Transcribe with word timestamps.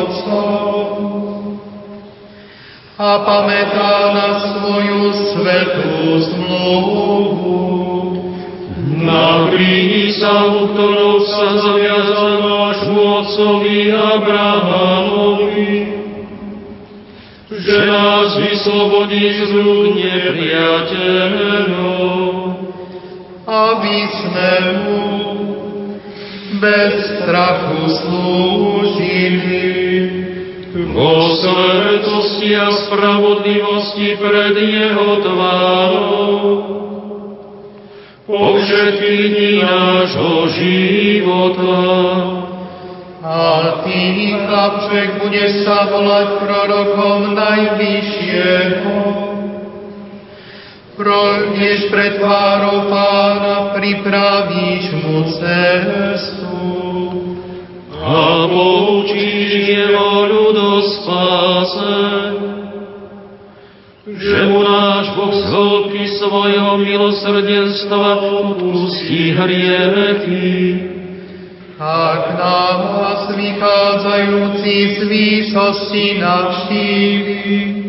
Otcom 0.00 1.10
a 3.00 3.24
pamätá 3.24 4.12
na 4.12 4.36
svoju 4.44 5.08
svetú 5.32 6.20
zmluvu. 6.20 7.56
Na 9.00 9.48
prísahu, 9.48 10.76
ktorou 10.76 11.24
sa 11.24 11.56
zaviazal 11.56 12.44
vášmu 12.44 13.00
otcovi 13.00 13.96
Abrahamovi, 13.96 15.96
že 17.48 17.76
nás 17.88 18.36
vyslobodí 18.36 19.48
z 19.48 19.56
rúk 19.56 19.96
nepriateľov. 19.96 22.60
Aby 23.48 23.96
sme 24.12 24.52
mu 24.84 25.29
bez 26.60 26.92
strachu 27.16 27.88
slúžili. 27.88 29.66
Vo 30.90 31.34
svetosti 31.34 32.54
a 32.54 32.70
spravodlivosti 32.70 34.14
pred 34.22 34.54
Jeho 34.54 35.18
tvárou. 35.18 36.38
Po 38.22 38.54
všetky 38.54 39.14
dní 39.34 39.66
nášho 39.66 40.46
života. 40.54 41.82
A 43.20 43.42
ty, 43.82 44.30
chlapček, 44.30 45.18
budeš 45.18 45.66
sa 45.66 45.90
volať 45.90 46.26
prorokom 46.38 47.34
Najvyššieho. 47.34 48.94
Projdeš 51.00 51.88
pred 51.88 52.20
tvárou 52.20 52.92
pána, 52.92 53.72
pripravíš 53.72 55.00
mu 55.00 55.24
cestu. 55.32 56.60
A 57.96 58.44
poučíš 58.44 59.64
jeho 59.64 60.28
ľud 60.28 60.56
o 60.60 60.76
spáse, 60.84 61.96
že 64.12 64.38
mu 64.52 64.60
náš 64.60 65.16
Boh 65.16 65.32
z 65.32 65.42
hĺbky 65.48 66.04
svojho 66.20 66.76
milosrdenstva 66.84 68.20
odpustí 68.20 69.32
hriechy. 69.40 70.84
Ak 71.80 72.36
nás 72.36 73.32
vychádzajúci 73.40 74.76
z 74.92 74.98
výsosti 75.08 76.20
navštívi 76.20 77.79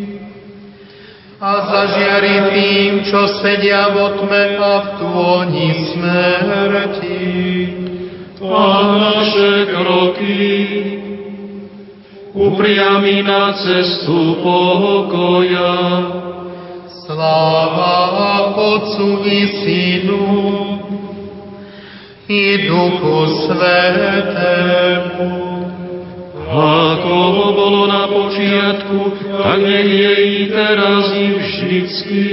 a 1.42 1.66
zažiari 1.66 2.53
tým, 2.53 3.02
čo 3.02 3.25
sedia 3.42 3.89
vo 3.89 4.14
tme 4.14 4.61
a 4.61 4.73
v 4.78 4.88
tôni 5.02 5.73
smrti. 5.89 7.25
A 8.45 8.66
naše 9.02 9.73
kroky 9.73 10.38
upriami 12.38 13.25
na 13.25 13.58
cestu 13.58 14.38
pokoja. 14.45 15.81
Sláva 17.09 18.53
Otcu 18.53 19.25
i 19.25 19.42
Synu 19.50 20.30
i 22.30 22.69
Duchu 22.69 23.50
Svetému, 23.50 25.50
Ako 26.52 27.16
bolo 27.55 27.88
na 27.88 28.11
počiatku, 28.11 29.23
tak 29.39 29.63
nech 29.63 29.88
je 29.88 30.13
i 30.19 30.52
teraz 30.52 31.07
i 31.16 31.31
vždycky, 31.31 32.27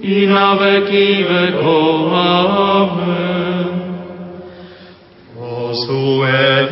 i 0.00 0.24
na 0.24 0.56
veky 0.56 1.28
vekov. 1.28 2.16
Amen. 2.16 3.92
Osuerum 5.36 6.64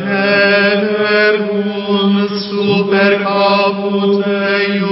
super 2.33 3.21
caput 3.21 4.25
eius, 4.25 4.89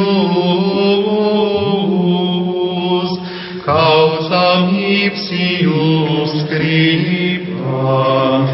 causam 3.66 4.78
ipsius 4.78 6.46
scriba, 6.46 8.46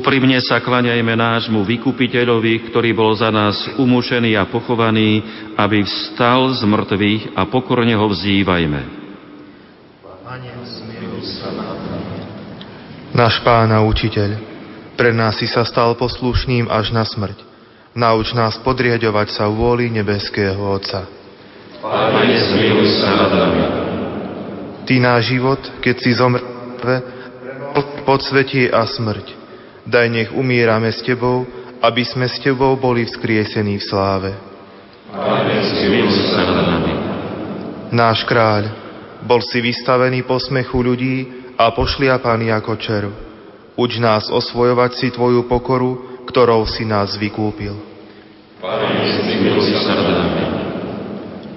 Úprimne 0.00 0.42
sa 0.42 0.58
klaňajme 0.58 1.14
nášmu 1.16 1.64
vykupiteľovi, 1.64 2.68
ktorý 2.68 2.90
bol 2.92 3.14
za 3.14 3.28
nás 3.28 3.56
umušený 3.78 4.36
a 4.36 4.48
pochovaný, 4.48 5.22
aby 5.54 5.86
vstal 5.86 6.50
z 6.56 6.66
mŕtvych 6.66 7.36
a 7.38 7.46
pokorne 7.46 7.94
ho 7.94 8.06
vzývajme. 8.10 8.80
Pane, 10.02 10.50
zmiluj 10.66 11.24
sa 11.24 11.54
nad 11.54 11.78
nami. 11.78 12.20
Náš 13.20 13.44
Pán 13.44 13.68
a 13.68 13.84
Učiteľ, 13.84 14.32
pre 14.96 15.12
nás 15.12 15.36
si 15.36 15.44
sa 15.44 15.60
stal 15.68 15.92
poslušným 15.92 16.72
až 16.72 16.88
na 16.88 17.04
smrť. 17.04 17.36
Nauč 17.92 18.32
nás 18.32 18.56
podriadovať 18.64 19.36
sa 19.36 19.44
vôli 19.44 19.92
nebeského 19.92 20.56
Otca. 20.56 21.04
Pane, 21.84 22.32
zmiluj 22.32 22.88
sa 22.96 23.12
nad 23.20 23.32
nami. 23.36 23.62
Ty 24.88 24.94
náš 25.04 25.36
život, 25.36 25.60
keď 25.84 25.96
si 26.00 26.16
zomrel, 26.16 26.48
podsvetie 28.08 28.72
a 28.72 28.88
smrť. 28.88 29.36
Daj 29.84 30.06
nech 30.08 30.30
umírame 30.32 30.88
s 30.88 31.04
Tebou, 31.04 31.44
aby 31.84 32.00
sme 32.08 32.24
s 32.24 32.40
Tebou 32.40 32.72
boli 32.80 33.04
vzkriesení 33.04 33.76
v 33.76 33.84
sláve. 33.84 34.32
Pane, 35.12 35.60
zmiluj 35.60 36.24
sa 36.24 36.40
nad 36.40 36.66
nami. 36.72 36.94
Náš 37.92 38.24
kráľ, 38.24 38.72
bol 39.28 39.44
si 39.44 39.60
vystavený 39.60 40.24
posmechu 40.24 40.80
ľudí 40.80 41.39
a 41.60 41.68
pošliapaný 41.76 42.48
ako 42.56 42.72
červ. 42.80 43.12
Uč 43.76 44.00
nás 44.00 44.32
osvojovať 44.32 44.96
si 44.96 45.06
Tvoju 45.12 45.44
pokoru, 45.44 46.24
ktorou 46.24 46.64
si 46.64 46.88
nás 46.88 47.20
vykúpil. 47.20 47.76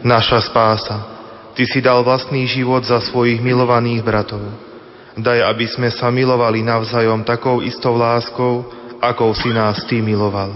Naša 0.03 0.39
spása, 0.43 0.97
Ty 1.53 1.63
si 1.69 1.79
dal 1.79 2.03
vlastný 2.03 2.43
život 2.49 2.83
za 2.83 2.99
svojich 2.99 3.39
milovaných 3.39 4.01
bratov. 4.03 4.43
Daj, 5.13 5.39
aby 5.53 5.65
sme 5.69 5.93
sa 5.93 6.09
milovali 6.09 6.65
navzájom 6.65 7.21
takou 7.21 7.61
istou 7.61 7.93
láskou, 7.93 8.65
akou 8.97 9.31
si 9.37 9.53
nás 9.53 9.85
Ty 9.85 10.01
miloval. 10.01 10.49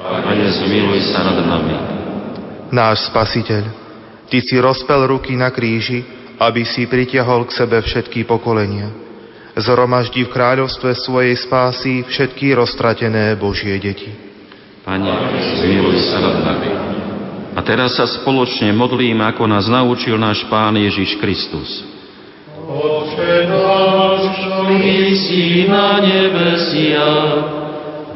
Pane, 0.00 0.48
zmiluj 0.50 1.14
sa 1.14 1.22
nad 1.22 1.38
nami. 1.44 1.76
Náš 2.74 3.08
Spasiteľ, 3.08 3.64
Ty 4.26 4.38
si 4.42 4.56
rozpel 4.58 5.06
ruky 5.06 5.38
na 5.38 5.54
kríži, 5.54 6.19
aby 6.40 6.64
si 6.64 6.88
pritiahol 6.88 7.44
k 7.44 7.52
sebe 7.52 7.84
všetky 7.84 8.24
pokolenia. 8.24 8.88
Zhromaždi 9.60 10.24
v 10.24 10.32
kráľovstve 10.32 10.96
svojej 10.96 11.36
spásy 11.36 12.00
všetky 12.08 12.56
roztratené 12.56 13.36
Božie 13.36 13.76
deti. 13.76 14.08
Pane, 14.80 15.12
Zmiluj 15.60 16.00
sa 16.08 16.16
nad 16.24 16.36
nami. 16.40 16.70
a 17.52 17.60
teraz 17.60 18.00
sa 18.00 18.08
spoločne 18.08 18.72
modlím, 18.72 19.20
ako 19.20 19.44
nás 19.44 19.68
naučil 19.68 20.16
náš 20.16 20.48
Pán 20.48 20.80
Ježiš 20.80 21.20
Kristus. 21.20 21.84
Oče 22.70 23.50
náš, 23.50 24.22
ktorý 24.40 25.12
si 25.18 25.68
na 25.68 26.00
nebesiach, 26.00 27.36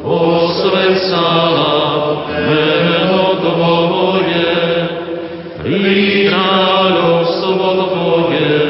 posved 0.00 0.96
sa 1.10 1.28
meno 2.30 3.36
Tvoje, 3.42 4.54
príď 5.60 6.32
Tvoje, 7.74 8.63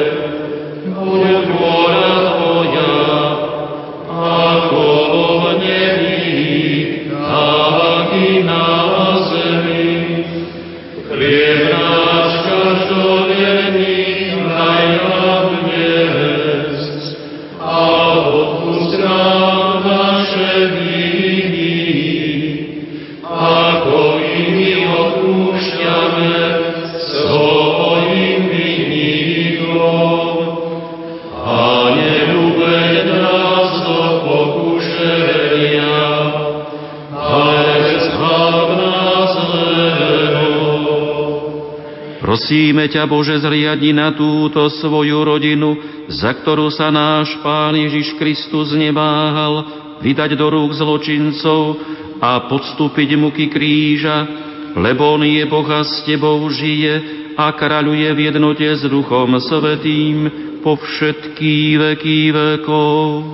Prosíme 42.44 42.93
ťa, 42.93 43.08
Bože, 43.08 43.41
zriadni 43.41 43.96
na 43.96 44.12
túto 44.12 44.69
svoju 44.69 45.25
rodinu, 45.25 45.81
za 46.12 46.37
ktorú 46.37 46.69
sa 46.69 46.93
náš 46.93 47.32
Pán 47.41 47.73
Ježiš 47.73 48.20
Kristus 48.20 48.76
neváhal 48.76 49.64
vydať 50.05 50.37
do 50.37 50.52
rúk 50.52 50.76
zločincov 50.76 51.81
a 52.20 52.44
podstúpiť 52.44 53.17
muky 53.17 53.49
kríža, 53.49 54.29
lebo 54.76 55.17
On 55.17 55.25
je 55.25 55.41
Boh 55.49 55.64
a 55.73 55.88
s 55.88 56.05
Tebou 56.05 56.44
žije 56.52 57.32
a 57.32 57.49
kráľuje 57.49 58.12
v 58.12 58.19
jednote 58.29 58.69
s 58.76 58.85
Duchom 58.93 59.40
Svetým 59.40 60.29
po 60.61 60.76
všetky 60.76 61.81
veky 61.81 62.29
vekov. 62.29 63.25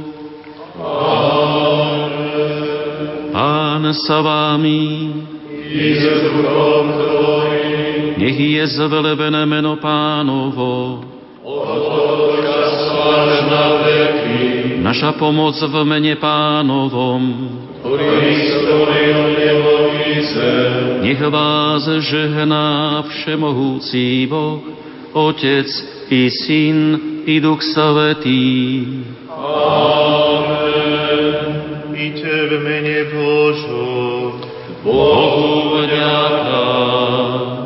Pán 3.34 3.82
sa 4.06 4.22
vámi. 4.22 4.86
I 5.66 5.98
s 5.98 6.30
duchom 6.30 6.86
tvojim. 6.94 7.49
Nech 8.20 8.36
je 8.36 8.64
zvelebené 8.76 9.48
meno 9.48 9.80
pánovo. 9.80 11.00
na 13.48 13.64
veky. 13.80 14.76
Naša 14.84 15.16
pomoc 15.16 15.56
v 15.56 15.74
mene 15.88 16.20
pánovom. 16.20 17.22
Nech 21.00 21.22
vás 21.32 21.84
žehná 22.04 23.00
všemohúci 23.08 24.28
Boh, 24.28 24.68
Otec 25.16 25.68
i 26.12 26.28
Syn 26.28 26.78
i 27.24 27.40
Duch 27.40 27.64
Svetý. 27.64 28.84
Ite 31.96 32.36
v 32.36 32.52
mene 32.68 32.98
Božom. 33.16 34.44
Bohu 34.84 35.80
vďaka. 35.80 37.59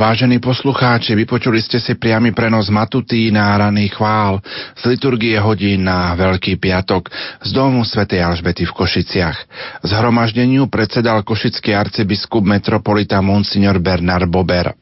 Vážení 0.00 0.40
poslucháči, 0.40 1.12
vypočuli 1.12 1.60
ste 1.60 1.76
si 1.76 1.92
priamy 1.92 2.32
prenos 2.32 2.72
matutína 2.72 3.52
a 3.52 3.68
raný 3.68 3.92
chvál 3.92 4.40
z 4.72 4.96
liturgie 4.96 5.36
hodín 5.36 5.84
na 5.84 6.16
Veľký 6.16 6.56
piatok 6.56 7.12
z 7.44 7.50
domu 7.52 7.84
svätej 7.84 8.24
Alžbety 8.24 8.64
v 8.64 8.72
Košiciach. 8.72 9.38
Zhromaždeniu 9.84 10.72
predsedal 10.72 11.20
košický 11.20 11.76
arcibiskup 11.76 12.40
metropolita 12.40 13.20
Monsignor 13.20 13.76
Bernard 13.76 14.24
Bober. 14.32 14.72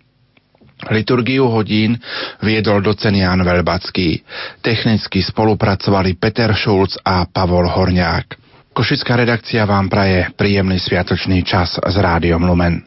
Liturgiu 0.87 1.51
hodín 1.51 1.99
viedol 2.39 2.79
docen 2.87 3.19
Jan 3.19 3.43
Veľbacký. 3.43 4.23
Technicky 4.63 5.19
spolupracovali 5.27 6.15
Peter 6.15 6.55
Šulc 6.55 6.95
a 7.03 7.27
Pavol 7.27 7.67
Horňák. 7.67 8.39
Košická 8.71 9.19
redakcia 9.19 9.67
vám 9.67 9.91
praje 9.91 10.31
príjemný 10.39 10.79
sviatočný 10.79 11.43
čas 11.43 11.75
s 11.75 11.97
Rádiom 11.99 12.47
Lumen. 12.47 12.87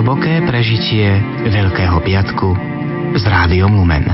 Hlboké 0.00 0.40
prežitie 0.48 1.12
Veľkého 1.44 2.00
piatku 2.00 2.56
s 3.12 3.20
Rádiom 3.20 3.76
Lumen. 3.76 4.08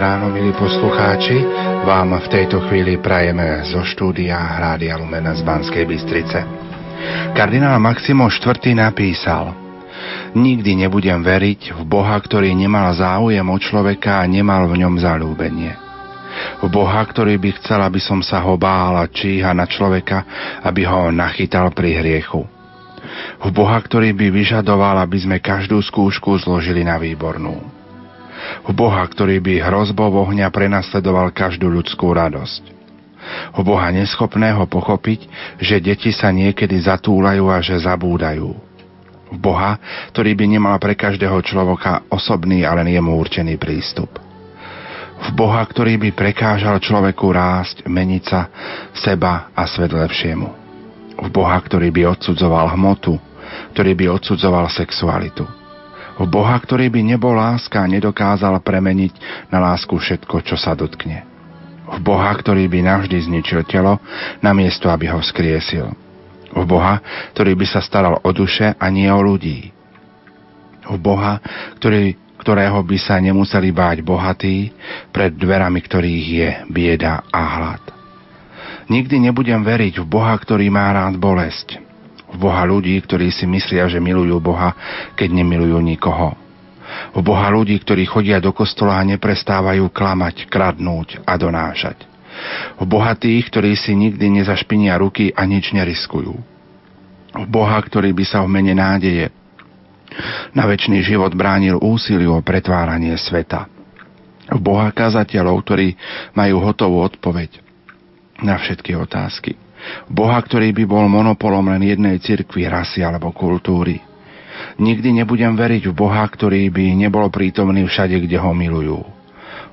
Ráno, 0.00 0.32
milí 0.32 0.56
poslucháči, 0.56 1.44
vám 1.84 2.16
v 2.24 2.32
tejto 2.32 2.64
chvíli 2.72 2.96
prajeme 2.96 3.68
zo 3.68 3.84
štúdia 3.84 4.40
Rádia 4.56 4.96
Lumena 4.96 5.36
z 5.36 5.44
Banskej 5.44 5.84
Bystrice. 5.84 6.40
Kardinál 7.36 7.76
Maximo 7.76 8.24
IV. 8.32 8.64
napísal 8.72 9.52
Nikdy 10.32 10.88
nebudem 10.88 11.20
veriť 11.20 11.76
v 11.76 11.82
Boha, 11.84 12.16
ktorý 12.16 12.48
nemal 12.56 12.96
záujem 12.96 13.44
o 13.44 13.58
človeka 13.60 14.24
a 14.24 14.24
nemal 14.24 14.72
v 14.72 14.80
ňom 14.80 14.96
zalúbenie. 15.04 15.76
V 16.64 16.72
Boha, 16.72 17.04
ktorý 17.04 17.36
by 17.36 17.60
chcel, 17.60 17.84
aby 17.84 18.00
som 18.00 18.24
sa 18.24 18.40
ho 18.40 18.56
bál 18.56 18.96
a 18.96 19.04
číha 19.04 19.52
na 19.52 19.68
človeka, 19.68 20.24
aby 20.64 20.88
ho 20.88 21.12
nachytal 21.12 21.76
pri 21.76 22.00
hriechu. 22.00 22.48
V 23.36 23.48
Boha, 23.52 23.76
ktorý 23.76 24.16
by 24.16 24.32
vyžadoval, 24.32 24.96
aby 25.04 25.20
sme 25.20 25.44
každú 25.44 25.76
skúšku 25.84 26.40
zložili 26.40 26.88
na 26.88 26.96
výbornú 26.96 27.69
v 28.70 28.72
Boha, 28.78 29.02
ktorý 29.02 29.42
by 29.42 29.66
hrozbou 29.66 30.14
ohňa 30.22 30.46
prenasledoval 30.54 31.34
každú 31.34 31.66
ľudskú 31.66 32.14
radosť. 32.14 32.62
V 33.58 33.60
Boha 33.66 33.90
neschopného 33.90 34.62
pochopiť, 34.70 35.26
že 35.58 35.82
deti 35.82 36.14
sa 36.14 36.30
niekedy 36.30 36.78
zatúlajú 36.78 37.50
a 37.50 37.58
že 37.58 37.82
zabúdajú. 37.82 38.54
V 39.30 39.38
Boha, 39.42 39.74
ktorý 40.14 40.38
by 40.38 40.44
nemal 40.46 40.76
pre 40.78 40.94
každého 40.94 41.42
človeka 41.42 42.06
osobný 42.06 42.62
a 42.62 42.70
len 42.78 42.94
jemu 42.94 43.18
určený 43.18 43.58
prístup. 43.58 44.10
V 45.20 45.28
Boha, 45.34 45.60
ktorý 45.66 45.98
by 45.98 46.10
prekážal 46.14 46.78
človeku 46.78 47.26
rásť, 47.26 47.84
meniť 47.90 48.22
sa, 48.22 48.48
seba 48.94 49.50
a 49.50 49.66
svet 49.66 49.90
lepšiemu. 49.90 50.48
V 51.20 51.28
Boha, 51.28 51.58
ktorý 51.58 51.90
by 51.90 52.16
odsudzoval 52.16 52.70
hmotu, 52.78 53.18
ktorý 53.74 53.92
by 53.98 54.06
odsudzoval 54.14 54.70
sexualitu 54.70 55.59
v 56.20 56.28
Boha, 56.28 56.52
ktorý 56.60 56.92
by 56.92 57.00
nebol 57.16 57.32
láska 57.32 57.80
a 57.80 57.88
nedokázal 57.88 58.60
premeniť 58.60 59.48
na 59.48 59.56
lásku 59.56 59.96
všetko, 59.96 60.44
čo 60.44 60.60
sa 60.60 60.76
dotkne. 60.76 61.24
V 61.90 61.98
Boha, 62.04 62.28
ktorý 62.36 62.68
by 62.68 62.84
navždy 62.84 63.24
zničil 63.24 63.64
telo, 63.64 63.96
namiesto 64.44 64.92
aby 64.92 65.08
ho 65.08 65.24
vzkriesil. 65.24 65.88
V 66.52 66.64
Boha, 66.68 67.00
ktorý 67.32 67.56
by 67.56 67.66
sa 67.66 67.80
staral 67.80 68.20
o 68.20 68.30
duše 68.36 68.76
a 68.76 68.86
nie 68.92 69.08
o 69.08 69.16
ľudí. 69.16 69.72
V 70.84 70.96
Boha, 71.00 71.40
ktorý, 71.80 72.14
ktorého 72.36 72.78
by 72.84 72.98
sa 73.00 73.16
nemuseli 73.16 73.72
báť 73.72 74.04
bohatí, 74.04 74.76
pred 75.08 75.32
dverami 75.32 75.80
ktorých 75.80 76.24
je 76.28 76.48
bieda 76.68 77.24
a 77.32 77.42
hlad. 77.58 77.82
Nikdy 78.92 79.30
nebudem 79.30 79.62
veriť 79.62 80.02
v 80.02 80.06
Boha, 80.06 80.34
ktorý 80.36 80.68
má 80.68 80.90
rád 80.90 81.14
bolesť, 81.16 81.89
Boha 82.38 82.62
ľudí, 82.62 82.94
ktorí 83.02 83.32
si 83.34 83.48
myslia, 83.48 83.90
že 83.90 83.98
milujú 83.98 84.38
Boha, 84.38 84.74
keď 85.18 85.34
nemilujú 85.42 85.82
nikoho. 85.82 86.38
V 87.14 87.20
Boha 87.22 87.50
ľudí, 87.50 87.74
ktorí 87.78 88.06
chodia 88.06 88.38
do 88.38 88.54
kostola 88.54 88.98
a 88.98 89.06
neprestávajú 89.06 89.90
klamať, 89.90 90.46
kradnúť 90.46 91.22
a 91.26 91.34
donášať. 91.34 92.06
V 92.78 92.84
Boha 92.86 93.14
tých, 93.18 93.50
ktorí 93.50 93.74
si 93.74 93.94
nikdy 93.98 94.42
nezašpinia 94.42 94.94
ruky 94.98 95.34
a 95.34 95.42
nič 95.46 95.74
neriskujú. 95.74 96.34
V 97.30 97.46
Boha, 97.46 97.78
ktorý 97.78 98.10
by 98.14 98.24
sa 98.26 98.42
v 98.42 98.48
mene 98.50 98.74
nádeje 98.74 99.30
na 100.50 100.66
väčší 100.66 101.06
život 101.06 101.30
bránil 101.38 101.78
úsiliu 101.78 102.34
o 102.34 102.42
pretváranie 102.42 103.14
sveta. 103.14 103.70
V 104.50 104.58
Boha 104.58 104.90
kazateľov, 104.90 105.62
ktorí 105.62 105.94
majú 106.34 106.58
hotovú 106.58 107.06
odpoveď 107.06 107.62
na 108.42 108.58
všetky 108.58 108.98
otázky 108.98 109.69
Boha, 110.10 110.38
ktorý 110.40 110.72
by 110.76 110.84
bol 110.84 111.06
monopolom 111.08 111.70
len 111.72 111.82
jednej 111.86 112.20
cirkvi, 112.20 112.68
rasy 112.68 113.00
alebo 113.00 113.32
kultúry. 113.32 114.00
Nikdy 114.76 115.24
nebudem 115.24 115.56
veriť 115.56 115.88
v 115.88 115.94
Boha, 115.96 116.24
ktorý 116.28 116.68
by 116.68 116.96
nebol 116.96 117.28
prítomný 117.32 117.88
všade, 117.88 118.16
kde 118.20 118.36
ho 118.36 118.52
milujú. 118.52 119.00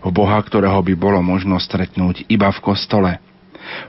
V 0.03 0.09
Boha, 0.13 0.39
ktorého 0.39 0.79
by 0.79 0.93
bolo 0.95 1.19
možno 1.19 1.59
stretnúť 1.59 2.23
iba 2.31 2.47
v 2.53 2.59
kostole. 2.63 3.11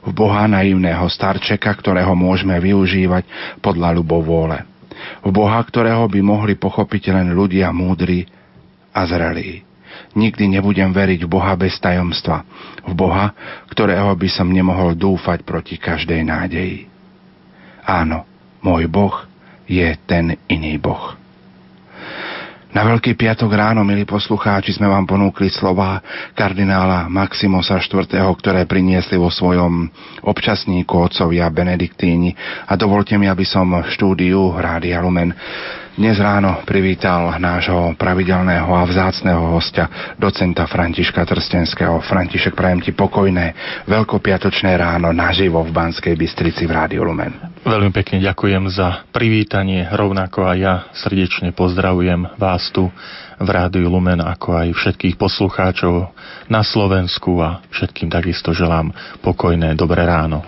V 0.02 0.10
Boha 0.10 0.50
naivného 0.50 1.06
starčeka, 1.06 1.70
ktorého 1.70 2.18
môžeme 2.18 2.58
využívať 2.58 3.22
podľa 3.62 3.94
ľubovôle. 3.94 4.58
V 5.22 5.30
Boha, 5.30 5.62
ktorého 5.62 6.10
by 6.10 6.20
mohli 6.24 6.58
pochopiť 6.58 7.14
len 7.14 7.30
ľudia 7.30 7.70
múdri 7.70 8.26
a 8.90 9.06
zrelí. 9.06 9.67
Nikdy 10.16 10.56
nebudem 10.56 10.88
veriť 10.92 11.24
v 11.24 11.30
Boha 11.30 11.52
bez 11.58 11.76
tajomstva, 11.76 12.44
v 12.86 12.92
Boha, 12.96 13.32
ktorého 13.68 14.12
by 14.16 14.28
som 14.32 14.48
nemohol 14.48 14.96
dúfať 14.96 15.44
proti 15.44 15.76
každej 15.76 16.24
nádeji. 16.24 16.88
Áno, 17.84 18.24
môj 18.64 18.88
Boh 18.88 19.14
je 19.68 19.92
ten 20.08 20.36
iný 20.48 20.80
Boh. 20.80 21.18
Na 22.68 22.84
Veľký 22.84 23.16
piatok 23.16 23.48
ráno, 23.56 23.80
milí 23.80 24.04
poslucháči, 24.04 24.76
sme 24.76 24.92
vám 24.92 25.08
ponúkli 25.08 25.48
slova 25.48 26.04
kardinála 26.36 27.08
Maximosa 27.08 27.80
IV., 27.80 28.12
ktoré 28.12 28.68
priniesli 28.68 29.16
vo 29.16 29.32
svojom 29.32 29.88
občasníku 30.20 31.00
otcovia 31.00 31.48
Benediktíni. 31.48 32.36
A 32.68 32.76
dovolte 32.76 33.16
mi, 33.16 33.24
aby 33.24 33.48
som 33.48 33.72
v 33.72 33.88
štúdiu 33.88 34.52
Rádia 34.52 35.00
Lumen 35.00 35.32
dnes 35.98 36.14
ráno 36.22 36.62
privítal 36.62 37.34
nášho 37.42 37.98
pravidelného 37.98 38.70
a 38.70 38.86
vzácného 38.86 39.50
hostia, 39.50 40.14
docenta 40.14 40.62
Františka 40.70 41.26
Trstenského. 41.26 41.98
František, 42.06 42.54
prajem 42.54 42.86
ti 42.86 42.94
pokojné, 42.94 43.58
veľkopiatočné 43.90 44.78
ráno 44.78 45.10
naživo 45.10 45.58
v 45.66 45.74
Banskej 45.74 46.14
Bystrici 46.14 46.70
v 46.70 46.72
Rádiu 46.78 47.02
Lumen. 47.02 47.34
Veľmi 47.66 47.90
pekne 47.90 48.22
ďakujem 48.22 48.70
za 48.70 49.10
privítanie, 49.10 49.90
rovnako 49.90 50.46
aj 50.46 50.56
ja 50.62 50.74
srdečne 50.94 51.50
pozdravujem 51.50 52.38
vás 52.38 52.70
tu 52.70 52.86
v 53.42 53.48
Rádiu 53.50 53.90
Lumen, 53.90 54.22
ako 54.22 54.54
aj 54.54 54.78
všetkých 54.78 55.18
poslucháčov 55.18 56.14
na 56.46 56.62
Slovensku 56.62 57.42
a 57.42 57.58
všetkým 57.74 58.06
takisto 58.06 58.54
želám 58.54 58.94
pokojné, 59.18 59.74
dobré 59.74 60.06
ráno 60.06 60.46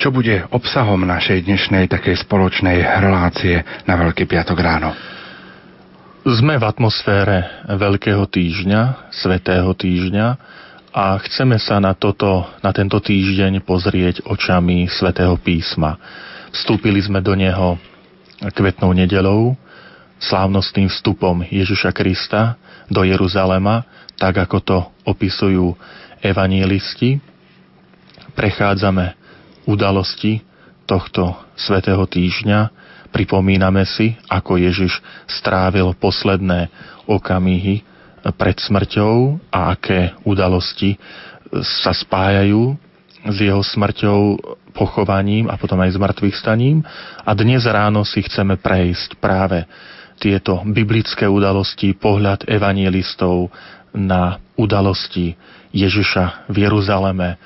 čo 0.00 0.08
bude 0.08 0.48
obsahom 0.48 1.04
našej 1.04 1.44
dnešnej 1.44 1.84
takej 1.84 2.24
spoločnej 2.24 2.80
relácie 3.04 3.60
na 3.84 4.00
Veľký 4.00 4.24
piatok 4.24 4.56
ráno. 4.56 4.96
Sme 6.24 6.56
v 6.56 6.64
atmosfére 6.64 7.68
Veľkého 7.68 8.24
týždňa, 8.24 9.12
Svetého 9.12 9.68
týždňa 9.76 10.26
a 10.96 11.20
chceme 11.28 11.60
sa 11.60 11.76
na, 11.84 11.92
toto, 11.92 12.48
na 12.64 12.72
tento 12.72 12.96
týždeň 12.96 13.60
pozrieť 13.60 14.24
očami 14.24 14.88
Svetého 14.88 15.36
písma. 15.36 16.00
Vstúpili 16.48 17.04
sme 17.04 17.20
do 17.20 17.36
neho 17.36 17.76
kvetnou 18.56 18.96
nedelou, 18.96 19.52
slávnostným 20.16 20.88
vstupom 20.88 21.44
Ježiša 21.44 21.92
Krista 21.92 22.56
do 22.88 23.04
Jeruzalema, 23.04 23.84
tak 24.16 24.48
ako 24.48 24.58
to 24.64 24.78
opisujú 25.04 25.76
evanielisti. 26.24 27.20
Prechádzame 28.32 29.19
udalosti 29.68 30.40
tohto 30.88 31.36
svetého 31.54 32.02
týždňa 32.06 32.70
pripomíname 33.10 33.82
si, 33.84 34.14
ako 34.30 34.58
Ježiš 34.58 35.02
strávil 35.26 35.92
posledné 35.98 36.70
okamihy 37.10 37.82
pred 38.38 38.56
smrťou 38.58 39.38
a 39.50 39.74
aké 39.74 40.14
udalosti 40.22 40.94
sa 41.82 41.90
spájajú 41.90 42.78
s 43.26 43.36
jeho 43.36 43.60
smrťou, 43.60 44.38
pochovaním 44.70 45.50
a 45.50 45.58
potom 45.58 45.82
aj 45.82 45.92
s 45.92 45.98
mŕtvych 45.98 46.36
staním. 46.38 46.86
A 47.26 47.34
dnes 47.34 47.66
ráno 47.66 48.06
si 48.06 48.22
chceme 48.22 48.56
prejsť 48.56 49.18
práve 49.18 49.66
tieto 50.20 50.62
biblické 50.62 51.26
udalosti, 51.26 51.96
pohľad 51.96 52.46
evangelistov 52.46 53.50
na 53.90 54.38
udalosti 54.54 55.34
Ježiša 55.74 56.46
v 56.46 56.56
Jeruzaleme, 56.68 57.40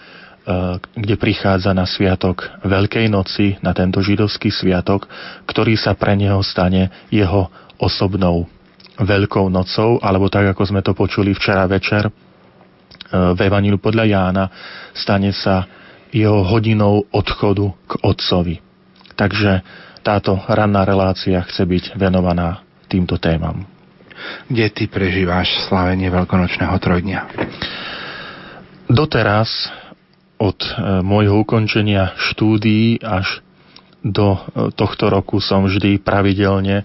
kde 0.93 1.17
prichádza 1.17 1.73
na 1.73 1.89
sviatok 1.89 2.45
Veľkej 2.61 3.09
noci, 3.09 3.57
na 3.65 3.73
tento 3.73 4.05
židovský 4.05 4.53
sviatok, 4.53 5.09
ktorý 5.49 5.73
sa 5.81 5.97
pre 5.97 6.13
neho 6.21 6.45
stane 6.45 6.93
jeho 7.09 7.49
osobnou 7.81 8.45
Veľkou 8.95 9.51
nocou, 9.51 9.99
alebo 9.99 10.31
tak, 10.31 10.55
ako 10.55 10.63
sme 10.71 10.81
to 10.85 10.95
počuli 10.95 11.35
včera 11.35 11.67
večer 11.67 12.07
eh, 12.07 12.13
v 13.11 13.39
Evanílu 13.41 13.83
podľa 13.83 14.05
Jána, 14.07 14.45
stane 14.95 15.35
sa 15.35 15.67
jeho 16.15 16.47
hodinou 16.47 17.03
odchodu 17.11 17.75
k 17.91 17.93
Otcovi. 18.07 18.63
Takže 19.19 19.67
táto 20.07 20.39
ranná 20.47 20.87
relácia 20.87 21.43
chce 21.43 21.67
byť 21.67 21.85
venovaná 21.99 22.63
týmto 22.87 23.19
témam. 23.19 23.67
Kde 24.47 24.71
ty 24.71 24.87
prežíváš 24.87 25.67
slavenie 25.67 26.07
veľkonočného 26.07 26.77
trojdňa? 26.79 27.21
Doteraz 28.87 29.51
od 30.45 30.59
e, 30.61 30.71
môjho 31.01 31.41
ukončenia 31.41 32.13
štúdií 32.21 33.01
až 33.01 33.41
do 34.05 34.37
e, 34.37 34.39
tohto 34.77 35.09
roku 35.09 35.41
som 35.41 35.65
vždy 35.65 36.05
pravidelne 36.05 36.85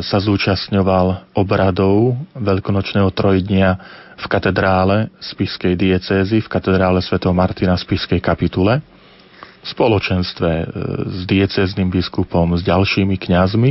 sa 0.00 0.16
zúčastňoval 0.16 1.36
obradov 1.36 2.16
Veľkonočného 2.32 3.12
trojdnia 3.12 3.76
v 4.16 4.24
katedrále 4.24 5.12
Spiskej 5.20 5.76
diecézy, 5.76 6.40
v 6.40 6.48
katedrále 6.48 7.04
Sv. 7.04 7.20
Martina 7.36 7.76
Spiskej 7.76 8.24
kapitule, 8.24 8.80
v 9.62 9.66
spoločenstve 9.68 10.50
s 11.06 11.20
diecézným 11.22 11.86
biskupom, 11.86 12.58
s 12.58 12.66
ďalšími 12.66 13.14
kňazmi. 13.14 13.70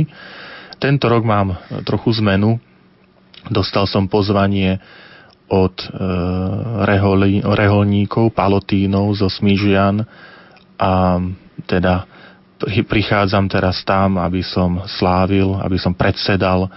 Tento 0.80 1.04
rok 1.04 1.20
mám 1.20 1.60
trochu 1.84 2.16
zmenu. 2.24 2.56
Dostal 3.52 3.84
som 3.84 4.08
pozvanie 4.08 4.80
od 5.48 5.74
e, 5.80 5.86
reholí, 6.86 7.42
reholníkov, 7.42 8.32
palotínov 8.36 9.16
zo 9.18 9.28
Smížian 9.28 10.06
a 10.78 11.20
teda 11.66 12.06
prichádzam 12.62 13.50
teraz 13.50 13.82
tam, 13.82 14.22
aby 14.22 14.40
som 14.46 14.86
slávil, 14.86 15.58
aby 15.58 15.76
som 15.78 15.92
predsedal 15.92 16.66
e, 16.66 16.70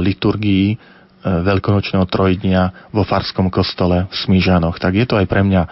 liturgii 0.00 0.66
e, 0.72 0.76
veľkonočného 1.24 2.06
trojdnia 2.08 2.90
vo 2.90 3.04
Farskom 3.04 3.52
kostole 3.52 4.08
v 4.08 4.14
Smížanoch. 4.16 4.80
Tak 4.80 4.92
je 4.96 5.06
to 5.06 5.20
aj 5.20 5.26
pre 5.28 5.44
mňa 5.44 5.62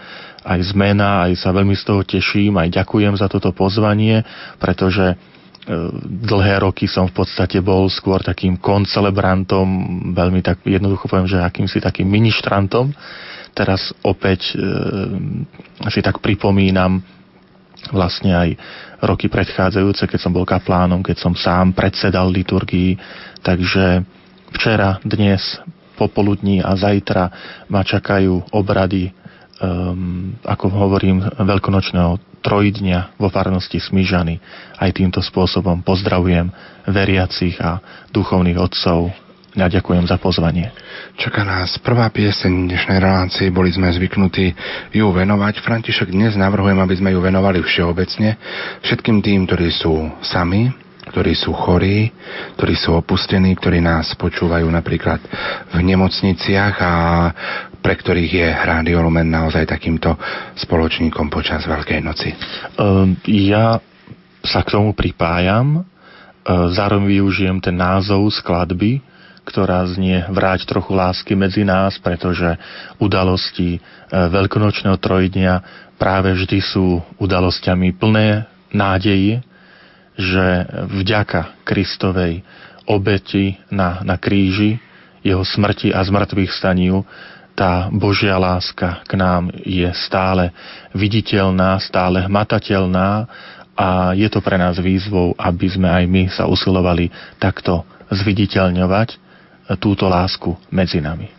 aj 0.45 0.59
zmena, 0.71 1.27
aj 1.27 1.35
sa 1.35 1.51
veľmi 1.51 1.75
z 1.75 1.83
toho 1.83 2.01
teším, 2.07 2.55
aj 2.55 2.71
ďakujem 2.71 3.13
za 3.19 3.27
toto 3.27 3.51
pozvanie, 3.51 4.23
pretože 4.55 5.19
dlhé 6.07 6.63
roky 6.63 6.87
som 6.87 7.05
v 7.05 7.21
podstate 7.21 7.59
bol 7.59 7.91
skôr 7.91 8.23
takým 8.23 8.57
koncelebrantom, 8.57 9.67
veľmi 10.15 10.41
tak 10.41 10.63
jednoducho 10.65 11.05
poviem, 11.05 11.29
že 11.29 11.41
akýmsi 11.41 11.83
takým 11.83 12.07
ministrantom. 12.09 12.89
Teraz 13.53 13.91
opäť 14.05 14.55
e, 14.55 14.61
si 15.91 15.99
tak 15.99 16.23
pripomínam 16.23 17.01
vlastne 17.91 18.31
aj 18.33 18.49
roky 19.03 19.31
predchádzajúce, 19.31 20.05
keď 20.05 20.19
som 20.19 20.35
bol 20.35 20.43
kaplánom, 20.43 21.01
keď 21.01 21.17
som 21.17 21.33
sám 21.33 21.71
predsedal 21.71 22.27
liturgii, 22.29 22.99
takže 23.41 24.03
včera, 24.53 24.99
dnes, 25.01 25.41
popoludní 25.95 26.63
a 26.63 26.75
zajtra 26.75 27.31
ma 27.67 27.83
čakajú 27.83 28.55
obrady 28.55 29.11
um, 29.59 30.35
ako 30.43 30.65
hovorím, 30.71 31.23
veľkonočného 31.23 32.28
trojdňa 32.39 33.19
vo 33.19 33.27
farnosti 33.27 33.79
Smížany. 33.79 34.39
Aj 34.79 34.89
týmto 34.91 35.19
spôsobom 35.19 35.83
pozdravujem 35.83 36.51
veriacich 36.87 37.59
a 37.61 37.79
duchovných 38.11 38.59
otcov. 38.59 39.11
Ja 39.57 39.65
ďakujem 39.65 40.05
za 40.05 40.21
pozvanie. 40.21 40.69
Čaká 41.17 41.41
nás 41.41 41.75
prvá 41.81 42.07
pieseň 42.13 42.69
dnešnej 42.69 42.99
relácie. 43.01 43.49
Boli 43.49 43.73
sme 43.73 43.89
zvyknutí 43.89 44.53
ju 44.93 45.05
venovať. 45.09 45.59
František, 45.65 46.13
dnes 46.13 46.37
navrhujem, 46.37 46.77
aby 46.77 46.95
sme 46.95 47.09
ju 47.11 47.19
venovali 47.19 47.59
všeobecne 47.65 48.37
všetkým 48.85 49.19
tým, 49.25 49.49
ktorí 49.49 49.73
sú 49.73 50.05
sami, 50.21 50.69
ktorí 51.09 51.33
sú 51.33 51.51
chorí, 51.57 52.13
ktorí 52.61 52.77
sú 52.77 52.93
opustení, 52.93 53.57
ktorí 53.57 53.81
nás 53.81 54.13
počúvajú 54.13 54.69
napríklad 54.69 55.17
v 55.73 55.79
nemocniciach 55.81 56.75
a 56.77 56.93
pre 57.79 57.95
ktorých 57.95 58.31
je 58.31 58.47
Rádio 58.51 58.99
Lumen 58.99 59.31
naozaj 59.31 59.67
takýmto 59.67 60.15
spoločníkom 60.59 61.31
počas 61.31 61.63
Veľkej 61.63 61.99
noci? 62.03 62.29
Ehm, 62.31 63.19
ja 63.27 63.79
sa 64.43 64.63
k 64.63 64.75
tomu 64.75 64.91
pripájam, 64.91 65.81
ehm, 65.81 65.83
zároveň 66.75 67.19
využijem 67.19 67.57
ten 67.63 67.75
názov 67.75 68.27
skladby, 68.35 68.99
ktorá 69.47 69.81
znie 69.89 70.29
Vráť 70.29 70.69
trochu 70.69 70.93
lásky 70.93 71.33
medzi 71.33 71.65
nás, 71.65 71.97
pretože 71.97 72.59
udalosti 72.99 73.79
ehm, 73.79 74.29
Veľkonočného 74.29 74.99
trojdňa 74.99 75.53
práve 75.95 76.35
vždy 76.35 76.59
sú 76.63 77.03
udalosťami 77.19 77.95
plné 77.95 78.47
nádeji, 78.71 79.43
že 80.19 80.45
vďaka 80.99 81.63
Kristovej 81.63 82.43
obeti 82.89 83.55
na, 83.71 84.03
na 84.03 84.19
kríži, 84.19 84.81
jeho 85.23 85.43
smrti 85.43 85.91
a 85.91 86.03
zmrtvých 86.03 86.51
staniu, 86.51 87.03
tá 87.59 87.91
Božia 87.91 88.39
láska 88.39 89.03
k 89.03 89.19
nám 89.19 89.51
je 89.67 89.91
stále 90.07 90.55
viditeľná, 90.95 91.75
stále 91.83 92.23
hmatateľná 92.23 93.27
a 93.75 94.15
je 94.15 94.31
to 94.31 94.39
pre 94.39 94.55
nás 94.55 94.79
výzvou, 94.79 95.35
aby 95.35 95.67
sme 95.67 95.91
aj 95.91 96.03
my 96.07 96.23
sa 96.31 96.47
usilovali 96.47 97.11
takto 97.35 97.83
zviditeľňovať 98.07 99.19
túto 99.75 100.07
lásku 100.07 100.55
medzi 100.71 101.03
nami. 101.03 101.38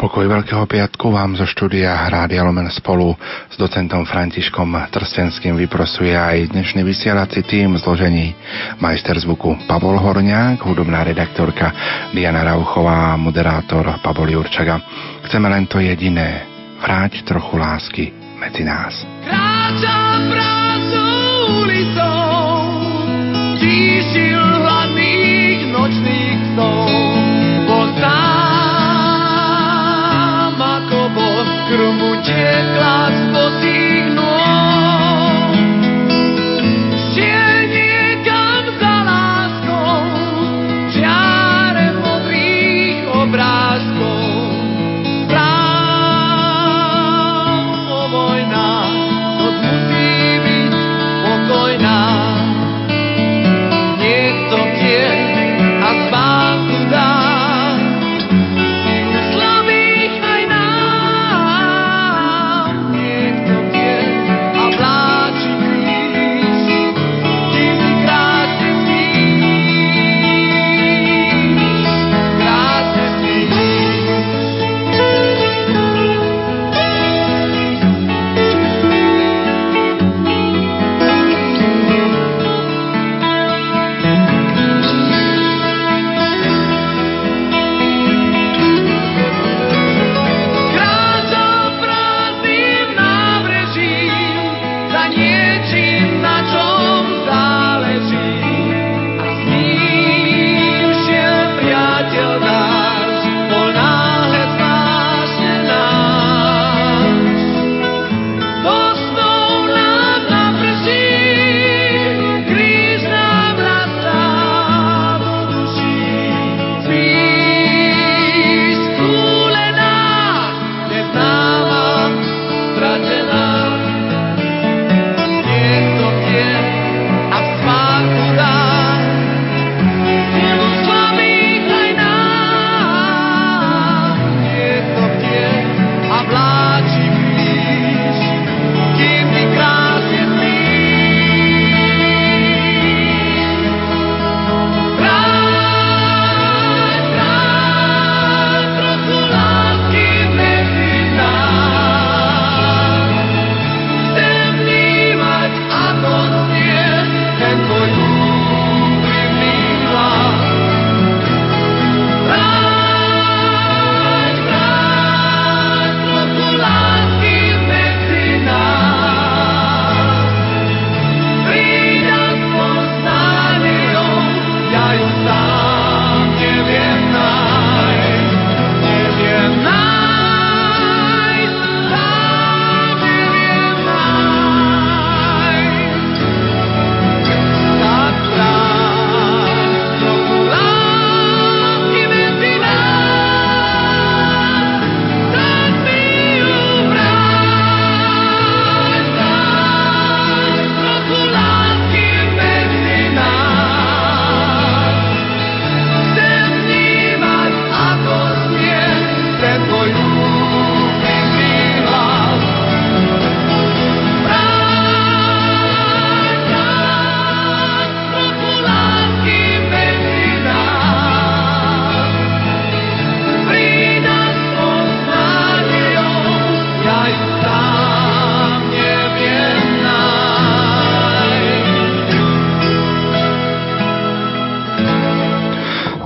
Pokoj 0.00 0.24
Veľkého 0.32 0.64
piatku 0.64 1.12
vám 1.12 1.36
zo 1.36 1.44
štúdia 1.44 1.92
Rádia 2.08 2.40
Lumen 2.40 2.72
spolu 2.72 3.12
s 3.52 3.54
docentom 3.60 4.08
Františkom 4.08 4.72
Trstenským 4.88 5.52
vyprosuje 5.60 6.16
aj 6.16 6.56
dnešný 6.56 6.80
vysielací 6.80 7.44
tým 7.44 7.76
zložení 7.76 8.32
majster 8.80 9.12
zvuku 9.20 9.68
Pavol 9.68 10.00
Horňák, 10.00 10.56
hudobná 10.64 11.04
redaktorka 11.04 11.68
Diana 12.16 12.40
Rauchová 12.48 13.12
moderátor 13.20 14.00
Pavol 14.00 14.32
Jurčaga. 14.40 14.80
Chceme 15.28 15.52
len 15.52 15.68
to 15.68 15.84
jediné, 15.84 16.48
vráť 16.80 17.20
trochu 17.28 17.60
lásky 17.60 18.08
medzi 18.40 18.64
nás. 18.64 19.04
Kráčam 19.28 20.32
prázdnou 20.32 21.60
ulicou, 21.60 22.19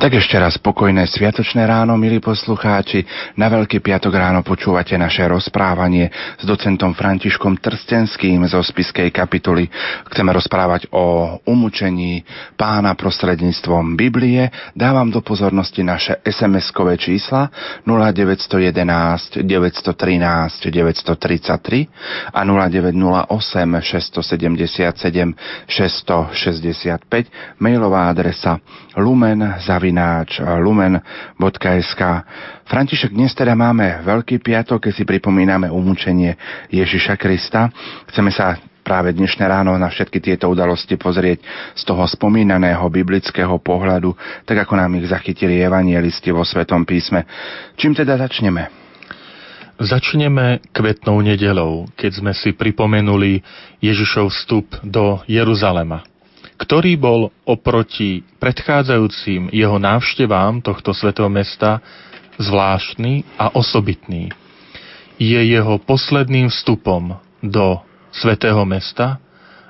Tak 0.04 0.20
ešte 0.20 0.36
raz 0.36 0.60
pokojné 0.60 1.08
sviatočné 1.08 1.64
ráno, 1.64 1.96
milí 1.96 2.20
poslucháči. 2.20 3.08
Na 3.40 3.48
Veľký 3.48 3.80
piatok 3.80 4.12
ráno 4.12 4.44
počúvate 4.44 5.00
naše 5.00 5.24
rozprávanie 5.24 6.12
s 6.36 6.44
docentom 6.44 6.92
Františkom 6.92 7.56
Trstenským 7.56 8.44
zo 8.44 8.60
Spiskej 8.60 9.08
kapituly. 9.08 9.64
Chceme 10.12 10.28
rozprávať 10.36 10.92
o 10.92 11.40
umúčení 11.48 12.20
pána 12.52 12.92
prostredníctvom 12.92 13.96
Biblie. 13.96 14.52
Dávam 14.76 15.08
do 15.08 15.24
pozornosti 15.24 15.80
naše 15.80 16.20
SMS-kové 16.20 17.00
čísla 17.00 17.48
0911 17.88 19.40
913 19.40 20.68
933 20.68 22.28
a 22.28 22.44
0908 22.44 23.24
677 23.24 25.32
665 25.64 27.56
mailová 27.56 28.12
adresa 28.12 28.60
lumen 28.98 29.58
zavináč 29.62 30.38
lumen.sk. 30.40 32.02
František, 32.64 33.10
dnes 33.10 33.34
teda 33.34 33.58
máme 33.58 34.02
Veľký 34.06 34.38
piatok, 34.38 34.88
keď 34.88 34.92
si 34.94 35.04
pripomíname 35.04 35.66
umúčenie 35.70 36.38
Ježiša 36.70 37.18
Krista. 37.18 37.70
Chceme 38.10 38.30
sa 38.30 38.58
práve 38.84 39.16
dnešné 39.16 39.48
ráno 39.48 39.74
na 39.80 39.88
všetky 39.88 40.20
tieto 40.20 40.46
udalosti 40.52 41.00
pozrieť 41.00 41.40
z 41.72 41.82
toho 41.88 42.04
spomínaného 42.04 42.84
biblického 42.92 43.56
pohľadu, 43.58 44.12
tak 44.44 44.68
ako 44.68 44.76
nám 44.76 44.92
ich 45.00 45.08
zachytili 45.08 45.64
evanielisti 45.64 46.28
vo 46.30 46.44
Svetom 46.44 46.84
písme. 46.84 47.24
Čím 47.80 47.96
teda 47.96 48.20
začneme? 48.20 48.68
Začneme 49.74 50.62
kvetnou 50.70 51.18
nedelou, 51.18 51.90
keď 51.98 52.22
sme 52.22 52.32
si 52.36 52.54
pripomenuli 52.54 53.42
Ježišov 53.82 54.30
vstup 54.30 54.70
do 54.86 55.18
Jeruzalema 55.26 56.13
ktorý 56.64 56.96
bol 56.96 57.28
oproti 57.44 58.24
predchádzajúcim 58.40 59.52
jeho 59.52 59.76
návštevám 59.76 60.64
tohto 60.64 60.96
svetého 60.96 61.28
mesta 61.28 61.84
zvláštny 62.40 63.36
a 63.36 63.52
osobitný. 63.52 64.32
Je 65.20 65.36
jeho 65.36 65.76
posledným 65.76 66.48
vstupom 66.48 67.20
do 67.44 67.84
svetého 68.08 68.64
mesta 68.64 69.20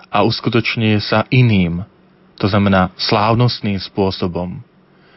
a 0.06 0.22
uskutočňuje 0.22 1.02
sa 1.02 1.26
iným, 1.34 1.82
to 2.38 2.46
znamená 2.46 2.94
slávnostným 2.94 3.82
spôsobom, 3.82 4.62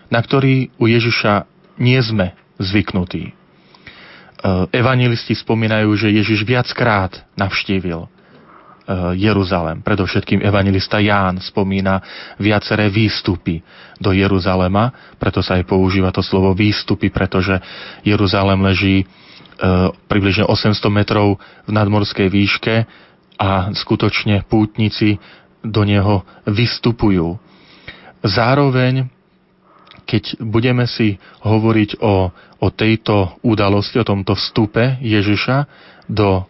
na 0.09 0.19
ktorý 0.19 0.73
u 0.81 0.89
Ježiša 0.89 1.45
nie 1.77 2.01
sme 2.01 2.33
zvyknutí. 2.57 3.29
E, 3.29 3.33
evangelisti 4.73 5.37
spomínajú, 5.37 5.93
že 5.93 6.09
Ježiš 6.09 6.41
viackrát 6.41 7.21
navštívil 7.37 8.09
Jeruzalem. 9.19 9.83
Predovšetkým 9.83 10.39
evangelista 10.39 11.03
Ján 11.03 11.43
spomína 11.43 11.99
viaceré 12.39 12.87
výstupy 12.87 13.59
do 13.99 14.15
Jeruzalema, 14.15 14.95
preto 15.19 15.43
sa 15.43 15.59
aj 15.59 15.67
používa 15.67 16.15
to 16.15 16.23
slovo 16.23 16.55
výstupy, 16.55 17.11
pretože 17.11 17.59
Jeruzalem 18.07 18.63
leží 18.63 19.03
e, 19.03 19.05
približne 20.07 20.47
800 20.47 20.87
metrov 20.87 21.35
v 21.67 21.71
nadmorskej 21.75 22.31
výške 22.31 22.75
a 23.35 23.75
skutočne 23.75 24.47
pútnici 24.47 25.19
do 25.59 25.83
neho 25.83 26.23
vystupujú. 26.47 27.35
Zároveň, 28.23 29.11
keď 30.07 30.39
budeme 30.39 30.87
si 30.87 31.19
hovoriť 31.43 31.99
o, 31.99 32.31
o 32.63 32.67
tejto 32.71 33.35
udalosti, 33.43 33.99
o 33.99 34.07
tomto 34.07 34.31
vstupe 34.31 34.95
Ježiša 35.03 35.67
do 36.07 36.47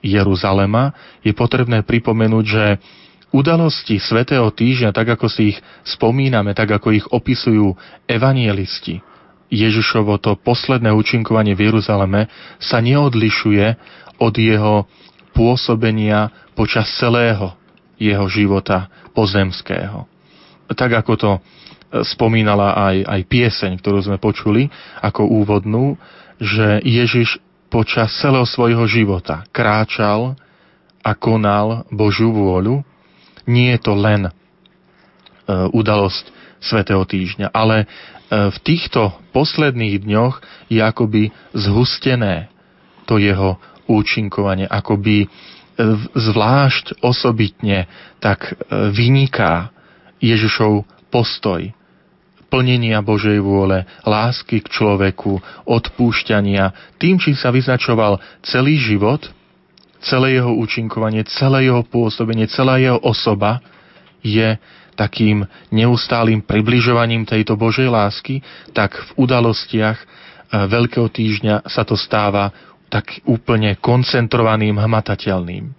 Jeruzalema, 0.00 0.94
je 1.22 1.34
potrebné 1.34 1.82
pripomenúť, 1.82 2.44
že 2.44 2.64
udalosti 3.34 4.00
Svetého 4.00 4.48
týždňa, 4.48 4.94
tak 4.94 5.18
ako 5.18 5.26
si 5.28 5.56
ich 5.56 5.58
spomíname, 5.84 6.56
tak 6.56 6.70
ako 6.72 6.88
ich 6.94 7.06
opisujú 7.12 7.76
evanielisti, 8.08 9.04
Ježišovo 9.48 10.20
to 10.20 10.36
posledné 10.36 10.92
účinkovanie 10.92 11.56
v 11.56 11.72
Jeruzaleme 11.72 12.28
sa 12.60 12.84
neodlišuje 12.84 13.66
od 14.20 14.34
jeho 14.36 14.84
pôsobenia 15.32 16.28
počas 16.52 16.88
celého 17.00 17.56
jeho 17.96 18.28
života 18.30 18.92
pozemského. 19.16 20.06
Tak 20.68 21.02
ako 21.02 21.12
to 21.16 21.30
e, 21.34 21.40
spomínala 22.04 22.76
aj, 22.76 22.96
aj 23.08 23.20
pieseň, 23.26 23.72
ktorú 23.80 23.98
sme 24.04 24.18
počuli 24.20 24.68
ako 25.00 25.26
úvodnú, 25.26 25.96
že 26.38 26.78
Ježiš 26.84 27.40
počas 27.68 28.12
celého 28.18 28.44
svojho 28.48 28.84
života 28.88 29.44
kráčal 29.52 30.36
a 31.04 31.12
konal 31.14 31.84
Božiu 31.92 32.32
vôľu. 32.32 32.82
Nie 33.48 33.76
je 33.76 33.80
to 33.80 33.94
len 33.96 34.28
e, 34.28 34.32
udalosť 35.72 36.36
Svetého 36.58 37.06
týždňa, 37.06 37.54
ale 37.54 37.84
e, 37.84 37.86
v 38.50 38.58
týchto 38.66 39.14
posledných 39.30 40.02
dňoch 40.02 40.42
je 40.68 40.80
akoby 40.82 41.30
zhustené 41.54 42.50
to 43.06 43.16
jeho 43.16 43.56
účinkovanie, 43.86 44.66
akoby 44.66 45.24
e, 45.24 45.26
zvlášť 46.12 47.00
osobitne 47.00 47.86
tak 48.18 48.58
vyniká 48.68 49.70
Ježišov 50.18 50.82
postoj 51.14 51.77
plnenia 52.48 53.04
Božej 53.04 53.38
vôle, 53.40 53.84
lásky 54.04 54.64
k 54.64 54.68
človeku, 54.72 55.40
odpúšťania, 55.68 56.96
tým, 56.96 57.20
čím 57.20 57.36
sa 57.36 57.52
vyznačoval 57.52 58.20
celý 58.40 58.80
život, 58.80 59.20
celé 60.00 60.40
jeho 60.40 60.56
účinkovanie, 60.56 61.24
celé 61.28 61.68
jeho 61.68 61.84
pôsobenie, 61.84 62.48
celá 62.48 62.80
jeho 62.80 62.98
osoba 63.04 63.60
je 64.24 64.56
takým 64.98 65.46
neustálým 65.70 66.42
približovaním 66.42 67.22
tejto 67.22 67.54
Božej 67.54 67.86
lásky, 67.86 68.42
tak 68.74 68.98
v 68.98 69.10
udalostiach 69.28 69.98
eh, 69.98 70.06
Veľkého 70.66 71.06
týždňa 71.06 71.70
sa 71.70 71.86
to 71.86 71.94
stáva 71.94 72.50
tak 72.88 73.20
úplne 73.28 73.76
koncentrovaným, 73.78 74.80
hmatateľným. 74.80 75.76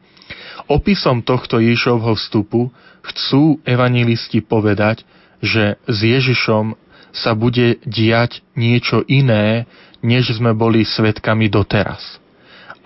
Opisom 0.69 1.25
tohto 1.25 1.58
Ježišovho 1.58 2.13
vstupu 2.13 2.69
chcú 3.01 3.58
evanilisti 3.65 4.45
povedať, 4.45 5.01
že 5.39 5.80
s 5.88 5.99
Ježišom 6.04 6.75
sa 7.15 7.34
bude 7.34 7.82
diať 7.88 8.45
niečo 8.54 9.02
iné, 9.10 9.65
než 9.99 10.36
sme 10.38 10.54
boli 10.54 10.86
svetkami 10.86 11.49
doteraz. 11.49 12.21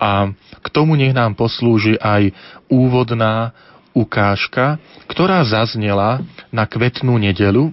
A 0.00 0.34
k 0.64 0.66
tomu 0.74 0.98
nech 0.98 1.14
nám 1.14 1.38
poslúži 1.38 1.94
aj 2.00 2.34
úvodná 2.66 3.54
ukážka, 3.94 4.82
ktorá 5.06 5.44
zaznela 5.46 6.18
na 6.50 6.66
kvetnú 6.66 7.14
nedelu 7.14 7.70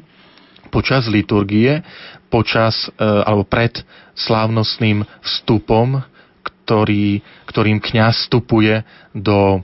počas 0.70 1.10
liturgie, 1.10 1.82
počas 2.30 2.88
e, 2.88 3.04
alebo 3.04 3.44
pred 3.44 3.84
slávnostným 4.14 5.04
vstupom, 5.20 6.00
ktorý, 6.46 7.20
ktorým 7.50 7.82
kňaz 7.82 8.30
vstupuje 8.30 8.86
do 9.12 9.60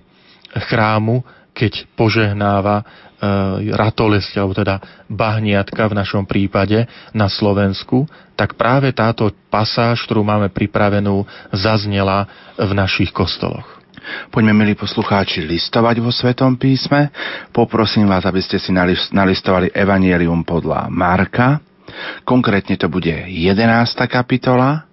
chrámu, 0.52 1.24
keď 1.56 1.88
požehnáva 1.96 2.84
Eh, 3.18 3.74
ratolesti, 3.74 4.38
alebo 4.38 4.54
teda 4.54 4.78
bahniatka 5.10 5.90
v 5.90 5.98
našom 5.98 6.30
prípade 6.30 6.86
na 7.18 7.26
Slovensku, 7.26 8.06
tak 8.38 8.54
práve 8.54 8.94
táto 8.94 9.34
pasáž, 9.50 10.06
ktorú 10.06 10.22
máme 10.22 10.54
pripravenú, 10.54 11.26
zaznela 11.50 12.30
v 12.54 12.78
našich 12.78 13.10
kostoloch. 13.10 13.66
Poďme, 14.30 14.54
milí 14.54 14.78
poslucháči, 14.78 15.42
listovať 15.50 15.98
vo 15.98 16.14
Svetom 16.14 16.62
písme. 16.62 17.10
Poprosím 17.50 18.06
vás, 18.06 18.22
aby 18.22 18.38
ste 18.38 18.62
si 18.62 18.70
nalistovali 19.10 19.74
Evangelium 19.74 20.46
podľa 20.46 20.86
Marka. 20.94 21.58
Konkrétne 22.22 22.78
to 22.78 22.86
bude 22.86 23.10
11. 23.10 23.58
kapitola, 24.06 24.86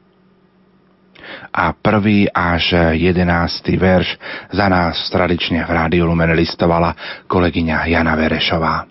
a 1.53 1.73
prvý 1.73 2.31
až 2.31 2.75
jedenácty 2.91 3.77
verš 3.77 4.19
za 4.53 4.69
nás 4.69 5.11
tradične 5.11 5.65
v 5.65 5.71
Rádiu 5.71 6.07
Lumen 6.07 6.31
listovala 6.35 7.25
kolegyňa 7.27 7.87
Jana 7.89 8.15
Verešová. 8.15 8.85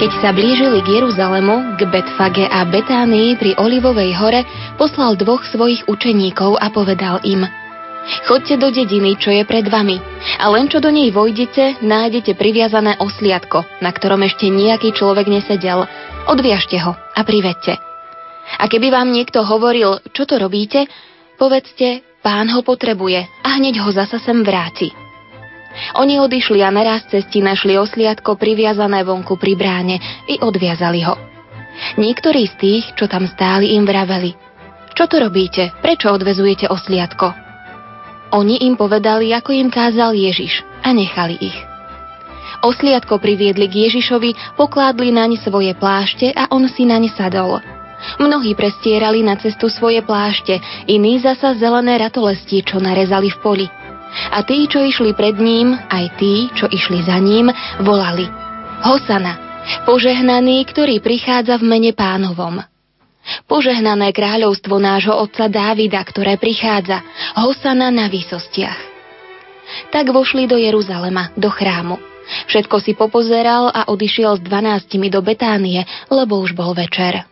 Keď 0.00 0.24
sa 0.24 0.32
blížili 0.32 0.80
k 0.80 0.96
Jeruzalemu, 0.96 1.76
k 1.76 1.84
Betfage 1.84 2.48
a 2.48 2.64
Betánii 2.64 3.36
pri 3.36 3.52
Olivovej 3.60 4.16
hore, 4.16 4.48
poslal 4.80 5.12
dvoch 5.12 5.44
svojich 5.44 5.84
učeníkov 5.92 6.56
a 6.56 6.72
povedal 6.72 7.20
im 7.20 7.44
Chodte 8.24 8.56
do 8.56 8.72
dediny, 8.72 9.20
čo 9.20 9.28
je 9.28 9.44
pred 9.44 9.68
vami, 9.68 10.00
a 10.40 10.48
len 10.56 10.72
čo 10.72 10.80
do 10.80 10.88
nej 10.88 11.12
vojdete, 11.12 11.84
nájdete 11.84 12.32
priviazané 12.32 12.96
osliadko, 12.96 13.60
na 13.84 13.92
ktorom 13.92 14.24
ešte 14.24 14.48
nejaký 14.48 14.96
človek 14.96 15.28
nesedel. 15.28 15.84
Odviažte 16.32 16.80
ho 16.80 16.96
a 16.96 17.20
privedte. 17.20 17.76
A 18.56 18.64
keby 18.72 18.88
vám 18.88 19.12
niekto 19.12 19.44
hovoril, 19.44 20.00
čo 20.16 20.24
to 20.24 20.40
robíte, 20.40 20.88
povedzte, 21.36 22.00
pán 22.24 22.48
ho 22.48 22.64
potrebuje 22.64 23.20
a 23.44 23.48
hneď 23.60 23.84
ho 23.84 23.92
zasa 23.92 24.16
sem 24.16 24.40
vráti. 24.40 24.96
Oni 25.98 26.18
odišli 26.18 26.60
a 26.62 26.70
naraz 26.70 27.06
cesti 27.06 27.42
našli 27.42 27.78
osliadko 27.78 28.34
priviazané 28.34 29.06
vonku 29.06 29.38
pri 29.38 29.54
bráne 29.54 29.96
i 30.26 30.38
odviazali 30.42 31.00
ho. 31.06 31.14
Niektorí 31.96 32.44
z 32.50 32.54
tých, 32.58 32.84
čo 32.98 33.06
tam 33.06 33.30
stáli, 33.30 33.72
im 33.78 33.86
vraveli. 33.86 34.34
Čo 34.92 35.06
to 35.06 35.16
robíte? 35.22 35.70
Prečo 35.80 36.10
odvezujete 36.12 36.68
osliadko? 36.68 37.32
Oni 38.30 38.62
im 38.66 38.78
povedali, 38.78 39.34
ako 39.34 39.50
im 39.54 39.68
kázal 39.72 40.14
Ježiš 40.14 40.62
a 40.86 40.94
nechali 40.94 41.38
ich. 41.40 41.58
Osliadko 42.60 43.16
priviedli 43.16 43.66
k 43.66 43.88
Ježišovi, 43.88 44.60
pokládli 44.60 45.08
naň 45.10 45.40
svoje 45.40 45.72
plášte 45.72 46.28
a 46.36 46.52
on 46.52 46.68
si 46.68 46.84
naň 46.84 47.08
sadol. 47.16 47.58
Mnohí 48.20 48.52
prestierali 48.52 49.24
na 49.24 49.36
cestu 49.40 49.72
svoje 49.72 50.04
plášte, 50.04 50.60
iní 50.88 51.20
zasa 51.20 51.56
zelené 51.56 51.96
ratolestí, 52.00 52.60
čo 52.60 52.76
narezali 52.80 53.32
v 53.32 53.38
poli. 53.40 53.66
A 54.30 54.42
tí, 54.42 54.66
čo 54.66 54.82
išli 54.82 55.14
pred 55.14 55.38
ním, 55.38 55.74
aj 55.74 56.18
tí, 56.18 56.50
čo 56.58 56.66
išli 56.66 57.02
za 57.06 57.18
ním, 57.22 57.50
volali 57.82 58.26
Hosana, 58.80 59.36
požehnaný, 59.84 60.64
ktorý 60.66 61.04
prichádza 61.04 61.60
v 61.60 61.68
mene 61.68 61.92
pánovom. 61.92 62.64
Požehnané 63.44 64.16
kráľovstvo 64.16 64.80
nášho 64.80 65.12
otca 65.12 65.46
Dávida, 65.46 66.00
ktoré 66.00 66.40
prichádza, 66.40 67.04
Hosana 67.36 67.92
na 67.92 68.08
výsostiach. 68.08 68.80
Tak 69.92 70.10
vošli 70.10 70.48
do 70.50 70.56
Jeruzalema, 70.56 71.30
do 71.36 71.52
chrámu. 71.52 72.00
Všetko 72.48 72.76
si 72.80 72.96
popozeral 72.96 73.68
a 73.70 73.90
odišiel 73.90 74.38
s 74.38 74.42
dvanáctimi 74.42 75.12
do 75.12 75.20
Betánie, 75.20 75.84
lebo 76.08 76.40
už 76.40 76.56
bol 76.56 76.72
večer. 76.72 77.26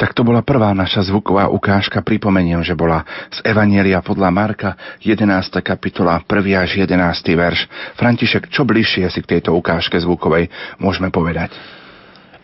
Tak 0.00 0.16
to 0.16 0.24
bola 0.24 0.40
prvá 0.40 0.72
naša 0.72 1.12
zvuková 1.12 1.52
ukážka. 1.52 2.00
Pripomeniem, 2.00 2.64
že 2.64 2.72
bola 2.72 3.04
z 3.28 3.44
Evanielia 3.44 4.00
podľa 4.00 4.32
Marka, 4.32 4.72
11. 5.04 5.28
kapitola, 5.60 6.24
1. 6.24 6.56
až 6.56 6.80
11. 6.80 6.96
verš. 7.36 7.68
František, 8.00 8.48
čo 8.48 8.64
bližšie 8.64 9.12
si 9.12 9.20
k 9.20 9.36
tejto 9.36 9.52
ukážke 9.52 10.00
zvukovej 10.00 10.48
môžeme 10.80 11.12
povedať? 11.12 11.52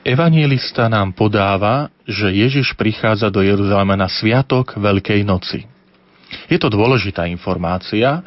Evanielista 0.04 0.92
nám 0.92 1.16
podáva, 1.16 1.88
že 2.04 2.28
Ježiš 2.28 2.76
prichádza 2.76 3.32
do 3.32 3.40
Jeruzalema 3.40 3.96
na 3.96 4.06
sviatok 4.12 4.76
Veľkej 4.76 5.24
noci. 5.24 5.64
Je 6.52 6.60
to 6.60 6.68
dôležitá 6.68 7.24
informácia, 7.24 8.20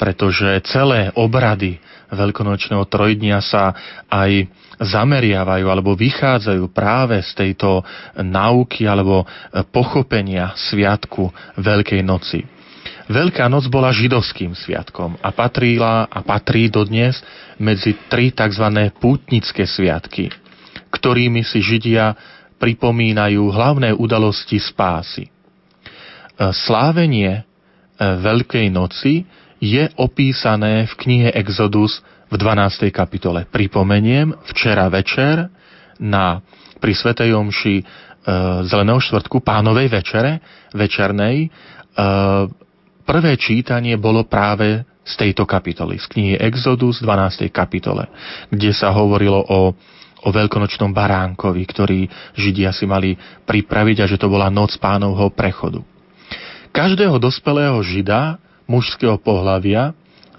pretože 0.00 0.48
celé 0.64 1.12
obrady 1.12 1.76
veľkonočného 2.08 2.88
trojdnia 2.88 3.44
sa 3.44 3.76
aj 4.08 4.48
zameriavajú 4.80 5.68
alebo 5.68 5.92
vychádzajú 5.92 6.72
práve 6.72 7.20
z 7.20 7.30
tejto 7.36 7.84
náuky 8.16 8.88
alebo 8.88 9.28
pochopenia 9.68 10.56
sviatku 10.56 11.28
Veľkej 11.60 12.00
noci. 12.00 12.40
Veľká 13.10 13.50
noc 13.50 13.68
bola 13.68 13.92
židovským 13.92 14.54
sviatkom 14.56 15.20
a 15.20 15.28
patrila 15.34 16.06
a 16.08 16.18
patrí 16.24 16.72
dodnes 16.72 17.18
medzi 17.60 17.92
tri 18.08 18.32
tzv. 18.32 18.88
pútnické 18.96 19.66
sviatky, 19.66 20.30
ktorými 20.94 21.42
si 21.44 21.58
Židia 21.60 22.14
pripomínajú 22.56 23.50
hlavné 23.50 23.90
udalosti 23.92 24.62
spásy. 24.62 25.28
Slávenie 26.40 27.44
Veľkej 28.00 28.72
noci 28.72 29.28
je 29.60 29.84
opísané 30.00 30.88
v 30.88 30.92
knihe 31.04 31.28
Exodus 31.36 32.00
v 32.30 32.34
12. 32.38 32.94
kapitole. 32.94 33.44
Pripomeniem, 33.50 34.30
včera 34.54 34.86
večer 34.86 35.50
na, 35.98 36.38
pri 36.78 36.92
Svetej 36.94 37.34
Omši 37.34 37.76
e, 37.76 37.84
Zeleného 38.70 39.02
štvrtku, 39.02 39.42
pánovej 39.42 39.90
večere, 39.90 40.38
večernej, 40.70 41.36
e, 41.44 41.48
prvé 43.02 43.34
čítanie 43.34 43.98
bolo 43.98 44.22
práve 44.30 44.86
z 45.02 45.14
tejto 45.18 45.42
kapitoly, 45.42 45.98
z 45.98 46.06
knihy 46.06 46.34
Exodus 46.38 47.02
12. 47.02 47.50
kapitole, 47.50 48.06
kde 48.46 48.70
sa 48.70 48.94
hovorilo 48.94 49.42
o, 49.42 49.74
o 50.22 50.28
veľkonočnom 50.30 50.94
baránkovi, 50.94 51.62
ktorý 51.66 52.06
Židia 52.38 52.70
si 52.70 52.86
mali 52.86 53.18
pripraviť 53.42 54.06
a 54.06 54.06
že 54.06 54.20
to 54.20 54.30
bola 54.30 54.46
noc 54.46 54.78
pánovho 54.78 55.34
prechodu. 55.34 55.82
Každého 56.70 57.18
dospelého 57.18 57.82
Žida 57.82 58.38
mužského 58.70 59.18
pohlavia 59.18 59.90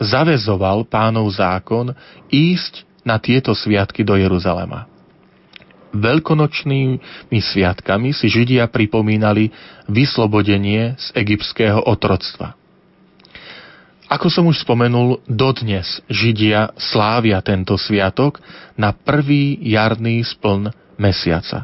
zavezoval 0.01 0.89
pánov 0.89 1.29
zákon 1.29 1.93
ísť 2.33 2.83
na 3.05 3.21
tieto 3.21 3.53
sviatky 3.53 4.01
do 4.01 4.17
Jeruzalema. 4.17 4.89
Veľkonočnými 5.91 7.39
sviatkami 7.39 8.15
si 8.15 8.31
Židia 8.31 8.65
pripomínali 8.71 9.51
vyslobodenie 9.91 10.95
z 10.95 11.07
egyptského 11.13 11.83
otroctva. 11.83 12.55
Ako 14.11 14.27
som 14.27 14.43
už 14.47 14.67
spomenul, 14.67 15.23
dodnes 15.23 16.03
Židia 16.11 16.75
slávia 16.75 17.39
tento 17.39 17.79
sviatok 17.79 18.43
na 18.75 18.91
prvý 18.91 19.55
jarný 19.63 20.23
spln 20.23 20.71
mesiaca. 20.99 21.63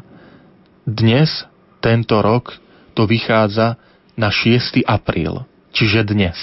Dnes, 0.88 1.44
tento 1.84 2.16
rok, 2.24 2.56
to 2.96 3.04
vychádza 3.04 3.76
na 4.16 4.32
6. 4.32 4.80
apríl 4.88 5.44
čiže 5.72 6.02
dnes. 6.02 6.36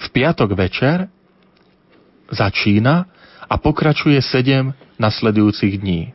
V 0.00 0.06
piatok 0.10 0.56
večer 0.56 1.06
začína 2.32 3.04
a 3.50 3.54
pokračuje 3.58 4.16
sedem 4.22 4.72
nasledujúcich 4.96 5.76
dní. 5.82 6.14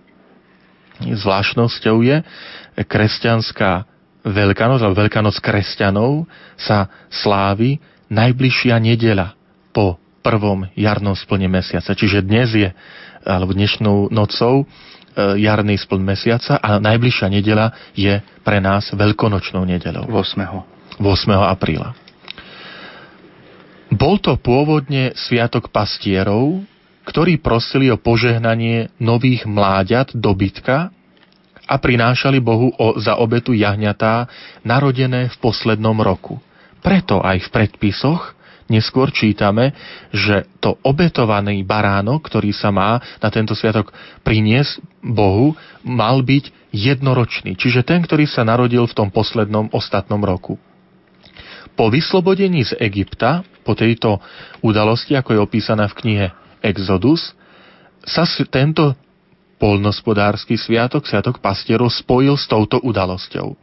Zvláštnosťou 1.04 1.98
je 2.08 2.18
kresťanská 2.80 3.84
Veľkanoc, 4.26 4.82
alebo 4.82 5.06
Veľkanoc 5.06 5.38
kresťanov 5.38 6.26
sa 6.58 6.90
slávi 7.14 7.78
najbližšia 8.10 8.74
nedela 8.82 9.38
po 9.70 10.02
prvom 10.26 10.66
jarnom 10.74 11.14
splne 11.14 11.46
mesiaca. 11.46 11.94
Čiže 11.94 12.26
dnes 12.26 12.50
je, 12.58 12.70
alebo 13.22 13.54
dnešnou 13.54 14.10
nocou, 14.10 14.66
e, 14.66 15.46
jarný 15.46 15.78
spln 15.78 16.02
mesiaca 16.02 16.58
a 16.58 16.82
najbližšia 16.82 17.28
nedela 17.30 17.70
je 17.94 18.18
pre 18.42 18.58
nás 18.58 18.90
veľkonočnou 18.90 19.62
nedelou. 19.62 20.10
8. 20.10 20.98
8. 20.98 21.06
apríla. 21.54 21.94
Bol 23.94 24.18
to 24.18 24.34
pôvodne 24.42 25.14
sviatok 25.14 25.70
pastierov, 25.70 26.66
ktorí 27.06 27.38
prosili 27.38 27.94
o 27.94 28.02
požehnanie 28.02 28.90
nových 28.98 29.46
mláďat 29.46 30.18
dobytka 30.18 30.90
a 31.66 31.76
prinášali 31.78 32.42
Bohu 32.42 32.74
o, 32.74 32.98
za 32.98 33.18
obetu 33.22 33.54
jahňatá 33.54 34.26
narodené 34.66 35.30
v 35.30 35.38
poslednom 35.38 35.98
roku. 36.02 36.42
Preto 36.82 37.22
aj 37.22 37.46
v 37.46 37.52
predpisoch 37.54 38.34
neskôr 38.66 39.14
čítame, 39.14 39.78
že 40.10 40.50
to 40.58 40.82
obetovaný 40.82 41.62
baránok, 41.62 42.26
ktorý 42.26 42.50
sa 42.54 42.74
má 42.74 42.98
na 43.22 43.30
tento 43.30 43.54
sviatok 43.54 43.94
priniesť 44.26 44.82
Bohu, 45.06 45.54
mal 45.86 46.26
byť 46.26 46.74
jednoročný, 46.74 47.54
čiže 47.54 47.86
ten, 47.86 48.02
ktorý 48.02 48.26
sa 48.26 48.42
narodil 48.42 48.86
v 48.90 48.98
tom 48.98 49.14
poslednom 49.14 49.70
ostatnom 49.70 50.22
roku. 50.26 50.58
Po 51.78 51.94
vyslobodení 51.94 52.66
z 52.66 52.74
Egypta, 52.82 53.46
po 53.66 53.74
tejto 53.74 54.22
udalosti, 54.62 55.18
ako 55.18 55.34
je 55.34 55.40
opísaná 55.42 55.90
v 55.90 55.98
knihe 56.06 56.28
Exodus, 56.62 57.34
sa 58.06 58.30
tento 58.46 58.94
polnospodársky 59.58 60.62
sviatok, 60.62 61.10
sviatok 61.10 61.42
pastierov, 61.42 61.90
spojil 61.90 62.38
s 62.38 62.46
touto 62.46 62.78
udalosťou. 62.86 63.58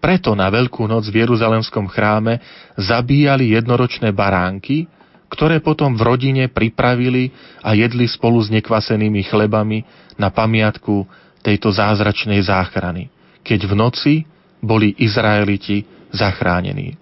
Preto 0.00 0.32
na 0.34 0.50
Veľkú 0.50 0.88
noc 0.90 1.06
v 1.12 1.22
Jeruzalemskom 1.22 1.86
chráme 1.86 2.40
zabíjali 2.74 3.52
jednoročné 3.54 4.10
baránky, 4.16 4.88
ktoré 5.30 5.62
potom 5.62 5.94
v 5.94 6.02
rodine 6.02 6.44
pripravili 6.50 7.30
a 7.62 7.76
jedli 7.76 8.10
spolu 8.10 8.42
s 8.42 8.50
nekvasenými 8.50 9.22
chlebami 9.28 9.86
na 10.18 10.32
pamiatku 10.32 11.06
tejto 11.44 11.70
zázračnej 11.70 12.42
záchrany, 12.42 13.12
keď 13.46 13.60
v 13.70 13.72
noci 13.76 14.14
boli 14.58 14.92
Izraeliti 14.98 15.86
zachránení. 16.12 16.99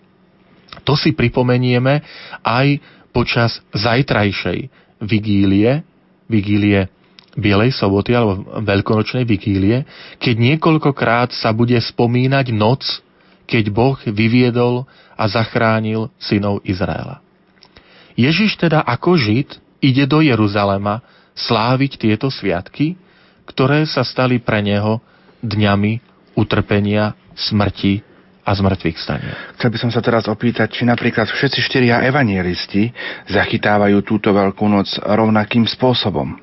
To 0.88 0.96
si 0.96 1.12
pripomenieme 1.12 2.00
aj 2.40 2.80
počas 3.12 3.60
zajtrajšej 3.76 4.72
vigílie, 5.04 5.84
vigílie 6.32 6.88
Bielej 7.38 7.76
soboty 7.76 8.16
alebo 8.16 8.42
veľkonočnej 8.64 9.28
vigílie, 9.28 9.84
keď 10.16 10.34
niekoľkokrát 10.40 11.30
sa 11.36 11.52
bude 11.52 11.76
spomínať 11.76 12.50
noc, 12.56 12.82
keď 13.44 13.68
Boh 13.68 14.00
vyviedol 14.08 14.88
a 15.14 15.24
zachránil 15.28 16.08
synov 16.18 16.64
Izraela. 16.64 17.20
Ježiš 18.18 18.58
teda 18.58 18.82
ako 18.82 19.14
Žid 19.14 19.60
ide 19.84 20.08
do 20.08 20.24
Jeruzalema 20.24 21.04
sláviť 21.38 22.00
tieto 22.00 22.32
sviatky, 22.32 22.98
ktoré 23.46 23.86
sa 23.86 24.02
stali 24.02 24.42
pre 24.42 24.58
neho 24.64 24.98
dňami 25.44 26.02
utrpenia, 26.34 27.14
smrti 27.38 28.07
a 28.48 28.56
zmrtvých 28.56 28.96
stane. 28.96 29.28
Chcel 29.60 29.68
by 29.68 29.78
som 29.78 29.90
sa 29.92 30.00
teraz 30.00 30.24
opýtať, 30.24 30.72
či 30.72 30.88
napríklad 30.88 31.28
všetci 31.28 31.60
štyria 31.60 32.00
evanielisti 32.08 32.88
zachytávajú 33.28 34.00
túto 34.00 34.32
veľkú 34.32 34.64
noc 34.64 34.88
rovnakým 35.04 35.68
spôsobom. 35.68 36.40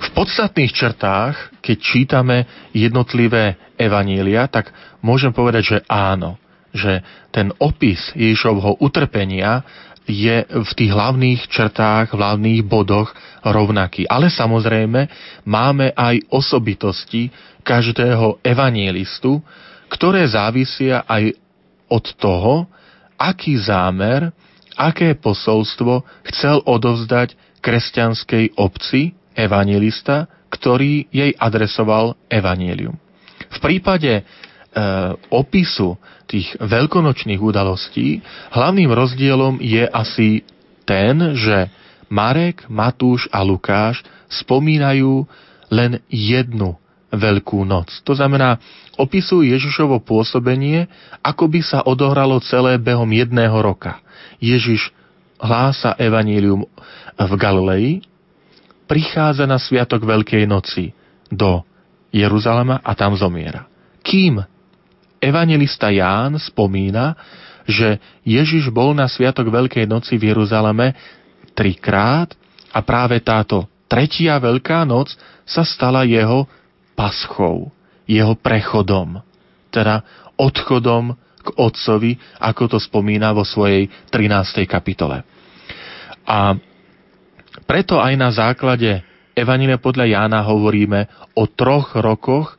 V 0.00 0.08
podstatných 0.12 0.72
črtách, 0.72 1.64
keď 1.64 1.76
čítame 1.80 2.36
jednotlivé 2.76 3.56
evanielia, 3.80 4.44
tak 4.48 4.72
môžem 5.00 5.32
povedať, 5.32 5.62
že 5.64 5.78
áno 5.88 6.36
že 6.70 7.02
ten 7.34 7.50
opis 7.58 7.98
Ježišovho 8.14 8.78
utrpenia 8.78 9.66
je 10.06 10.42
v 10.42 10.70
tých 10.74 10.90
hlavných 10.90 11.46
črtách, 11.46 12.10
v 12.10 12.18
hlavných 12.18 12.62
bodoch 12.66 13.14
rovnaký. 13.46 14.06
Ale 14.10 14.30
samozrejme 14.30 15.06
máme 15.46 15.94
aj 15.94 16.30
osobitosti 16.34 17.30
každého 17.62 18.42
evanielistu, 18.42 19.38
ktoré 19.90 20.22
závisia 20.30 21.02
aj 21.04 21.34
od 21.90 22.04
toho, 22.16 22.54
aký 23.18 23.58
zámer, 23.58 24.30
aké 24.78 25.18
posolstvo 25.18 26.06
chcel 26.30 26.62
odovzdať 26.64 27.34
kresťanskej 27.60 28.56
obci 28.56 29.12
evangelista, 29.36 30.30
ktorý 30.48 31.10
jej 31.12 31.36
adresoval 31.36 32.16
evanielium. 32.32 32.96
V 33.50 33.58
prípade 33.60 34.10
e, 34.10 34.22
opisu 35.28 36.00
tých 36.24 36.54
veľkonočných 36.62 37.42
udalostí 37.42 38.22
hlavným 38.54 38.88
rozdielom 38.88 39.58
je 39.60 39.84
asi 39.84 40.46
ten, 40.88 41.36
že 41.36 41.68
Marek, 42.10 42.66
Matúš 42.66 43.30
a 43.30 43.44
Lukáš 43.44 44.02
spomínajú 44.30 45.26
len 45.70 46.02
jednu 46.10 46.79
Veľkú 47.10 47.66
noc. 47.66 47.90
To 48.06 48.14
znamená, 48.14 48.62
opisujú 48.94 49.42
Ježišovo 49.42 49.98
pôsobenie, 49.98 50.86
ako 51.26 51.50
by 51.50 51.60
sa 51.60 51.78
odohralo 51.82 52.38
celé 52.38 52.78
behom 52.78 53.10
jedného 53.10 53.54
roka. 53.58 53.98
Ježiš 54.38 54.94
hlása 55.42 55.98
evanílium 55.98 56.68
v 57.18 57.32
Galilei, 57.34 57.88
prichádza 58.86 59.48
na 59.48 59.58
sviatok 59.58 60.06
Veľkej 60.06 60.46
noci 60.46 60.94
do 61.30 61.62
Jeruzalema 62.10 62.82
a 62.82 62.92
tam 62.94 63.14
zomiera. 63.14 63.66
Kým 64.02 64.42
evangelista 65.22 65.90
Ján 65.90 66.38
spomína, 66.38 67.14
že 67.68 68.02
Ježiš 68.26 68.72
bol 68.72 68.96
na 68.96 69.06
sviatok 69.06 69.46
Veľkej 69.46 69.86
noci 69.86 70.18
v 70.18 70.34
Jeruzaleme 70.34 70.94
trikrát 71.54 72.34
a 72.74 72.82
práve 72.82 73.18
táto 73.22 73.66
tretia 73.86 74.38
Veľká 74.38 74.82
noc 74.82 75.14
sa 75.46 75.62
stala 75.62 76.02
jeho 76.06 76.46
paschou, 77.00 77.72
jeho 78.04 78.36
prechodom, 78.36 79.24
teda 79.72 80.04
odchodom 80.36 81.16
k 81.40 81.48
Otcovi, 81.56 82.20
ako 82.36 82.76
to 82.76 82.78
spomína 82.78 83.32
vo 83.32 83.40
svojej 83.40 83.88
13. 84.12 84.68
kapitole. 84.68 85.24
A 86.28 86.52
preto 87.64 87.96
aj 87.96 88.12
na 88.20 88.28
základe 88.28 89.00
Evanília 89.32 89.80
podľa 89.80 90.12
Jána 90.12 90.44
hovoríme 90.44 91.32
o 91.32 91.48
troch 91.48 91.96
rokoch 91.96 92.52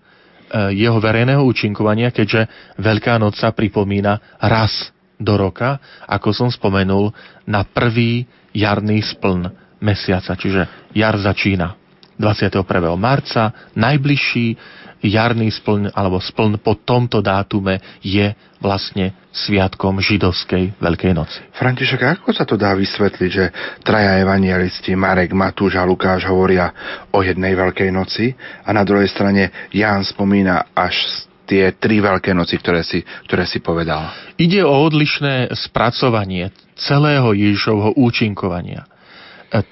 e, 0.49 0.73
jeho 0.73 0.97
verejného 0.97 1.45
účinkovania, 1.45 2.09
keďže 2.09 2.73
Veľká 2.81 3.21
noc 3.21 3.37
sa 3.37 3.53
pripomína 3.53 4.41
raz 4.41 4.89
do 5.21 5.37
roka, 5.37 5.77
ako 6.09 6.33
som 6.33 6.49
spomenul, 6.49 7.13
na 7.45 7.61
prvý 7.61 8.25
jarný 8.57 9.05
spln 9.05 9.53
mesiaca, 9.77 10.33
čiže 10.33 10.89
jar 10.97 11.13
začína 11.21 11.80
21. 12.21 12.61
marca. 12.95 13.73
Najbližší 13.73 14.55
jarný 15.01 15.49
spln 15.49 15.89
alebo 15.97 16.21
spln 16.21 16.61
po 16.61 16.77
tomto 16.77 17.25
dátume 17.25 17.81
je 18.05 18.37
vlastne 18.61 19.17
sviatkom 19.33 19.97
židovskej 19.97 20.77
Veľkej 20.77 21.13
noci. 21.17 21.41
František, 21.57 22.21
ako 22.21 22.29
sa 22.29 22.45
to 22.45 22.53
dá 22.53 22.77
vysvetliť, 22.77 23.31
že 23.33 23.45
traja 23.81 24.21
evangelisti 24.21 24.93
Marek, 24.93 25.33
Matúš 25.33 25.81
a 25.81 25.87
Lukáš 25.87 26.29
hovoria 26.29 26.69
o 27.09 27.25
jednej 27.25 27.57
Veľkej 27.57 27.89
noci 27.89 28.37
a 28.61 28.69
na 28.69 28.85
druhej 28.85 29.09
strane 29.09 29.73
Ján 29.73 30.05
spomína 30.05 30.69
až 30.77 31.25
tie 31.49 31.73
tri 31.75 31.99
veľké 31.99 32.31
noci, 32.31 32.55
ktoré 32.61 32.85
si, 32.85 33.01
ktoré 33.27 33.43
si 33.49 33.59
povedal. 33.59 34.13
Ide 34.37 34.63
o 34.63 34.71
odlišné 34.87 35.51
spracovanie 35.51 36.53
celého 36.77 37.33
Ježišovho 37.35 37.97
účinkovania. 37.99 38.87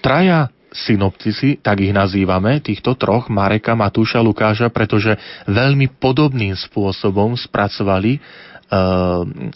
Traja 0.03 0.51
synoptici, 0.71 1.57
tak 1.59 1.81
ich 1.81 1.93
nazývame, 1.93 2.61
týchto 2.61 2.93
troch, 2.93 3.27
Mareka, 3.27 3.73
Matúša, 3.73 4.21
Lukáša, 4.21 4.69
pretože 4.69 5.17
veľmi 5.49 5.97
podobným 5.97 6.53
spôsobom 6.53 7.33
spracovali 7.33 8.17
e, 8.17 8.19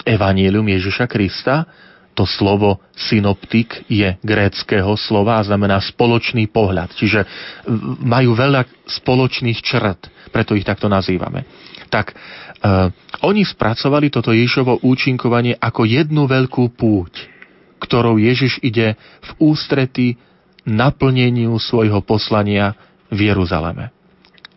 evanílium 0.10 0.66
Ježiša 0.66 1.06
Krista. 1.06 1.66
To 2.14 2.30
slovo 2.30 2.78
synoptik 2.94 3.90
je 3.90 4.22
gréckého 4.22 4.94
slova 4.94 5.42
a 5.42 5.46
znamená 5.50 5.82
spoločný 5.82 6.46
pohľad. 6.46 6.94
Čiže 6.94 7.26
majú 8.06 8.38
veľa 8.38 8.70
spoločných 8.86 9.60
črt, 9.66 10.30
preto 10.30 10.54
ich 10.54 10.62
takto 10.66 10.86
nazývame. 10.86 11.46
Tak 11.90 12.14
e, 12.14 12.16
oni 13.26 13.42
spracovali 13.46 14.14
toto 14.14 14.34
Ježišovo 14.34 14.86
účinkovanie 14.86 15.58
ako 15.58 15.90
jednu 15.90 16.26
veľkú 16.26 16.74
púť, 16.74 17.30
ktorou 17.82 18.22
Ježiš 18.22 18.62
ide 18.62 18.98
v 19.22 19.30
ústrety 19.42 20.18
naplneniu 20.64 21.56
svojho 21.60 22.00
poslania 22.04 22.76
v 23.12 23.32
Jeruzaleme. 23.32 23.92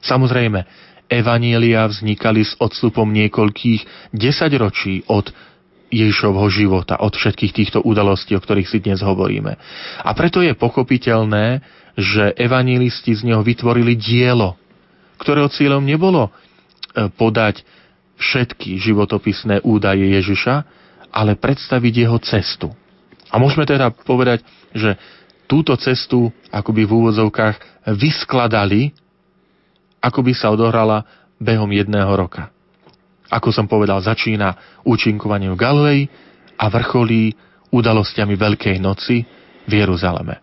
Samozrejme, 0.02 0.62
evanielia 1.10 1.86
vznikali 1.86 2.46
s 2.46 2.54
odstupom 2.58 3.06
niekoľkých 3.10 4.10
desaťročí 4.14 5.06
od 5.10 5.30
Ježišovho 5.86 6.46
života, 6.50 6.98
od 6.98 7.14
všetkých 7.14 7.52
týchto 7.54 7.78
udalostí, 7.82 8.34
o 8.34 8.42
ktorých 8.42 8.66
si 8.66 8.78
dnes 8.82 9.02
hovoríme. 9.02 9.54
A 10.02 10.10
preto 10.18 10.42
je 10.42 10.50
pochopiteľné, 10.54 11.62
že 11.94 12.34
evanielisti 12.34 13.14
z 13.14 13.22
neho 13.32 13.40
vytvorili 13.40 13.94
dielo, 13.94 14.58
ktorého 15.16 15.48
cieľom 15.48 15.80
nebolo 15.80 16.28
e, 16.28 16.30
podať 17.14 17.62
všetky 18.18 18.76
životopisné 18.82 19.62
údaje 19.64 20.04
Ježiša, 20.04 20.54
ale 21.14 21.38
predstaviť 21.38 21.94
jeho 22.04 22.18
cestu. 22.20 22.68
A 23.30 23.40
môžeme 23.40 23.64
teda 23.64 23.88
povedať, 23.94 24.44
že 24.76 25.00
túto 25.46 25.74
cestu 25.78 26.30
akoby 26.50 26.86
v 26.86 26.92
úvodzovkách 26.92 27.86
vyskladali, 27.94 28.90
ako 30.02 30.20
by 30.22 30.32
sa 30.34 30.50
odohrala 30.50 31.06
behom 31.38 31.70
jedného 31.70 32.10
roka. 32.14 32.50
Ako 33.26 33.50
som 33.50 33.66
povedal, 33.66 33.98
začína 33.98 34.82
účinkovanie 34.86 35.50
v 35.50 35.58
Galilei 35.58 36.00
a 36.54 36.70
vrcholí 36.70 37.34
udalosťami 37.74 38.34
Veľkej 38.38 38.76
noci 38.78 39.26
v 39.66 39.72
Jeruzaleme. 39.72 40.38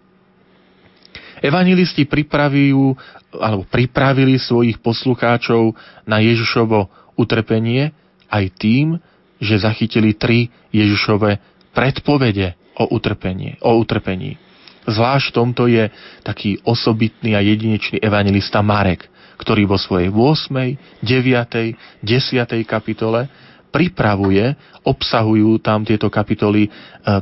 Evangelisti 1.43 2.07
pripravujú, 2.07 2.95
alebo 3.39 3.67
pripravili 3.67 4.39
svojich 4.39 4.79
poslucháčov 4.79 5.75
na 6.07 6.23
Ježišovo 6.23 6.87
utrpenie 7.19 7.91
aj 8.31 8.45
tým, 8.55 8.95
že 9.43 9.59
zachytili 9.59 10.15
tri 10.15 10.47
Ježišove 10.71 11.39
predpovede 11.75 12.55
o, 12.79 12.95
utrpenie, 12.95 13.59
o 13.59 13.75
utrpení. 13.75 14.39
Zvlášť 14.83 15.25
v 15.31 15.35
tomto 15.35 15.63
je 15.71 15.87
taký 16.21 16.59
osobitný 16.67 17.35
a 17.35 17.41
jedinečný 17.41 18.03
evangelista 18.03 18.59
Marek, 18.59 19.07
ktorý 19.39 19.67
vo 19.67 19.79
svojej 19.79 20.11
8., 20.11 21.03
9., 21.03 22.03
10. 22.03 22.63
kapitole 22.67 23.31
pripravuje, 23.73 24.53
obsahujú 24.85 25.57
tam 25.57 25.81
tieto 25.81 26.05
kapitoly 26.11 26.67
e, 26.67 26.69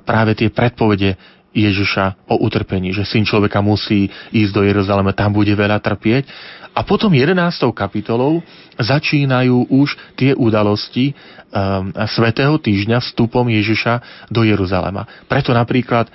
práve 0.04 0.36
tie 0.36 0.52
predpovede 0.52 1.16
Ježiša 1.52 2.32
o 2.32 2.44
utrpení, 2.48 2.96
že 2.96 3.04
syn 3.04 3.28
človeka 3.28 3.60
musí 3.60 4.08
ísť 4.32 4.52
do 4.56 4.64
Jeruzalema, 4.64 5.12
tam 5.12 5.36
bude 5.36 5.52
veľa 5.52 5.84
trpieť. 5.84 6.24
A 6.72 6.88
potom 6.88 7.12
11. 7.12 7.36
kapitolou 7.76 8.40
začínajú 8.80 9.68
už 9.68 10.00
tie 10.16 10.32
udalosti 10.32 11.12
um, 11.12 11.92
Svetého 12.08 12.56
týždňa 12.56 13.04
vstupom 13.04 13.44
Ježiša 13.52 14.28
do 14.32 14.48
Jeruzalema. 14.48 15.04
Preto 15.28 15.52
napríklad 15.52 16.08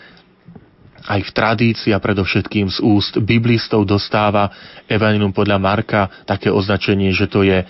aj 1.06 1.20
v 1.22 1.34
tradícii 1.34 1.90
a 1.94 2.02
predovšetkým 2.02 2.66
z 2.68 2.78
úst 2.82 3.14
biblistov 3.22 3.86
dostáva 3.86 4.50
Evangelium 4.90 5.30
podľa 5.30 5.58
Marka 5.62 6.02
také 6.26 6.50
označenie, 6.50 7.14
že 7.14 7.30
to 7.30 7.46
je 7.46 7.62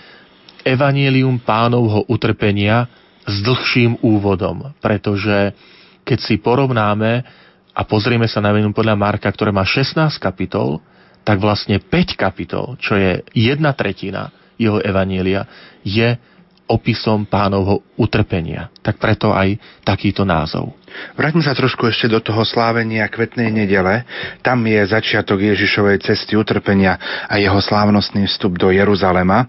Evangelium 0.65 1.39
pánovho 1.39 2.03
utrpenia 2.09 2.89
s 3.23 3.39
dlhším 3.45 4.01
úvodom, 4.03 4.73
pretože 4.81 5.53
keď 6.03 6.19
si 6.19 6.35
porovnáme 6.41 7.23
a 7.77 7.81
pozrieme 7.85 8.25
sa 8.25 8.41
na 8.41 8.49
Evangelium 8.49 8.75
podľa 8.75 8.95
Marka, 8.97 9.29
ktoré 9.29 9.53
má 9.53 9.63
16 9.63 10.17
kapitol, 10.17 10.81
tak 11.21 11.37
vlastne 11.37 11.77
5 11.77 12.17
kapitol, 12.17 12.79
čo 12.79 12.97
je 12.97 13.21
jedna 13.35 13.75
tretina 13.75 14.33
jeho 14.57 14.81
Evanielia, 14.81 15.45
je 15.85 16.17
opisom 16.67 17.23
pánovho 17.25 17.83
utrpenia. 17.95 18.67
Tak 18.83 18.99
preto 18.99 19.31
aj 19.31 19.55
takýto 19.87 20.27
názov. 20.27 20.75
Vráťme 21.15 21.43
sa 21.43 21.55
trošku 21.55 21.87
ešte 21.87 22.11
do 22.11 22.19
toho 22.19 22.43
slávenia 22.43 23.07
kvetnej 23.07 23.51
nedele. 23.51 24.03
Tam 24.43 24.59
je 24.63 24.79
začiatok 24.87 25.39
Ježišovej 25.39 26.03
cesty 26.03 26.35
utrpenia 26.35 26.99
a 27.27 27.39
jeho 27.39 27.59
slávnostný 27.59 28.27
vstup 28.27 28.59
do 28.59 28.71
Jeruzalema. 28.71 29.47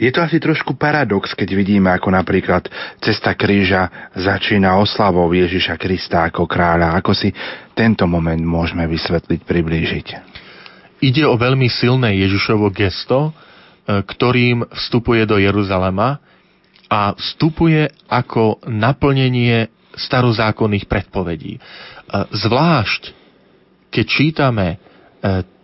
Je 0.00 0.10
to 0.10 0.24
asi 0.24 0.42
trošku 0.42 0.74
paradox, 0.74 1.36
keď 1.36 1.54
vidíme, 1.54 1.92
ako 1.92 2.10
napríklad 2.10 2.66
cesta 2.98 3.36
kríža 3.36 4.10
začína 4.16 4.74
oslavou 4.80 5.30
Ježiša 5.30 5.78
Krista 5.78 6.26
ako 6.26 6.48
kráľa. 6.48 6.98
Ako 6.98 7.12
si 7.14 7.30
tento 7.76 8.08
moment 8.08 8.40
môžeme 8.40 8.88
vysvetliť, 8.88 9.40
priblížiť? 9.46 10.06
Ide 11.02 11.22
o 11.28 11.38
veľmi 11.38 11.70
silné 11.70 12.18
Ježišovo 12.18 12.72
gesto, 12.74 13.30
e, 13.30 14.02
ktorým 14.02 14.66
vstupuje 14.74 15.22
do 15.22 15.38
Jeruzalema 15.38 16.31
a 16.92 17.16
vstupuje 17.16 17.88
ako 18.12 18.60
naplnenie 18.68 19.72
starozákonných 19.96 20.84
predpovedí. 20.84 21.56
Zvlášť, 22.12 23.02
keď 23.88 24.04
čítame 24.04 24.66
e, 24.68 24.76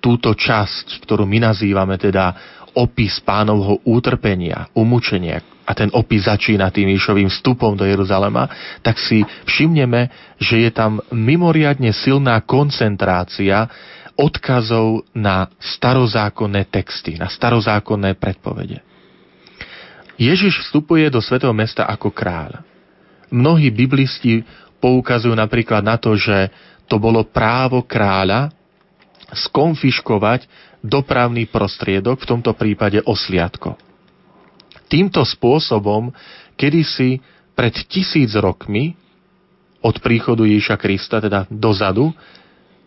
túto 0.01 0.33
časť, 0.33 1.05
ktorú 1.05 1.29
my 1.29 1.53
nazývame 1.53 2.01
teda 2.01 2.33
opis 2.73 3.21
pánovho 3.21 3.85
útrpenia, 3.85 4.73
umúčenia, 4.73 5.45
a 5.69 5.77
ten 5.77 5.93
opis 5.93 6.25
začína 6.25 6.73
tým 6.73 6.97
Ježišovým 6.97 7.29
vstupom 7.29 7.77
do 7.77 7.85
Jeruzalema, 7.85 8.49
tak 8.81 8.97
si 8.97 9.21
všimneme, 9.45 10.09
že 10.41 10.65
je 10.65 10.71
tam 10.73 11.05
mimoriadne 11.13 11.93
silná 11.93 12.41
koncentrácia 12.41 13.69
odkazov 14.17 15.05
na 15.13 15.53
starozákonné 15.61 16.73
texty, 16.73 17.21
na 17.21 17.29
starozákonné 17.29 18.17
predpovede. 18.17 18.88
Ježiš 20.19 20.67
vstupuje 20.67 21.07
do 21.09 21.23
svetého 21.23 21.55
mesta 21.55 21.87
ako 21.87 22.11
kráľ. 22.11 22.67
Mnohí 23.31 23.71
biblisti 23.71 24.43
poukazujú 24.83 25.33
napríklad 25.33 25.87
na 25.87 25.95
to, 25.95 26.19
že 26.19 26.51
to 26.91 26.99
bolo 26.99 27.23
právo 27.23 27.87
kráľa 27.87 28.51
skonfiškovať 29.31 30.51
dopravný 30.83 31.47
prostriedok, 31.47 32.19
v 32.19 32.29
tomto 32.35 32.51
prípade 32.59 32.99
osliadko. 33.07 33.79
Týmto 34.89 35.23
spôsobom, 35.23 36.11
kedysi 36.57 37.21
pred 37.53 37.75
tisíc 37.87 38.33
rokmi 38.35 38.97
od 39.85 40.01
príchodu 40.03 40.43
Ježiša 40.43 40.77
Krista, 40.81 41.23
teda 41.23 41.45
dozadu, 41.53 42.11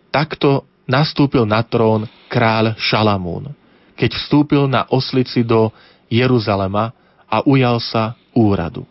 takto 0.10 0.66
nastúpil 0.90 1.46
na 1.48 1.62
trón 1.64 2.10
kráľ 2.28 2.76
Šalamún, 2.76 3.54
keď 3.96 4.18
vstúpil 4.18 4.66
na 4.66 4.90
oslici 4.90 5.46
do 5.46 5.70
Jeruzalema 6.10 6.92
a 7.32 7.40
ujal 7.48 7.80
sa 7.80 8.20
úradu. 8.36 8.84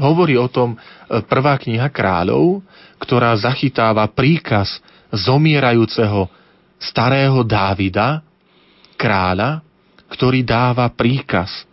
Hovorí 0.00 0.40
o 0.40 0.48
tom 0.48 0.76
e, 0.76 0.78
prvá 1.24 1.60
kniha 1.60 1.88
kráľov, 1.92 2.64
ktorá 3.00 3.36
zachytáva 3.36 4.08
príkaz 4.08 4.80
zomierajúceho 5.12 6.28
starého 6.80 7.44
Dávida, 7.44 8.24
kráľa, 8.96 9.64
ktorý 10.12 10.44
dáva 10.44 10.88
príkaz 10.92 11.64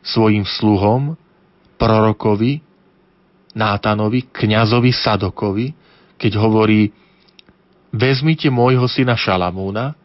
svojim 0.00 0.44
sluhom, 0.44 1.16
prorokovi, 1.76 2.64
Nátanovi, 3.52 4.28
kňazovi 4.30 4.92
Sadokovi, 4.92 5.72
keď 6.14 6.32
hovorí, 6.38 6.94
vezmite 7.90 8.52
môjho 8.52 8.86
syna 8.86 9.18
Šalamúna, 9.18 9.96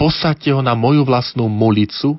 posaďte 0.00 0.54
ho 0.54 0.62
na 0.64 0.72
moju 0.72 1.04
vlastnú 1.04 1.50
mulicu 1.50 2.16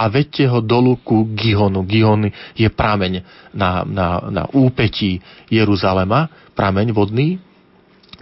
a 0.00 0.08
vedte 0.08 0.48
ho 0.48 0.64
dolu 0.64 0.96
ku 1.04 1.28
Gihonu. 1.36 1.84
Gihon 1.84 2.32
je 2.56 2.64
prameň 2.72 3.20
na, 3.52 3.84
na, 3.84 4.06
na 4.32 4.42
úpetí 4.48 5.20
Jeruzalema, 5.52 6.32
prameň 6.56 6.96
vodný. 6.96 7.36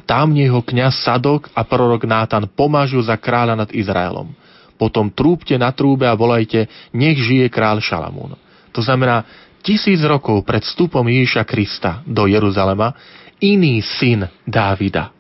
Tam 0.03 0.35
jeho 0.35 0.59
kňaz 0.59 1.07
Sadok 1.07 1.55
a 1.55 1.63
prorok 1.63 2.03
Nátan 2.03 2.51
pomážu 2.51 2.99
za 2.99 3.15
kráľa 3.15 3.55
nad 3.55 3.71
Izraelom. 3.71 4.35
Potom 4.75 5.07
trúbte 5.15 5.55
na 5.55 5.71
trúbe 5.71 6.11
a 6.11 6.19
volajte, 6.19 6.67
nech 6.91 7.19
žije 7.23 7.47
kráľ 7.47 7.79
Šalamún. 7.79 8.35
To 8.75 8.81
znamená, 8.83 9.23
tisíc 9.63 10.03
rokov 10.03 10.43
pred 10.43 10.67
vstupom 10.67 11.07
Ježiša 11.07 11.47
Krista 11.47 12.03
do 12.07 12.27
Jeruzalema 12.27 12.95
iný 13.39 13.83
syn 13.83 14.27
Dávida, 14.43 15.15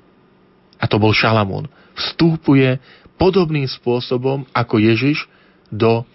a 0.79 0.85
to 0.91 0.99
bol 0.99 1.15
Šalamún, 1.15 1.71
vstúpuje 1.95 2.79
podobným 3.19 3.67
spôsobom 3.67 4.47
ako 4.55 4.79
Ježiš 4.79 5.27
do 5.69 6.07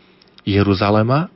Jeruzalema 0.44 1.32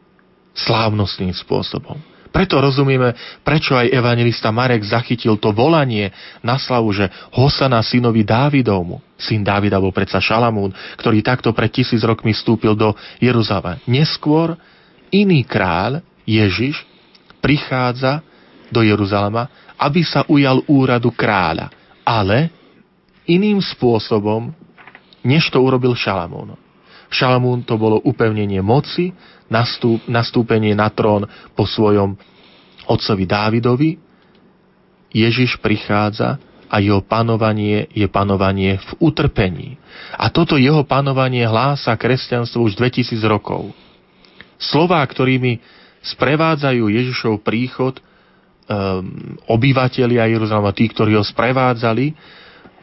slávnostným 0.53 1.33
spôsobom. 1.33 1.97
Preto 2.27 2.59
rozumieme, 2.61 3.17
prečo 3.41 3.73
aj 3.73 3.89
evangelista 3.89 4.53
Marek 4.53 4.85
zachytil 4.85 5.41
to 5.41 5.49
volanie 5.55 6.13
na 6.45 6.59
slavu, 6.59 6.93
že 6.93 7.09
Hosana 7.33 7.81
synovi 7.81 8.21
Dávidovmu. 8.21 9.01
Syn 9.17 9.41
Dávida 9.41 9.81
bol 9.81 9.89
predsa 9.89 10.21
Šalamún, 10.21 10.69
ktorý 11.01 11.25
takto 11.25 11.49
pred 11.55 11.73
tisíc 11.73 12.05
rokmi 12.05 12.37
vstúpil 12.37 12.77
do 12.77 12.93
Jeruzalema. 13.17 13.81
Neskôr 13.89 14.53
iný 15.09 15.41
kráľ, 15.47 16.05
Ježiš, 16.27 16.85
prichádza 17.41 18.21
do 18.69 18.85
Jeruzalema, 18.85 19.73
aby 19.79 20.05
sa 20.05 20.21
ujal 20.29 20.61
úradu 20.69 21.09
kráľa. 21.15 21.73
Ale 22.05 22.53
iným 23.25 23.57
spôsobom, 23.63 24.53
než 25.25 25.49
to 25.49 25.57
urobil 25.57 25.97
Šalamún. 25.97 26.66
Šalamún 27.07 27.63
to 27.63 27.79
bolo 27.79 28.03
upevnenie 28.03 28.59
moci, 28.59 29.15
nastúp, 29.47 30.03
nastúpenie 30.11 30.75
na 30.75 30.91
trón 30.91 31.27
po 31.55 31.63
svojom 31.63 32.19
otcovi 32.87 33.23
Dávidovi. 33.23 33.91
Ježiš 35.11 35.59
prichádza 35.63 36.35
a 36.67 36.83
jeho 36.83 36.99
panovanie 36.99 37.87
je 37.95 38.07
panovanie 38.11 38.75
v 38.75 38.89
utrpení. 38.99 39.79
A 40.19 40.27
toto 40.27 40.59
jeho 40.59 40.83
panovanie 40.83 41.47
hlása 41.47 41.95
kresťanstvo 41.95 42.59
už 42.67 42.75
2000 42.75 43.15
rokov. 43.23 43.71
Slová, 44.59 44.99
ktorými 45.07 45.63
sprevádzajú 46.03 46.83
Ježišov 46.91 47.39
príchod 47.39 47.97
um, 48.67 49.39
obyvatelia 49.47 50.27
Jeruzalema, 50.27 50.75
tí, 50.75 50.91
ktorí 50.91 51.15
ho 51.15 51.23
sprevádzali, 51.23 52.11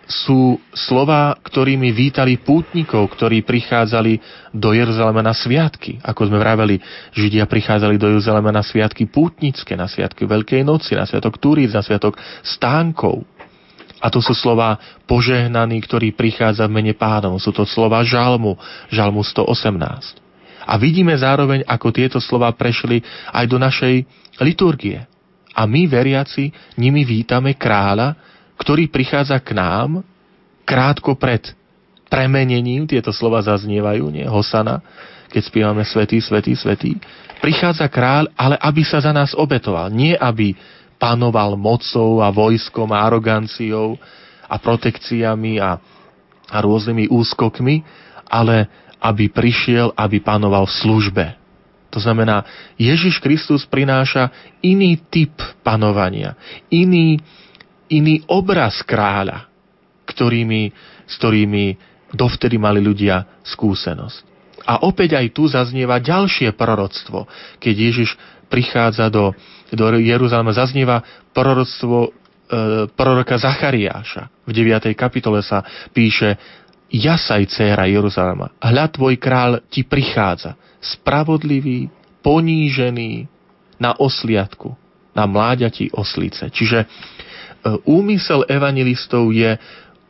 sú 0.05 0.61
slova, 0.77 1.33
ktorými 1.41 1.89
vítali 1.93 2.37
pútnikov, 2.37 3.09
ktorí 3.17 3.41
prichádzali 3.41 4.21
do 4.53 4.77
Jeruzalema 4.77 5.25
na 5.25 5.33
sviatky. 5.33 6.01
Ako 6.05 6.29
sme 6.29 6.37
vraveli, 6.37 6.77
Židia 7.17 7.49
prichádzali 7.49 7.97
do 7.97 8.13
Jeruzalema 8.13 8.53
na 8.53 8.61
sviatky 8.61 9.09
pútnické, 9.09 9.73
na 9.75 9.89
sviatky 9.89 10.29
Veľkej 10.29 10.61
noci, 10.61 10.93
na 10.93 11.09
sviatok 11.09 11.41
Turíc, 11.41 11.73
na 11.73 11.81
sviatok 11.81 12.21
stánkov. 12.45 13.25
A 14.05 14.13
to 14.13 14.21
sú 14.21 14.37
slova 14.37 14.77
požehnaní, 15.09 15.81
ktorí 15.81 16.13
prichádza 16.13 16.69
v 16.69 16.77
mene 16.77 16.93
pánov. 16.93 17.41
Sú 17.41 17.57
to 17.57 17.65
slova 17.65 18.05
žalmu, 18.05 18.61
žalmu 18.93 19.25
118. 19.25 20.21
A 20.65 20.77
vidíme 20.77 21.17
zároveň, 21.17 21.65
ako 21.65 21.89
tieto 21.93 22.19
slova 22.21 22.53
prešli 22.53 23.01
aj 23.33 23.45
do 23.49 23.57
našej 23.57 24.05
liturgie. 24.45 25.09
A 25.55 25.65
my, 25.65 25.89
veriaci, 25.89 26.51
nimi 26.77 27.07
vítame 27.07 27.57
kráľa, 27.57 28.34
ktorý 28.59 28.89
prichádza 28.89 29.39
k 29.43 29.57
nám 29.57 30.03
krátko 30.65 31.15
pred 31.19 31.53
premenením, 32.09 32.87
tieto 32.87 33.11
slova 33.11 33.43
zaznievajú, 33.43 34.07
nie, 34.13 34.25
Hosana, 34.25 34.81
keď 35.35 35.43
spievame 35.51 35.83
Svetý, 35.83 36.23
Svetý, 36.23 36.55
Svetý, 36.55 36.95
prichádza 37.43 37.91
kráľ, 37.91 38.31
ale 38.39 38.55
aby 38.63 38.87
sa 38.87 39.03
za 39.03 39.11
nás 39.11 39.35
obetoval. 39.35 39.91
Nie 39.91 40.15
aby 40.15 40.55
panoval 40.97 41.59
mocou 41.59 42.23
a 42.23 42.31
vojskom 42.31 42.89
a 42.95 43.03
aroganciou 43.03 43.99
a 44.47 44.57
protekciami 44.57 45.59
a, 45.59 45.77
a 46.49 46.57
rôznymi 46.63 47.11
úskokmi, 47.11 47.83
ale 48.31 48.71
aby 49.03 49.29
prišiel, 49.29 49.93
aby 49.93 50.23
panoval 50.23 50.65
v 50.65 50.77
službe. 50.81 51.25
To 51.93 52.03
znamená, 52.03 52.43
Ježiš 52.75 53.23
Kristus 53.23 53.63
prináša 53.69 54.33
iný 54.65 54.99
typ 55.11 55.37
panovania, 55.63 56.35
iný, 56.67 57.23
iný 57.91 58.25
obraz 58.31 58.81
kráľa, 58.85 59.49
ktorými, 60.09 60.73
s 61.05 61.15
ktorými 61.21 61.65
dovtedy 62.15 62.57
mali 62.57 62.81
ľudia 62.81 63.43
skúsenosť. 63.45 64.33
A 64.65 64.87
opäť 64.89 65.21
aj 65.21 65.27
tu 65.37 65.45
zaznieva 65.45 66.01
ďalšie 66.01 66.57
proroctvo. 66.57 67.29
Keď 67.61 67.75
Ježiš 67.75 68.17
prichádza 68.49 69.13
do, 69.13 69.37
do 69.69 69.85
Jeruzalema, 70.01 70.57
zaznieva 70.57 71.05
proroctvo 71.37 72.09
e, 72.09 72.11
proroka 72.97 73.37
Zachariáša. 73.37 74.49
V 74.49 74.53
9. 74.57 74.89
kapitole 74.97 75.45
sa 75.45 75.61
píše 75.93 76.41
Jasaj, 76.89 77.51
dcéra 77.51 77.91
Jeruzalema, 77.91 78.55
hľad 78.63 78.91
tvoj 78.95 79.19
král 79.19 79.59
ti 79.67 79.83
prichádza, 79.83 80.55
spravodlivý, 80.79 81.91
ponížený, 82.23 83.27
na 83.79 83.95
osliadku, 83.99 84.75
na 85.15 85.27
mláďati 85.27 85.91
oslice. 85.95 86.51
Čiže 86.51 86.87
úmysel 87.89 88.45
evangelistov 88.47 89.33
je 89.33 89.57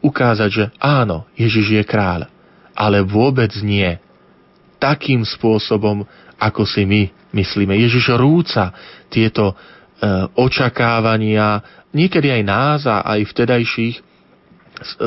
ukázať, 0.03 0.51
že 0.51 0.65
áno, 0.83 1.25
Ježiš 1.39 1.81
je 1.81 1.83
kráľ, 1.87 2.29
ale 2.75 3.01
vôbec 3.01 3.55
nie 3.63 3.97
takým 4.83 5.25
spôsobom, 5.25 6.05
ako 6.37 6.67
si 6.69 6.85
my 6.85 7.09
myslíme. 7.33 7.73
Ježiš 7.79 8.13
rúca 8.19 8.75
tieto 9.09 9.55
e, 9.55 9.55
očakávania, 10.37 11.63
niekedy 11.95 12.29
aj 12.29 12.43
nás 12.45 12.81
a 12.85 13.01
aj 13.07 13.21
vtedajších 13.33 13.97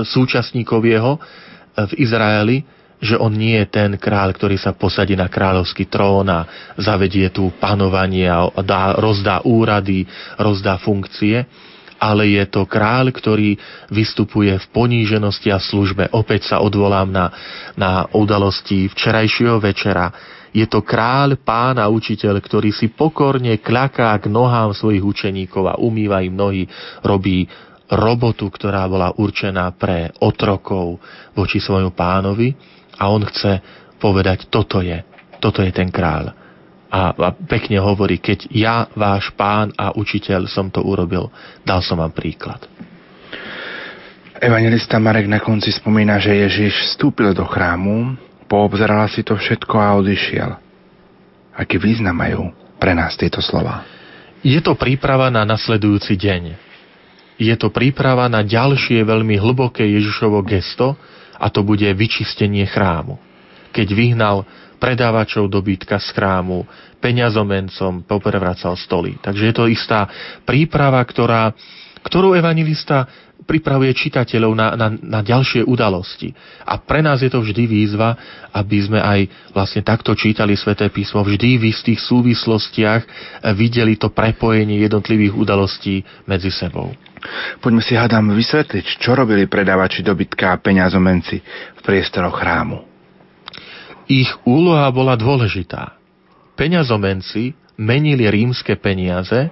súčasníkov 0.07 0.81
jeho 0.87 1.19
v 1.77 1.93
Izraeli, 1.99 2.63
že 2.97 3.13
on 3.13 3.29
nie 3.29 3.53
je 3.61 3.67
ten 3.69 3.93
kráľ, 3.93 4.33
ktorý 4.33 4.57
sa 4.57 4.73
posadí 4.73 5.13
na 5.13 5.29
kráľovský 5.29 5.85
trón 5.85 6.25
a 6.33 6.73
zavedie 6.81 7.29
tu 7.29 7.53
panovanie 7.61 8.25
a 8.25 8.49
dá, 8.65 8.97
rozdá 8.97 9.45
úrady, 9.45 10.09
rozdá 10.41 10.81
funkcie, 10.81 11.45
ale 11.97 12.37
je 12.37 12.43
to 12.49 12.69
kráľ, 12.69 13.09
ktorý 13.13 13.57
vystupuje 13.89 14.53
v 14.53 14.65
poníženosti 14.73 15.49
a 15.49 15.59
službe. 15.61 16.09
Opäť 16.13 16.53
sa 16.53 16.61
odvolám 16.61 17.09
na, 17.09 17.33
na 17.73 18.05
udalosti 18.13 18.89
včerajšieho 18.89 19.57
večera. 19.57 20.13
Je 20.55 20.65
to 20.65 20.81
kráľ, 20.81 21.37
pán 21.37 21.77
a 21.77 21.85
učiteľ, 21.91 22.39
ktorý 22.41 22.73
si 22.73 22.89
pokorne 22.89 23.59
kľaká 23.61 24.15
k 24.17 24.25
nohám 24.31 24.73
svojich 24.73 25.03
učeníkov 25.03 25.63
a 25.69 25.79
umýva 25.81 26.23
im 26.25 26.33
nohy, 26.33 26.63
robí 27.05 27.45
robotu, 27.91 28.49
ktorá 28.49 28.87
bola 28.89 29.13
určená 29.15 29.69
pre 29.75 30.11
otrokov 30.19 30.99
voči 31.37 31.61
svojmu 31.61 31.93
pánovi 31.95 32.51
a 32.97 33.07
on 33.07 33.23
chce 33.23 33.61
povedať, 34.01 34.49
toto 34.51 34.83
je, 34.83 34.97
toto 35.39 35.61
je 35.61 35.71
ten 35.71 35.87
kráľ. 35.87 36.46
A, 36.87 37.11
a 37.11 37.29
pekne 37.35 37.83
hovorí, 37.83 38.15
keď 38.19 38.47
ja, 38.51 38.87
váš 38.95 39.27
pán 39.35 39.75
a 39.75 39.91
učiteľ 39.91 40.47
som 40.47 40.71
to 40.71 40.79
urobil, 40.79 41.27
dal 41.67 41.83
som 41.83 41.99
vám 41.99 42.15
príklad. 42.15 42.63
Evangelista 44.37 45.01
Marek 45.01 45.25
na 45.25 45.41
konci 45.41 45.73
spomína, 45.73 46.21
že 46.21 46.31
Ježiš 46.31 46.93
vstúpil 46.93 47.33
do 47.33 47.43
chrámu, 47.43 48.15
poobzerala 48.45 49.09
si 49.09 49.25
to 49.25 49.35
všetko 49.35 49.75
a 49.75 49.97
odišiel. 49.97 50.51
Aký 51.57 51.81
význam 51.81 52.15
majú 52.15 52.53
pre 52.77 52.93
nás 52.93 53.17
tieto 53.17 53.41
slova? 53.41 53.83
Je 54.45 54.61
to 54.61 54.77
príprava 54.77 55.33
na 55.33 55.41
nasledujúci 55.41 56.13
deň. 56.13 56.43
Je 57.41 57.53
to 57.57 57.73
príprava 57.73 58.29
na 58.29 58.45
ďalšie 58.45 59.01
veľmi 59.01 59.41
hlboké 59.41 59.81
Ježišovo 59.83 60.45
gesto 60.45 60.93
a 61.37 61.49
to 61.49 61.65
bude 61.65 61.85
vyčistenie 61.97 62.65
chrámu 62.69 63.17
keď 63.77 63.87
vyhnal 63.93 64.37
predávačov 64.77 65.49
dobytka 65.49 65.97
z 65.97 66.13
chrámu, 66.13 66.65
peňazomencom 66.97 68.05
poprevracal 68.05 68.77
stoly. 68.77 69.17
Takže 69.21 69.43
je 69.49 69.53
to 69.53 69.65
istá 69.69 70.09
príprava, 70.45 71.01
ktorá, 71.05 71.53
ktorú 72.01 72.33
evangelista 72.33 73.05
pripravuje 73.47 73.93
čitateľov 73.95 74.51
na, 74.57 74.67
na, 74.75 74.87
na 74.91 75.19
ďalšie 75.23 75.63
udalosti. 75.63 76.35
A 76.67 76.81
pre 76.81 76.99
nás 76.99 77.23
je 77.23 77.31
to 77.31 77.39
vždy 77.39 77.63
výzva, 77.63 78.17
aby 78.51 78.77
sme 78.81 78.99
aj 78.99 79.53
vlastne 79.55 79.85
takto 79.85 80.17
čítali 80.17 80.57
sväté 80.59 80.91
písmo, 80.91 81.23
vždy 81.23 81.61
v 81.61 81.71
istých 81.71 82.01
súvislostiach 82.03 83.01
videli 83.55 83.95
to 83.95 84.11
prepojenie 84.11 84.83
jednotlivých 84.83 85.33
udalostí 85.37 86.01
medzi 86.27 86.51
sebou. 86.51 86.91
Poďme 87.63 87.81
si 87.81 87.97
hádam 87.97 88.35
vysvetliť, 88.35 89.01
čo 89.01 89.15
robili 89.15 89.49
predávači 89.49 90.03
dobytka 90.05 90.53
a 90.53 90.61
peňazomenci 90.61 91.35
v 91.77 91.81
priestoroch 91.81 92.35
chrámu. 92.37 92.96
Ich 94.07 94.31
úloha 94.47 94.87
bola 94.95 95.19
dôležitá. 95.19 95.99
Peňazomenci 96.55 97.51
menili 97.75 98.23
rímske 98.23 98.79
peniaze, 98.79 99.51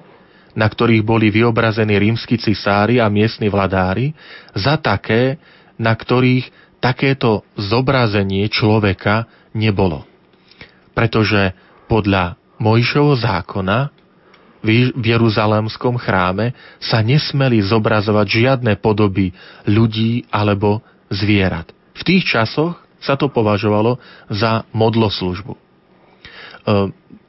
na 0.55 0.71
ktorých 0.71 1.03
boli 1.03 1.27
vyobrazení 1.27 1.99
rímsky 1.99 2.39
cisári 2.39 3.03
a 3.03 3.11
miestni 3.11 3.51
vladári, 3.51 4.15
za 4.55 4.79
také, 4.79 5.35
na 5.75 5.91
ktorých 5.91 6.47
takéto 6.79 7.43
zobrazenie 7.59 8.47
človeka 8.47 9.27
nebolo. 9.51 10.07
Pretože 10.95 11.51
podľa 11.91 12.39
Mojšovho 12.55 13.19
zákona 13.19 13.91
v 14.63 15.03
Jeruzalemskom 15.03 15.99
chráme 15.99 16.55
sa 16.79 17.03
nesmeli 17.03 17.59
zobrazovať 17.59 18.27
žiadne 18.31 18.73
podoby 18.79 19.35
ľudí 19.67 20.25
alebo 20.31 20.79
zvierat. 21.11 21.69
V 21.99 22.01
tých 22.01 22.23
časoch 22.25 22.84
sa 23.05 23.13
to 23.13 23.29
považovalo 23.29 24.01
za 24.33 24.65
modloslužbu. 24.73 25.53
E, 25.53 25.59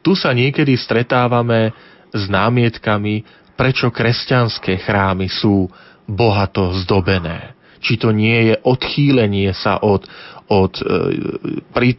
tu 0.00 0.16
sa 0.16 0.32
niekedy 0.32 0.72
stretávame 0.80 1.76
s 2.16 2.24
námietkami, 2.32 3.22
prečo 3.52 3.92
kresťanské 3.92 4.80
chrámy 4.80 5.28
sú 5.28 5.68
bohato 6.08 6.72
zdobené. 6.80 7.52
Či 7.84 8.00
to 8.00 8.08
nie 8.10 8.52
je 8.52 8.54
odchýlenie 8.64 9.52
sa 9.52 9.76
od, 9.84 10.08
od 10.48 10.72
e, 10.80 10.84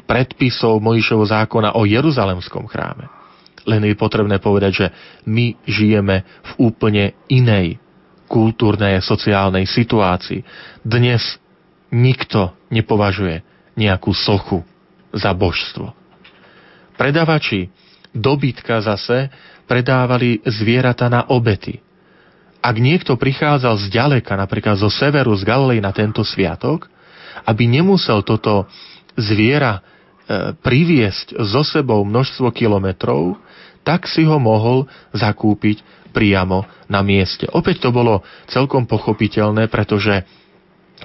predpisov 0.01 0.81
Mojišovho 0.81 1.29
zákona 1.29 1.77
o 1.77 1.85
Jeruzalemskom 1.85 2.65
chráme. 2.65 3.05
Len 3.67 3.83
je 3.83 3.99
potrebné 3.99 4.39
povedať, 4.39 4.71
že 4.73 4.87
my 5.27 5.59
žijeme 5.67 6.23
v 6.23 6.51
úplne 6.71 7.13
inej 7.27 7.77
kultúrnej 8.31 8.99
a 8.99 9.03
sociálnej 9.03 9.67
situácii. 9.67 10.43
Dnes 10.83 11.39
nikto 11.91 12.55
nepovažuje 12.67 13.46
nejakú 13.77 14.11
sochu 14.11 14.65
za 15.13 15.31
božstvo. 15.31 15.93
Predavači 16.97 17.69
dobytka 18.09 18.81
zase 18.81 19.29
predávali 19.69 20.41
zvieratá 20.43 21.07
na 21.07 21.29
obety. 21.29 21.79
Ak 22.57 22.81
niekto 22.81 23.15
prichádzal 23.15 23.77
z 23.77 23.85
ďaleka, 23.93 24.33
napríklad 24.33 24.81
zo 24.81 24.89
severu, 24.89 25.37
z 25.37 25.45
Galilei 25.45 25.79
na 25.79 25.93
tento 25.93 26.25
sviatok, 26.25 26.89
aby 27.45 27.69
nemusel 27.69 28.25
toto 28.25 28.65
zviera 29.13 29.77
e, 29.77 29.81
priviesť 30.57 31.37
so 31.45 31.61
sebou 31.61 32.01
množstvo 32.01 32.49
kilometrov, 32.49 33.37
tak 33.85 34.09
si 34.09 34.27
ho 34.27 34.35
mohol 34.41 34.89
zakúpiť 35.15 35.79
priamo 36.11 36.65
na 36.89 37.05
mieste. 37.05 37.47
Opäť 37.53 37.87
to 37.87 37.89
bolo 37.93 38.25
celkom 38.49 38.89
pochopiteľné, 38.89 39.69
pretože 39.69 40.25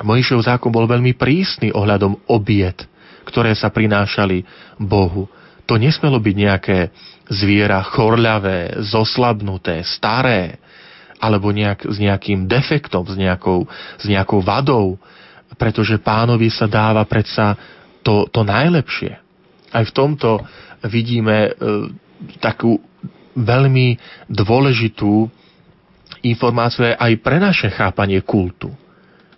Mojžišov 0.00 0.48
zákon 0.48 0.72
bol 0.72 0.88
veľmi 0.88 1.12
prísny 1.12 1.68
ohľadom 1.76 2.24
obiet, 2.32 2.88
ktoré 3.28 3.52
sa 3.52 3.68
prinášali 3.68 4.40
Bohu. 4.80 5.28
To 5.68 5.76
nesmelo 5.76 6.16
byť 6.16 6.36
nejaké 6.36 6.78
zviera 7.28 7.84
chorľavé, 7.84 8.80
zoslabnuté, 8.80 9.84
staré, 9.84 10.56
alebo 11.20 11.52
nejak, 11.52 11.86
s 11.86 12.00
nejakým 12.00 12.48
defektom, 12.48 13.04
s 13.04 13.14
nejakou, 13.14 13.68
s 14.00 14.04
nejakou 14.08 14.40
vadou, 14.42 14.96
pretože 15.60 16.00
pánovi 16.00 16.48
sa 16.48 16.64
dáva 16.64 17.04
predsa 17.04 17.54
to, 18.00 18.26
to 18.32 18.42
najlepšie. 18.42 19.12
Aj 19.70 19.84
v 19.84 19.92
tomto 19.94 20.42
vidíme 20.88 21.36
e, 21.46 21.50
takú 22.42 22.80
veľmi 23.38 23.96
dôležitú 24.26 25.30
informáciu 26.26 26.96
aj 26.96 27.12
pre 27.22 27.38
naše 27.38 27.70
chápanie 27.70 28.18
kultu 28.24 28.72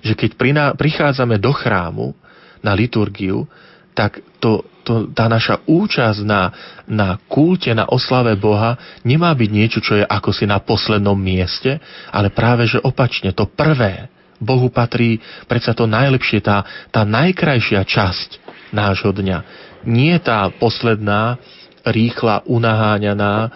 že 0.04 0.12
keď 0.12 0.36
prichádzame 0.76 1.40
do 1.40 1.50
chrámu 1.56 2.12
na 2.60 2.76
liturgiu, 2.76 3.48
tak 3.96 4.20
to, 4.42 4.66
to, 4.84 5.08
tá 5.16 5.30
naša 5.30 5.64
účasť 5.64 6.20
na, 6.26 6.52
na 6.84 7.16
kulte, 7.30 7.72
na 7.72 7.88
oslave 7.88 8.36
Boha 8.36 8.76
nemá 9.06 9.32
byť 9.32 9.50
niečo, 9.50 9.78
čo 9.80 9.96
je 9.96 10.04
ako 10.04 10.30
si 10.34 10.44
na 10.44 10.60
poslednom 10.60 11.16
mieste, 11.16 11.80
ale 12.12 12.28
práve, 12.28 12.68
že 12.68 12.82
opačne, 12.82 13.32
to 13.32 13.48
prvé. 13.48 14.12
Bohu 14.42 14.68
patrí 14.68 15.22
predsa 15.46 15.72
to 15.72 15.86
najlepšie, 15.88 16.42
tá, 16.42 16.66
tá 16.90 17.06
najkrajšia 17.06 17.86
časť 17.86 18.28
nášho 18.74 19.14
dňa. 19.14 19.38
Nie 19.86 20.18
tá 20.18 20.50
posledná, 20.50 21.38
rýchla, 21.86 22.42
unaháňaná, 22.44 23.52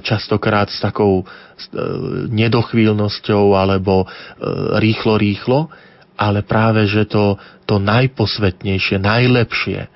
častokrát 0.00 0.70
s 0.70 0.78
takou 0.78 1.22
e, 1.22 1.24
nedochvíľnosťou 2.30 3.54
alebo 3.58 4.04
e, 4.04 4.06
rýchlo, 4.78 5.18
rýchlo, 5.18 5.60
ale 6.14 6.46
práve, 6.46 6.86
že 6.86 7.10
to, 7.10 7.34
to 7.66 7.82
najposvetnejšie, 7.82 9.02
najlepšie, 9.02 9.90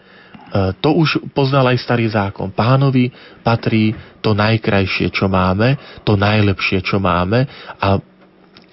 to 0.80 0.96
už 0.96 1.30
poznal 1.36 1.68
aj 1.68 1.78
starý 1.78 2.08
zákon. 2.08 2.48
Pánovi 2.50 3.12
patrí 3.44 3.92
to 4.24 4.32
najkrajšie, 4.32 5.12
čo 5.12 5.28
máme, 5.28 5.76
to 6.02 6.16
najlepšie, 6.16 6.80
čo 6.80 6.96
máme, 6.96 7.44
a, 7.78 8.00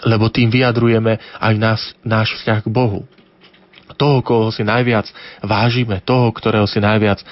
lebo 0.08 0.32
tým 0.32 0.48
vyjadrujeme 0.48 1.20
aj 1.40 1.54
nás, 1.60 1.82
náš 2.02 2.32
vzťah 2.40 2.60
k 2.64 2.70
Bohu. 2.72 3.04
Toho, 3.96 4.20
koho 4.26 4.48
si 4.52 4.66
najviac 4.66 5.08
vážime, 5.40 6.04
toho, 6.04 6.28
ktorého 6.34 6.68
si 6.68 6.84
najviac 6.84 7.22
e, 7.22 7.26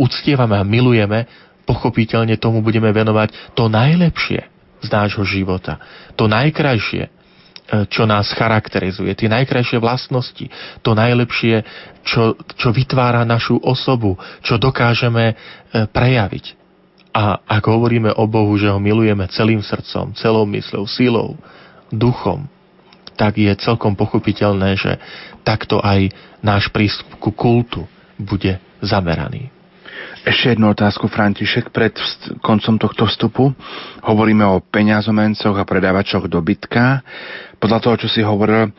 uctievame 0.00 0.56
a 0.56 0.64
milujeme, 0.64 1.49
pochopiteľne 1.70 2.34
tomu 2.42 2.66
budeme 2.66 2.90
venovať 2.90 3.54
to 3.54 3.70
najlepšie 3.70 4.42
z 4.82 4.88
nášho 4.90 5.22
života, 5.22 5.78
to 6.18 6.26
najkrajšie, 6.26 7.06
e, 7.06 7.10
čo 7.86 8.10
nás 8.10 8.34
charakterizuje, 8.34 9.14
tie 9.14 9.30
najkrajšie 9.30 9.78
vlastnosti, 9.78 10.50
to 10.82 10.90
najlepšie, 10.98 11.62
čo, 12.02 12.34
čo 12.58 12.74
vytvára 12.74 13.22
našu 13.22 13.62
osobu, 13.62 14.18
čo 14.42 14.58
dokážeme 14.58 15.30
e, 15.30 15.34
prejaviť. 15.86 16.58
A 17.14 17.38
ak 17.46 17.62
hovoríme 17.70 18.10
o 18.18 18.26
Bohu, 18.26 18.54
že 18.58 18.70
ho 18.70 18.82
milujeme 18.82 19.30
celým 19.30 19.62
srdcom, 19.62 20.14
celou 20.18 20.46
mysľou, 20.50 20.84
silou, 20.90 21.38
duchom, 21.90 22.46
tak 23.18 23.36
je 23.36 23.52
celkom 23.60 23.94
pochopiteľné, 23.94 24.78
že 24.78 24.92
takto 25.44 25.82
aj 25.82 26.08
náš 26.40 26.72
prístup 26.72 27.20
ku 27.20 27.30
kultu 27.34 27.84
bude 28.16 28.56
zameraný. 28.80 29.59
Ešte 30.20 30.52
jednu 30.52 30.76
otázku, 30.76 31.08
František, 31.08 31.72
pred 31.72 31.96
koncom 32.44 32.76
tohto 32.76 33.08
vstupu. 33.08 33.56
Hovoríme 34.04 34.44
o 34.44 34.60
peňazomencoch 34.60 35.56
a 35.56 35.64
predávačoch 35.64 36.28
dobytka. 36.28 37.00
Podľa 37.56 37.78
toho, 37.80 37.96
čo 38.04 38.08
si 38.12 38.20
hovoril, 38.20 38.68
e, 38.68 38.70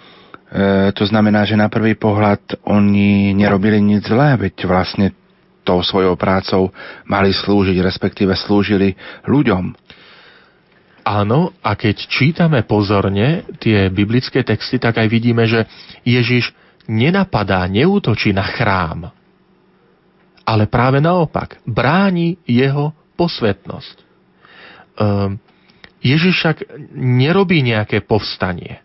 to 0.93 1.01
znamená, 1.01 1.41
že 1.41 1.57
na 1.57 1.65
prvý 1.65 1.97
pohľad 1.97 2.61
oni 2.69 3.33
nerobili 3.33 3.81
nič 3.81 4.13
zlé, 4.13 4.37
veď 4.37 4.69
vlastne 4.69 5.17
tou 5.65 5.81
svojou 5.81 6.13
prácou 6.13 6.69
mali 7.09 7.33
slúžiť, 7.33 7.77
respektíve 7.81 8.37
slúžili 8.37 8.93
ľuďom. 9.25 9.73
Áno, 11.01 11.57
a 11.65 11.73
keď 11.73 12.05
čítame 12.05 12.61
pozorne 12.61 13.49
tie 13.57 13.89
biblické 13.89 14.45
texty, 14.45 14.77
tak 14.77 15.01
aj 15.01 15.09
vidíme, 15.09 15.49
že 15.49 15.65
Ježiš 16.05 16.53
nenapadá, 16.85 17.65
neútočí 17.65 18.29
na 18.29 18.45
chrám, 18.45 19.09
ale 20.51 20.67
práve 20.67 20.99
naopak, 20.99 21.63
bráni 21.63 22.35
jeho 22.43 22.91
posvetnosť. 23.15 23.95
Um, 24.99 25.39
Ježiš 26.03 26.33
však 26.35 26.57
nerobí 26.99 27.63
nejaké 27.63 28.03
povstanie. 28.03 28.83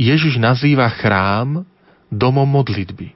Ježiš 0.00 0.40
nazýva 0.40 0.88
chrám 0.88 1.68
domom 2.08 2.48
modlitby. 2.48 3.12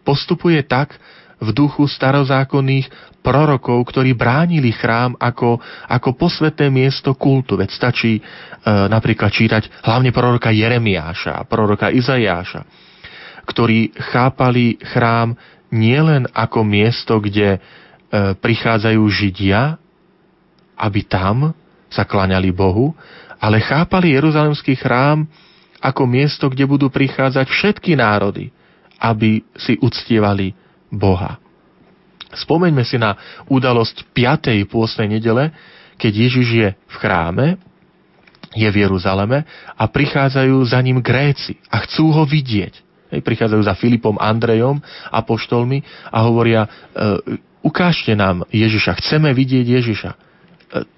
Postupuje 0.00 0.64
tak 0.64 0.96
v 1.36 1.52
duchu 1.52 1.84
starozákonných 1.84 2.88
prorokov, 3.20 3.92
ktorí 3.92 4.16
bránili 4.16 4.72
chrám 4.72 5.20
ako, 5.20 5.60
ako 5.84 6.16
posvetné 6.16 6.72
miesto 6.72 7.12
kultu. 7.12 7.60
Veď 7.60 7.76
stačí 7.76 8.16
e, 8.16 8.22
napríklad 8.64 9.28
čítať 9.28 9.84
hlavne 9.84 10.16
proroka 10.16 10.48
Jeremiáša, 10.48 11.44
proroka 11.44 11.92
Izajáša, 11.92 12.85
ktorí 13.46 13.94
chápali 14.12 14.76
chrám 14.82 15.38
nielen 15.70 16.26
ako 16.34 16.66
miesto, 16.66 17.18
kde 17.22 17.56
e, 17.56 17.58
prichádzajú 18.36 19.02
Židia, 19.06 19.78
aby 20.76 21.00
tam 21.06 21.54
sa 21.88 22.04
klaňali 22.04 22.52
Bohu, 22.52 22.92
ale 23.40 23.62
chápali 23.62 24.12
Jeruzalemský 24.12 24.76
chrám 24.76 25.24
ako 25.80 26.02
miesto, 26.08 26.50
kde 26.50 26.66
budú 26.66 26.90
prichádzať 26.90 27.46
všetky 27.46 27.94
národy, 27.94 28.50
aby 28.98 29.44
si 29.54 29.78
uctievali 29.78 30.56
Boha. 30.90 31.38
Spomeňme 32.36 32.84
si 32.84 33.00
na 33.00 33.16
udalosť 33.48 34.12
5. 34.12 34.66
pôstnej 34.68 35.08
nedele, 35.08 35.54
keď 35.96 36.12
Ježiš 36.28 36.48
je 36.52 36.68
v 36.74 36.94
chráme, 37.00 37.56
je 38.56 38.68
v 38.68 38.76
Jeruzaleme 38.84 39.44
a 39.76 39.84
prichádzajú 39.84 40.56
za 40.64 40.80
ním 40.80 41.00
Gréci 41.04 41.60
a 41.68 41.84
chcú 41.84 42.12
ho 42.12 42.24
vidieť. 42.24 42.85
Hej, 43.06 43.22
prichádzajú 43.22 43.62
za 43.62 43.78
Filipom, 43.78 44.18
Andrejom, 44.18 44.82
apoštolmi 45.14 45.82
a 46.10 46.18
hovoria, 46.26 46.66
e, 46.66 46.68
ukážte 47.62 48.18
nám 48.18 48.42
Ježiša, 48.50 48.98
chceme 48.98 49.30
vidieť 49.30 49.66
Ježiša. 49.66 50.10
E, 50.10 50.18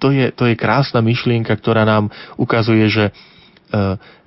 to, 0.01 0.09
je, 0.09 0.33
to 0.33 0.49
je 0.49 0.57
krásna 0.57 1.05
myšlienka, 1.05 1.53
ktorá 1.53 1.85
nám 1.85 2.09
ukazuje, 2.33 2.89
že 2.89 3.05
e, 3.09 3.11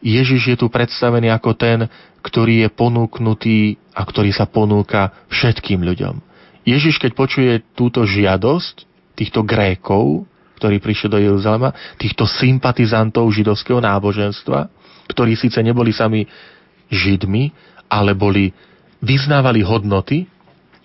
Ježiš 0.02 0.54
je 0.54 0.56
tu 0.58 0.70
predstavený 0.70 1.34
ako 1.34 1.58
ten, 1.58 1.90
ktorý 2.22 2.66
je 2.66 2.68
ponúknutý 2.70 3.58
a 3.90 4.06
ktorý 4.06 4.30
sa 4.30 4.46
ponúka 4.46 5.26
všetkým 5.26 5.82
ľuďom. 5.82 6.22
Ježiš, 6.62 7.02
keď 7.02 7.10
počuje 7.18 7.52
túto 7.74 8.06
žiadosť 8.06 8.86
týchto 9.18 9.42
Grékov, 9.42 10.30
ktorí 10.62 10.78
prišli 10.78 11.10
do 11.10 11.18
Jeruzalema, 11.18 11.74
týchto 11.98 12.22
sympatizantov 12.22 13.26
židovského 13.34 13.82
náboženstva, 13.82 14.70
ktorí 15.10 15.34
síce 15.34 15.58
neboli 15.58 15.90
sami 15.90 16.22
židmi, 16.86 17.50
ale 17.92 18.16
boli, 18.16 18.48
vyznávali 19.04 19.60
hodnoty, 19.60 20.24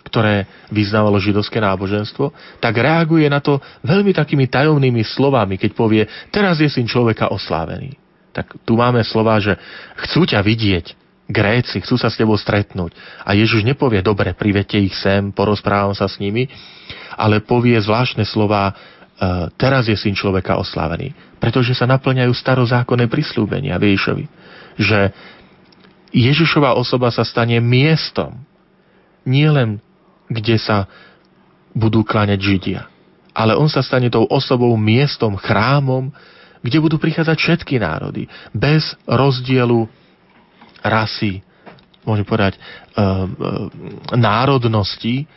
ktoré 0.08 0.48
vyznávalo 0.72 1.20
židovské 1.20 1.60
náboženstvo, 1.64 2.32
tak 2.60 2.80
reaguje 2.80 3.28
na 3.28 3.40
to 3.44 3.60
veľmi 3.84 4.12
takými 4.12 4.48
tajomnými 4.48 5.04
slovami, 5.04 5.56
keď 5.56 5.72
povie, 5.76 6.04
teraz 6.32 6.60
je 6.60 6.68
syn 6.68 6.88
človeka 6.88 7.32
oslávený. 7.32 7.96
Tak 8.36 8.64
tu 8.68 8.76
máme 8.76 9.04
slova, 9.04 9.40
že 9.40 9.56
chcú 10.04 10.28
ťa 10.28 10.40
vidieť, 10.44 11.08
Gréci 11.28 11.84
chcú 11.84 12.00
sa 12.00 12.08
s 12.08 12.16
tebou 12.16 12.40
stretnúť. 12.40 12.96
A 13.28 13.36
Ježiš 13.36 13.68
nepovie, 13.68 14.00
dobre, 14.00 14.32
privete 14.32 14.80
ich 14.80 14.96
sem, 14.96 15.36
porozprávam 15.36 15.92
sa 15.92 16.08
s 16.08 16.24
nimi, 16.24 16.48
ale 17.20 17.44
povie 17.44 17.76
zvláštne 17.76 18.24
slova, 18.24 18.72
e, 18.72 18.74
teraz 19.60 19.92
je 19.92 20.00
syn 20.00 20.16
človeka 20.16 20.56
oslávený. 20.56 21.12
Pretože 21.36 21.76
sa 21.76 21.84
naplňajú 21.84 22.32
starozákonné 22.32 23.12
prislúbenia 23.12 23.76
Ježišovi. 23.76 24.24
Že 24.80 25.00
Ježišova 26.18 26.74
osoba 26.74 27.14
sa 27.14 27.22
stane 27.22 27.62
miestom, 27.62 28.42
nielen 29.22 29.78
kde 30.28 30.58
sa 30.58 30.90
budú 31.78 32.02
kláňať 32.02 32.40
Židia, 32.42 32.82
ale 33.38 33.54
on 33.54 33.70
sa 33.70 33.86
stane 33.86 34.10
tou 34.10 34.26
osobou, 34.26 34.74
miestom, 34.76 35.38
chrámom, 35.38 36.10
kde 36.66 36.82
budú 36.82 36.98
prichádzať 36.98 37.38
všetky 37.38 37.78
národy, 37.78 38.26
bez 38.50 38.98
rozdielu 39.06 39.86
rasy, 40.82 41.46
môžem 42.02 42.26
povedať, 42.26 42.58
e, 42.58 42.60
e, 42.60 43.06
národnosti, 44.18 45.30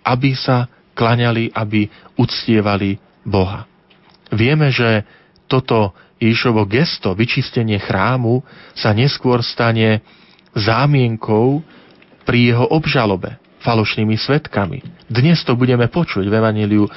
aby 0.00 0.32
sa 0.32 0.66
klaňali, 0.96 1.52
aby 1.52 1.86
uctievali 2.16 2.96
Boha. 3.22 3.68
Vieme, 4.32 4.72
že 4.72 5.04
toto 5.44 5.92
Ježišovo 6.18 6.64
gesto, 6.64 7.12
vyčistenie 7.12 7.76
chrámu, 7.76 8.40
sa 8.72 8.96
neskôr 8.96 9.44
stane 9.44 10.00
zámienkou 10.52 11.64
pri 12.22 12.52
jeho 12.52 12.66
obžalobe 12.70 13.40
falošnými 13.62 14.18
svetkami. 14.18 14.82
Dnes 15.06 15.40
to 15.46 15.54
budeme 15.54 15.86
počuť 15.86 16.26
v 16.26 16.34
Evangeliu 16.34 16.84
e, 16.86 16.90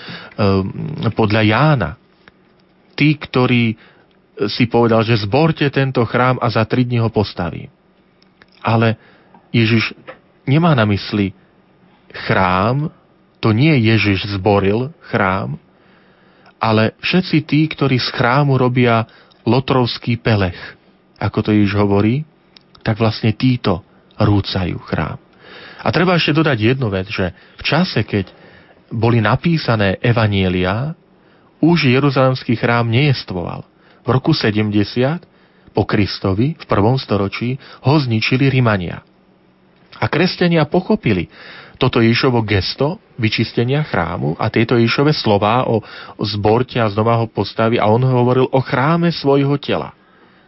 podľa 1.14 1.41
Jána. 1.45 1.91
Tí, 2.97 3.14
ktorí 3.16 3.76
si 4.51 4.68
povedal, 4.68 5.06
že 5.08 5.24
zborte 5.24 5.64
tento 5.72 6.03
chrám 6.03 6.41
a 6.43 6.47
za 6.51 6.68
tri 6.68 6.84
dní 6.84 6.99
ho 6.99 7.08
postavím. 7.08 7.72
Ale 8.60 8.99
Ježiš 9.56 9.95
nemá 10.43 10.76
na 10.76 10.84
mysli 10.89 11.32
chrám, 12.28 12.91
to 13.39 13.56
nie 13.56 13.72
Ježiš 13.80 14.36
zboril 14.36 14.91
chrám, 15.08 15.56
ale 16.60 16.97
všetci 16.99 17.38
tí, 17.45 17.70
ktorí 17.70 18.01
z 18.01 18.10
chrámu 18.16 18.58
robia 18.58 19.06
lotrovský 19.45 20.18
pelech, 20.18 20.58
ako 21.22 21.45
to 21.45 21.49
Ježiš 21.53 21.78
hovorí, 21.78 22.26
tak 22.86 23.01
vlastne 23.01 23.33
títo 23.33 23.81
rúcajú 24.21 24.77
chrám. 24.86 25.17
A 25.81 25.89
treba 25.89 26.13
ešte 26.13 26.38
dodať 26.38 26.77
jednu 26.77 26.93
vec, 26.93 27.09
že 27.09 27.33
v 27.57 27.63
čase, 27.65 28.05
keď 28.05 28.29
boli 28.93 29.17
napísané 29.21 29.97
evanielia, 30.05 30.93
už 31.57 31.89
Jeruzalemský 31.89 32.53
chrám 32.53 32.86
nejestvoval. 32.86 33.65
V 34.05 34.09
roku 34.13 34.38
70 34.38 34.69
po 35.73 35.83
Kristovi 35.83 36.53
v 36.53 36.65
prvom 36.69 36.95
storočí 37.01 37.57
ho 37.81 37.95
zničili 37.97 38.47
Rimania. 38.53 39.01
A 39.97 40.05
kresťania 40.05 40.69
pochopili 40.69 41.27
toto 41.75 41.99
Ježišovo 41.99 42.39
gesto 42.47 43.03
vyčistenia 43.19 43.83
chrámu 43.83 44.39
a 44.39 44.47
tieto 44.47 44.79
Ježišove 44.79 45.11
slová 45.11 45.67
o, 45.67 45.83
zborte 46.23 46.79
a 46.79 46.88
znova 46.88 47.19
ho 47.19 47.27
postaví 47.27 47.75
a 47.75 47.91
on 47.91 47.99
hovoril 48.03 48.47
o 48.47 48.59
chráme 48.63 49.11
svojho 49.11 49.59
tela. 49.59 49.91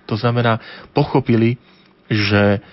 To 0.08 0.16
znamená, 0.16 0.60
pochopili, 0.96 1.60
že 2.08 2.64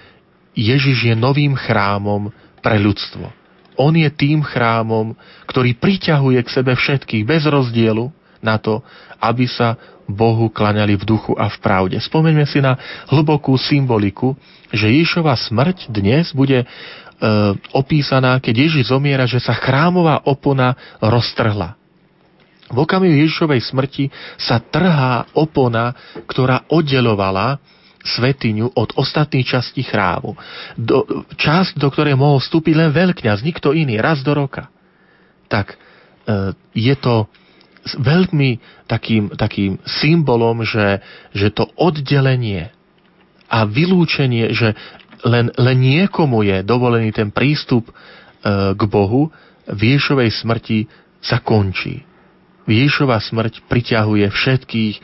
Ježiš 0.54 1.10
je 1.10 1.14
novým 1.18 1.58
chrámom 1.58 2.30
pre 2.62 2.78
ľudstvo. 2.78 3.26
On 3.74 3.90
je 3.90 4.06
tým 4.06 4.40
chrámom, 4.40 5.18
ktorý 5.50 5.74
priťahuje 5.74 6.40
k 6.46 6.54
sebe 6.54 6.72
všetkých 6.78 7.26
bez 7.26 7.42
rozdielu 7.42 8.06
na 8.38 8.56
to, 8.56 8.80
aby 9.18 9.50
sa 9.50 9.74
Bohu 10.04 10.52
klaňali 10.52 10.94
v 11.00 11.04
duchu 11.08 11.32
a 11.34 11.48
v 11.50 11.58
pravde. 11.58 11.96
Spomeňme 11.98 12.44
si 12.44 12.60
na 12.60 12.76
hlbokú 13.08 13.56
symboliku, 13.56 14.36
že 14.70 14.92
Ježišova 14.92 15.32
smrť 15.34 15.88
dnes 15.88 16.30
bude 16.36 16.62
e, 16.62 16.66
opísaná, 17.72 18.36
keď 18.38 18.68
Ježiš 18.68 18.92
zomiera, 18.92 19.24
že 19.24 19.40
sa 19.40 19.56
chrámová 19.56 20.22
opona 20.28 20.76
roztrhla. 21.00 21.74
V 22.68 22.78
okamihu 22.80 23.16
Ježišovej 23.26 23.60
smrti 23.64 24.04
sa 24.40 24.60
trhá 24.60 25.28
opona, 25.36 25.96
ktorá 26.28 26.68
oddelovala 26.68 27.60
svetiňu 28.04 28.76
od 28.76 28.92
ostatných 29.00 29.48
častí 29.48 29.80
chrámu. 29.80 30.36
Do, 30.76 31.26
časť, 31.34 31.80
do 31.80 31.88
ktorej 31.88 32.20
mohol 32.20 32.38
vstúpiť 32.38 32.74
len 32.76 32.90
veľkňaz, 32.92 33.40
nikto 33.40 33.72
iný, 33.72 33.96
raz 33.96 34.20
do 34.20 34.36
roka. 34.36 34.68
Tak 35.48 35.74
e, 35.74 35.76
je 36.76 36.94
to 37.00 37.26
veľmi 37.96 38.60
takým, 38.84 39.32
takým 39.32 39.80
symbolom, 39.84 40.64
že, 40.64 41.00
že 41.32 41.48
to 41.52 41.68
oddelenie 41.80 42.72
a 43.48 43.64
vylúčenie, 43.64 44.52
že 44.52 44.76
len, 45.24 45.48
len 45.56 45.76
niekomu 45.80 46.44
je 46.44 46.60
dovolený 46.60 47.12
ten 47.12 47.32
prístup 47.32 47.88
e, 47.88 47.92
k 48.76 48.82
Bohu, 48.84 49.32
v 49.64 49.96
Ježovej 49.96 50.28
smrti 50.44 50.84
sa 51.24 51.40
končí. 51.40 52.04
Ježova 52.64 53.20
smrť 53.20 53.60
priťahuje 53.68 54.26
všetkých 54.32 54.94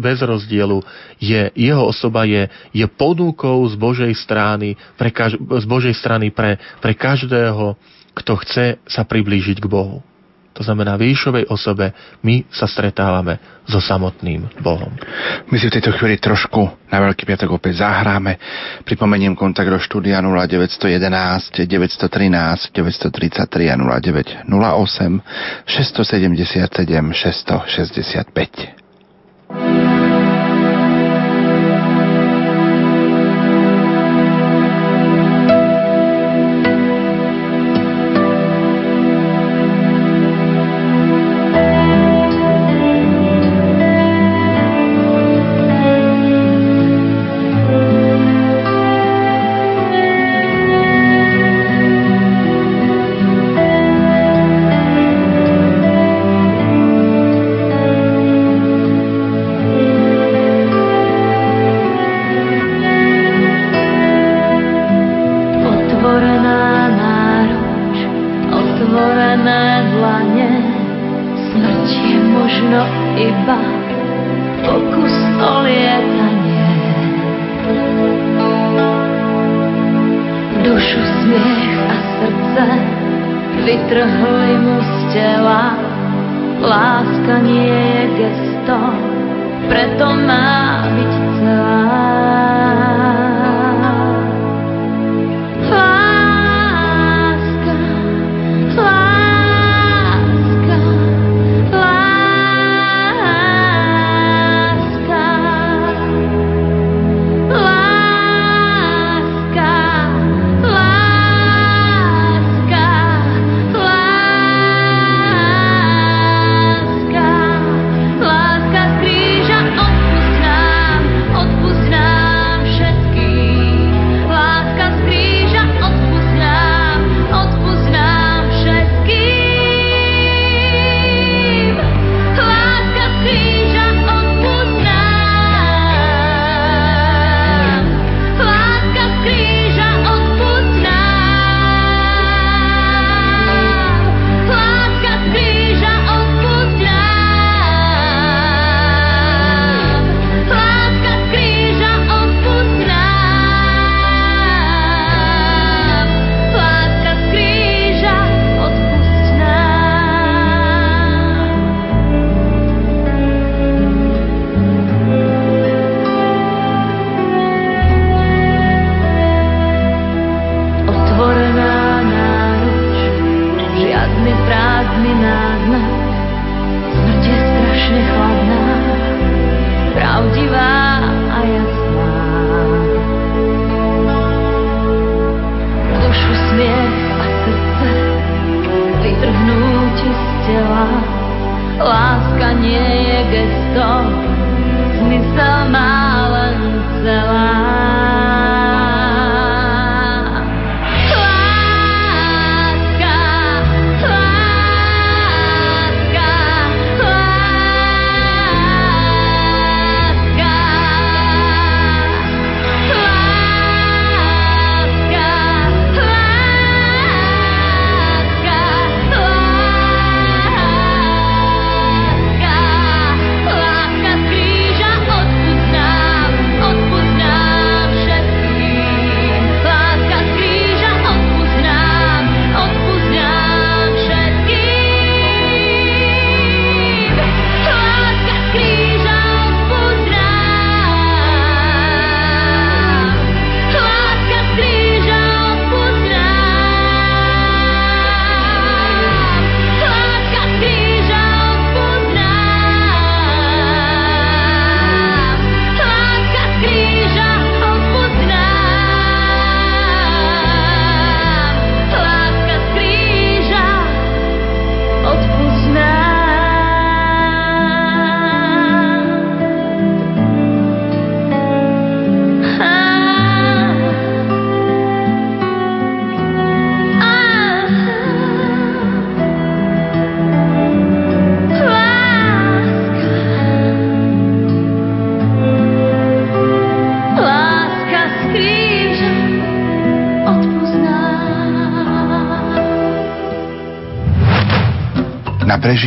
bez 0.00 0.18
rozdielu. 0.24 0.82
Je, 1.22 1.52
jeho 1.54 1.84
osoba 1.86 2.26
je, 2.26 2.50
je 2.74 2.86
ponúkou 2.90 3.62
z 3.70 3.74
Božej 3.78 4.12
strany, 4.18 4.74
pre 4.98 5.14
kaž, 5.14 5.38
z 5.38 5.66
Božej 5.68 5.94
strany 5.94 6.34
pre, 6.34 6.58
pre 6.82 6.96
každého, 6.96 7.78
kto 8.16 8.32
chce 8.42 8.82
sa 8.90 9.02
priblížiť 9.06 9.62
k 9.62 9.70
Bohu. 9.70 10.02
To 10.50 10.66
znamená, 10.66 10.98
v 10.98 11.06
Ježišovej 11.10 11.46
osobe 11.46 11.94
my 12.26 12.42
sa 12.50 12.66
stretávame 12.66 13.38
so 13.70 13.78
samotným 13.78 14.50
Bohom. 14.58 14.90
My 15.46 15.56
si 15.62 15.70
v 15.70 15.78
tejto 15.78 15.94
chvíli 15.94 16.18
trošku 16.18 16.90
na 16.90 16.98
Veľký 16.98 17.22
piatok 17.22 17.54
opäť 17.54 17.86
zahráme. 17.86 18.34
Pripomeniem 18.82 19.38
kontakt 19.38 19.70
do 19.70 19.78
štúdia 19.78 20.18
0911 20.18 21.70
913 21.70 22.74
933 22.74 23.70
a 23.70 23.78
0908 23.78 24.50
677 24.50 27.14
665. 27.14 29.99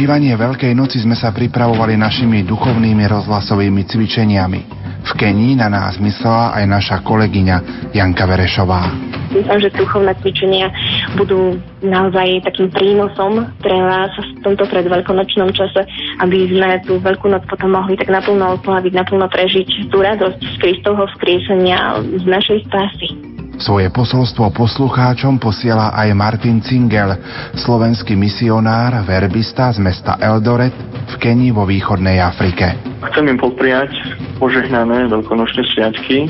prežívanie 0.04 0.36
Veľkej 0.36 0.76
noci 0.76 1.00
sme 1.00 1.16
sa 1.16 1.32
pripravovali 1.32 1.96
našimi 1.96 2.44
duchovnými 2.44 3.08
rozhlasovými 3.08 3.88
cvičeniami. 3.88 4.60
V 5.00 5.12
Kenii 5.16 5.56
na 5.56 5.72
nás 5.72 5.96
myslela 5.96 6.60
aj 6.60 6.64
naša 6.68 6.98
kolegyňa 7.08 7.88
Janka 7.96 8.28
Verešová. 8.28 8.92
Myslím, 9.32 9.64
že 9.64 9.72
duchovné 9.72 10.12
cvičenia 10.20 10.68
budú 11.16 11.56
naozaj 11.80 12.44
takým 12.44 12.68
prínosom 12.76 13.48
pre 13.64 13.80
vás 13.80 14.12
v 14.20 14.44
tomto 14.44 14.68
predveľkonočnom 14.68 15.56
čase, 15.56 15.88
aby 16.20 16.52
sme 16.52 16.84
tú 16.84 17.00
Veľkú 17.00 17.32
noc 17.32 17.48
potom 17.48 17.72
mohli 17.72 17.96
tak 17.96 18.12
naplno 18.12 18.60
oslaviť, 18.60 18.92
naplno 18.92 19.32
prežiť 19.32 19.88
tú 19.88 20.04
radosť 20.04 20.36
z 20.36 20.56
Kristovho 20.60 21.08
vzkriesenia 21.16 22.04
z 22.20 22.28
našej 22.28 22.68
spásy. 22.68 23.13
Svoje 23.64 23.88
posolstvo 23.96 24.52
poslucháčom 24.52 25.40
posiela 25.40 25.96
aj 25.96 26.12
Martin 26.12 26.60
Cingel, 26.60 27.16
slovenský 27.56 28.12
misionár, 28.12 29.08
verbista 29.08 29.72
z 29.72 29.80
mesta 29.80 30.20
Eldoret 30.20 30.76
v 31.08 31.16
Kenii 31.16 31.56
vo 31.56 31.64
východnej 31.64 32.20
Afrike. 32.20 32.76
Chcem 33.08 33.24
im 33.32 33.40
popriať 33.40 33.96
požehnané 34.36 35.08
veľkonočné 35.08 35.64
sviatky, 35.72 36.28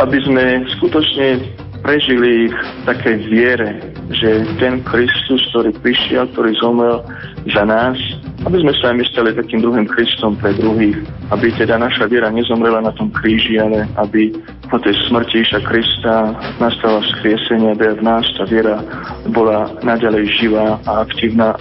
aby 0.00 0.16
sme 0.24 0.64
skutočne 0.80 1.44
prežili 1.84 2.48
v 2.48 2.80
takej 2.88 3.16
viere, 3.28 3.76
že 4.08 4.48
ten 4.56 4.80
Kristus, 4.80 5.44
ktorý 5.52 5.76
prišiel, 5.76 6.24
ktorý 6.32 6.56
zomrel 6.56 7.04
za 7.52 7.68
nás, 7.68 8.00
aby 8.48 8.64
sme 8.64 8.72
sa 8.80 8.90
aj 8.90 8.96
my 8.96 9.04
stali 9.12 9.36
takým 9.36 9.60
druhým 9.60 9.84
Kristom 9.92 10.40
pre 10.40 10.56
druhých, 10.56 11.04
aby 11.28 11.52
teda 11.52 11.76
naša 11.76 12.08
viera 12.08 12.32
nezomrela 12.32 12.80
na 12.80 12.96
tom 12.96 13.12
kríži, 13.12 13.60
ale 13.60 13.84
aby 14.00 14.32
po 14.72 14.80
tej 14.80 14.96
smrti 15.04 15.44
Iša 15.44 15.60
Krista 15.68 16.32
nastala 16.56 17.04
vzkriesenie, 17.04 17.76
aby 17.76 18.00
v 18.00 18.02
nás 18.08 18.24
tá 18.40 18.48
viera 18.48 18.80
bola 19.28 19.68
naďalej 19.84 20.32
živá 20.40 20.80
a 20.88 21.04
aktívna. 21.04 21.52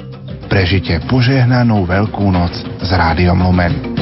Prežite 0.47 1.03
požehnanú 1.11 1.83
Veľkú 1.83 2.31
noc 2.31 2.55
s 2.79 2.89
Rádiom 2.95 3.43
Lumen. 3.43 4.00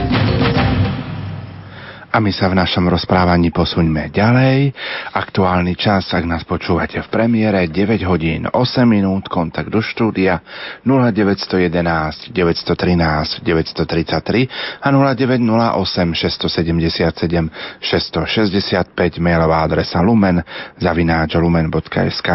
A 2.10 2.18
my 2.18 2.34
sa 2.34 2.50
v 2.50 2.58
našom 2.58 2.90
rozprávaní 2.90 3.54
posuňme 3.54 4.10
ďalej. 4.10 4.74
Aktuálny 5.14 5.78
čas, 5.78 6.10
ak 6.10 6.26
nás 6.26 6.42
počúvate 6.42 6.98
v 7.06 7.08
premiére, 7.14 7.70
9 7.70 8.02
hodín 8.10 8.50
8 8.50 8.58
minút, 8.90 9.30
kontakt 9.30 9.70
do 9.70 9.78
štúdia 9.78 10.42
0911 10.90 12.34
913 12.34 13.46
933 13.46 14.82
a 14.82 14.88
0908 14.90 16.18
677 16.18 17.46
665 17.78 19.22
mailová 19.22 19.62
adresa 19.70 20.02
lumen 20.02 20.42
zavináč 20.82 21.38
lumen.sk 21.38 22.30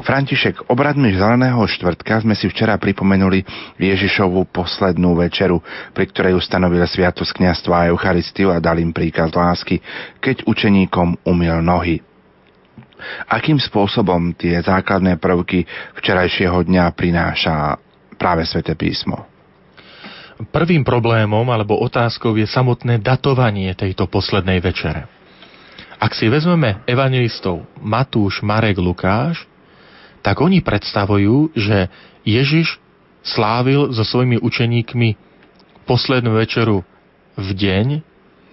František, 0.00 0.72
obradmi 0.72 1.12
zeleného 1.12 1.60
štvrtka 1.68 2.24
sme 2.24 2.32
si 2.32 2.48
včera 2.48 2.80
pripomenuli 2.80 3.44
Ježišovú 3.76 4.48
poslednú 4.48 5.12
večeru, 5.20 5.60
pri 5.92 6.08
ktorej 6.08 6.40
ustanovil 6.40 6.88
sviatosť 6.88 7.36
kniastva 7.36 7.84
a 7.84 7.88
Eucharistiu 7.92 8.48
a 8.48 8.64
dal 8.64 8.80
im 8.80 8.96
pri 8.96 9.09
príkaz 9.10 9.34
lásky, 9.34 9.82
keď 10.22 10.46
učeníkom 10.46 11.26
umil 11.26 11.58
nohy. 11.66 11.98
Akým 13.26 13.58
spôsobom 13.58 14.30
tie 14.38 14.62
základné 14.62 15.18
prvky 15.18 15.66
včerajšieho 15.98 16.62
dňa 16.62 16.94
prináša 16.94 17.74
práve 18.14 18.46
sväté 18.46 18.78
písmo? 18.78 19.26
Prvým 20.54 20.86
problémom 20.86 21.42
alebo 21.50 21.74
otázkou 21.82 22.38
je 22.38 22.46
samotné 22.46 23.02
datovanie 23.02 23.74
tejto 23.74 24.06
poslednej 24.06 24.62
večere. 24.62 25.10
Ak 25.98 26.14
si 26.14 26.30
vezmeme 26.30 26.86
evangelistov 26.86 27.66
Matúš, 27.82 28.46
Marek, 28.46 28.78
Lukáš, 28.78 29.42
tak 30.22 30.38
oni 30.38 30.62
predstavujú, 30.62 31.50
že 31.58 31.90
Ježiš 32.22 32.78
slávil 33.26 33.90
so 33.90 34.06
svojimi 34.06 34.38
učeníkmi 34.38 35.18
poslednú 35.84 36.38
večeru 36.38 36.86
v 37.36 37.48
deň, 37.52 38.09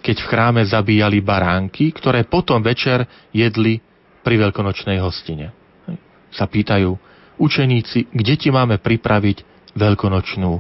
keď 0.07 0.23
v 0.23 0.29
chráme 0.31 0.63
zabíjali 0.63 1.19
baránky, 1.19 1.91
ktoré 1.91 2.23
potom 2.23 2.63
večer 2.63 3.03
jedli 3.35 3.83
pri 4.23 4.39
veľkonočnej 4.39 5.03
hostine. 5.03 5.51
Sa 6.31 6.47
pýtajú 6.47 6.95
učeníci, 7.35 8.15
kde 8.15 8.33
ti 8.39 8.47
máme 8.47 8.79
pripraviť 8.79 9.43
veľkonočnú 9.75 10.51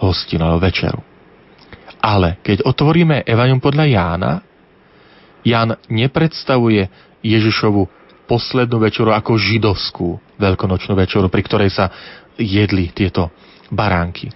hostinu 0.00 0.48
alebo 0.48 0.64
večeru. 0.64 1.00
Ale 2.00 2.40
keď 2.40 2.64
otvoríme 2.64 3.28
Evanium 3.28 3.60
podľa 3.60 3.84
Jána, 3.92 4.32
Ján 5.44 5.76
nepredstavuje 5.92 6.88
Ježišovu 7.20 7.84
poslednú 8.24 8.80
večeru 8.80 9.12
ako 9.12 9.36
židovskú 9.36 10.16
veľkonočnú 10.40 10.96
večeru, 10.96 11.28
pri 11.28 11.44
ktorej 11.44 11.70
sa 11.76 11.92
jedli 12.40 12.88
tieto 12.88 13.28
baránky. 13.68 14.32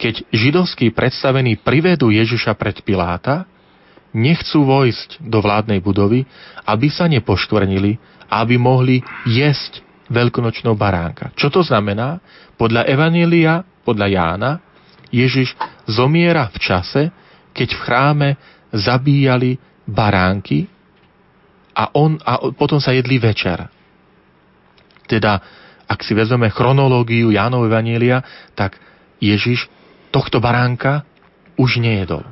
Keď 0.00 0.32
židovskí 0.32 0.88
predstavení 0.96 1.60
privedú 1.60 2.08
Ježiša 2.08 2.56
pred 2.56 2.80
Piláta, 2.80 3.44
nechcú 4.14 4.66
vojsť 4.66 5.22
do 5.22 5.38
vládnej 5.38 5.78
budovy, 5.78 6.26
aby 6.66 6.88
sa 6.90 7.06
nepoškvrnili 7.06 7.98
a 8.30 8.42
aby 8.42 8.58
mohli 8.58 9.02
jesť 9.26 9.82
veľkonočnou 10.10 10.74
baránka. 10.74 11.30
Čo 11.38 11.50
to 11.50 11.60
znamená? 11.62 12.18
Podľa 12.58 12.86
Evanília, 12.90 13.62
podľa 13.86 14.06
Jána, 14.10 14.52
Ježiš 15.10 15.54
zomiera 15.86 16.50
v 16.50 16.58
čase, 16.58 17.02
keď 17.54 17.68
v 17.74 17.82
chráme 17.82 18.28
zabíjali 18.70 19.58
baránky 19.86 20.70
a, 21.74 21.90
on, 21.94 22.18
a 22.22 22.50
potom 22.54 22.78
sa 22.78 22.94
jedli 22.94 23.18
večer. 23.18 23.66
Teda, 25.10 25.42
ak 25.90 26.06
si 26.06 26.14
vezmeme 26.14 26.50
chronológiu 26.50 27.34
Jánov 27.34 27.66
Evanília, 27.66 28.22
tak 28.54 28.78
Ježiš 29.18 29.66
tohto 30.14 30.38
baránka 30.38 31.02
už 31.58 31.82
nejedol. 31.82 32.22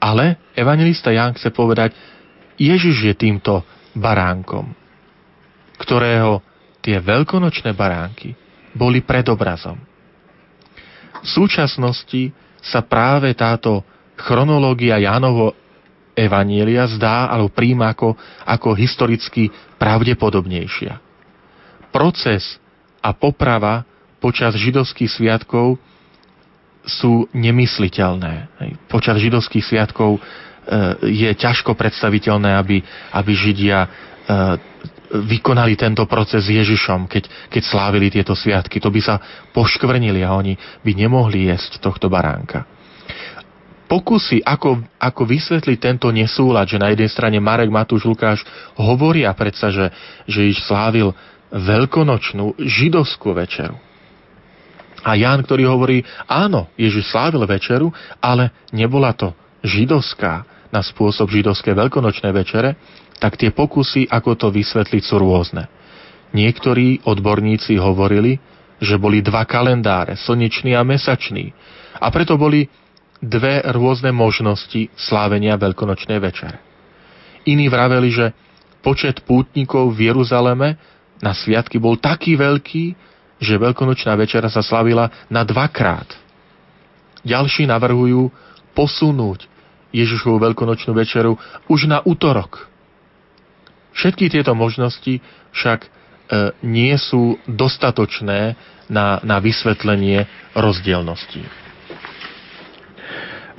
Ale 0.00 0.40
evangelista 0.56 1.12
Ján 1.12 1.36
chce 1.36 1.52
povedať, 1.52 1.92
Ježiš 2.56 2.96
je 3.04 3.14
týmto 3.16 3.60
baránkom, 3.92 4.72
ktorého 5.76 6.40
tie 6.80 6.96
veľkonočné 7.00 7.76
baránky 7.76 8.32
boli 8.72 9.04
predobrazom. 9.04 9.76
V 11.20 11.28
súčasnosti 11.28 12.32
sa 12.64 12.80
práve 12.80 13.32
táto 13.36 13.84
chronológia 14.16 15.00
Jánovo 15.00 15.52
Evanielia 16.16 16.84
zdá 16.88 17.28
alebo 17.32 17.48
príjma 17.52 17.92
ako, 17.92 18.16
ako 18.44 18.76
historicky 18.76 19.48
pravdepodobnejšia. 19.80 21.00
Proces 21.92 22.60
a 23.00 23.16
poprava 23.16 23.88
počas 24.20 24.52
židovských 24.56 25.08
sviatkov 25.08 25.80
sú 26.90 27.30
nemysliteľné. 27.30 28.50
Počas 28.90 29.22
židovských 29.22 29.62
sviatkov 29.62 30.18
e, 30.18 30.20
je 31.06 31.30
ťažko 31.38 31.78
predstaviteľné, 31.78 32.58
aby, 32.58 32.82
aby 33.14 33.30
Židia 33.30 33.86
e, 33.86 33.88
vykonali 35.10 35.78
tento 35.78 36.06
proces 36.10 36.46
s 36.46 36.54
Ježišom, 36.54 37.06
keď, 37.06 37.50
keď 37.50 37.62
slávili 37.62 38.10
tieto 38.10 38.34
sviatky. 38.34 38.82
To 38.82 38.90
by 38.90 39.00
sa 39.02 39.16
poškvrnili 39.54 40.22
a 40.26 40.34
oni 40.34 40.58
by 40.82 40.92
nemohli 40.94 41.50
jesť 41.50 41.78
tohto 41.78 42.10
baránka. 42.10 42.66
Pokusy, 43.90 44.38
ako, 44.46 44.86
ako 45.02 45.22
vysvetliť 45.26 45.78
tento 45.82 46.14
nesúlad, 46.14 46.70
že 46.70 46.78
na 46.78 46.94
jednej 46.94 47.10
strane 47.10 47.38
Marek, 47.42 47.74
Matúš, 47.74 48.06
Lukáš 48.06 48.46
hovoria 48.78 49.34
predsa, 49.34 49.74
že, 49.74 49.90
že 50.30 50.46
iš 50.46 50.62
slávil 50.62 51.10
veľkonočnú 51.50 52.54
židovskú 52.62 53.34
večeru 53.34 53.89
a 55.00 55.16
Ján, 55.16 55.40
ktorý 55.44 55.68
hovorí, 55.68 56.04
áno, 56.28 56.68
Ježiš 56.76 57.12
slávil 57.12 57.44
večeru, 57.48 57.88
ale 58.20 58.52
nebola 58.72 59.16
to 59.16 59.32
židovská 59.64 60.44
na 60.70 60.80
spôsob 60.84 61.28
židovské 61.32 61.74
veľkonočné 61.74 62.30
večere, 62.30 62.76
tak 63.20 63.36
tie 63.36 63.52
pokusy, 63.52 64.08
ako 64.08 64.36
to 64.36 64.48
vysvetliť, 64.48 65.02
sú 65.04 65.20
rôzne. 65.20 65.68
Niektorí 66.32 67.04
odborníci 67.04 67.76
hovorili, 67.76 68.38
že 68.80 68.96
boli 68.96 69.20
dva 69.20 69.44
kalendáre, 69.44 70.16
slnečný 70.16 70.72
a 70.72 70.86
mesačný. 70.86 71.52
A 72.00 72.08
preto 72.08 72.40
boli 72.40 72.64
dve 73.20 73.60
rôzne 73.76 74.08
možnosti 74.14 74.88
slávenia 74.96 75.60
veľkonočnej 75.60 76.16
večere. 76.16 76.56
Iní 77.44 77.68
vraveli, 77.68 78.08
že 78.08 78.26
počet 78.80 79.20
pútnikov 79.28 79.92
v 79.92 80.08
Jeruzaleme 80.08 80.80
na 81.20 81.36
sviatky 81.36 81.76
bol 81.76 82.00
taký 82.00 82.40
veľký, 82.40 83.09
že 83.40 83.56
veľkonočná 83.56 84.12
večera 84.20 84.52
sa 84.52 84.60
slavila 84.60 85.08
na 85.32 85.42
dvakrát. 85.42 86.06
Ďalší 87.24 87.68
navrhujú 87.68 88.28
posunúť 88.76 89.48
Ježišovu 89.90 90.38
veľkonočnú 90.38 90.92
večeru 90.94 91.34
už 91.66 91.90
na 91.90 91.98
útorok. 92.04 92.70
Všetky 93.90 94.30
tieto 94.30 94.54
možnosti 94.54 95.18
však 95.50 95.80
e, 95.82 95.88
nie 96.62 96.94
sú 96.94 97.40
dostatočné 97.50 98.54
na, 98.86 99.18
na 99.26 99.42
vysvetlenie 99.42 100.30
rozdielností. 100.54 101.42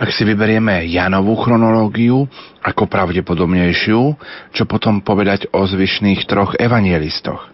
Ak 0.02 0.10
si 0.10 0.26
vyberieme 0.26 0.90
Janovú 0.90 1.38
chronológiu 1.38 2.26
ako 2.66 2.90
pravdepodobnejšiu, 2.90 4.02
čo 4.50 4.64
potom 4.66 5.06
povedať 5.06 5.54
o 5.54 5.62
zvyšných 5.62 6.26
troch 6.26 6.58
evanielistoch? 6.58 7.54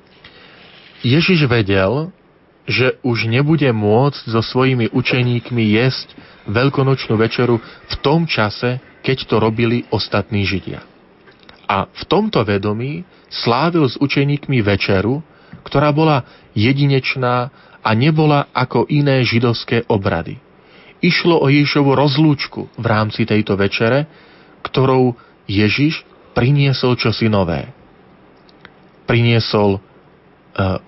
Ježiš 1.04 1.44
vedel, 1.52 2.10
že 2.68 3.00
už 3.00 3.32
nebude 3.32 3.72
môcť 3.72 4.28
so 4.28 4.44
svojimi 4.44 4.92
učeníkmi 4.92 5.64
jesť 5.80 6.12
veľkonočnú 6.52 7.16
večeru 7.16 7.64
v 7.64 7.96
tom 8.04 8.28
čase, 8.28 8.84
keď 9.02 9.18
to 9.24 9.36
robili 9.40 9.88
ostatní 9.88 10.44
Židia. 10.44 10.84
A 11.68 11.88
v 11.88 12.04
tomto 12.08 12.44
vedomí 12.44 13.08
slávil 13.32 13.88
s 13.88 13.96
učeníkmi 14.00 14.60
večeru, 14.64 15.24
ktorá 15.64 15.96
bola 15.96 16.28
jedinečná 16.52 17.52
a 17.80 17.90
nebola 17.96 18.52
ako 18.52 18.88
iné 18.92 19.24
židovské 19.24 19.88
obrady. 19.88 20.40
Išlo 21.00 21.40
o 21.40 21.48
Ježišovu 21.48 21.96
rozlúčku 21.96 22.68
v 22.76 22.86
rámci 22.88 23.24
tejto 23.24 23.56
večere, 23.56 24.08
ktorou 24.64 25.16
Ježiš 25.48 26.04
priniesol 26.36 27.00
čosi 27.00 27.32
nové. 27.32 27.72
Priniesol 29.08 29.80
uh, 29.80 30.84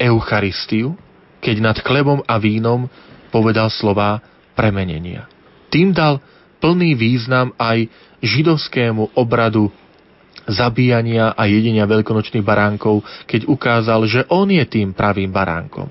Eucharistiu, 0.00 0.98
keď 1.44 1.56
nad 1.60 1.76
chlebom 1.80 2.24
a 2.24 2.40
vínom 2.40 2.88
povedal 3.28 3.68
slová 3.68 4.22
premenenia. 4.54 5.26
Tým 5.68 5.90
dal 5.90 6.22
plný 6.62 6.94
význam 6.94 7.52
aj 7.58 7.90
židovskému 8.24 9.18
obradu 9.18 9.68
zabíjania 10.48 11.32
a 11.32 11.48
jedenia 11.48 11.88
veľkonočných 11.88 12.44
baránkov, 12.44 13.04
keď 13.24 13.48
ukázal, 13.48 14.04
že 14.08 14.24
on 14.28 14.48
je 14.48 14.64
tým 14.64 14.92
pravým 14.92 15.32
baránkom. 15.32 15.88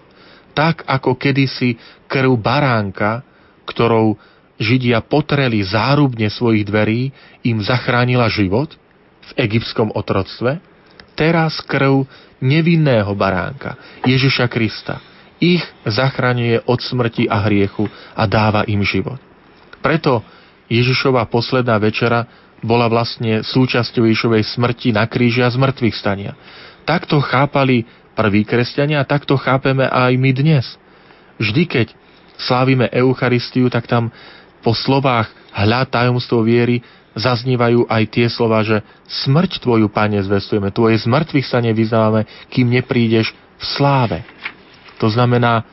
Tak 0.53 0.85
ako 0.85 1.17
kedysi 1.17 1.77
krv 2.05 2.37
baránka, 2.37 3.25
ktorou 3.65 4.17
Židia 4.61 5.01
potreli 5.01 5.65
zárubne 5.65 6.29
svojich 6.29 6.63
dverí, 6.69 7.09
im 7.41 7.57
zachránila 7.65 8.29
život 8.29 8.77
v 9.33 9.49
egyptskom 9.49 9.89
otroctve, 9.97 10.61
teraz 11.13 11.61
krv 11.63 12.05
nevinného 12.43 13.09
baránka, 13.15 13.79
Ježiša 14.03 14.45
Krista, 14.51 14.99
ich 15.39 15.63
zachraňuje 15.83 16.67
od 16.67 16.79
smrti 16.79 17.27
a 17.27 17.43
hriechu 17.47 17.87
a 18.15 18.23
dáva 18.27 18.63
im 18.67 18.83
život. 18.83 19.19
Preto 19.83 20.23
Ježišova 20.71 21.27
posledná 21.27 21.75
večera 21.79 22.23
bola 22.63 22.87
vlastne 22.87 23.43
súčasťou 23.43 24.07
Ježišovej 24.07 24.43
smrti 24.55 24.95
na 24.95 25.03
kríži 25.03 25.43
a 25.43 25.51
zmrtvých 25.51 25.99
stania. 25.99 26.31
Takto 26.87 27.19
chápali 27.19 27.83
prví 28.15 28.47
kresťania 28.47 29.03
a 29.03 29.09
takto 29.09 29.35
chápeme 29.35 29.83
aj 29.83 30.15
my 30.15 30.31
dnes. 30.31 30.65
Vždy, 31.43 31.63
keď 31.67 31.87
slávime 32.39 32.87
Eucharistiu, 32.95 33.67
tak 33.67 33.89
tam 33.91 34.15
po 34.63 34.71
slovách 34.71 35.27
hľa 35.51 35.83
tajomstvo 35.91 36.39
viery 36.39 36.79
zaznívajú 37.13 37.85
aj 37.85 38.03
tie 38.09 38.27
slova, 38.29 38.65
že 38.65 38.81
smrť 39.25 39.61
Tvoju, 39.61 39.87
Pane, 39.89 40.21
zvestujeme, 40.25 40.73
Tvoje 40.73 40.97
zmrtvých 41.05 41.47
sa 41.47 41.61
nevyznávame, 41.61 42.25
kým 42.49 42.73
neprídeš 42.73 43.31
v 43.33 43.63
sláve. 43.63 44.19
To 44.97 45.07
znamená, 45.09 45.61
e, 45.61 45.63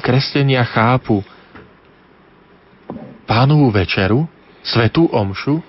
kresťania 0.00 0.62
chápu 0.66 1.22
pánovú 3.26 3.70
večeru, 3.70 4.26
svetú 4.62 5.06
omšu, 5.10 5.62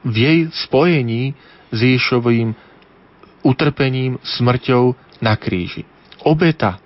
v 0.00 0.14
jej 0.16 0.38
spojení 0.64 1.36
s 1.68 1.78
Ježovým 1.78 2.56
utrpením, 3.44 4.16
smrťou 4.24 4.96
na 5.20 5.36
kríži. 5.36 5.84
Obeta 6.24 6.80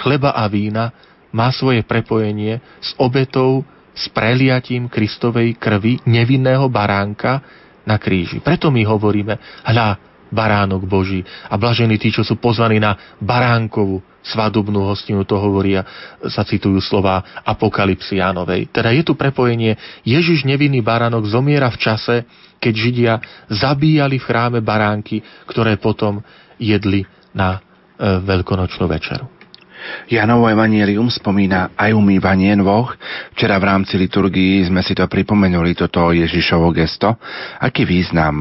chleba 0.00 0.32
a 0.32 0.48
vína 0.48 0.92
má 1.30 1.52
svoje 1.52 1.84
prepojenie 1.84 2.58
s 2.80 2.94
obetou, 2.96 3.62
s 4.00 4.08
preliatím 4.08 4.88
Kristovej 4.88 5.60
krvi 5.60 6.00
nevinného 6.08 6.72
baránka 6.72 7.44
na 7.84 8.00
kríži. 8.00 8.40
Preto 8.40 8.72
my 8.72 8.80
hovoríme, 8.88 9.36
hľa, 9.68 10.10
baránok 10.30 10.86
Boží. 10.86 11.20
A 11.50 11.58
blažení 11.58 11.98
tí, 11.98 12.08
čo 12.08 12.22
sú 12.22 12.38
pozvaní 12.38 12.78
na 12.78 12.96
baránkovú 13.18 14.00
svadobnú 14.22 14.86
hostinu, 14.86 15.26
to 15.26 15.36
hovoria, 15.36 15.82
sa 16.30 16.46
citujú 16.46 16.78
slova 16.80 17.42
Apokalipsy 17.42 18.22
Jánovej. 18.22 18.70
Teda 18.70 18.94
je 18.94 19.02
tu 19.02 19.18
prepojenie, 19.18 19.76
Ježiš 20.06 20.46
nevinný 20.46 20.80
baránok 20.80 21.26
zomiera 21.26 21.68
v 21.68 21.80
čase, 21.82 22.16
keď 22.62 22.72
Židia 22.76 23.14
zabíjali 23.50 24.22
v 24.22 24.26
chráme 24.28 24.58
baránky, 24.62 25.24
ktoré 25.50 25.80
potom 25.80 26.22
jedli 26.60 27.08
na 27.32 27.58
e, 27.58 27.60
veľkonočnú 28.20 28.84
večeru. 28.86 29.39
Janovo 30.10 30.50
evanielium 30.50 31.08
spomína 31.08 31.74
aj 31.78 31.94
umývanie 31.94 32.56
nôh. 32.58 32.90
Včera 33.36 33.56
v 33.56 33.68
rámci 33.68 33.96
liturgii 33.96 34.66
sme 34.66 34.82
si 34.82 34.92
to 34.92 35.06
pripomenuli, 35.06 35.76
toto 35.78 36.10
Ježišovo 36.10 36.74
gesto. 36.74 37.16
Aký 37.62 37.86
význam 37.86 38.34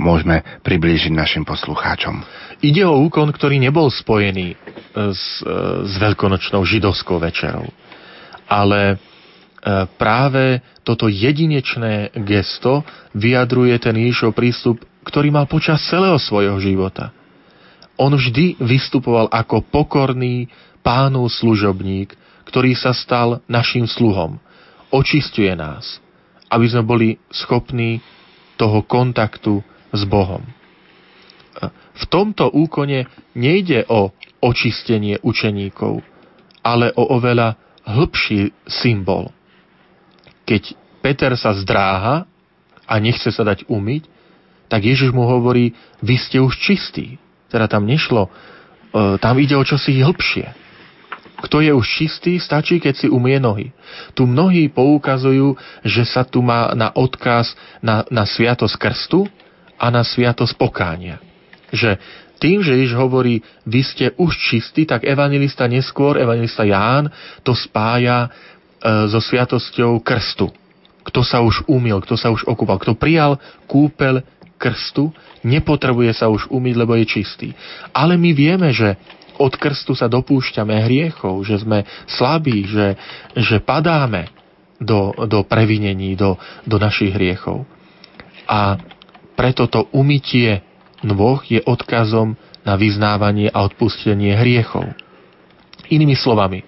môžeme 0.00 0.62
priblížiť 0.62 1.12
našim 1.12 1.42
poslucháčom? 1.42 2.22
Ide 2.64 2.88
o 2.88 2.96
úkon, 3.04 3.28
ktorý 3.34 3.60
nebol 3.60 3.92
spojený 3.92 4.52
e, 4.52 4.56
s, 5.12 5.44
e, 5.44 5.52
s 5.84 5.94
veľkonočnou 6.00 6.64
židovskou 6.64 7.20
večerou. 7.20 7.68
Ale 8.48 8.80
e, 8.92 8.96
práve 10.00 10.64
toto 10.80 11.10
jedinečné 11.12 12.16
gesto 12.24 12.86
vyjadruje 13.12 13.76
ten 13.76 13.98
Ježišov 14.00 14.32
prístup, 14.32 14.80
ktorý 15.04 15.28
mal 15.28 15.44
počas 15.44 15.84
celého 15.84 16.16
svojho 16.16 16.56
života. 16.58 17.12
On 17.96 18.12
vždy 18.12 18.60
vystupoval 18.60 19.28
ako 19.32 19.64
pokorný, 19.68 20.48
pánov 20.86 21.34
služobník, 21.34 22.14
ktorý 22.46 22.78
sa 22.78 22.94
stal 22.94 23.42
našim 23.50 23.90
sluhom. 23.90 24.38
Očistuje 24.94 25.50
nás, 25.58 25.98
aby 26.46 26.70
sme 26.70 26.86
boli 26.86 27.08
schopní 27.34 27.98
toho 28.54 28.86
kontaktu 28.86 29.66
s 29.90 30.06
Bohom. 30.06 30.46
V 31.96 32.04
tomto 32.06 32.46
úkone 32.54 33.10
nejde 33.34 33.82
o 33.90 34.14
očistenie 34.38 35.18
učeníkov, 35.26 36.06
ale 36.62 36.94
o 36.94 37.18
oveľa 37.18 37.58
hĺbší 37.82 38.54
symbol. 38.68 39.32
Keď 40.46 40.76
Peter 41.02 41.32
sa 41.34 41.50
zdráha 41.56 42.28
a 42.86 42.94
nechce 43.02 43.32
sa 43.34 43.42
dať 43.42 43.66
umyť, 43.66 44.06
tak 44.66 44.86
Ježiš 44.86 45.10
mu 45.10 45.26
hovorí, 45.26 45.74
vy 46.02 46.14
ste 46.18 46.38
už 46.42 46.58
čistí. 46.58 47.18
Teda 47.46 47.70
tam 47.70 47.86
nešlo, 47.86 48.26
e, 48.26 48.30
tam 49.22 49.38
ide 49.38 49.54
o 49.54 49.62
čosi 49.62 50.02
hĺbšie. 50.02 50.65
Kto 51.36 51.60
je 51.60 51.68
už 51.68 51.84
čistý, 51.84 52.40
stačí, 52.40 52.80
keď 52.80 52.94
si 52.96 53.06
umie 53.12 53.36
nohy. 53.36 53.68
Tu 54.16 54.24
mnohí 54.24 54.72
poukazujú, 54.72 55.52
že 55.84 56.08
sa 56.08 56.24
tu 56.24 56.40
má 56.40 56.72
na 56.72 56.88
odkaz 56.96 57.52
na, 57.84 58.08
na 58.08 58.24
sviatosť 58.24 58.76
krstu 58.80 59.28
a 59.76 59.92
na 59.92 60.00
sviatosť 60.00 60.56
pokánia. 60.56 61.20
Že 61.68 62.00
tým, 62.40 62.64
že 62.64 62.76
Ježiš 62.76 62.96
hovorí, 62.96 63.44
vy 63.64 63.80
ste 63.84 64.06
už 64.16 64.32
čistí, 64.32 64.88
tak 64.88 65.04
evangelista 65.04 65.68
neskôr, 65.68 66.20
evangelista 66.20 66.64
Ján, 66.64 67.12
to 67.44 67.52
spája 67.52 68.28
e, 68.28 69.08
so 69.08 69.20
sviatosťou 69.20 70.00
krstu. 70.00 70.48
Kto 71.04 71.20
sa 71.20 71.44
už 71.44 71.68
umil, 71.68 72.00
kto 72.00 72.16
sa 72.16 72.32
už 72.32 72.48
okúpal, 72.48 72.80
kto 72.80 72.96
prijal 72.96 73.40
kúpel 73.68 74.24
krstu, 74.56 75.12
nepotrebuje 75.44 76.16
sa 76.16 76.32
už 76.32 76.48
umyť, 76.48 76.74
lebo 76.76 76.96
je 76.96 77.04
čistý. 77.08 77.48
Ale 77.92 78.16
my 78.16 78.32
vieme, 78.32 78.72
že 78.72 78.96
od 79.36 79.52
krstu 79.56 79.92
sa 79.96 80.08
dopúšťame 80.10 80.74
hriechov, 80.84 81.44
že 81.44 81.60
sme 81.60 81.84
slabí, 82.08 82.66
že, 82.66 82.96
že 83.36 83.60
padáme 83.60 84.28
do, 84.80 85.12
do 85.24 85.44
previnení, 85.44 86.16
do, 86.16 86.36
do 86.64 86.76
našich 86.76 87.12
hriechov. 87.12 87.64
A 88.48 88.80
preto 89.36 89.68
to 89.68 89.88
umytie 89.92 90.64
nôh 91.04 91.40
je 91.44 91.60
odkazom 91.64 92.36
na 92.64 92.74
vyznávanie 92.74 93.52
a 93.52 93.62
odpustenie 93.64 94.34
hriechov. 94.34 94.90
Inými 95.86 96.18
slovami, 96.18 96.66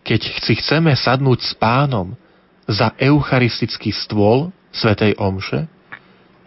keď 0.00 0.20
si 0.40 0.56
chceme 0.56 0.94
sadnúť 0.96 1.44
s 1.44 1.52
pánom 1.52 2.16
za 2.64 2.96
eucharistický 2.96 3.92
stôl 3.92 4.54
Svetej 4.72 5.18
Omše, 5.20 5.68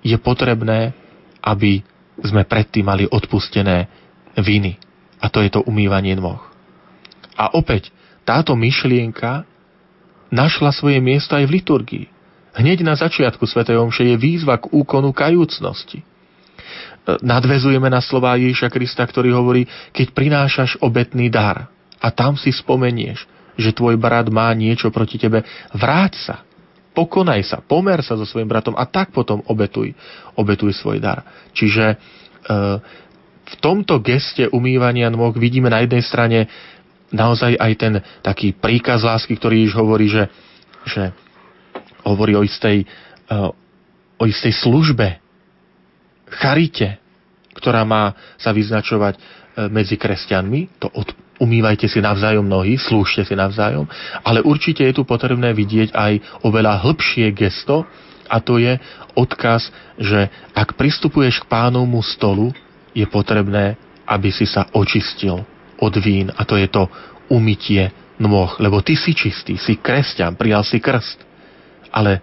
je 0.04 0.18
potrebné, 0.18 0.96
aby 1.44 1.84
sme 2.24 2.48
predtým 2.48 2.88
mali 2.88 3.06
odpustené 3.08 3.88
viny 4.40 4.80
a 5.24 5.32
to 5.32 5.40
je 5.40 5.56
to 5.56 5.64
umývanie 5.64 6.20
nôh. 6.20 6.44
A 7.40 7.56
opäť, 7.56 7.96
táto 8.28 8.60
myšlienka 8.60 9.48
našla 10.28 10.76
svoje 10.76 11.00
miesto 11.00 11.40
aj 11.40 11.48
v 11.48 11.56
liturgii. 11.64 12.06
Hneď 12.54 12.84
na 12.86 12.94
začiatku 12.94 13.48
Sv. 13.48 13.64
Omše 13.66 14.04
je 14.04 14.16
výzva 14.20 14.60
k 14.60 14.70
úkonu 14.70 15.16
kajúcnosti. 15.16 16.04
Nadvezujeme 17.04 17.90
na 17.92 18.00
slová 18.00 18.38
Ježiša 18.40 18.70
Krista, 18.72 19.04
ktorý 19.04 19.36
hovorí, 19.36 19.68
keď 19.92 20.16
prinášaš 20.16 20.80
obetný 20.80 21.28
dar 21.28 21.68
a 22.00 22.08
tam 22.12 22.40
si 22.40 22.52
spomenieš, 22.52 23.28
že 23.60 23.76
tvoj 23.76 24.00
brat 24.00 24.32
má 24.32 24.52
niečo 24.56 24.88
proti 24.88 25.20
tebe, 25.20 25.44
vráť 25.76 26.14
sa, 26.20 26.36
pokonaj 26.96 27.42
sa, 27.44 27.58
pomer 27.60 28.00
sa 28.06 28.16
so 28.16 28.24
svojim 28.24 28.48
bratom 28.48 28.78
a 28.78 28.88
tak 28.88 29.12
potom 29.12 29.44
obetuj, 29.50 29.92
obetuj 30.40 30.72
svoj 30.78 31.04
dar. 31.04 31.28
Čiže 31.52 31.86
e, 31.92 31.96
v 33.54 33.56
tomto 33.62 34.02
geste 34.02 34.50
umývania 34.50 35.14
nôh 35.14 35.34
vidíme 35.38 35.70
na 35.70 35.86
jednej 35.86 36.04
strane 36.04 36.40
naozaj 37.14 37.54
aj 37.62 37.74
ten 37.78 37.94
taký 38.26 38.58
príkaz 38.58 39.06
lásky, 39.06 39.38
ktorý 39.38 39.70
už 39.70 39.74
hovorí, 39.78 40.10
že, 40.10 40.26
že 40.90 41.14
hovorí 42.02 42.34
o 42.34 42.42
istej, 42.42 42.84
eh, 42.84 43.50
o 44.18 44.24
istej 44.26 44.54
službe, 44.66 45.22
charite, 46.34 46.98
ktorá 47.54 47.86
má 47.86 48.18
sa 48.42 48.50
vyznačovať 48.50 49.44
medzi 49.70 49.96
kresťanmi, 50.02 50.82
to 50.82 50.90
od, 50.90 51.14
umývajte 51.38 51.86
si 51.86 52.02
navzájom 52.02 52.46
nohy, 52.46 52.82
slúžte 52.82 53.22
si 53.22 53.38
navzájom, 53.38 53.86
ale 54.26 54.42
určite 54.42 54.82
je 54.82 54.98
tu 54.98 55.06
potrebné 55.06 55.54
vidieť 55.54 55.94
aj 55.94 56.42
oveľa 56.42 56.82
hĺbšie 56.82 57.30
gesto, 57.38 57.86
a 58.34 58.42
to 58.42 58.58
je 58.58 58.80
odkaz, 59.14 59.70
že 60.00 60.32
ak 60.58 60.74
pristupuješ 60.74 61.44
k 61.44 61.50
pánovmu 61.52 62.02
stolu, 62.02 62.50
je 62.94 63.06
potrebné, 63.10 63.76
aby 64.08 64.30
si 64.30 64.46
sa 64.46 64.70
očistil 64.74 65.42
od 65.82 65.94
vín 66.00 66.30
a 66.32 66.46
to 66.46 66.56
je 66.56 66.70
to 66.70 66.88
umytie 67.28 67.90
nôh, 68.22 68.54
lebo 68.62 68.80
ty 68.86 68.94
si 68.94 69.18
čistý, 69.18 69.58
si 69.58 69.82
kresťan, 69.82 70.38
prijal 70.38 70.62
si 70.62 70.78
krst, 70.78 71.20
ale 71.90 72.22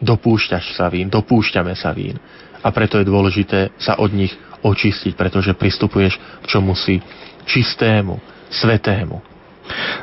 dopúšťaš 0.00 0.74
sa 0.74 0.88
vín, 0.88 1.12
dopúšťame 1.12 1.76
sa 1.76 1.92
vín 1.92 2.16
a 2.60 2.68
preto 2.72 3.00
je 3.00 3.08
dôležité 3.08 3.72
sa 3.76 4.00
od 4.00 4.12
nich 4.12 4.32
očistiť, 4.60 5.16
pretože 5.16 5.56
pristupuješ 5.56 6.16
k 6.16 6.44
čomu 6.48 6.76
si 6.76 7.00
čistému, 7.48 8.20
svetému. 8.52 9.30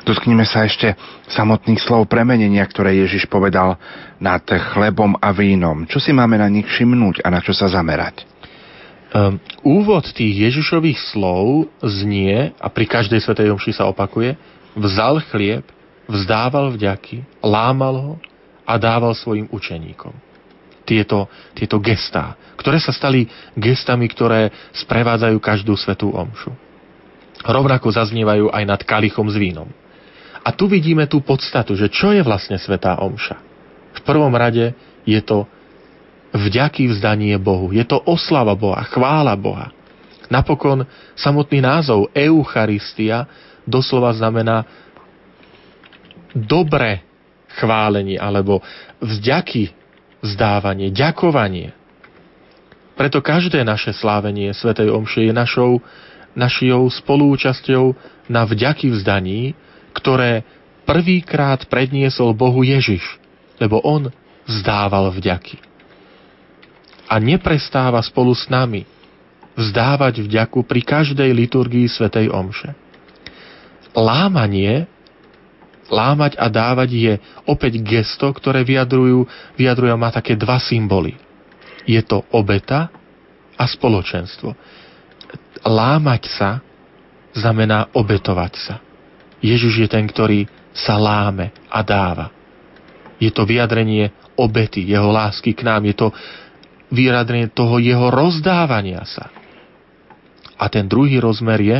Dotknime 0.07 0.47
sa 0.47 0.63
ešte 0.63 0.95
samotných 1.27 1.83
slov 1.83 2.07
premenenia, 2.07 2.63
ktoré 2.63 2.95
Ježiš 3.03 3.27
povedal 3.27 3.75
nad 4.17 4.41
chlebom 4.47 5.19
a 5.19 5.35
vínom. 5.35 5.83
Čo 5.85 5.99
si 5.99 6.15
máme 6.15 6.39
na 6.39 6.47
nich 6.47 6.65
všimnúť 6.65 7.21
a 7.21 7.27
na 7.27 7.43
čo 7.43 7.51
sa 7.51 7.67
zamerať? 7.67 8.36
Um, 9.17 9.41
úvod 9.65 10.05
tých 10.13 10.45
Ježišových 10.45 10.99
slov 11.09 11.73
znie, 11.81 12.53
a 12.61 12.67
pri 12.69 12.85
každej 12.85 13.17
svetej 13.17 13.49
omši 13.49 13.73
sa 13.73 13.89
opakuje, 13.89 14.37
vzal 14.77 15.25
chlieb, 15.33 15.65
vzdával 16.05 16.77
vďaky, 16.77 17.25
lámal 17.41 17.95
ho 17.97 18.13
a 18.61 18.77
dával 18.77 19.17
svojim 19.17 19.49
učeníkom. 19.49 20.13
Tieto, 20.85 21.25
tieto 21.57 21.81
gestá, 21.81 22.37
ktoré 22.61 22.77
sa 22.77 22.93
stali 22.93 23.25
gestami, 23.57 24.05
ktoré 24.05 24.53
sprevádzajú 24.77 25.35
každú 25.41 25.73
svetú 25.73 26.13
omšu 26.13 26.67
rovnako 27.45 27.93
zaznievajú 27.93 28.49
aj 28.49 28.63
nad 28.65 28.81
kalichom 28.81 29.27
s 29.29 29.37
vínom. 29.37 29.69
A 30.41 30.55
tu 30.55 30.65
vidíme 30.65 31.05
tú 31.05 31.19
podstatu, 31.19 31.75
že 31.75 31.91
čo 31.91 32.15
je 32.15 32.23
vlastne 32.23 32.55
Svetá 32.55 33.03
Omša. 33.03 33.37
V 33.99 34.01
prvom 34.07 34.31
rade 34.31 34.71
je 35.03 35.19
to 35.19 35.43
vďaky 36.37 36.93
vzdanie 36.93 37.35
Bohu. 37.41 37.73
Je 37.73 37.83
to 37.83 37.97
oslava 38.05 38.53
Boha, 38.53 38.85
chvála 38.87 39.33
Boha. 39.35 39.73
Napokon 40.27 40.85
samotný 41.15 41.63
názov 41.63 42.11
Eucharistia 42.13 43.25
doslova 43.63 44.11
znamená 44.13 44.67
dobre 46.35 47.03
chválenie 47.57 48.19
alebo 48.19 48.61
vďaky 49.01 49.71
vzdávanie, 50.21 50.91
ďakovanie. 50.91 51.71
Preto 52.97 53.21
každé 53.21 53.61
naše 53.61 53.93
slávenie 53.93 54.51
Svetej 54.51 54.89
Omše 54.89 55.29
je 55.29 55.33
našou 55.33 55.81
našou 56.37 56.85
spolúčasťou 56.85 57.97
na 58.29 58.45
vďaky 58.45 58.93
vzdaní, 58.93 59.57
ktoré 59.97 60.45
prvýkrát 60.85 61.65
predniesol 61.65 62.37
Bohu 62.37 62.61
Ježiš, 62.61 63.01
lebo 63.57 63.81
on 63.81 64.13
vzdával 64.45 65.09
vďaky. 65.17 65.66
A 67.07 67.15
neprestáva 67.23 68.03
spolu 68.03 68.35
s 68.35 68.51
nami 68.51 68.83
vzdávať 69.57 70.21
vďaku 70.27 70.61
pri 70.67 70.81
každej 70.83 71.31
liturgii 71.33 71.87
Svetej 71.89 72.29
Omše. 72.29 72.75
Lámanie, 73.97 74.85
lámať 75.89 76.37
a 76.37 76.45
dávať 76.51 76.89
je 76.93 77.13
opäť 77.47 77.81
gesto, 77.81 78.29
ktoré 78.29 78.61
vyjadrujú, 78.61 79.25
vyjadrujú 79.57 79.95
má 79.97 80.13
také 80.13 80.37
dva 80.37 80.61
symboly. 80.61 81.17
Je 81.87 82.03
to 82.03 82.21
obeta 82.29 82.91
a 83.57 83.63
spoločenstvo 83.65 84.53
lámať 85.65 86.23
sa 86.29 86.49
znamená 87.33 87.89
obetovať 87.93 88.53
sa. 88.57 88.75
Ježiš 89.41 89.85
je 89.85 89.89
ten, 89.89 90.05
ktorý 90.05 90.45
sa 90.73 90.97
láme 90.97 91.53
a 91.69 91.79
dáva. 91.81 92.33
Je 93.17 93.29
to 93.33 93.45
vyjadrenie 93.45 94.13
obety, 94.37 94.85
jeho 94.85 95.09
lásky 95.09 95.53
k 95.53 95.65
nám. 95.65 95.85
Je 95.85 95.95
to 95.97 96.13
vyjadrenie 96.91 97.51
toho 97.51 97.79
jeho 97.79 98.07
rozdávania 98.11 99.03
sa. 99.03 99.31
A 100.57 100.65
ten 100.71 100.89
druhý 100.89 101.21
rozmer 101.21 101.59
je, 101.61 101.77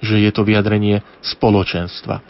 že 0.00 0.16
je 0.22 0.30
to 0.32 0.44
vyjadrenie 0.44 1.02
spoločenstva. 1.24 2.22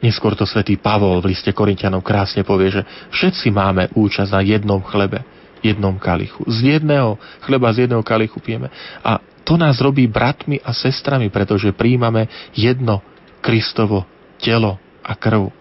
Neskôr 0.00 0.32
to 0.32 0.48
svätý 0.48 0.80
Pavol 0.80 1.20
v 1.20 1.36
liste 1.36 1.52
Korintianov 1.52 2.00
krásne 2.00 2.40
povie, 2.40 2.72
že 2.72 2.82
všetci 3.12 3.52
máme 3.52 3.92
účasť 3.92 4.30
na 4.32 4.40
jednom 4.40 4.80
chlebe, 4.80 5.20
jednom 5.60 6.00
kalichu. 6.00 6.40
Z 6.48 6.80
jedného 6.80 7.20
chleba, 7.44 7.68
z 7.76 7.84
jedného 7.84 8.00
kalichu 8.00 8.40
pijeme. 8.40 8.72
A 9.04 9.20
to 9.44 9.60
nás 9.60 9.76
robí 9.84 10.08
bratmi 10.08 10.56
a 10.64 10.72
sestrami, 10.72 11.28
pretože 11.28 11.76
príjmame 11.76 12.32
jedno 12.56 13.04
Kristovo 13.44 14.08
telo 14.40 14.80
a 15.04 15.12
krv. 15.12 15.52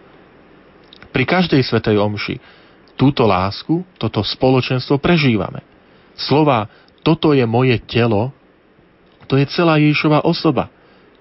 Pri 1.11 1.23
každej 1.27 1.59
svetej 1.59 1.99
omši 1.99 2.58
túto 2.99 3.23
lásku, 3.23 3.87
toto 3.95 4.19
spoločenstvo 4.19 4.99
prežívame. 4.99 5.63
Slova 6.19 6.67
toto 6.99 7.31
je 7.31 7.47
moje 7.47 7.79
telo, 7.87 8.35
to 9.31 9.39
je 9.39 9.47
celá 9.47 9.79
Ježišova 9.79 10.27
osoba. 10.27 10.67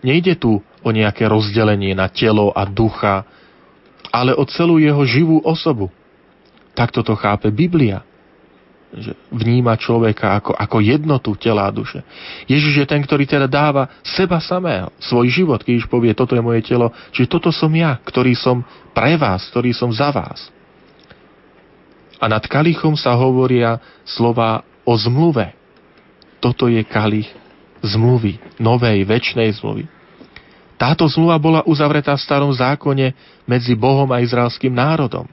Nejde 0.03 0.35
tu 0.35 0.59
o 0.59 0.91
nejaké 0.91 1.31
rozdelenie 1.31 1.95
na 1.95 2.11
telo 2.11 2.51
a 2.51 2.67
ducha, 2.67 3.23
ale 4.11 4.35
o 4.35 4.43
celú 4.43 4.83
jeho 4.83 5.07
živú 5.07 5.39
osobu. 5.47 5.87
Takto 6.75 7.07
to 7.07 7.15
chápe 7.15 7.55
Biblia 7.55 8.03
že 8.89 9.13
vníma 9.29 9.77
človeka 9.77 10.41
ako, 10.41 10.57
ako 10.57 10.81
jednotu 10.81 11.37
tela 11.37 11.69
a 11.69 11.75
duše. 11.75 12.01
Ježiš 12.49 12.85
je 12.85 12.87
ten, 12.89 13.05
ktorý 13.05 13.29
teda 13.29 13.45
dáva 13.45 14.01
seba 14.01 14.41
samého, 14.41 14.89
svoj 14.97 15.29
život, 15.29 15.61
keď 15.61 15.85
povie, 15.93 16.17
toto 16.17 16.33
je 16.33 16.41
moje 16.41 16.65
telo, 16.65 16.89
že 17.13 17.29
toto 17.29 17.53
som 17.53 17.69
ja, 17.77 18.01
ktorý 18.01 18.33
som 18.33 18.65
pre 18.97 19.21
vás, 19.21 19.45
ktorý 19.53 19.77
som 19.77 19.93
za 19.93 20.09
vás. 20.09 20.49
A 22.19 22.27
nad 22.27 22.43
kalichom 22.45 22.99
sa 22.99 23.15
hovoria 23.15 23.79
slova 24.03 24.67
o 24.83 24.95
zmluve. 24.99 25.55
Toto 26.43 26.67
je 26.67 26.83
kalich 26.83 27.31
zmluvy, 27.83 28.43
novej, 28.59 29.07
väčšnej 29.07 29.55
zmluvy. 29.59 29.87
Táto 30.79 31.11
zmluva 31.11 31.39
bola 31.43 31.61
uzavretá 31.67 32.15
v 32.15 32.23
starom 32.23 32.55
zákone 32.55 33.15
medzi 33.47 33.75
Bohom 33.75 34.07
a 34.15 34.23
izraelským 34.23 34.71
národom. 34.71 35.27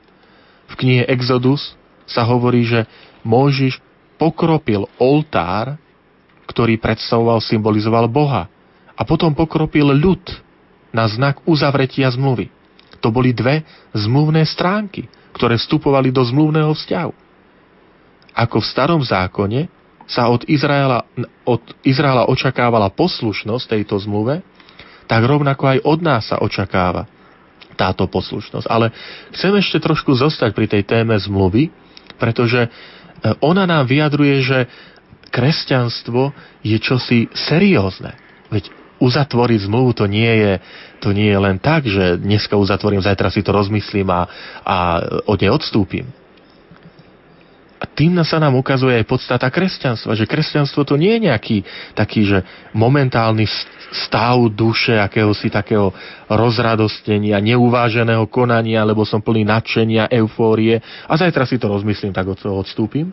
V 0.65 0.73
knihe 0.73 1.05
Exodus 1.05 1.77
sa 2.09 2.25
hovorí, 2.25 2.65
že 2.65 2.89
Mojžiš 3.21 3.77
pokropil 4.17 4.89
oltár, 4.97 5.77
ktorý 6.49 6.77
predstavoval, 6.81 7.41
symbolizoval 7.41 8.09
Boha. 8.09 8.49
A 8.97 9.01
potom 9.05 9.33
pokropil 9.37 9.93
ľud 9.93 10.21
na 10.89 11.05
znak 11.05 11.41
uzavretia 11.45 12.09
zmluvy. 12.09 12.49
To 13.03 13.13
boli 13.13 13.35
dve 13.35 13.61
zmluvné 13.93 14.47
stránky, 14.49 15.05
ktoré 15.35 15.59
vstupovali 15.59 16.09
do 16.15 16.23
zmluvného 16.23 16.71
vzťahu. 16.71 17.13
Ako 18.35 18.63
v 18.63 18.69
starom 18.71 19.03
zákone 19.03 19.67
sa 20.07 20.31
od 20.31 20.47
Izraela, 20.47 21.03
od 21.43 21.61
Izraela 21.83 22.31
očakávala 22.31 22.91
poslušnosť 22.93 23.75
tejto 23.75 23.99
zmluve, 23.99 24.39
tak 25.05 25.21
rovnako 25.21 25.75
aj 25.75 25.79
od 25.83 25.99
nás 25.99 26.23
sa 26.31 26.39
očakáva 26.39 27.05
táto 27.75 28.07
poslušnosť. 28.07 28.67
Ale 28.71 28.95
chcem 29.35 29.53
ešte 29.59 29.83
trošku 29.83 30.15
zostať 30.15 30.55
pri 30.55 30.67
tej 30.71 30.83
téme 30.87 31.13
zmluvy, 31.19 31.69
pretože 32.15 32.71
E, 33.25 33.33
ona 33.41 33.65
nám 33.65 33.89
vyjadruje, 33.89 34.35
že 34.45 34.59
kresťanstvo 35.33 36.29
je 36.61 36.77
čosi 36.77 37.25
seriózne. 37.33 38.13
Veď 38.53 38.69
uzatvoriť 38.99 39.67
zmluvu 39.67 39.91
to 39.95 40.05
nie 40.07 40.29
je, 40.29 40.53
to 41.03 41.11
nie 41.11 41.27
je 41.31 41.39
len 41.39 41.57
tak, 41.59 41.87
že 41.87 42.19
dneska 42.19 42.55
uzatvorím, 42.55 43.03
zajtra 43.03 43.27
si 43.31 43.43
to 43.43 43.51
rozmyslím 43.51 44.07
a, 44.11 44.21
a 44.63 44.77
od 45.27 45.37
nej 45.39 45.51
odstúpim. 45.51 46.07
A 47.75 47.83
tým 47.83 48.15
sa 48.23 48.39
nám 48.39 48.55
ukazuje 48.55 48.95
aj 48.95 49.05
podstata 49.05 49.51
kresťanstva, 49.51 50.15
že 50.15 50.23
kresťanstvo 50.25 50.87
to 50.87 50.95
nie 50.95 51.19
je 51.19 51.27
nejaký 51.27 51.57
taký, 51.91 52.23
že 52.23 52.39
momentálny 52.71 53.43
stav 53.91 54.39
duše, 54.49 54.95
akéhosi 54.95 55.51
takého 55.51 55.91
rozradostenia, 56.31 57.43
neuváženého 57.43 58.25
konania, 58.31 58.87
lebo 58.87 59.03
som 59.03 59.19
plný 59.19 59.43
nadšenia, 59.43 60.07
eufórie 60.07 60.79
a 61.05 61.13
zajtra 61.19 61.43
si 61.43 61.59
to 61.59 61.67
rozmyslím, 61.67 62.15
tak 62.15 62.31
od 62.31 62.39
toho 62.39 62.63
odstúpim. 62.63 63.11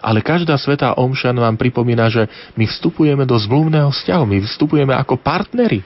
Ale 0.00 0.24
každá 0.24 0.56
svetá 0.56 0.96
omša 0.96 1.36
nám 1.36 1.60
pripomína, 1.60 2.08
že 2.08 2.26
my 2.56 2.64
vstupujeme 2.64 3.28
do 3.28 3.36
zmluvného 3.36 3.92
vzťahu, 3.92 4.24
my 4.24 4.38
vstupujeme 4.48 4.96
ako 4.96 5.20
partnery 5.20 5.84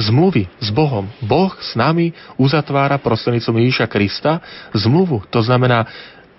zmluvy 0.00 0.48
s 0.58 0.68
Bohom. 0.72 1.06
Boh 1.20 1.52
s 1.60 1.76
nami 1.76 2.10
uzatvára 2.40 2.96
prostredníctvom 2.98 3.60
Ježíša 3.60 3.86
Krista 3.86 4.40
zmluvu. 4.72 5.22
To 5.28 5.44
znamená, 5.44 5.86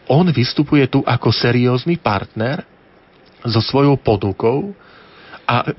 on 0.09 0.27
vystupuje 0.33 0.89
tu 0.89 1.05
ako 1.05 1.29
seriózny 1.29 2.01
partner 2.01 2.65
so 3.45 3.61
svojou 3.61 3.95
ponukou 4.01 4.73
a 5.45 5.71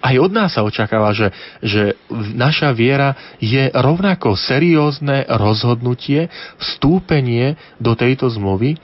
aj 0.00 0.16
od 0.16 0.32
nás 0.32 0.56
sa 0.56 0.64
očakáva, 0.64 1.12
že, 1.12 1.28
že 1.60 1.92
naša 2.32 2.72
viera 2.72 3.12
je 3.36 3.68
rovnako 3.68 4.32
seriózne 4.32 5.28
rozhodnutie, 5.28 6.32
vstúpenie 6.56 7.60
do 7.76 7.92
tejto 7.92 8.32
zmluvy, 8.32 8.80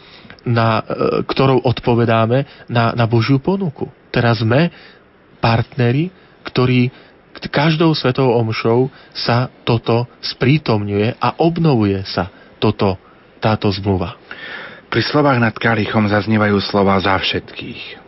na, 0.47 0.81
e, 0.81 0.83
ktorou 1.27 1.67
odpovedáme 1.67 2.71
na, 2.71 2.95
na 2.95 3.05
Božiu 3.11 3.43
ponuku. 3.43 3.91
Teraz 4.15 4.41
sme 4.41 4.71
partneri 5.43 6.09
ktorý 6.47 6.89
každou 7.51 7.91
svetou 7.93 8.33
omšou 8.39 8.89
sa 9.11 9.51
toto 9.67 10.07
sprítomňuje 10.23 11.19
a 11.19 11.43
obnovuje 11.43 12.01
sa 12.07 12.31
toto, 12.63 12.97
táto 13.43 13.69
zmluva. 13.69 14.17
Pri 14.87 15.03
slovách 15.03 15.43
nad 15.43 15.53
kalichom 15.53 16.07
zaznievajú 16.07 16.57
slova 16.63 16.97
za 17.03 17.19
všetkých. 17.19 18.07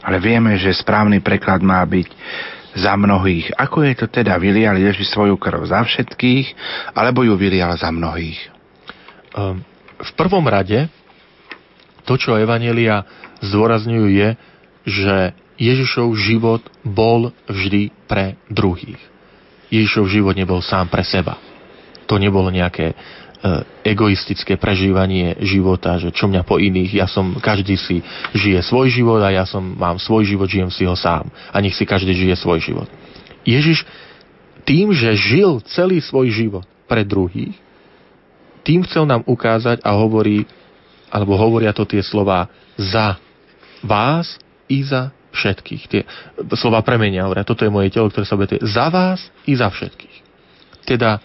Ale 0.00 0.16
vieme, 0.16 0.56
že 0.56 0.72
správny 0.72 1.20
preklad 1.20 1.60
má 1.60 1.84
byť 1.84 2.08
za 2.72 2.96
mnohých. 2.96 3.52
Ako 3.58 3.84
je 3.84 3.92
to 3.98 4.06
teda? 4.08 4.40
Vylial 4.40 4.78
Ježiš 4.80 5.12
svoju 5.12 5.36
krv 5.36 5.68
za 5.68 5.84
všetkých, 5.84 6.46
alebo 6.96 7.20
ju 7.26 7.36
vylial 7.36 7.76
za 7.76 7.92
mnohých? 7.92 8.40
Um, 9.36 9.60
v 10.00 10.10
prvom 10.16 10.46
rade 10.48 10.88
to, 12.10 12.18
čo 12.18 12.34
Evanelia 12.34 13.06
zdôrazňujú, 13.38 14.06
je, 14.10 14.28
že 14.82 15.16
Ježišov 15.62 16.10
život 16.18 16.62
bol 16.82 17.30
vždy 17.46 17.94
pre 18.10 18.34
druhých. 18.50 18.98
Ježišov 19.70 20.10
život 20.10 20.34
nebol 20.34 20.58
sám 20.58 20.90
pre 20.90 21.06
seba. 21.06 21.38
To 22.10 22.18
nebolo 22.18 22.50
nejaké 22.50 22.98
E, 23.40 23.64
egoistické 23.88 24.60
prežívanie 24.60 25.32
života, 25.40 25.96
že 25.96 26.12
čo 26.12 26.28
mňa 26.28 26.44
po 26.44 26.60
iných, 26.60 27.00
ja 27.00 27.08
som, 27.08 27.40
každý 27.40 27.72
si 27.80 28.04
žije 28.36 28.60
svoj 28.60 28.92
život 28.92 29.16
a 29.24 29.32
ja 29.32 29.48
som, 29.48 29.64
mám 29.64 29.96
svoj 29.96 30.28
život, 30.28 30.44
žijem 30.44 30.68
si 30.68 30.84
ho 30.84 30.92
sám. 30.92 31.24
A 31.48 31.56
nech 31.64 31.72
si 31.72 31.88
každý 31.88 32.12
žije 32.12 32.36
svoj 32.36 32.60
život. 32.60 32.84
Ježiš 33.48 33.88
tým, 34.68 34.92
že 34.92 35.16
žil 35.16 35.64
celý 35.72 36.04
svoj 36.04 36.28
život 36.28 36.68
pre 36.84 37.00
druhých, 37.00 37.56
tým 38.60 38.84
chcel 38.84 39.08
nám 39.08 39.24
ukázať 39.24 39.80
a 39.80 39.96
hovorí, 39.96 40.44
alebo 41.10 41.34
hovoria 41.34 41.74
to 41.74 41.84
tie 41.84 42.00
slova 42.00 42.46
za 42.78 43.18
vás 43.82 44.38
i 44.70 44.86
za 44.86 45.10
všetkých. 45.34 45.82
Tie 45.90 46.02
slova 46.54 46.80
premenia, 46.86 47.26
hovoria, 47.26 47.46
toto 47.46 47.66
je 47.66 47.74
moje 47.74 47.90
telo, 47.90 48.10
ktoré 48.10 48.26
sa 48.26 48.38
bude 48.38 48.58
za 48.62 48.86
vás 48.88 49.20
i 49.46 49.58
za 49.58 49.70
všetkých. 49.70 50.16
Teda 50.86 51.22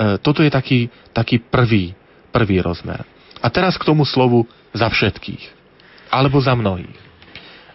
E, 0.00 0.16
toto 0.16 0.40
je 0.40 0.48
taký, 0.48 0.88
taký 1.12 1.36
prvý, 1.44 1.92
prvý 2.32 2.64
rozmer. 2.64 3.04
A 3.44 3.52
teraz 3.52 3.76
k 3.76 3.84
tomu 3.84 4.08
slovu 4.08 4.48
za 4.72 4.88
všetkých. 4.88 5.60
Alebo 6.08 6.40
za 6.40 6.56
mnohých. 6.56 6.96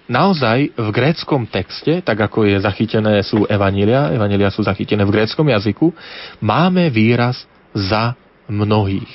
Naozaj 0.05 0.77
v 0.77 0.89
gréckom 0.93 1.49
texte, 1.49 2.01
tak 2.01 2.17
ako 2.17 2.45
je 2.45 2.61
zachytené 2.61 3.21
sú 3.25 3.45
evanília, 3.49 4.13
evanília 4.13 4.53
sú 4.53 4.61
zachytené 4.61 5.01
v 5.01 5.13
gréckom 5.17 5.45
jazyku, 5.49 5.93
máme 6.41 6.93
výraz 6.93 7.45
za 7.73 8.13
mnohých. 8.45 9.09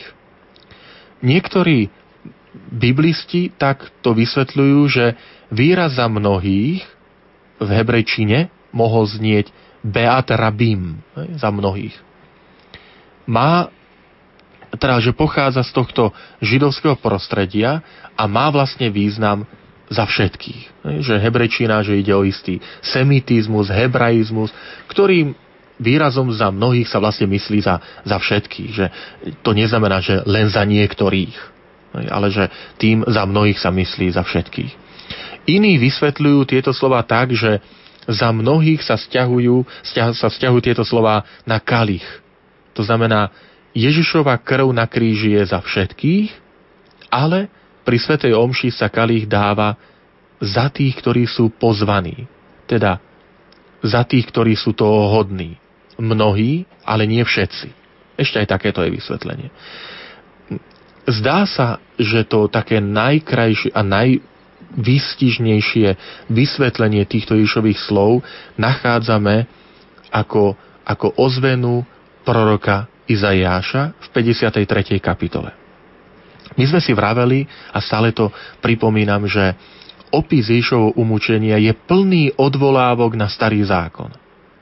Niektorí 1.22 1.90
biblisti 2.54 3.54
tak 3.54 3.90
to 4.02 4.14
vysvetľujú, 4.14 4.78
že 4.90 5.04
výraz 5.54 5.98
za 5.98 6.10
mnohých 6.10 6.82
v 7.60 7.68
hebrejčine 7.68 8.50
mohol 8.74 9.06
znieť 9.06 9.52
beat 9.84 10.28
rabim, 10.34 11.00
za 11.36 11.48
mnohých 11.48 12.10
má 13.30 13.70
teda, 14.74 15.02
že 15.02 15.14
pochádza 15.14 15.66
z 15.66 15.74
tohto 15.74 16.14
židovského 16.42 16.94
prostredia 16.98 17.82
a 18.14 18.26
má 18.30 18.50
vlastne 18.54 18.86
význam 18.90 19.46
za 19.90 20.06
všetkých. 20.06 20.86
Že 21.02 21.14
hebrečina, 21.18 21.82
že 21.82 21.98
ide 21.98 22.14
o 22.14 22.22
istý 22.22 22.62
semitizmus, 22.78 23.66
hebraizmus, 23.66 24.54
ktorým 24.86 25.34
výrazom 25.80 26.30
za 26.30 26.54
mnohých 26.54 26.86
sa 26.86 27.02
vlastne 27.02 27.26
myslí 27.26 27.58
za, 27.66 27.82
za 28.06 28.16
všetkých. 28.22 28.70
Že 28.70 28.86
to 29.42 29.50
neznamená, 29.50 29.98
že 29.98 30.22
len 30.22 30.46
za 30.46 30.62
niektorých, 30.62 31.34
ale 31.94 32.28
že 32.30 32.48
tým 32.78 33.02
za 33.06 33.26
mnohých 33.26 33.58
sa 33.58 33.74
myslí 33.74 34.14
za 34.14 34.22
všetkých. 34.22 34.72
Iní 35.50 35.80
vysvetľujú 35.80 36.40
tieto 36.46 36.70
slova 36.70 37.02
tak, 37.02 37.34
že 37.34 37.58
za 38.06 38.30
mnohých 38.30 38.82
sa 38.82 38.94
stiahujú, 38.94 39.66
sa 40.14 40.28
stiahujú 40.30 40.62
tieto 40.62 40.84
slova 40.86 41.26
na 41.44 41.58
kalich, 41.58 42.04
to 42.74 42.82
znamená, 42.86 43.28
Ježišova 43.76 44.40
krv 44.42 44.72
na 44.74 44.86
kríži 44.86 45.36
je 45.38 45.44
za 45.46 45.60
všetkých, 45.62 46.32
ale 47.10 47.50
pri 47.86 47.96
Svetej 48.00 48.32
Omši 48.34 48.72
sa 48.74 48.90
kalich 48.90 49.26
dáva 49.26 49.78
za 50.40 50.70
tých, 50.70 50.98
ktorí 50.98 51.26
sú 51.26 51.52
pozvaní. 51.52 52.26
Teda 52.66 53.02
za 53.82 54.06
tých, 54.06 54.26
ktorí 54.30 54.54
sú 54.56 54.74
toho 54.74 55.12
hodní. 55.12 55.58
Mnohí, 56.00 56.64
ale 56.86 57.04
nie 57.04 57.22
všetci. 57.22 57.68
Ešte 58.16 58.40
aj 58.40 58.48
takéto 58.48 58.80
je 58.80 58.96
vysvetlenie. 58.96 59.52
Zdá 61.08 61.48
sa, 61.48 61.80
že 61.96 62.28
to 62.28 62.52
také 62.52 62.76
najkrajšie 62.80 63.72
a 63.72 63.80
najvýstižnejšie 63.80 65.96
vysvetlenie 66.28 67.04
týchto 67.08 67.34
Ježišových 67.36 67.78
slov 67.80 68.22
nachádzame 68.60 69.46
ako, 70.12 70.56
ako 70.84 71.14
ozvenu 71.16 71.86
proroka 72.26 72.86
Izajáša 73.10 73.98
v 73.98 74.06
53. 74.14 75.02
kapitole. 75.02 75.50
My 76.54 76.66
sme 76.66 76.80
si 76.82 76.92
vraveli 76.94 77.46
a 77.74 77.80
stále 77.82 78.12
to 78.14 78.30
pripomínam, 78.62 79.26
že 79.26 79.54
opis 80.10 80.50
Ježišovho 80.50 80.92
umúčenia 80.98 81.58
je 81.58 81.72
plný 81.74 82.34
odvolávok 82.34 83.14
na 83.14 83.30
starý 83.30 83.62
zákon. 83.62 84.10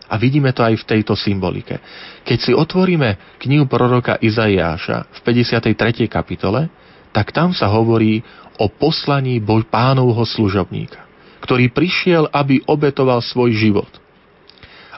A 0.09 0.17
vidíme 0.17 0.51
to 0.57 0.65
aj 0.65 0.81
v 0.81 0.89
tejto 0.89 1.13
symbolike. 1.15 1.77
Keď 2.25 2.39
si 2.41 2.53
otvoríme 2.57 3.39
knihu 3.45 3.69
proroka 3.69 4.17
Izajáša 4.17 5.13
v 5.13 5.19
53. 5.21 6.09
kapitole, 6.09 6.73
tak 7.13 7.33
tam 7.33 7.53
sa 7.53 7.69
hovorí 7.69 8.25
o 8.57 8.73
poslaní 8.73 9.41
pánovho 9.69 10.25
služobníka, 10.25 11.05
ktorý 11.45 11.71
prišiel, 11.71 12.27
aby 12.33 12.65
obetoval 12.65 13.21
svoj 13.21 13.53
život– 13.55 13.93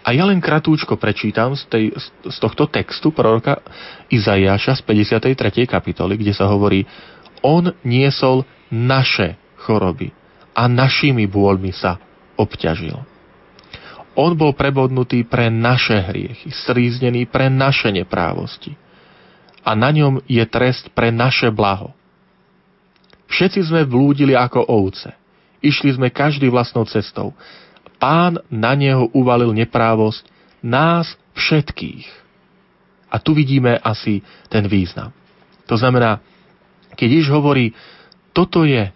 a 0.00 0.16
ja 0.16 0.24
len 0.24 0.40
kratúčko 0.40 0.96
prečítam 0.96 1.52
z, 1.52 1.62
tej, 1.68 1.84
z 2.24 2.36
tohto 2.40 2.64
textu 2.72 3.12
proroka 3.12 3.60
Izajaša 4.08 4.80
z 4.80 4.82
53. 5.20 5.68
kapitoly, 5.68 6.16
kde 6.16 6.32
sa 6.32 6.48
hovorí, 6.48 6.88
on 7.44 7.72
niesol 7.84 8.48
naše 8.72 9.36
choroby 9.60 10.12
a 10.56 10.68
našimi 10.68 11.28
bôľmi 11.28 11.72
sa 11.76 12.00
obťažil. 12.40 12.96
On 14.18 14.34
bol 14.34 14.52
prebodnutý 14.52 15.22
pre 15.22 15.48
naše 15.48 15.98
hriechy, 15.98 16.50
stríznený 16.50 17.30
pre 17.30 17.46
naše 17.46 17.94
neprávosti. 17.94 18.74
A 19.62 19.76
na 19.76 19.92
ňom 19.92 20.24
je 20.26 20.42
trest 20.48 20.90
pre 20.96 21.14
naše 21.14 21.52
blaho. 21.52 21.94
Všetci 23.30 23.70
sme 23.70 23.86
blúdili 23.86 24.34
ako 24.34 24.66
ovce. 24.66 25.14
Išli 25.62 25.94
sme 25.94 26.08
každý 26.10 26.50
vlastnou 26.50 26.88
cestou 26.88 27.36
pán 28.00 28.40
na 28.48 28.72
neho 28.72 29.12
uvalil 29.12 29.52
neprávosť 29.52 30.24
nás 30.64 31.12
všetkých. 31.36 32.08
A 33.12 33.20
tu 33.20 33.36
vidíme 33.36 33.76
asi 33.84 34.24
ten 34.48 34.64
význam. 34.64 35.12
To 35.68 35.76
znamená, 35.76 36.24
keď 36.96 37.20
Ježiš 37.20 37.30
hovorí, 37.30 37.76
toto 38.32 38.64
je 38.64 38.88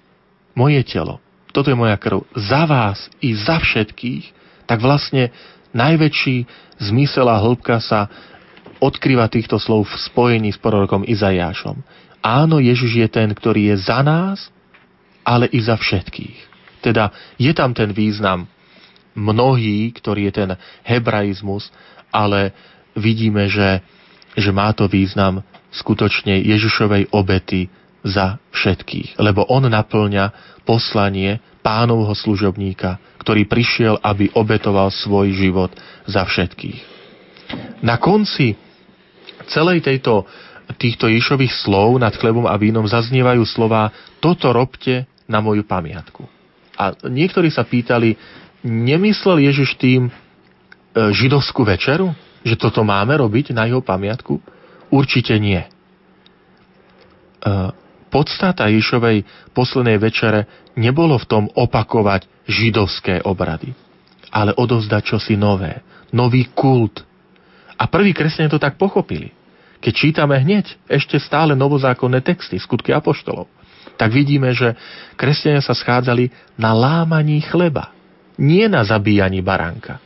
moje 0.56 0.80
telo, 0.88 1.20
toto 1.52 1.68
je 1.68 1.76
moja 1.76 1.94
krv, 2.00 2.24
za 2.32 2.64
vás 2.64 2.98
i 3.20 3.36
za 3.36 3.60
všetkých, 3.60 4.32
tak 4.64 4.80
vlastne 4.80 5.30
najväčší 5.74 6.46
zmysel 6.80 7.26
a 7.28 7.40
hĺbka 7.40 7.82
sa 7.82 8.08
odkrýva 8.80 9.30
týchto 9.30 9.56
slov 9.56 9.88
v 9.88 9.94
spojení 10.10 10.50
s 10.52 10.58
prorokom 10.60 11.06
Izajášom. 11.06 11.80
Áno, 12.24 12.56
Ježiš 12.56 13.04
je 13.04 13.08
ten, 13.08 13.28
ktorý 13.32 13.74
je 13.74 13.76
za 13.84 14.00
nás, 14.00 14.48
ale 15.24 15.48
i 15.52 15.60
za 15.60 15.76
všetkých. 15.76 16.52
Teda 16.84 17.12
je 17.40 17.52
tam 17.56 17.72
ten 17.72 17.92
význam 17.92 18.48
mnohí, 19.16 19.88
ktorý 19.94 20.28
je 20.28 20.32
ten 20.32 20.50
hebraizmus, 20.84 21.72
ale 22.12 22.52
vidíme, 22.98 23.48
že, 23.48 23.80
že 24.36 24.50
má 24.52 24.72
to 24.76 24.90
význam 24.90 25.40
skutočne 25.72 26.38
Ježišovej 26.44 27.10
obety 27.14 27.72
za 28.04 28.36
všetkých. 28.52 29.16
Lebo 29.16 29.48
on 29.48 29.64
naplňa 29.64 30.58
poslanie 30.68 31.40
pánovho 31.64 32.12
služobníka, 32.12 33.00
ktorý 33.24 33.48
prišiel, 33.48 33.96
aby 34.04 34.28
obetoval 34.36 34.92
svoj 34.92 35.32
život 35.32 35.72
za 36.04 36.28
všetkých. 36.28 36.92
Na 37.80 37.96
konci 37.96 38.52
celej 39.48 39.80
tejto, 39.80 40.28
týchto 40.76 41.08
Ježišových 41.08 41.64
slov 41.64 41.96
nad 41.96 42.12
chlebom 42.12 42.44
a 42.44 42.56
vínom 42.60 42.84
zaznievajú 42.84 43.44
slova 43.48 43.88
toto 44.20 44.52
robte 44.52 45.08
na 45.24 45.40
moju 45.40 45.64
pamiatku. 45.64 46.28
A 46.76 46.92
niektorí 47.08 47.48
sa 47.48 47.64
pýtali, 47.64 48.16
Nemyslel 48.64 49.44
Ježiš 49.44 49.76
tým 49.76 50.08
e, 50.08 50.12
židovskú 51.12 51.68
večeru? 51.68 52.16
Že 52.40 52.56
toto 52.56 52.80
máme 52.80 53.12
robiť 53.12 53.52
na 53.52 53.68
jeho 53.68 53.84
pamiatku? 53.84 54.40
Určite 54.88 55.36
nie. 55.36 55.60
E, 55.60 55.68
podstata 58.14 58.70
Ježišovej 58.70 59.50
poslednej 59.50 59.98
večere 59.98 60.70
nebolo 60.78 61.18
v 61.18 61.26
tom 61.26 61.44
opakovať 61.50 62.30
židovské 62.46 63.26
obrady, 63.26 63.74
ale 64.30 64.54
odovzdať 64.54 65.02
čosi 65.02 65.34
nové, 65.34 65.82
nový 66.14 66.46
kult. 66.54 67.02
A 67.74 67.90
prví 67.90 68.14
kresťania 68.14 68.54
to 68.54 68.62
tak 68.62 68.78
pochopili. 68.78 69.34
Keď 69.82 69.92
čítame 69.92 70.38
hneď 70.38 70.78
ešte 70.86 71.18
stále 71.18 71.58
novozákonné 71.58 72.22
texty, 72.22 72.54
skutky 72.62 72.94
apoštolov, 72.94 73.50
tak 73.98 74.14
vidíme, 74.14 74.54
že 74.54 74.78
kresťania 75.18 75.58
sa 75.58 75.74
schádzali 75.74 76.30
na 76.54 76.70
lámaní 76.70 77.42
chleba 77.42 77.90
nie 78.38 78.66
na 78.66 78.82
zabíjaní 78.82 79.42
baránka, 79.42 80.02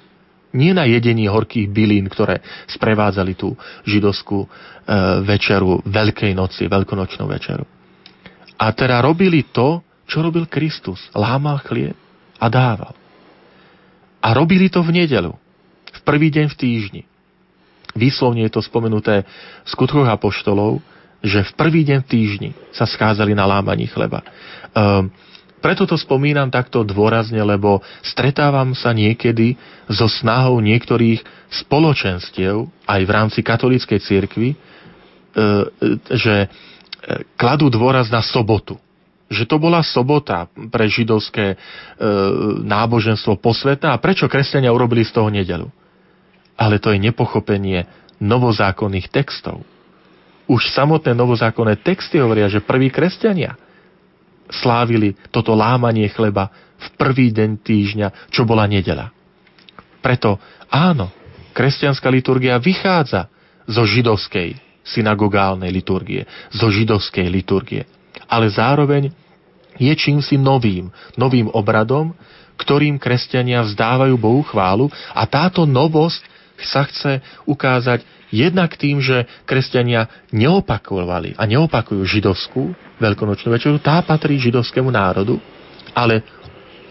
Nie 0.49 0.73
na 0.73 0.89
jedení 0.89 1.29
horkých 1.29 1.69
bylín, 1.69 2.09
ktoré 2.09 2.41
sprevádzali 2.73 3.37
tú 3.37 3.53
židovskú 3.85 4.45
e, 4.45 4.49
večeru 5.21 5.85
Veľkej 5.85 6.33
noci, 6.33 6.65
veľkonočnú 6.73 7.29
večeru. 7.29 7.78
A 8.59 8.75
teda 8.75 8.99
robili 8.99 9.47
to, 9.47 9.81
čo 10.09 10.21
robil 10.21 10.51
Kristus. 10.51 10.99
Lámal 11.15 11.63
chlieb 11.63 11.95
a 12.39 12.47
dával. 12.51 12.95
A 14.19 14.29
robili 14.35 14.67
to 14.67 14.83
v 14.83 15.05
nedelu. 15.05 15.33
V 15.95 16.01
prvý 16.03 16.29
deň 16.35 16.47
v 16.51 16.59
týždni. 16.59 17.03
Výslovne 17.95 18.47
je 18.47 18.53
to 18.53 18.63
spomenuté 18.63 19.25
v 19.63 19.69
skutkoch 19.69 20.07
apoštolov, 20.07 20.83
že 21.23 21.43
v 21.43 21.53
prvý 21.59 21.83
deň 21.87 21.99
v 22.03 22.11
týždni 22.11 22.51
sa 22.71 22.87
skázali 22.87 23.35
na 23.35 23.47
lámaní 23.47 23.91
chleba. 23.91 24.23
Um, 24.71 25.11
preto 25.59 25.91
to 25.91 25.99
spomínam 25.99 26.55
takto 26.55 26.87
dôrazne, 26.87 27.43
lebo 27.43 27.83
stretávam 28.07 28.79
sa 28.79 28.95
niekedy 28.95 29.59
so 29.91 30.07
snahou 30.07 30.63
niektorých 30.63 31.19
spoločenstiev, 31.67 32.71
aj 32.87 33.01
v 33.03 33.11
rámci 33.11 33.41
katolíckej 33.43 33.99
cirkvi, 33.99 34.55
e, 34.55 34.57
že 36.15 36.47
kladú 37.39 37.73
dôraz 37.73 38.13
na 38.13 38.21
sobotu. 38.21 38.77
Že 39.29 39.45
to 39.45 39.57
bola 39.61 39.85
sobota 39.85 40.49
pre 40.73 40.89
židovské 40.89 41.53
e, 41.53 41.57
náboženstvo 42.65 43.37
posvetná 43.37 43.93
a 43.93 44.01
prečo 44.01 44.25
kresťania 44.25 44.73
urobili 44.73 45.05
z 45.05 45.13
toho 45.13 45.29
nedelu. 45.29 45.69
Ale 46.57 46.81
to 46.81 46.93
je 46.93 46.99
nepochopenie 46.99 47.85
novozákonných 48.19 49.13
textov. 49.13 49.63
Už 50.49 50.73
samotné 50.73 51.13
novozákonné 51.13 51.85
texty 51.85 52.17
hovoria, 52.19 52.49
že 52.49 52.65
prví 52.65 52.89
kresťania– 52.89 53.57
slávili 54.51 55.15
toto 55.29 55.53
lámanie 55.53 56.09
chleba 56.09 56.49
v 56.79 56.89
prvý 56.97 57.29
deň 57.35 57.51
týždňa, 57.61 58.09
čo 58.33 58.49
bola 58.49 58.65
nedela. 58.65 59.13
Preto 60.01 60.41
áno, 60.73 61.13
kresťanská 61.53 62.09
liturgia 62.09 62.57
vychádza 62.57 63.29
zo 63.69 63.83
židovskej 63.85 64.57
synagogálnej 64.95 65.69
liturgie, 65.69 66.25
zo 66.53 66.73
židovskej 66.73 67.29
liturgie. 67.29 67.85
Ale 68.29 68.49
zároveň 68.49 69.13
je 69.79 69.93
čímsi 69.95 70.35
novým, 70.41 70.91
novým 71.15 71.47
obradom, 71.55 72.13
ktorým 72.59 72.99
kresťania 72.99 73.63
vzdávajú 73.63 74.15
Bohu 74.19 74.43
chválu 74.43 74.91
a 75.15 75.23
táto 75.31 75.63
novosť 75.63 76.23
sa 76.59 76.83
chce 76.83 77.23
ukázať 77.47 78.03
jednak 78.35 78.75
tým, 78.75 78.99
že 78.99 79.25
kresťania 79.47 80.11
neopakovali 80.35 81.39
a 81.39 81.47
neopakujú 81.47 82.03
židovskú 82.03 82.75
veľkonočnú 82.99 83.49
večeru, 83.55 83.79
tá 83.79 84.03
patrí 84.03 84.37
židovskému 84.43 84.91
národu, 84.91 85.39
ale 85.95 86.27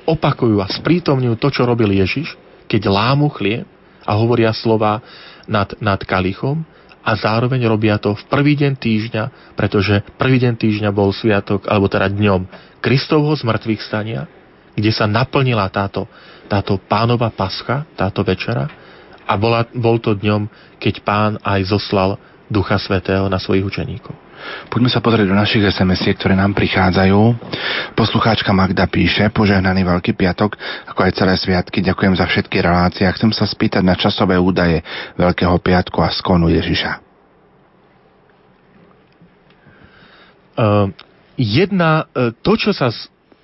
opakujú 0.08 0.64
a 0.64 0.72
sprítomňujú 0.72 1.36
to, 1.36 1.52
čo 1.52 1.68
robil 1.68 1.92
Ježiš, 1.92 2.40
keď 2.72 2.88
lámu 2.88 3.28
chlieb 3.36 3.68
a 4.08 4.16
hovoria 4.16 4.56
slova 4.56 5.04
nad, 5.52 5.68
nad 5.84 6.00
kalichom 6.08 6.64
a 7.08 7.16
zároveň 7.16 7.64
robia 7.72 7.96
to 7.96 8.12
v 8.20 8.24
prvý 8.28 8.60
deň 8.60 8.76
týždňa, 8.76 9.56
pretože 9.56 10.04
prvý 10.20 10.44
deň 10.44 10.60
týždňa 10.60 10.92
bol 10.92 11.16
sviatok, 11.16 11.64
alebo 11.72 11.88
teda 11.88 12.12
dňom 12.12 12.44
Kristovho 12.84 13.32
zmrtvých 13.32 13.80
stania, 13.80 14.28
kde 14.76 14.92
sa 14.92 15.08
naplnila 15.08 15.72
táto, 15.72 16.04
táto 16.52 16.76
pánova 16.76 17.32
pascha, 17.32 17.88
táto 17.96 18.28
večera 18.28 18.68
a 19.24 19.34
bola, 19.40 19.64
bol 19.72 20.04
to 20.04 20.20
dňom, 20.20 20.52
keď 20.84 20.96
pán 21.08 21.32
aj 21.40 21.72
zoslal 21.72 22.20
Ducha 22.52 22.76
Svetého 22.76 23.32
na 23.32 23.40
svojich 23.40 23.64
učeníkov. 23.64 24.27
Poďme 24.68 24.90
sa 24.92 25.04
pozrieť 25.04 25.28
do 25.28 25.38
našich 25.38 25.64
sms 25.64 26.18
ktoré 26.18 26.34
nám 26.38 26.54
prichádzajú. 26.54 27.20
Poslucháčka 27.98 28.54
Magda 28.54 28.86
píše, 28.88 29.30
požehnaný 29.34 29.84
Veľký 29.84 30.14
piatok, 30.14 30.56
ako 30.90 31.00
aj 31.04 31.12
celé 31.16 31.34
sviatky, 31.36 31.82
ďakujem 31.82 32.14
za 32.16 32.26
všetky 32.26 32.58
relácie 32.62 33.04
a 33.06 33.16
chcem 33.16 33.30
sa 33.34 33.46
spýtať 33.50 33.84
na 33.84 33.98
časové 33.98 34.38
údaje 34.38 34.82
Veľkého 35.18 35.58
piatku 35.60 36.00
a 36.02 36.10
skonu 36.14 36.50
Ježiša. 36.52 37.04
Uh, 40.58 40.90
jedna, 41.38 42.10
uh, 42.10 42.34
to, 42.42 42.58
čo 42.58 42.74
sa 42.74 42.90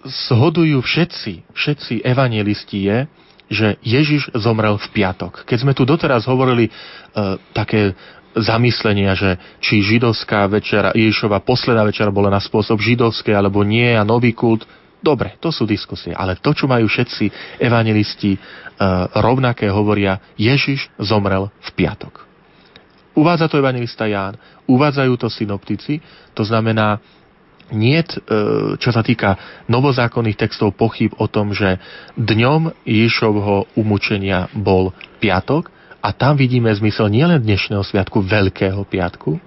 zhodujú 0.04 0.82
všetci, 0.82 1.46
všetci 1.54 2.02
evangelisti 2.02 2.90
je, 2.90 2.98
že 3.54 3.68
Ježiš 3.86 4.34
zomrel 4.34 4.82
v 4.82 4.88
piatok. 4.90 5.46
Keď 5.46 5.58
sme 5.62 5.78
tu 5.78 5.86
doteraz 5.86 6.26
hovorili 6.26 6.74
uh, 6.74 7.38
také 7.54 7.94
zamyslenia, 8.34 9.14
že 9.14 9.38
či 9.62 9.86
židovská 9.86 10.50
večera, 10.50 10.94
Ježišova 10.94 11.46
posledná 11.46 11.86
večera 11.86 12.10
bola 12.10 12.34
na 12.34 12.42
spôsob 12.42 12.82
židovské 12.82 13.34
alebo 13.34 13.62
nie 13.62 13.94
a 13.94 14.02
nový 14.06 14.34
kult, 14.34 14.66
dobre, 15.04 15.38
to 15.38 15.54
sú 15.54 15.68
diskusie, 15.70 16.16
ale 16.16 16.40
to, 16.40 16.56
čo 16.56 16.66
majú 16.66 16.90
všetci 16.90 17.58
evangelisti 17.62 18.38
uh, 18.38 19.12
rovnaké, 19.20 19.70
hovoria, 19.70 20.18
Ježiš 20.40 20.90
zomrel 20.98 21.52
v 21.62 21.70
piatok. 21.76 22.24
Uvádza 23.14 23.46
to 23.46 23.62
evangelista 23.62 24.10
Ján, 24.10 24.34
uvádzajú 24.66 25.14
to 25.22 25.30
synoptici, 25.30 26.02
to 26.34 26.42
znamená, 26.42 26.98
nie, 27.74 27.98
e, 27.98 28.06
čo 28.78 28.90
sa 28.94 29.02
týka 29.02 29.66
novozákonných 29.66 30.38
textov, 30.38 30.78
pochyb 30.78 31.10
o 31.18 31.26
tom, 31.26 31.58
že 31.58 31.82
dňom 32.18 32.86
Ježovho 32.86 33.66
umúčenia 33.74 34.50
bol 34.54 34.94
piatok 35.18 35.73
a 36.04 36.12
tam 36.12 36.36
vidíme 36.36 36.68
zmysel 36.68 37.08
nielen 37.08 37.40
dnešného 37.40 37.80
sviatku 37.80 38.20
Veľkého 38.20 38.84
piatku, 38.84 39.40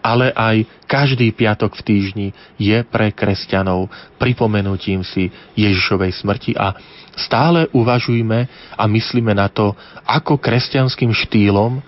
ale 0.00 0.32
aj 0.32 0.64
každý 0.88 1.28
piatok 1.36 1.76
v 1.76 1.84
týždni 1.84 2.28
je 2.56 2.80
pre 2.88 3.12
kresťanov 3.12 3.92
pripomenutím 4.16 5.04
si 5.04 5.28
Ježišovej 5.52 6.16
smrti. 6.16 6.56
A 6.56 6.72
stále 7.14 7.68
uvažujme 7.76 8.48
a 8.72 8.82
myslíme 8.88 9.36
na 9.36 9.52
to, 9.52 9.76
ako 10.08 10.40
kresťanským 10.40 11.12
štýlom 11.12 11.78
e, 11.78 11.80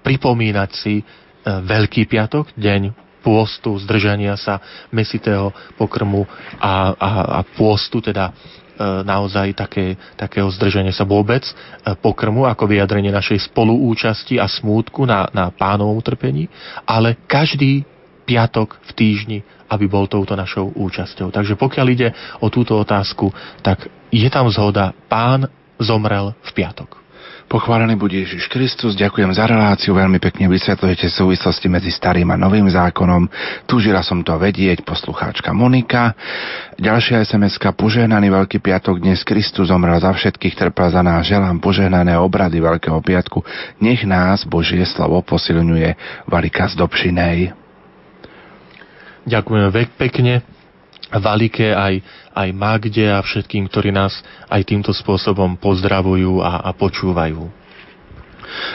pripomínať 0.00 0.70
si 0.72 0.94
e, 0.98 1.04
Veľký 1.44 2.08
piatok, 2.08 2.56
deň 2.56 2.96
pôstu, 3.20 3.76
zdržania 3.84 4.32
sa 4.40 4.64
mesitého 4.88 5.52
pokrmu 5.76 6.24
a, 6.56 6.96
a, 6.96 7.10
a 7.36 7.40
pôstu, 7.44 8.00
teda 8.00 8.32
naozaj 8.80 9.52
také, 9.52 9.94
takého 10.16 10.48
zdržania 10.48 10.94
sa 10.94 11.04
vôbec 11.04 11.44
e, 11.44 11.52
pokrmu 12.00 12.48
ako 12.48 12.64
vyjadrenie 12.64 13.12
našej 13.12 13.52
spoluúčasti 13.52 14.40
a 14.40 14.48
smútku 14.48 15.04
na, 15.04 15.28
na 15.36 15.52
pánovom 15.52 16.00
utrpení, 16.00 16.48
ale 16.88 17.20
každý 17.28 17.84
piatok 18.24 18.78
v 18.86 18.90
týždni, 18.94 19.38
aby 19.66 19.90
bol 19.90 20.06
touto 20.06 20.38
našou 20.38 20.70
účasťou. 20.70 21.34
Takže 21.34 21.58
pokiaľ 21.58 21.86
ide 21.90 22.08
o 22.38 22.46
túto 22.46 22.78
otázku, 22.78 23.34
tak 23.60 23.90
je 24.10 24.28
tam 24.30 24.46
zhoda, 24.50 24.94
pán 25.10 25.50
zomrel 25.80 26.36
v 26.46 26.50
piatok. 26.54 26.99
Pochválený 27.50 27.98
bude 27.98 28.14
Ježiš 28.14 28.46
Kristus, 28.46 28.94
ďakujem 28.94 29.34
za 29.34 29.42
reláciu, 29.42 29.90
veľmi 29.90 30.22
pekne 30.22 30.46
vysvetľujete 30.46 31.10
súvislosti 31.10 31.66
medzi 31.66 31.90
starým 31.90 32.30
a 32.30 32.38
novým 32.38 32.70
zákonom. 32.70 33.26
Túžila 33.66 34.06
som 34.06 34.22
to 34.22 34.38
vedieť, 34.38 34.86
poslucháčka 34.86 35.50
Monika. 35.50 36.14
Ďalšia 36.78 37.26
sms 37.26 37.58
požehnaný 37.74 38.30
Veľký 38.30 38.62
piatok, 38.62 39.02
dnes 39.02 39.26
Kristus 39.26 39.74
zomrel 39.74 39.98
za 39.98 40.14
všetkých, 40.14 40.54
trpel 40.54 40.94
za 40.94 41.02
nás, 41.02 41.26
želám 41.26 41.58
požehnané 41.58 42.14
obrady 42.14 42.62
Veľkého 42.62 43.02
piatku. 43.02 43.42
Nech 43.82 44.06
nás 44.06 44.46
Božie 44.46 44.86
slovo 44.86 45.18
posilňuje 45.18 46.22
Valika 46.30 46.70
z 46.70 46.78
Dobšinej. 46.78 47.50
Ďakujem 49.26 49.74
pekne. 49.98 50.59
Valike, 51.10 51.74
aj, 51.74 51.98
aj 52.38 52.48
Magde 52.54 53.10
a 53.10 53.18
všetkým, 53.18 53.66
ktorí 53.66 53.90
nás 53.90 54.14
aj 54.46 54.62
týmto 54.62 54.94
spôsobom 54.94 55.58
pozdravujú 55.58 56.38
a, 56.38 56.62
a 56.62 56.70
počúvajú. 56.70 57.60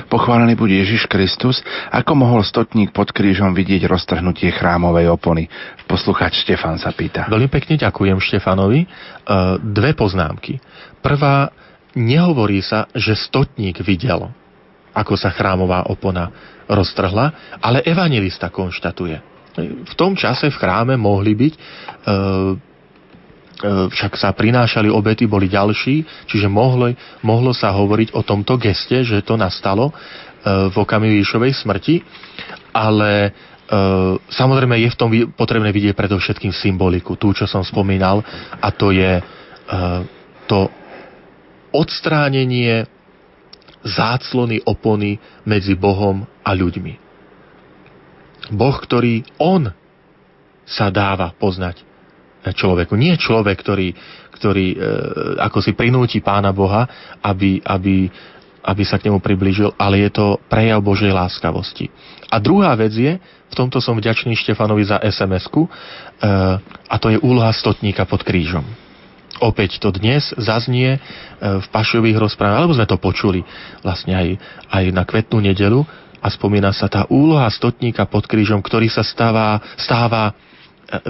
Pochválený 0.08 0.56
bude 0.56 0.76
Ježiš 0.76 1.08
Kristus, 1.08 1.60
ako 1.92 2.16
mohol 2.16 2.42
stotník 2.48 2.96
pod 2.96 3.12
krížom 3.12 3.52
vidieť 3.52 3.88
roztrhnutie 3.88 4.52
chrámovej 4.56 5.12
opony. 5.12 5.52
Posluchač 5.84 6.48
Štefan 6.48 6.80
sa 6.80 6.96
pýta. 6.96 7.28
Veľmi 7.28 7.52
pekne 7.52 7.76
ďakujem 7.76 8.16
Štefanovi. 8.16 8.82
E, 8.84 8.88
dve 9.60 9.92
poznámky. 9.92 10.64
Prvá, 11.04 11.52
nehovorí 11.92 12.64
sa, 12.64 12.88
že 12.96 13.20
stotník 13.20 13.84
videl, 13.84 14.32
ako 14.96 15.14
sa 15.20 15.32
chrámová 15.32 15.92
opona 15.92 16.32
roztrhla, 16.72 17.60
ale 17.60 17.84
evangelista 17.84 18.48
konštatuje 18.48 19.35
v 19.64 19.94
tom 19.96 20.20
čase 20.20 20.52
v 20.52 20.60
chráme 20.60 21.00
mohli 21.00 21.32
byť 21.36 21.54
e, 21.56 21.60
e, 21.60 22.18
však 23.90 24.20
sa 24.20 24.36
prinášali 24.36 24.92
obety, 24.92 25.26
boli 25.26 25.48
ďalší, 25.48 26.28
čiže 26.28 26.52
mohlo, 26.52 26.92
mohlo 27.24 27.56
sa 27.56 27.72
hovoriť 27.72 28.12
o 28.16 28.22
tomto 28.22 28.60
geste, 28.60 29.08
že 29.08 29.24
to 29.24 29.40
nastalo 29.40 29.92
e, 29.92 29.94
v 30.72 30.76
okamihu 30.76 31.24
Ježišovej 31.24 31.54
smrti, 31.64 31.96
ale 32.76 33.32
samozrejme 34.30 34.78
je 34.78 34.94
v 34.94 35.00
tom 35.00 35.10
potrebné 35.34 35.74
vidieť 35.74 35.98
predovšetkým 35.98 36.54
symboliku, 36.54 37.18
tú, 37.18 37.34
čo 37.34 37.50
som 37.50 37.66
spomínal, 37.66 38.22
a 38.62 38.70
to 38.70 38.94
je 38.94 39.26
to 40.46 40.70
odstránenie 41.74 42.86
záclony 43.82 44.62
opony 44.70 45.18
medzi 45.50 45.74
Bohom 45.74 46.30
a 46.46 46.54
ľuďmi. 46.54 47.05
Boh, 48.54 48.76
ktorý 48.78 49.26
On 49.42 49.70
sa 50.66 50.90
dáva 50.90 51.34
poznať 51.38 51.86
človeku. 52.54 52.94
Nie 52.94 53.18
človek, 53.18 53.58
ktorý, 53.58 53.90
ktorý 54.38 54.66
e, 54.74 54.78
ako 55.42 55.58
si 55.64 55.74
prinúti 55.74 56.22
Pána 56.22 56.54
Boha, 56.54 56.86
aby, 57.26 57.58
aby, 57.66 58.10
aby 58.62 58.84
sa 58.86 59.02
k 59.02 59.10
nemu 59.10 59.18
priblížil, 59.18 59.74
ale 59.78 60.06
je 60.06 60.12
to 60.14 60.38
prejav 60.46 60.82
Božej 60.86 61.10
láskavosti. 61.10 61.90
A 62.30 62.38
druhá 62.38 62.74
vec 62.78 62.94
je, 62.94 63.18
v 63.50 63.56
tomto 63.58 63.82
som 63.82 63.98
vďačný 63.98 64.38
Štefanovi 64.38 64.86
za 64.86 65.02
SMS-ku, 65.02 65.66
e, 65.66 65.70
a 66.70 66.96
to 67.02 67.10
je 67.10 67.18
úloha 67.22 67.50
stotníka 67.50 68.06
pod 68.06 68.22
krížom. 68.22 68.66
Opäť 69.44 69.84
to 69.84 69.92
dnes 69.92 70.32
zaznie 70.38 70.96
e, 70.96 71.00
v 71.42 71.68
pašových 71.74 72.22
rozprávach, 72.22 72.62
alebo 72.62 72.78
sme 72.78 72.86
to 72.86 73.02
počuli 73.02 73.42
vlastne 73.82 74.14
aj, 74.14 74.28
aj 74.70 74.84
na 74.94 75.04
kvetnú 75.04 75.42
nedelu 75.42 75.82
a 76.26 76.28
spomína 76.34 76.74
sa 76.74 76.90
tá 76.90 77.06
úloha 77.14 77.46
stotníka 77.54 78.10
pod 78.10 78.26
krížom, 78.26 78.58
ktorý 78.66 78.90
sa 78.90 79.06
stáva, 79.06 79.62
stáva 79.78 80.34
e, 80.34 80.34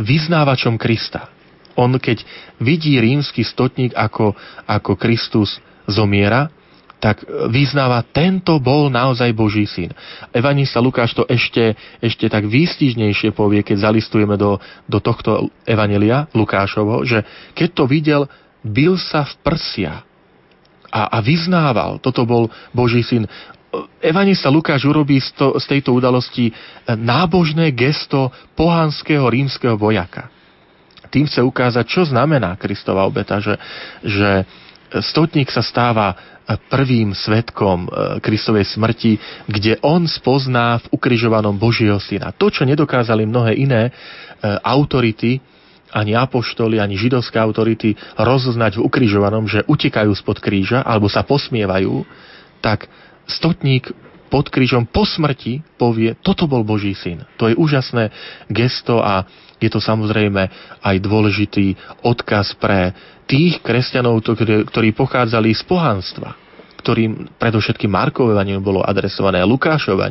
vyznávačom 0.04 0.76
Krista. 0.76 1.32
On 1.80 1.96
keď 1.96 2.28
vidí 2.60 3.00
rímsky 3.00 3.48
stotník, 3.48 3.96
ako, 3.96 4.36
ako 4.68 5.00
Kristus 5.00 5.56
zomiera, 5.88 6.52
tak 7.00 7.22
vyznáva, 7.52 8.02
tento 8.02 8.58
bol 8.58 8.88
naozaj 8.90 9.30
Boží 9.36 9.68
syn. 9.68 9.94
Evanista 10.32 10.82
Lukáš 10.82 11.14
to 11.14 11.28
ešte, 11.28 11.76
ešte 12.02 12.26
tak 12.32 12.48
výstižnejšie 12.48 13.36
povie, 13.36 13.62
keď 13.62 13.92
zalistujeme 13.92 14.40
do, 14.40 14.58
do 14.90 15.00
tohto 15.04 15.52
Evanelia 15.68 16.26
Lukášovho, 16.34 17.04
že 17.06 17.22
keď 17.54 17.70
to 17.72 17.84
videl, 17.86 18.22
bil 18.64 18.98
sa 18.98 19.28
v 19.28 19.34
prsia 19.44 19.94
a, 20.90 21.02
a 21.12 21.18
vyznával, 21.20 22.00
toto 22.00 22.24
bol 22.24 22.48
Boží 22.72 23.04
syn. 23.04 23.28
Evanista 24.02 24.52
Lukáš 24.52 24.86
urobí 24.86 25.20
z, 25.20 25.34
to, 25.36 25.48
z 25.60 25.66
tejto 25.78 25.96
udalosti 25.96 26.52
nábožné 26.88 27.74
gesto 27.74 28.32
pohanského 28.54 29.26
rímskeho 29.28 29.76
vojaka. 29.76 30.30
Tým 31.10 31.30
chce 31.30 31.42
ukázať, 31.46 31.86
čo 31.88 32.02
znamená 32.04 32.60
Kristova 32.60 33.08
obeta, 33.08 33.40
že, 33.40 33.56
že 34.04 34.44
stotník 35.00 35.48
sa 35.54 35.64
stáva 35.64 36.36
prvým 36.70 37.18
svetkom 37.18 37.90
e, 37.90 37.90
Kristovej 38.22 38.70
smrti, 38.70 39.18
kde 39.50 39.82
on 39.82 40.06
spozná 40.06 40.78
v 40.86 40.94
ukrižovanom 40.94 41.58
Božieho 41.58 41.98
syna. 41.98 42.30
To, 42.38 42.54
čo 42.54 42.70
nedokázali 42.70 43.26
mnohé 43.26 43.58
iné 43.58 43.90
e, 43.90 43.92
autority, 44.62 45.42
ani 45.96 46.14
apoštoli, 46.14 46.78
ani 46.78 47.00
židovské 47.00 47.40
autority 47.40 47.96
rozoznať 48.20 48.78
v 48.78 48.86
ukrižovanom, 48.86 49.48
že 49.48 49.66
utekajú 49.66 50.12
spod 50.14 50.44
kríža 50.44 50.84
alebo 50.84 51.08
sa 51.08 51.24
posmievajú, 51.24 52.04
tak 52.60 52.86
stotník 53.28 53.92
pod 54.30 54.50
krížom 54.50 54.90
po 54.90 55.06
smrti 55.06 55.62
povie, 55.78 56.18
toto 56.20 56.50
bol 56.50 56.66
Boží 56.66 56.98
syn. 56.98 57.24
To 57.38 57.48
je 57.48 57.56
úžasné 57.56 58.12
gesto 58.50 59.00
a 59.00 59.26
je 59.62 59.70
to 59.72 59.80
samozrejme 59.80 60.52
aj 60.84 60.96
dôležitý 61.00 61.78
odkaz 62.04 62.58
pre 62.60 62.92
tých 63.26 63.64
kresťanov, 63.64 64.22
ktorí 64.70 64.90
pochádzali 64.94 65.56
z 65.56 65.64
pohanstva 65.66 66.46
ktorým 66.86 67.34
predovšetkým 67.42 67.90
Markové 67.90 68.38
evanilium 68.38 68.62
bolo 68.62 68.86
adresované 68.86 69.42
a 69.42 69.50
Lukášové 69.50 70.06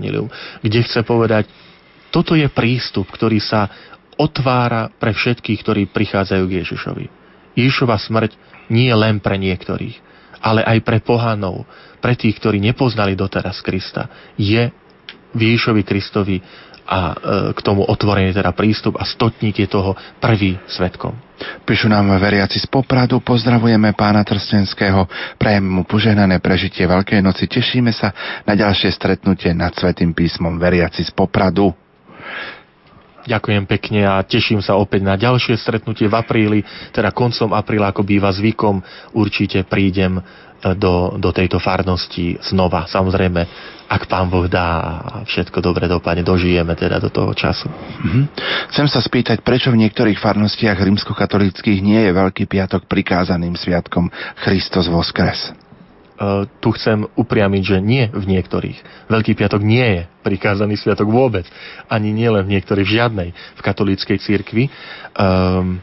kde 0.59 0.83
chce 0.83 1.07
povedať, 1.07 1.47
toto 2.11 2.35
je 2.35 2.51
prístup, 2.51 3.07
ktorý 3.15 3.39
sa 3.39 3.71
otvára 4.19 4.91
pre 4.91 5.15
všetkých, 5.15 5.63
ktorí 5.63 5.83
prichádzajú 5.95 6.43
k 6.51 6.57
Ježišovi. 6.67 7.07
Ježišova 7.55 7.95
smrť 7.95 8.35
nie 8.75 8.91
len 8.91 9.23
pre 9.23 9.39
niektorých, 9.39 10.03
ale 10.45 10.61
aj 10.61 10.79
pre 10.85 11.01
pohanov, 11.01 11.65
pre 12.05 12.13
tých, 12.13 12.37
ktorí 12.37 12.61
nepoznali 12.61 13.17
doteraz 13.17 13.65
Krista. 13.65 14.13
Je 14.37 14.69
Ježišovi 15.33 15.83
Kristovi 15.89 16.37
a 16.85 17.01
e, 17.01 17.15
k 17.57 17.61
tomu 17.65 17.81
otvorený 17.89 18.37
teda 18.37 18.53
prístup 18.53 19.01
a 19.01 19.09
stotník 19.09 19.57
je 19.57 19.69
toho 19.73 19.97
prvý 20.21 20.61
svetkom. 20.69 21.17
Píšu 21.65 21.89
nám 21.89 22.13
veriaci 22.21 22.61
z 22.61 22.69
Popradu, 22.69 23.25
pozdravujeme 23.25 23.97
pána 23.97 24.21
Trstenského, 24.21 25.09
prajeme 25.41 25.81
mu 25.81 25.83
požehnané 25.89 26.39
prežitie 26.45 26.85
Veľkej 26.85 27.25
noci, 27.25 27.49
tešíme 27.49 27.91
sa 27.91 28.13
na 28.45 28.53
ďalšie 28.53 28.93
stretnutie 28.93 29.57
nad 29.57 29.73
Svetým 29.73 30.13
písmom 30.13 30.61
veriaci 30.61 31.03
z 31.03 31.11
Popradu. 31.17 31.73
Ďakujem 33.25 33.65
pekne 33.65 34.01
a 34.05 34.21
teším 34.21 34.61
sa 34.61 34.77
opäť 34.77 35.01
na 35.01 35.17
ďalšie 35.17 35.57
stretnutie 35.57 36.09
v 36.09 36.15
apríli, 36.17 36.61
teda 36.93 37.09
koncom 37.11 37.57
apríla, 37.57 37.91
ako 37.91 38.05
býva 38.05 38.29
zvykom. 38.29 38.85
Určite 39.17 39.65
prídem 39.65 40.21
do, 40.73 41.21
do 41.21 41.29
tejto 41.29 41.61
farnosti 41.61 42.41
znova. 42.41 42.89
Samozrejme, 42.89 43.41
ak 43.85 44.09
pán 44.09 44.33
Boh 44.33 44.49
dá 44.49 44.65
a 44.65 45.17
všetko 45.29 45.61
dobre 45.61 45.85
dopadne, 45.85 46.25
dožijeme 46.25 46.73
teda 46.73 46.97
do 46.97 47.13
toho 47.13 47.37
času. 47.37 47.69
Mm-hmm. 47.69 48.25
Chcem 48.73 48.89
sa 48.89 49.05
spýtať, 49.05 49.45
prečo 49.45 49.69
v 49.69 49.85
niektorých 49.85 50.17
farnostiach 50.17 50.81
rímskokatolických 50.81 51.85
nie 51.85 52.01
je 52.09 52.17
Veľký 52.17 52.49
piatok 52.49 52.89
prikázaným 52.89 53.53
sviatkom 53.61 54.09
Christos 54.41 54.89
voskres? 54.89 55.53
Uh, 56.15 56.47
tu 56.63 56.71
chcem 56.79 57.11
upriamiť, 57.19 57.63
že 57.75 57.79
nie 57.83 58.07
v 58.07 58.25
niektorých. 58.39 59.11
Veľký 59.11 59.35
piatok 59.35 59.59
nie 59.67 59.83
je 59.83 60.03
prikázaný 60.23 60.79
sviatok 60.79 61.11
vôbec. 61.11 61.43
Ani 61.91 62.15
nie 62.15 62.31
len 62.31 62.47
v 62.47 62.55
niektorých, 62.55 62.87
v 62.87 62.95
žiadnej 63.03 63.29
v 63.35 63.61
katolíckej 63.61 64.23
cirkvi. 64.23 64.71
Um, 65.19 65.83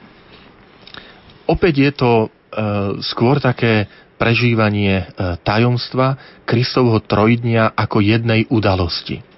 opäť 1.52 1.74
je 1.84 1.92
to 1.92 2.12
uh, 2.28 2.96
skôr 3.04 3.44
také 3.44 3.92
prežívanie 4.22 5.02
e, 5.02 5.06
tajomstva 5.42 6.14
Kristovho 6.46 7.02
trojdnia 7.02 7.74
ako 7.74 8.06
jednej 8.06 8.46
udalosti. 8.54 9.31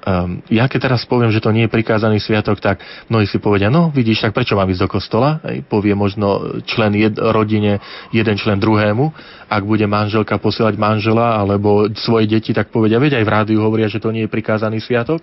Um, 0.00 0.40
ja 0.48 0.64
keď 0.64 0.88
teraz 0.88 1.04
poviem, 1.04 1.28
že 1.28 1.44
to 1.44 1.52
nie 1.52 1.68
je 1.68 1.74
prikázaný 1.76 2.24
sviatok, 2.24 2.56
tak 2.56 2.80
mnohí 3.12 3.28
si 3.28 3.36
povedia, 3.36 3.68
no 3.68 3.92
vidíš, 3.92 4.24
tak 4.24 4.32
prečo 4.32 4.56
mám 4.56 4.72
ísť 4.72 4.82
do 4.84 4.88
kostola? 4.88 5.44
Ej, 5.44 5.60
povie 5.68 5.92
možno 5.92 6.56
člen 6.64 6.96
jed, 6.96 7.20
rodine, 7.20 7.84
jeden 8.08 8.36
člen 8.40 8.56
druhému. 8.56 9.12
Ak 9.52 9.60
bude 9.60 9.84
manželka 9.84 10.40
posielať 10.40 10.80
manžela 10.80 11.36
alebo 11.36 11.92
svoje 11.92 12.32
deti, 12.32 12.56
tak 12.56 12.72
povedia, 12.72 12.96
veď 12.96 13.20
aj 13.20 13.24
v 13.28 13.32
rádiu 13.32 13.58
hovoria, 13.60 13.92
že 13.92 14.00
to 14.00 14.08
nie 14.08 14.24
je 14.24 14.32
prikázaný 14.32 14.80
sviatok. 14.80 15.20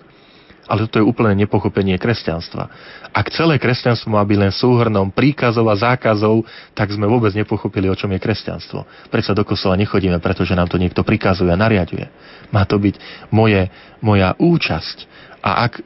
Ale 0.68 0.84
to 0.86 1.00
je 1.00 1.08
úplne 1.08 1.32
nepochopenie 1.32 1.96
kresťanstva. 1.96 2.68
Ak 3.08 3.32
celé 3.32 3.56
kresťanstvo 3.56 4.12
má 4.12 4.20
byť 4.20 4.38
len 4.38 4.52
súhrnom 4.52 5.08
príkazov 5.08 5.64
a 5.72 5.80
zákazov, 5.80 6.44
tak 6.76 6.92
sme 6.92 7.08
vôbec 7.08 7.32
nepochopili, 7.32 7.88
o 7.88 7.96
čom 7.96 8.12
je 8.12 8.20
kresťanstvo. 8.20 9.08
Prečo 9.08 9.32
do 9.32 9.48
kostola 9.48 9.80
nechodíme, 9.80 10.20
pretože 10.20 10.52
nám 10.52 10.68
to 10.68 10.76
niekto 10.76 11.00
prikazuje 11.00 11.48
a 11.48 11.56
nariaduje. 11.56 12.04
Má 12.52 12.68
to 12.68 12.76
byť 12.76 13.00
moje, 13.32 13.72
moja 14.04 14.36
účasť. 14.36 14.96
A 15.40 15.66
ak 15.68 15.72
e, 15.80 15.82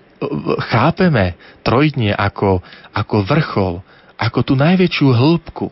chápeme 0.75 1.39
trojdnie 1.63 2.11
ako, 2.11 2.59
ako 2.91 3.17
vrchol, 3.23 3.75
ako 4.19 4.39
tú 4.43 4.55
najväčšiu 4.59 5.09
hĺbku 5.11 5.67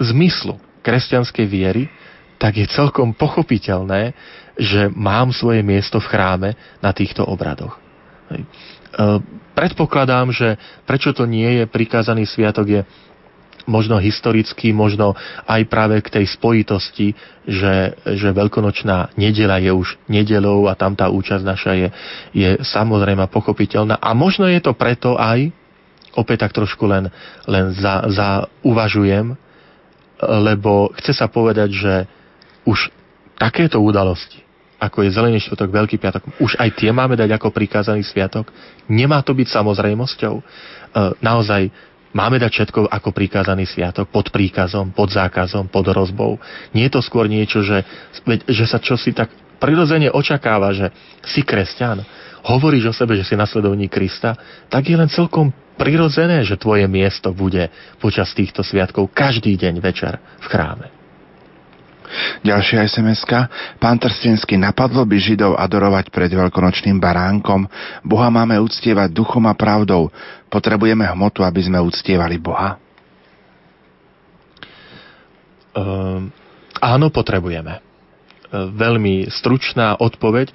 zmyslu 0.00 0.56
kresťanskej 0.80 1.46
viery, 1.48 1.88
tak 2.40 2.56
je 2.56 2.64
celkom 2.72 3.12
pochopiteľné, 3.12 4.16
že 4.60 4.92
mám 4.92 5.32
svoje 5.32 5.64
miesto 5.64 5.96
v 6.00 6.08
chráme 6.08 6.50
na 6.84 6.92
týchto 6.92 7.24
obradoch. 7.24 7.79
Hej. 8.30 8.42
E, 8.42 8.46
predpokladám, 9.54 10.30
že 10.30 10.56
prečo 10.86 11.10
to 11.12 11.26
nie 11.26 11.62
je 11.62 11.64
prikázaný 11.66 12.24
sviatok 12.24 12.66
je 12.66 12.82
možno 13.70 14.00
historicky, 14.02 14.72
možno 14.74 15.14
aj 15.46 15.62
práve 15.70 16.02
k 16.02 16.20
tej 16.20 16.26
spojitosti, 16.26 17.14
že, 17.46 17.94
že 18.02 18.34
veľkonočná 18.34 19.14
nedela 19.14 19.62
je 19.62 19.70
už 19.70 19.94
nedelou 20.10 20.66
a 20.66 20.74
tam 20.74 20.98
tá 20.98 21.06
účasť 21.06 21.44
naša 21.44 21.72
je, 21.76 21.88
je 22.34 22.50
samozrejme 22.66 23.30
pochopiteľná. 23.30 24.02
A 24.02 24.10
možno 24.16 24.50
je 24.50 24.58
to 24.58 24.72
preto 24.74 25.14
aj, 25.14 25.54
opäť 26.18 26.48
tak 26.48 26.56
trošku 26.56 26.90
len, 26.90 27.06
len 27.46 27.70
za, 27.76 28.10
za 28.10 28.28
uvažujem, 28.66 29.38
lebo 30.20 30.90
chce 30.98 31.16
sa 31.16 31.30
povedať, 31.30 31.70
že 31.70 31.94
už 32.66 32.92
takéto 33.40 33.80
udalosti, 33.80 34.42
ako 34.80 35.04
je 35.04 35.12
Zelený 35.12 35.38
štvrtok, 35.44 35.68
Veľký 35.68 35.96
piatok, 36.00 36.24
už 36.40 36.56
aj 36.56 36.80
tie 36.80 36.88
máme 36.88 37.12
dať 37.12 37.36
ako 37.36 37.52
prikázaný 37.52 38.00
sviatok. 38.08 38.48
Nemá 38.88 39.20
to 39.20 39.36
byť 39.36 39.52
samozrejmosťou. 39.52 40.34
E, 40.40 40.42
naozaj 41.20 41.68
máme 42.16 42.40
dať 42.40 42.50
všetko 42.50 42.88
ako 42.88 43.12
prikázaný 43.12 43.68
sviatok, 43.68 44.08
pod 44.08 44.32
príkazom, 44.32 44.96
pod 44.96 45.12
zákazom, 45.12 45.68
pod 45.68 45.84
rozbou. 45.92 46.40
Nie 46.72 46.88
je 46.88 46.96
to 46.96 47.04
skôr 47.04 47.28
niečo, 47.28 47.60
že, 47.60 47.84
že 48.48 48.64
sa 48.64 48.80
čosi 48.80 49.12
tak 49.12 49.30
prirodzene 49.60 50.08
očakáva, 50.08 50.72
že 50.72 50.88
si 51.28 51.44
kresťan, 51.44 52.00
hovoríš 52.48 52.90
o 52.90 52.96
sebe, 52.96 53.20
že 53.20 53.28
si 53.28 53.36
nasledovník 53.36 53.92
Krista, 53.92 54.32
tak 54.72 54.88
je 54.88 54.96
len 54.96 55.12
celkom 55.12 55.52
prirodzené, 55.76 56.40
že 56.48 56.56
tvoje 56.56 56.88
miesto 56.88 57.36
bude 57.36 57.68
počas 58.00 58.32
týchto 58.32 58.64
sviatkov 58.64 59.12
každý 59.12 59.60
deň 59.60 59.74
večer 59.84 60.16
v 60.40 60.46
chráme. 60.48 60.99
Ďalšia 62.42 62.86
sms 62.86 63.22
Pán 63.78 63.98
Trstenský, 64.00 64.58
napadlo 64.58 65.06
by 65.06 65.16
Židov 65.16 65.54
adorovať 65.54 66.10
pred 66.10 66.30
veľkonočným 66.30 66.98
baránkom? 66.98 67.68
Boha 68.02 68.28
máme 68.28 68.58
uctievať 68.58 69.14
duchom 69.14 69.46
a 69.46 69.54
pravdou. 69.54 70.10
Potrebujeme 70.50 71.06
hmotu, 71.06 71.46
aby 71.46 71.60
sme 71.62 71.78
uctievali 71.78 72.36
Boha? 72.40 72.80
Uh, 75.70 76.26
áno, 76.82 77.06
potrebujeme. 77.14 77.78
Uh, 78.50 78.66
veľmi 78.74 79.30
stručná 79.30 79.94
odpoveď. 80.02 80.50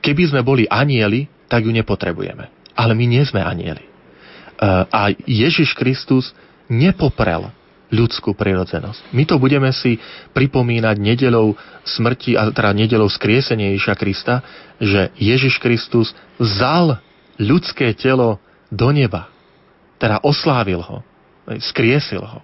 Keby 0.00 0.32
sme 0.32 0.40
boli 0.40 0.64
anieli, 0.64 1.28
tak 1.48 1.68
ju 1.68 1.72
nepotrebujeme. 1.72 2.48
Ale 2.72 2.96
my 2.96 3.04
nie 3.04 3.22
sme 3.28 3.44
anieli. 3.44 3.84
Uh, 4.56 4.88
a 4.88 5.12
Ježiš 5.28 5.76
Kristus 5.76 6.32
nepoprel 6.72 7.52
ľudskú 7.94 8.34
prirodzenosť. 8.34 9.14
My 9.14 9.22
to 9.22 9.38
budeme 9.38 9.70
si 9.70 10.02
pripomínať 10.34 10.96
nedelou 10.98 11.54
smrti, 11.86 12.34
a 12.34 12.50
teda 12.50 12.74
nedelou 12.74 13.06
skriesenia 13.06 13.70
Ježiša 13.72 13.94
Krista, 13.94 14.42
že 14.82 15.14
Ježiš 15.14 15.62
Kristus 15.62 16.10
vzal 16.36 16.98
ľudské 17.38 17.94
telo 17.94 18.42
do 18.74 18.90
neba. 18.90 19.30
Teda 20.02 20.18
oslávil 20.26 20.82
ho, 20.82 21.06
skriesil 21.70 22.26
ho. 22.26 22.42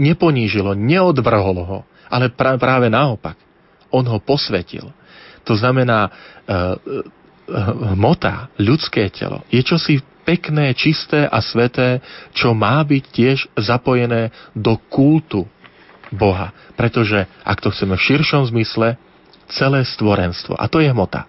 Neponížil 0.00 0.66
ho, 0.66 0.74
neodvrhol 0.74 1.58
ho, 1.62 1.78
ale 2.10 2.34
práve 2.34 2.90
naopak. 2.90 3.38
On 3.94 4.02
ho 4.02 4.18
posvetil. 4.18 4.90
To 5.46 5.54
znamená, 5.54 6.08
e, 6.08 6.10
e, 6.10 6.58
hmota, 7.94 8.50
ľudské 8.58 9.10
telo, 9.10 9.42
je 9.50 9.62
čosi 9.62 10.02
pekné, 10.22 10.72
čisté 10.76 11.26
a 11.26 11.40
sveté, 11.42 12.04
čo 12.36 12.52
má 12.52 12.80
byť 12.84 13.04
tiež 13.10 13.38
zapojené 13.56 14.30
do 14.54 14.76
kultu 14.90 15.48
Boha. 16.12 16.52
Pretože, 16.74 17.26
ak 17.42 17.58
to 17.60 17.72
chceme 17.72 17.96
v 17.96 18.06
širšom 18.06 18.48
zmysle, 18.50 18.98
celé 19.50 19.80
stvorenstvo, 19.82 20.54
a 20.54 20.70
to 20.70 20.78
je 20.78 20.90
hmota, 20.90 21.26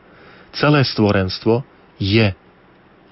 celé 0.54 0.86
stvorenstvo 0.86 1.66
je 1.98 2.34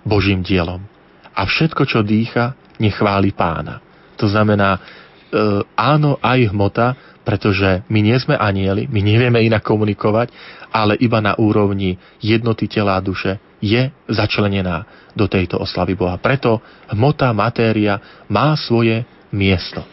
Božím 0.06 0.46
dielom. 0.46 0.86
A 1.34 1.42
všetko, 1.46 1.88
čo 1.88 2.06
dýcha, 2.06 2.54
nechváli 2.78 3.34
pána. 3.34 3.82
To 4.20 4.28
znamená, 4.28 4.76
e, 4.76 4.80
áno, 5.74 6.20
aj 6.20 6.52
hmota, 6.52 6.88
pretože 7.24 7.86
my 7.88 8.00
nie 8.02 8.18
sme 8.18 8.36
anieli, 8.36 8.90
my 8.90 9.00
nevieme 9.06 9.40
inak 9.46 9.62
komunikovať, 9.62 10.34
ale 10.74 10.98
iba 10.98 11.22
na 11.22 11.38
úrovni 11.38 11.98
jednoty 12.22 12.66
tela 12.66 12.98
a 12.98 13.04
duše 13.04 13.49
je 13.60 13.92
začlenená 14.08 14.88
do 15.16 15.28
tejto 15.28 15.60
oslavy 15.60 15.96
Boha. 15.96 16.16
Preto 16.18 16.64
hmota, 16.92 17.32
matéria 17.36 18.00
má 18.32 18.56
svoje 18.56 19.04
miesto. 19.36 19.84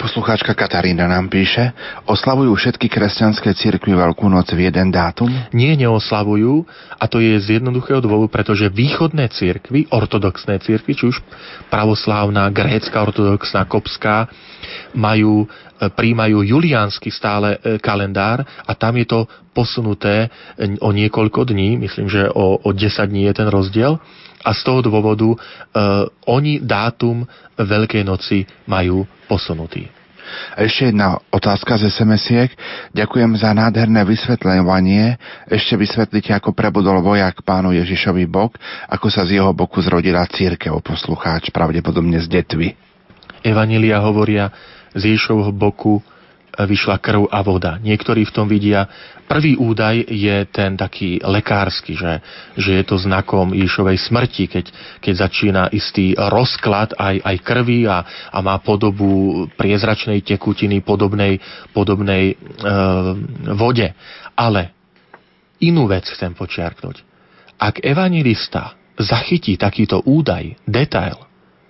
Poslucháčka 0.00 0.52
Katarína 0.52 1.06
nám 1.06 1.30
píše, 1.30 1.72
oslavujú 2.04 2.52
všetky 2.56 2.90
kresťanské 2.90 3.54
cirkvy 3.56 3.94
Veľkú 3.94 4.26
noc 4.26 4.52
v 4.52 4.66
jeden 4.68 4.90
dátum? 4.90 5.30
Nie, 5.54 5.78
neoslavujú 5.78 6.66
a 6.98 7.04
to 7.06 7.22
je 7.22 7.38
z 7.40 7.60
jednoduchého 7.60 8.02
dôvodu, 8.02 8.40
pretože 8.40 8.68
východné 8.68 9.30
cirkvy, 9.30 9.88
ortodoxné 9.88 10.60
cirkvy, 10.60 10.92
či 10.92 11.04
už 11.08 11.22
pravoslávna, 11.70 12.50
grécka, 12.50 13.00
ortodoxná, 13.00 13.64
kopská, 13.64 14.28
majú, 14.96 15.44
e, 15.44 15.86
príjmajú 15.88 16.42
juliánsky 16.42 17.12
stále 17.12 17.56
e, 17.60 17.78
kalendár 17.78 18.42
a 18.44 18.72
tam 18.74 18.96
je 18.98 19.06
to 19.06 19.20
posunuté 19.54 20.28
e, 20.58 20.76
o 20.80 20.90
niekoľko 20.90 21.46
dní, 21.48 21.78
myslím, 21.80 22.10
že 22.10 22.26
o, 22.32 22.58
o 22.60 22.70
10 22.72 22.90
dní 23.08 23.30
je 23.30 23.34
ten 23.36 23.48
rozdiel 23.48 24.00
a 24.44 24.50
z 24.52 24.60
toho 24.60 24.84
dôvodu 24.84 25.32
e, 25.32 25.38
oni 26.28 26.60
dátum 26.60 27.24
Veľkej 27.54 28.02
noci 28.04 28.44
majú 28.66 29.06
posunutý. 29.26 29.88
Ešte 30.56 30.90
jedna 30.90 31.20
otázka 31.28 31.76
z 31.76 31.92
SMS-iek. 31.92 32.50
Ďakujem 32.96 33.36
za 33.36 33.52
nádherné 33.52 34.02
vysvetľovanie. 34.08 35.20
Ešte 35.52 35.76
vysvetlite, 35.76 36.32
ako 36.32 36.56
prebudol 36.56 37.04
vojak 37.04 37.44
pánu 37.44 37.76
Ježišovi 37.76 38.24
bok, 38.24 38.56
ako 38.88 39.06
sa 39.12 39.28
z 39.28 39.38
jeho 39.40 39.52
boku 39.52 39.84
zrodila 39.84 40.24
církev, 40.24 40.74
poslucháč, 40.80 41.52
pravdepodobne 41.52 42.18
z 42.24 42.26
detvy. 42.40 42.68
Evanília 43.44 44.00
hovoria, 44.00 44.48
z 44.96 45.12
Ježišovho 45.12 45.52
boku 45.52 46.00
vyšla 46.54 47.02
krv 47.02 47.26
a 47.28 47.42
voda. 47.42 47.76
Niektorí 47.82 48.22
v 48.24 48.32
tom 48.32 48.46
vidia, 48.46 48.86
prvý 49.24 49.56
údaj 49.56 50.04
je 50.08 50.36
ten 50.52 50.76
taký 50.76 51.18
lekársky, 51.20 51.96
že, 51.96 52.20
že 52.54 52.80
je 52.80 52.84
to 52.84 53.00
znakom 53.00 53.56
Ježišovej 53.56 53.98
smrti, 53.98 54.44
keď, 54.46 54.66
keď 55.00 55.14
začína 55.14 55.62
istý 55.72 56.14
rozklad 56.14 56.94
aj, 56.96 57.20
aj 57.24 57.36
krvi 57.42 57.88
a, 57.88 58.04
a 58.30 58.38
má 58.44 58.60
podobu 58.60 59.44
priezračnej 59.56 60.22
tekutiny 60.22 60.84
podobnej, 60.84 61.40
podobnej 61.72 62.32
e, 62.32 62.34
vode. 63.52 63.88
Ale 64.36 64.70
inú 65.64 65.88
vec 65.88 66.04
chcem 66.06 66.36
počiarknúť. 66.36 67.02
Ak 67.58 67.80
evangelista 67.80 68.76
zachytí 69.00 69.58
takýto 69.58 70.02
údaj, 70.04 70.58
detail, 70.68 71.18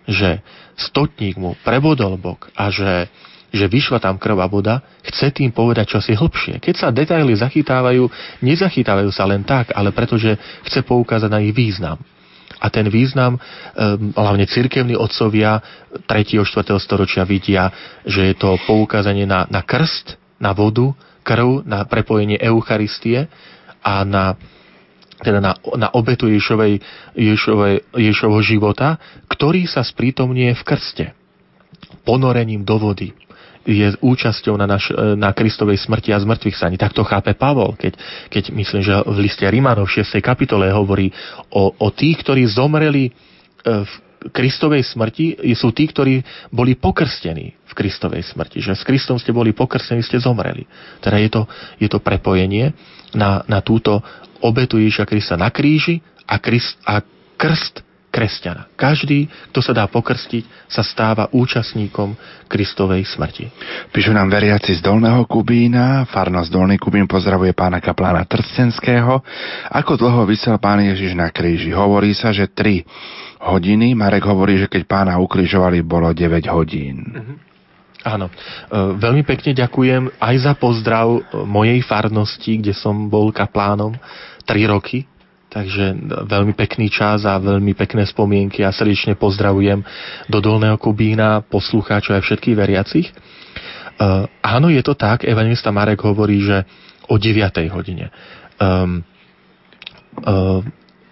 že 0.05 0.45
stotník 0.77 1.41
mu 1.41 1.57
prebodol 1.65 2.21
bok 2.21 2.53
a 2.53 2.69
že 2.69 3.09
že 3.55 3.71
vyšla 3.71 4.03
tam 4.03 4.19
krv 4.19 4.43
a 4.43 4.51
voda, 4.51 4.83
chce 5.07 5.31
tým 5.31 5.55
povedať 5.55 5.95
čosi 5.95 6.19
hlbšie. 6.19 6.59
Keď 6.59 6.75
sa 6.75 6.91
detaily 6.91 7.39
zachytávajú, 7.39 8.11
nezachytávajú 8.43 9.15
sa 9.15 9.31
len 9.31 9.47
tak, 9.47 9.71
ale 9.71 9.95
pretože 9.95 10.35
chce 10.67 10.83
poukázať 10.83 11.31
na 11.31 11.39
ich 11.39 11.55
význam. 11.55 12.03
A 12.59 12.67
ten 12.67 12.91
význam, 12.91 13.39
ehm, 13.39 14.11
hlavne 14.19 14.51
cirkevní 14.51 14.99
otcovia 14.99 15.63
3. 16.11 16.43
4. 16.43 16.83
storočia 16.83 17.23
vidia, 17.23 17.71
že 18.03 18.27
je 18.27 18.35
to 18.35 18.59
poukázanie 18.67 19.23
na, 19.23 19.47
na 19.47 19.63
krst, 19.63 20.19
na 20.43 20.51
vodu, 20.51 20.91
krv, 21.23 21.63
na 21.63 21.87
prepojenie 21.87 22.43
Eucharistie 22.43 23.31
a 23.81 24.03
na 24.03 24.35
teda 25.15 25.41
na, 25.41 25.57
na 25.79 25.89
obetu 25.95 26.29
Ježovej, 26.29 26.85
Ježovej, 27.17 27.87
Ježovho 27.97 28.45
života, 28.45 29.01
ktorý 29.31 29.65
sa 29.65 29.81
sprítomnie 29.81 30.53
v 30.53 30.63
krste 30.67 31.07
ponorením 32.05 32.61
do 32.61 32.77
vody 32.77 33.17
je 33.65 33.97
účasťou 33.99 34.55
na, 34.61 34.69
naš, 34.69 34.93
e, 34.93 35.17
na 35.17 35.33
Kristovej 35.33 35.81
smrti 35.81 36.13
a 36.13 36.21
zmrtvých 36.21 36.57
saní. 36.57 36.77
Tak 36.77 36.93
to 36.93 37.05
chápe 37.05 37.33
Pavol, 37.35 37.75
keď, 37.77 37.97
keď 38.29 38.45
myslím, 38.53 38.83
že 38.85 38.95
v 39.05 39.19
liste 39.25 39.45
Rímanov 39.45 39.89
v 39.89 40.05
6. 40.05 40.21
kapitole 40.21 40.69
hovorí 40.71 41.09
o, 41.51 41.73
o 41.73 41.89
tých, 41.91 42.21
ktorí 42.23 42.45
zomreli 42.47 43.09
e, 43.09 43.13
v 43.65 43.93
Kristovej 44.33 44.89
smrti, 44.89 45.37
sú 45.53 45.77
tí, 45.77 45.85
ktorí 45.85 46.25
boli 46.49 46.81
pokrstení 46.81 47.53
v 47.53 47.73
Kristovej 47.77 48.25
smrti. 48.25 48.65
Že 48.65 48.73
s 48.73 48.85
Kristom 48.89 49.21
ste 49.21 49.37
boli 49.37 49.53
pokrstení, 49.53 50.01
ste 50.01 50.17
zomreli. 50.17 50.65
Teda 51.05 51.21
je 51.21 51.29
to, 51.29 51.43
je 51.77 51.89
to 51.93 52.01
prepojenie 52.01 52.73
na, 53.13 53.45
na 53.45 53.61
túto 53.61 54.01
obetu 54.41 54.81
Ježiša 54.81 55.05
Krista 55.05 55.37
na 55.37 55.53
kríži 55.53 56.01
a, 56.25 56.41
Krist, 56.41 56.77
a 56.85 57.05
krst 57.37 57.85
kresťana. 58.15 58.71
Každý, 58.79 59.27
kto 59.51 59.59
sa 59.59 59.75
dá 59.75 59.91
pokrstiť, 59.91 60.71
sa 60.71 60.87
stáva 60.87 61.27
účastníkom 61.35 62.15
Kristovej 62.47 63.03
smrti. 63.11 63.51
Píšu 63.91 64.15
nám 64.15 64.31
veriaci 64.31 64.79
z 64.79 64.81
Dolného 64.87 65.27
Kubína, 65.27 66.07
farnosť 66.07 66.47
Dolný 66.55 66.79
Kubín 66.79 67.11
pozdravuje 67.11 67.51
pána 67.51 67.83
kaplána 67.83 68.23
Trstenského. 68.23 69.19
Ako 69.75 69.99
dlho 69.99 70.23
vysel 70.31 70.55
pán 70.63 70.79
Ježiš 70.79 71.19
na 71.19 71.27
kríži? 71.35 71.75
Hovorí 71.75 72.15
sa, 72.15 72.31
že 72.31 72.47
3 72.47 73.43
hodiny. 73.51 73.99
Marek 73.99 74.23
hovorí, 74.31 74.63
že 74.63 74.71
keď 74.71 74.87
pána 74.87 75.19
ukrižovali, 75.19 75.83
bolo 75.83 76.15
9 76.15 76.47
hodín. 76.55 77.03
Mm-hmm. 77.03 77.37
Áno, 78.05 78.29
e, 78.29 78.33
veľmi 79.01 79.25
pekne 79.27 79.57
ďakujem 79.57 80.21
aj 80.21 80.35
za 80.39 80.53
pozdrav 80.55 81.25
mojej 81.49 81.81
farnosti, 81.83 82.61
kde 82.61 82.77
som 82.77 83.09
bol 83.11 83.33
kaplánom 83.33 83.97
3 84.47 84.71
roky 84.71 85.09
Takže 85.55 85.95
veľmi 86.27 86.51
pekný 86.59 86.91
čas 86.91 87.23
a 87.23 87.39
veľmi 87.39 87.79
pekné 87.79 88.03
spomienky 88.11 88.67
a 88.67 88.75
srdečne 88.75 89.15
pozdravujem 89.15 89.87
do 90.27 90.39
Dolného 90.43 90.75
Kubína, 90.83 91.47
poslucháčov 91.47 92.19
aj 92.19 92.27
všetkých 92.27 92.59
veriacich. 92.59 93.07
Uh, 93.95 94.27
áno, 94.43 94.67
je 94.67 94.83
to 94.83 94.99
tak, 94.99 95.23
evangelista 95.23 95.71
Marek 95.71 96.03
hovorí, 96.03 96.43
že 96.43 96.67
o 97.07 97.15
9. 97.15 97.71
hodine. 97.71 98.11
Um, 98.59 99.07
uh, 100.27 100.59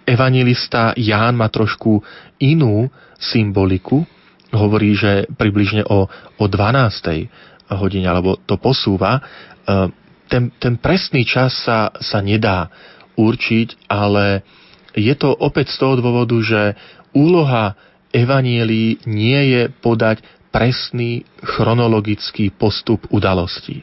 evangelista 0.03 0.91
Ján 0.99 1.39
má 1.39 1.47
trošku 1.47 2.03
inú 2.43 2.91
symboliku, 3.23 4.03
hovorí, 4.51 4.99
že 4.99 5.31
približne 5.39 5.87
o, 5.87 6.11
o 6.11 6.45
12. 6.51 7.79
hodine, 7.79 8.11
alebo 8.11 8.43
to 8.43 8.59
posúva. 8.59 9.23
Uh, 9.63 9.87
ten, 10.27 10.51
ten 10.59 10.75
presný 10.83 11.23
čas 11.23 11.55
sa, 11.63 11.95
sa 12.03 12.19
nedá 12.19 12.67
určiť, 13.17 13.89
ale 13.89 14.43
je 14.93 15.15
to 15.17 15.33
opäť 15.33 15.73
z 15.73 15.77
toho 15.81 15.95
dôvodu, 16.01 16.37
že 16.41 16.77
úloha 17.17 17.77
evanielí 18.13 19.05
nie 19.09 19.41
je 19.57 19.63
podať 19.73 20.21
presný 20.53 21.25
chronologický 21.41 22.53
postup 22.53 23.09
udalostí. 23.09 23.81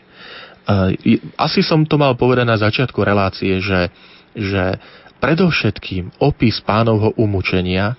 Asi 1.33 1.65
som 1.65 1.81
to 1.89 1.97
mal 1.97 2.13
povedať 2.13 2.45
na 2.45 2.61
začiatku 2.61 3.01
relácie, 3.01 3.57
že, 3.57 3.89
že 4.37 4.77
predovšetkým 5.17 6.21
opis 6.21 6.61
pánovho 6.61 7.17
umúčenia 7.17 7.97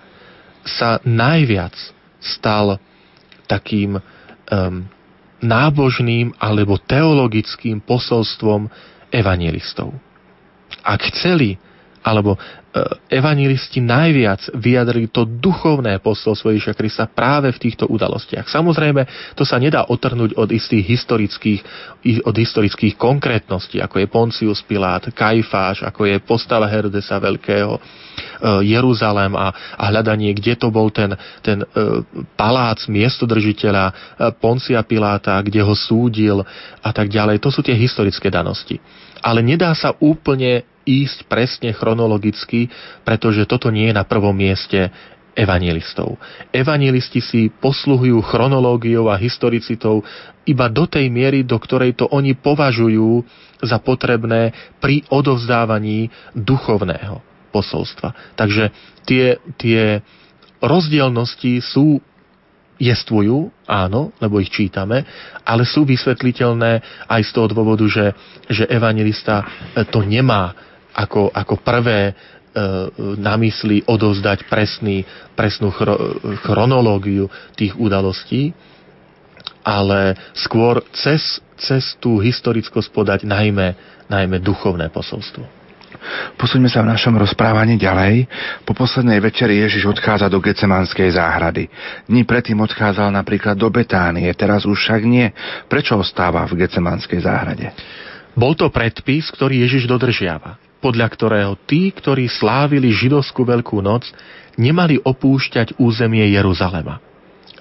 sa 0.63 1.03
najviac 1.03 1.75
stal 2.23 2.79
takým 3.51 3.99
um, 3.99 4.87
nábožným 5.43 6.31
alebo 6.39 6.79
teologickým 6.79 7.83
posolstvom 7.83 8.71
evangelistov 9.11 9.91
ak 10.81 11.01
chceli, 11.13 11.57
alebo 12.01 12.33
e, 12.33 12.39
evanilisti 13.13 13.77
najviac 13.77 14.57
vyjadrili 14.57 15.13
to 15.13 15.29
duchovné 15.29 16.01
posolstvo 16.01 16.49
Ježiša 16.49 16.73
Krista 16.73 17.05
práve 17.05 17.53
v 17.53 17.61
týchto 17.61 17.85
udalostiach. 17.85 18.49
Samozrejme, 18.49 19.33
to 19.37 19.45
sa 19.45 19.61
nedá 19.61 19.85
otrhnúť 19.85 20.33
od 20.33 20.49
istých 20.49 20.81
historických, 20.97 21.61
od 22.25 22.33
historických 22.33 22.97
konkrétností, 22.97 23.77
ako 23.77 24.01
je 24.01 24.07
Poncius 24.09 24.65
Pilát, 24.65 25.05
Kajfáš, 25.13 25.85
ako 25.85 26.09
je 26.09 26.17
postava 26.25 26.65
Herodesa 26.65 27.21
Veľkého, 27.21 27.77
Jeruzalém 28.65 29.37
a, 29.37 29.53
a 29.77 29.83
hľadanie, 29.93 30.33
kde 30.33 30.57
to 30.57 30.73
bol 30.73 30.89
ten, 30.89 31.13
ten 31.45 31.61
palác 32.33 32.89
miestodržiteľa 32.89 34.17
Poncia 34.41 34.81
Piláta, 34.81 35.37
kde 35.45 35.61
ho 35.61 35.77
súdil 35.77 36.41
a 36.81 36.89
tak 36.89 37.13
ďalej. 37.13 37.37
To 37.37 37.53
sú 37.53 37.61
tie 37.61 37.77
historické 37.77 38.33
danosti. 38.33 38.81
Ale 39.21 39.45
nedá 39.45 39.71
sa 39.77 39.93
úplne 40.01 40.65
ísť 40.85 41.29
presne 41.29 41.69
chronologicky, 41.71 42.67
pretože 43.05 43.45
toto 43.45 43.69
nie 43.69 43.89
je 43.89 43.97
na 43.97 44.05
prvom 44.05 44.33
mieste 44.33 44.89
evangelistov. 45.37 46.19
Evangelisti 46.51 47.23
si 47.23 47.47
posluhujú 47.47 48.19
chronológiou 48.25 49.07
a 49.07 49.15
historicitou 49.15 50.03
iba 50.43 50.67
do 50.67 50.83
tej 50.89 51.07
miery, 51.07 51.47
do 51.47 51.55
ktorej 51.55 51.95
to 51.95 52.09
oni 52.11 52.35
považujú 52.35 53.23
za 53.63 53.77
potrebné 53.79 54.51
pri 54.81 55.05
odovzdávaní 55.07 56.11
duchovného 56.35 57.21
posolstva. 57.53 58.35
Takže 58.35 58.73
tie, 59.07 59.39
tie 59.55 60.01
rozdielnosti 60.59 61.61
sú 61.61 62.01
jestvujú, 62.81 63.53
áno, 63.69 64.09
lebo 64.17 64.41
ich 64.41 64.49
čítame, 64.49 65.05
ale 65.45 65.69
sú 65.69 65.85
vysvetliteľné 65.85 67.05
aj 67.05 67.21
z 67.21 67.31
toho 67.37 67.47
dôvodu, 67.53 67.85
že, 67.85 68.17
že 68.49 68.65
evangelista 68.65 69.45
to 69.93 70.01
nemá 70.01 70.57
ako, 70.97 71.29
ako 71.29 71.61
prvé 71.61 72.17
E, 72.51 72.63
na 73.15 73.39
mysli 73.39 73.79
odovzdať 73.87 74.51
presný, 74.51 75.07
presnú 75.39 75.71
chronológiu 76.43 77.31
tých 77.55 77.71
udalostí, 77.79 78.51
ale 79.63 80.19
skôr 80.35 80.83
cez, 80.91 81.39
cez 81.55 81.95
tú 82.03 82.19
historickosť 82.19 82.91
podať 82.91 83.19
najmä, 83.23 83.71
najmä 84.11 84.43
duchovné 84.43 84.91
posolstvo. 84.91 85.47
Posuňme 86.37 86.67
sa 86.67 86.81
v 86.81 86.91
našom 86.91 87.13
rozprávaní 87.17 87.77
ďalej. 87.77 88.25
Po 88.65 88.73
poslednej 88.73 89.21
večeri 89.21 89.61
Ježiš 89.61 89.89
odchádza 89.89 90.27
do 90.27 90.41
Gecemanskej 90.41 91.13
záhrady. 91.13 91.69
Dni 92.09 92.25
predtým 92.25 92.57
odchádzal 92.61 93.13
napríklad 93.13 93.53
do 93.53 93.69
Betánie, 93.69 94.29
teraz 94.33 94.65
už 94.65 94.77
však 94.77 95.01
nie. 95.05 95.29
Prečo 95.69 95.97
ostáva 96.01 96.43
v 96.49 96.65
Gecemanskej 96.65 97.21
záhrade? 97.21 97.69
Bol 98.33 98.57
to 98.57 98.71
predpis, 98.73 99.29
ktorý 99.29 99.61
Ježiš 99.67 99.85
dodržiava 99.85 100.71
podľa 100.81 101.07
ktorého 101.13 101.53
tí, 101.69 101.93
ktorí 101.93 102.25
slávili 102.25 102.89
židovskú 102.89 103.45
veľkú 103.45 103.77
noc, 103.85 104.09
nemali 104.57 104.97
opúšťať 104.97 105.77
územie 105.77 106.25
Jeruzalema. 106.33 106.97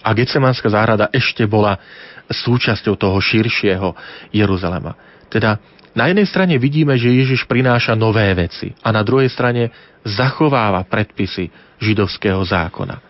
A 0.01 0.17
Gecemanská 0.17 0.73
záhrada 0.73 1.13
ešte 1.13 1.45
bola 1.45 1.77
súčasťou 2.33 2.97
toho 2.97 3.21
širšieho 3.21 3.93
Jeruzalema. 4.33 4.97
Teda 5.29 5.61
na 5.97 6.07
jednej 6.07 6.27
strane 6.29 6.55
vidíme, 6.57 6.95
že 6.95 7.11
Ježiš 7.11 7.47
prináša 7.51 7.99
nové 7.99 8.31
veci 8.35 8.71
a 8.83 8.95
na 8.95 9.03
druhej 9.03 9.31
strane 9.31 9.75
zachováva 10.07 10.87
predpisy 10.87 11.51
židovského 11.83 12.41
zákona. 12.47 12.97
E, 12.97 13.03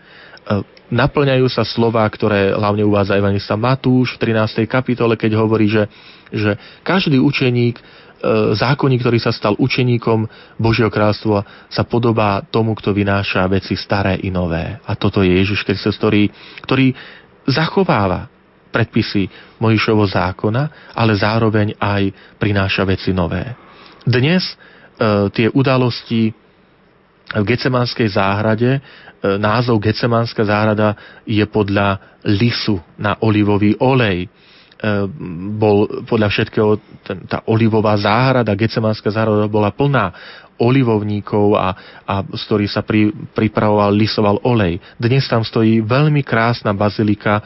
naplňajú 0.89 1.47
sa 1.47 1.61
slova, 1.61 2.03
ktoré 2.09 2.51
hlavne 2.51 2.81
uvádza 2.83 3.17
evangelista 3.17 3.53
Matúš 3.53 4.17
v 4.17 4.33
13. 4.33 4.65
kapitole, 4.65 5.13
keď 5.13 5.37
hovorí, 5.37 5.69
že, 5.69 5.85
že 6.33 6.57
každý 6.81 7.21
učeník 7.21 7.77
E, 8.21 8.53
zákonník, 8.53 9.01
ktorý 9.01 9.17
sa 9.17 9.33
stal 9.33 9.57
učeníkom 9.57 10.29
Božieho 10.61 10.93
kráľstva, 10.93 11.41
sa 11.73 11.81
podobá 11.81 12.45
tomu, 12.53 12.77
kto 12.77 12.93
vynáša 12.93 13.49
veci 13.49 13.73
staré 13.73 14.21
i 14.21 14.29
nové. 14.29 14.77
A 14.85 14.93
toto 14.93 15.25
je 15.25 15.41
Ježiš 15.41 15.65
Kristus, 15.65 15.97
ktorý, 15.97 16.29
ktorý 16.61 16.93
zachováva 17.49 18.29
predpisy 18.71 19.27
Mojišovo 19.59 20.07
zákona, 20.07 20.95
ale 20.95 21.13
zároveň 21.19 21.75
aj 21.77 22.35
prináša 22.39 22.87
veci 22.87 23.11
nové. 23.11 23.43
Dnes 24.01 24.41
e, 24.47 24.55
tie 25.29 25.47
udalosti 25.51 26.31
v 27.31 27.43
Gecemanskej 27.45 28.09
záhrade, 28.15 28.79
e, 28.79 28.81
názov 29.37 29.83
Gecemanská 29.83 30.41
záhrada 30.47 30.95
je 31.27 31.43
podľa 31.45 32.19
lisu 32.25 32.79
na 32.97 33.19
olivový 33.21 33.77
olej 33.77 34.31
bol 35.61 35.85
podľa 36.09 36.33
všetkého 36.33 36.71
ten, 37.05 37.21
tá 37.29 37.45
olivová 37.45 37.93
záhrada, 38.01 38.57
Gecemánska 38.57 39.13
záhrada 39.13 39.45
bola 39.45 39.69
plná 39.69 40.09
olivovníkov 40.61 41.57
a, 41.57 41.73
a 42.05 42.15
z 42.21 42.41
ktorých 42.45 42.71
sa 42.73 42.81
pri, 42.85 43.09
pripravoval, 43.33 43.93
lisoval 43.93 44.37
olej. 44.45 44.77
Dnes 44.97 45.25
tam 45.25 45.41
stojí 45.41 45.81
veľmi 45.81 46.21
krásna 46.21 46.73
bazilika 46.73 47.41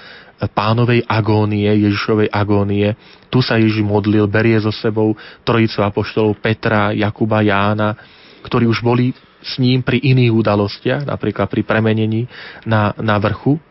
pánovej 0.51 1.05
agónie, 1.07 1.67
Ježišovej 1.67 2.29
agónie. 2.31 2.93
Tu 3.31 3.39
sa 3.39 3.55
Ježiš 3.55 3.83
modlil, 3.83 4.27
berie 4.27 4.59
so 4.59 4.71
sebou 4.71 5.15
trojicu 5.47 5.79
apoštolov 5.81 6.39
Petra, 6.43 6.91
Jakuba, 6.91 7.43
Jána, 7.43 7.95
ktorí 8.43 8.67
už 8.67 8.83
boli 8.83 9.15
s 9.45 9.61
ním 9.61 9.85
pri 9.85 10.01
iných 10.01 10.33
udalostiach, 10.33 11.03
napríklad 11.05 11.47
pri 11.47 11.61
premenení 11.61 12.25
na, 12.65 12.91
na 12.97 13.15
vrchu 13.21 13.61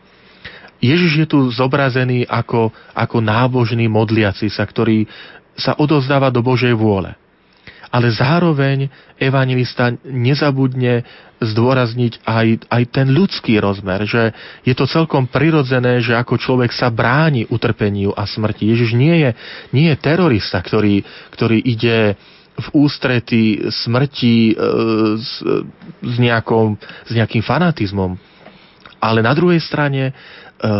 Ježiš 0.85 1.11
je 1.23 1.27
tu 1.27 1.39
zobrazený 1.49 2.27
ako, 2.27 2.69
ako 2.91 3.17
nábožný 3.23 3.87
modliaci 3.87 4.51
sa, 4.51 4.67
ktorý 4.67 5.07
sa 5.55 5.73
odozdáva 5.79 6.27
do 6.29 6.43
Božej 6.43 6.75
vôle. 6.75 7.15
Ale 7.95 8.11
zároveň 8.11 8.91
evangelista 9.15 9.95
nezabudne 10.03 11.07
zdôrazniť 11.39 12.27
aj, 12.27 12.67
aj 12.67 12.83
ten 12.91 13.07
ľudský 13.07 13.55
rozmer, 13.63 14.03
že 14.03 14.35
je 14.67 14.75
to 14.75 14.83
celkom 14.83 15.31
prirodzené, 15.31 16.03
že 16.03 16.11
ako 16.11 16.35
človek 16.35 16.75
sa 16.75 16.91
bráni 16.91 17.47
utrpeniu 17.47 18.11
a 18.11 18.27
smrti. 18.27 18.67
Ježiš 18.67 18.99
nie 18.99 19.15
je, 19.23 19.31
nie 19.71 19.87
je 19.87 19.95
terorista, 19.95 20.59
ktorý, 20.59 21.07
ktorý 21.31 21.63
ide 21.63 22.19
v 22.55 22.67
ústrety 22.75 23.67
smrti 23.67 24.51
e, 24.51 24.53
s, 25.19 25.43
s, 26.03 26.15
nejakom, 26.19 26.75
s 27.07 27.11
nejakým 27.15 27.43
fanatizmom. 27.43 28.19
Ale 28.99 29.19
na 29.23 29.35
druhej 29.35 29.59
strane 29.59 30.15
E, 30.55 30.71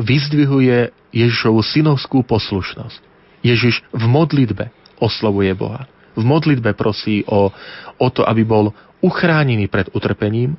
vyzdvihuje 0.00 0.96
Ježišovu 1.12 1.60
synovskú 1.60 2.24
poslušnosť. 2.24 3.00
Ježiš 3.44 3.84
v 3.92 4.04
modlitbe 4.08 4.72
oslovuje 4.96 5.52
Boha. 5.52 5.84
V 6.14 6.24
modlitbe 6.26 6.74
prosí 6.74 7.22
o, 7.26 7.50
o 7.98 8.08
to, 8.10 8.26
aby 8.26 8.42
bol 8.42 8.74
uchránený 9.00 9.70
pred 9.70 9.88
utrpením, 9.96 10.56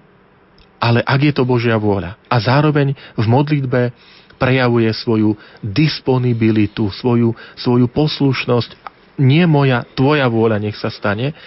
ale 0.81 1.05
ak 1.05 1.19
je 1.21 1.33
to 1.37 1.45
Božia 1.45 1.77
vôľa. 1.77 2.17
A 2.25 2.41
zároveň 2.41 2.97
v 3.13 3.25
modlitbe 3.29 3.93
prejavuje 4.41 4.89
svoju 4.89 5.37
disponibilitu, 5.61 6.89
svoju, 6.89 7.37
svoju 7.53 7.85
poslušnosť. 7.85 8.73
Nie 9.21 9.45
moja, 9.45 9.85
tvoja 9.93 10.25
vôľa 10.25 10.57
nech 10.57 10.73
sa 10.73 10.89
stane. 10.89 11.37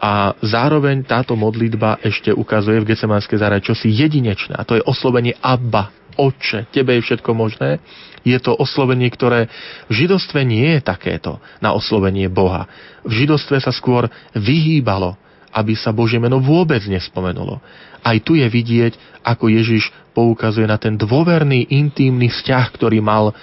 A 0.00 0.32
zároveň 0.40 1.04
táto 1.04 1.36
modlitba 1.36 2.00
ešte 2.00 2.32
ukazuje 2.32 2.80
v 2.80 2.94
Gecemanskej 2.94 3.36
záre 3.36 3.60
čosi 3.60 3.92
jedinečné. 3.92 4.56
A 4.56 4.64
to 4.64 4.80
je 4.80 4.86
oslovenie 4.88 5.36
Abba, 5.44 5.92
Oče, 6.18 6.66
tebe 6.74 6.98
je 6.98 7.04
všetko 7.06 7.30
možné, 7.30 7.78
je 8.24 8.38
to 8.38 8.54
oslovenie, 8.54 9.10
ktoré 9.10 9.50
v 9.86 9.92
židostve 10.06 10.42
nie 10.42 10.78
je 10.78 10.80
takéto 10.82 11.38
na 11.62 11.74
oslovenie 11.74 12.26
Boha. 12.30 12.66
V 13.04 13.24
židostve 13.24 13.58
sa 13.58 13.70
skôr 13.70 14.06
vyhýbalo, 14.34 15.18
aby 15.54 15.74
sa 15.74 15.94
Božie 15.94 16.20
meno 16.20 16.38
vôbec 16.38 16.84
nespomenulo. 16.86 17.58
Aj 18.04 18.16
tu 18.22 18.38
je 18.38 18.46
vidieť, 18.46 19.22
ako 19.24 19.50
Ježiš 19.50 19.90
poukazuje 20.14 20.66
na 20.68 20.78
ten 20.78 20.94
dôverný, 20.94 21.68
intímny 21.72 22.30
vzťah, 22.30 22.64
ktorý 22.74 22.98
mal 23.02 23.30
e, 23.30 23.34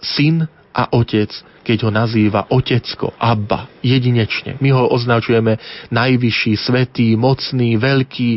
syn 0.00 0.46
a 0.72 0.94
otec, 0.94 1.30
keď 1.66 1.78
ho 1.84 1.90
nazýva 1.92 2.48
otecko, 2.48 3.12
Abba, 3.18 3.68
jedinečne. 3.84 4.56
My 4.62 4.72
ho 4.72 4.88
označujeme 4.88 5.58
najvyšší, 5.92 6.52
svetý, 6.56 7.18
mocný, 7.18 7.76
veľký. 7.76 8.30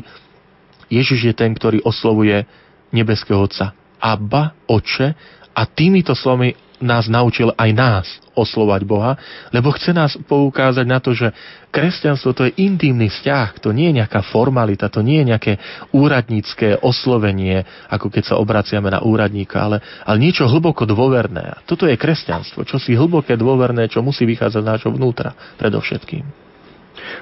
Ježiš 0.92 1.32
je 1.32 1.34
ten, 1.38 1.56
ktorý 1.56 1.80
oslovuje 1.86 2.44
nebeského 2.92 3.40
Otca. 3.40 3.72
Abba, 4.02 4.58
Oče, 4.68 5.16
a 5.52 5.62
týmito 5.68 6.16
slovami 6.16 6.56
nás 6.82 7.06
naučil 7.08 7.54
aj 7.54 7.70
nás 7.72 8.08
oslovať 8.34 8.82
Boha, 8.90 9.14
lebo 9.54 9.70
chce 9.70 9.94
nás 9.94 10.18
poukázať 10.18 10.86
na 10.90 10.98
to, 10.98 11.14
že 11.14 11.30
kresťanstvo 11.70 12.34
to 12.34 12.50
je 12.50 12.58
intimný 12.66 13.08
vzťah, 13.08 13.62
to 13.62 13.70
nie 13.70 13.94
je 13.94 14.02
nejaká 14.02 14.26
formalita, 14.26 14.90
to 14.90 15.06
nie 15.06 15.22
je 15.22 15.30
nejaké 15.30 15.54
úradnícke 15.94 16.82
oslovenie, 16.82 17.64
ako 17.88 18.10
keď 18.10 18.34
sa 18.34 18.40
obraciame 18.42 18.90
na 18.90 19.06
úradníka, 19.06 19.62
ale, 19.62 19.78
ale 20.04 20.18
niečo 20.18 20.50
hlboko 20.50 20.90
dôverné. 20.90 21.62
Toto 21.70 21.86
je 21.86 21.96
kresťanstvo, 21.96 22.66
čo 22.66 22.82
si 22.82 22.98
hlboké 22.98 23.38
dôverné, 23.38 23.86
čo 23.88 24.02
musí 24.02 24.26
vychádzať 24.26 24.62
z 24.66 24.70
nášho 24.74 24.92
vnútra 24.92 25.38
predovšetkým. 25.62 26.51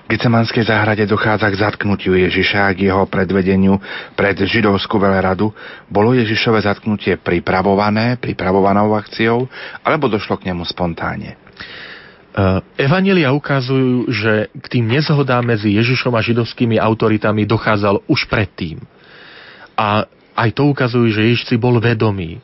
V 0.06 0.18
Gecemanskej 0.18 0.66
záhrade 0.66 1.06
dochádza 1.06 1.50
k 1.50 1.60
zatknutiu 1.60 2.18
Ježiša 2.18 2.70
a 2.70 2.76
k 2.76 2.90
jeho 2.90 3.06
predvedeniu 3.06 3.78
pred 4.18 4.36
židovskú 4.38 4.98
veleradu. 4.98 5.54
Bolo 5.88 6.18
Ježišové 6.18 6.62
zatknutie 6.66 7.18
pripravované, 7.22 8.18
pripravovanou 8.18 8.94
akciou, 8.98 9.48
alebo 9.86 10.10
došlo 10.10 10.38
k 10.42 10.52
nemu 10.52 10.66
spontánne? 10.66 11.36
E, 11.36 11.38
Evanelia 12.78 13.34
ukazujú, 13.34 14.10
že 14.12 14.54
k 14.54 14.66
tým 14.80 14.86
nezhodám 14.90 15.46
medzi 15.46 15.74
Ježišom 15.76 16.14
a 16.14 16.22
židovskými 16.22 16.78
autoritami 16.78 17.46
dochádzal 17.50 18.06
už 18.06 18.30
predtým. 18.30 18.82
A 19.80 20.06
aj 20.36 20.50
to 20.56 20.72
ukazujú, 20.72 21.08
že 21.12 21.26
Ježiš 21.26 21.44
si 21.52 21.56
bol 21.60 21.80
vedomý, 21.84 22.40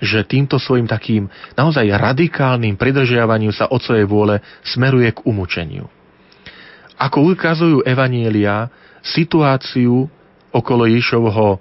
že 0.00 0.24
týmto 0.24 0.56
svojim 0.56 0.88
takým 0.88 1.28
naozaj 1.54 1.84
radikálnym 1.92 2.74
pridržiavaním 2.74 3.52
sa 3.52 3.68
od 3.68 3.84
svojej 3.84 4.08
vôle 4.08 4.40
smeruje 4.64 5.12
k 5.12 5.22
umúčeniu. 5.28 5.86
Ako 7.00 7.32
ukazujú 7.32 7.80
evanielia, 7.88 8.68
situáciu 9.00 10.04
okolo 10.52 10.84
Ježišovho 10.84 11.56
uh, 11.56 11.60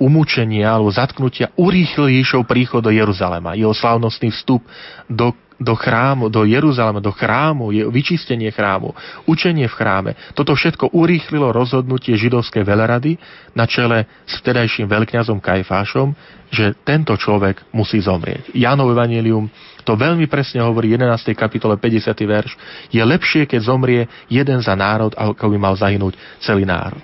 umúčenia 0.00 0.72
alebo 0.72 0.88
zatknutia 0.88 1.52
urýchlil 1.60 2.08
Ježišov 2.16 2.48
príchod 2.48 2.80
do 2.80 2.88
Jeruzalema, 2.88 3.52
jeho 3.58 3.76
slavnostný 3.76 4.32
vstup 4.32 4.64
do 5.04 5.36
do 5.60 5.76
chrámu, 5.76 6.32
do 6.32 6.48
Jeruzalema, 6.48 7.04
do 7.04 7.12
chrámu, 7.12 7.68
je 7.70 7.84
vyčistenie 7.84 8.48
chrámu, 8.48 8.96
učenie 9.28 9.68
v 9.68 9.76
chráme. 9.76 10.10
Toto 10.32 10.56
všetko 10.56 10.96
urýchlilo 10.96 11.52
rozhodnutie 11.52 12.16
židovskej 12.16 12.64
velerady 12.64 13.20
na 13.52 13.68
čele 13.68 14.08
s 14.24 14.40
vtedajším 14.40 14.88
veľkňazom 14.88 15.38
Kajfášom, 15.38 16.16
že 16.48 16.72
tento 16.82 17.12
človek 17.14 17.60
musí 17.76 18.00
zomrieť. 18.00 18.56
Jánov 18.56 18.96
Evangelium 18.96 19.52
to 19.84 19.94
veľmi 19.94 20.26
presne 20.32 20.64
hovorí 20.64 20.96
11. 20.96 21.36
kapitole 21.36 21.76
50. 21.76 22.16
verš. 22.24 22.52
Je 22.88 23.00
lepšie, 23.04 23.44
keď 23.44 23.60
zomrie 23.60 24.02
jeden 24.32 24.64
za 24.64 24.72
národ, 24.72 25.12
ako 25.12 25.52
by 25.52 25.58
mal 25.60 25.74
zahynúť 25.76 26.16
celý 26.40 26.64
národ. 26.64 27.00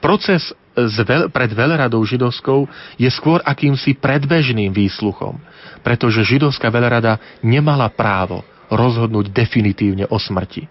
Proces 0.00 0.52
pred 1.30 1.50
veľradou 1.54 2.02
židovskou 2.02 2.66
je 2.98 3.06
skôr 3.10 3.38
akýmsi 3.46 3.94
predbežným 3.94 4.74
výsluchom, 4.74 5.38
pretože 5.86 6.26
židovská 6.26 6.68
veľrada 6.68 7.22
nemala 7.46 7.86
právo 7.90 8.42
rozhodnúť 8.72 9.30
definitívne 9.30 10.10
o 10.10 10.18
smrti. 10.18 10.66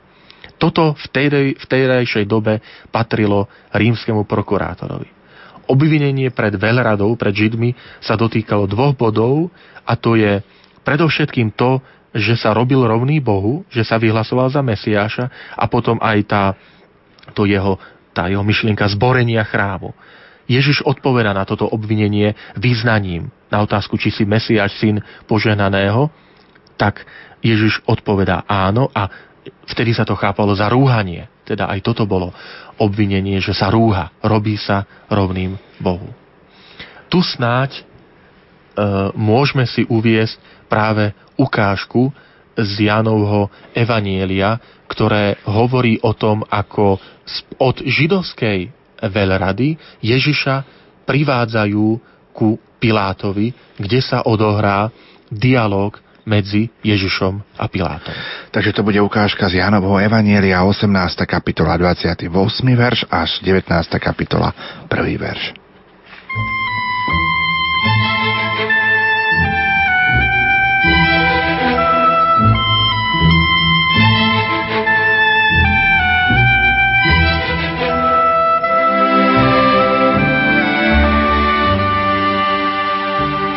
Toto 0.60 0.96
v, 0.96 1.06
tej, 1.12 1.28
v 1.60 1.66
tejrajšej 1.66 2.26
dobe 2.28 2.60
patrilo 2.92 3.52
rímskemu 3.74 4.24
prokurátorovi. 4.24 5.10
Obvinenie 5.68 6.28
pred 6.32 6.56
veľradou, 6.60 7.16
pred 7.16 7.32
Židmi, 7.32 7.72
sa 8.04 8.20
dotýkalo 8.20 8.68
dvoch 8.68 8.96
bodov 8.96 9.48
a 9.88 9.96
to 9.96 10.20
je 10.20 10.44
predovšetkým 10.84 11.56
to, 11.56 11.80
že 12.14 12.38
sa 12.38 12.54
robil 12.54 12.84
rovný 12.84 13.18
Bohu, 13.24 13.66
že 13.74 13.82
sa 13.82 13.98
vyhlasoval 13.98 14.52
za 14.52 14.62
Mesiáša 14.62 15.56
a 15.58 15.66
potom 15.66 15.98
aj 15.98 16.20
tá, 16.28 16.44
to 17.34 17.48
jeho 17.48 17.80
tá 18.14 18.30
jeho 18.30 18.46
myšlienka 18.46 18.86
zborenia 18.94 19.44
chrámu. 19.44 19.92
Ježiš 20.46 20.84
odpoveda 20.84 21.32
na 21.32 21.48
toto 21.48 21.66
obvinenie 21.66 22.36
význaním. 22.60 23.32
Na 23.48 23.64
otázku, 23.64 23.96
či 23.96 24.12
si 24.12 24.24
Mesiáš 24.28 24.76
syn 24.78 25.00
požehnaného, 25.26 26.12
tak 26.76 27.08
Ježiš 27.40 27.84
odpovedá 27.88 28.44
áno 28.48 28.92
a 28.92 29.08
vtedy 29.68 29.96
sa 29.96 30.08
to 30.08 30.16
chápalo 30.16 30.52
za 30.56 30.68
rúhanie. 30.68 31.28
Teda 31.44 31.68
aj 31.68 31.84
toto 31.84 32.08
bolo 32.08 32.32
obvinenie, 32.80 33.40
že 33.44 33.52
sa 33.52 33.68
rúha, 33.68 34.16
robí 34.24 34.56
sa 34.56 34.88
rovným 35.12 35.60
Bohu. 35.80 36.08
Tu 37.12 37.20
snáď 37.20 37.78
e, 37.78 37.82
môžeme 39.14 39.68
si 39.68 39.84
uviesť 39.86 40.40
práve 40.72 41.12
ukážku 41.36 42.10
z 42.54 42.90
Jánovho 42.90 43.50
Evanielia, 43.74 44.58
ktoré 44.94 45.42
hovorí 45.50 45.98
o 46.06 46.14
tom, 46.14 46.46
ako 46.46 47.02
od 47.58 47.82
židovskej 47.82 48.70
veľrady 49.02 49.76
Ježiša 50.06 50.56
privádzajú 51.10 51.86
ku 52.32 52.62
Pilátovi, 52.78 53.52
kde 53.80 54.00
sa 54.06 54.22
odohrá 54.22 54.94
dialog 55.34 55.98
medzi 56.24 56.72
Ježišom 56.86 57.42
a 57.60 57.66
Pilátom. 57.68 58.16
Takže 58.54 58.72
to 58.72 58.86
bude 58.86 59.00
ukážka 59.04 59.50
z 59.52 59.60
Jánovho 59.60 60.00
Evanielia 60.00 60.64
18. 60.64 60.88
kapitola 61.28 61.76
28. 61.76 62.32
verš 62.72 63.10
až 63.12 63.44
19. 63.44 63.68
kapitola 64.00 64.56
1. 64.88 65.20
verš. 65.20 65.44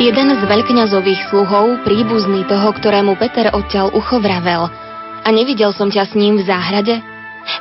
Jeden 0.07 0.31
z 0.31 0.39
veľkňazových 0.39 1.27
sluhov, 1.27 1.83
príbuzný 1.83 2.47
toho, 2.47 2.71
ktorému 2.71 3.19
Peter 3.19 3.51
odťal 3.51 3.91
ucho 3.91 4.23
vravel 4.23 4.71
a 5.19 5.27
nevidel 5.35 5.75
som 5.75 5.91
ťa 5.91 6.07
s 6.07 6.13
ním 6.15 6.39
v 6.39 6.47
záhrade? 6.47 7.03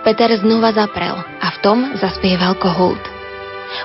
Peter 0.07 0.31
znova 0.39 0.71
zaprel 0.71 1.19
a 1.43 1.47
v 1.51 1.59
tom 1.59 1.79
zaspieval 1.99 2.55
kohút. 2.55 3.03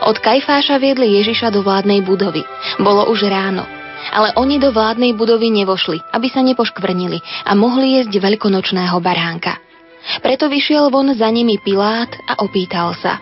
Od 0.06 0.14
Kajfáša 0.14 0.78
viedli 0.78 1.10
Ježiša 1.10 1.50
do 1.50 1.66
vládnej 1.66 2.06
budovy. 2.06 2.46
Bolo 2.78 3.10
už 3.10 3.26
ráno. 3.34 3.66
Ale 4.14 4.30
oni 4.38 4.62
do 4.62 4.70
vládnej 4.70 5.18
budovy 5.18 5.50
nevošli, 5.50 5.98
aby 6.14 6.30
sa 6.30 6.46
nepoškvrnili 6.46 7.50
a 7.50 7.58
mohli 7.58 7.98
jesť 7.98 8.14
veľkonočného 8.14 9.02
baránka. 9.02 9.58
Preto 10.22 10.54
vyšiel 10.54 10.94
von 10.94 11.10
za 11.18 11.34
nimi 11.34 11.58
Pilát 11.58 12.14
a 12.30 12.46
opýtal 12.46 12.94
sa. 12.94 13.18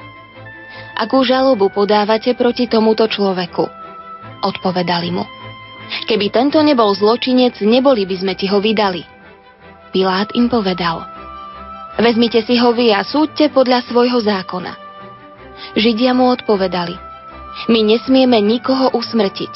Akú 1.00 1.24
žalobu 1.24 1.72
podávate 1.72 2.36
proti 2.36 2.68
tomuto 2.68 3.08
človeku? 3.08 3.79
Odpovedali 4.42 5.10
mu. 5.14 5.24
Keby 6.06 6.30
tento 6.30 6.62
nebol 6.62 6.94
zločinec, 6.94 7.58
neboli 7.66 8.06
by 8.06 8.16
sme 8.18 8.34
ti 8.38 8.46
ho 8.46 8.62
vydali. 8.62 9.02
Pilát 9.90 10.30
im 10.38 10.46
povedal. 10.46 11.02
Vezmite 11.98 12.46
si 12.46 12.56
ho 12.62 12.72
vy 12.72 12.94
a 12.94 13.02
súďte 13.02 13.50
podľa 13.50 13.84
svojho 13.90 14.22
zákona. 14.22 14.78
Židia 15.76 16.14
mu 16.16 16.30
odpovedali. 16.32 16.96
My 17.68 17.84
nesmieme 17.84 18.40
nikoho 18.40 18.94
usmrtiť. 18.96 19.54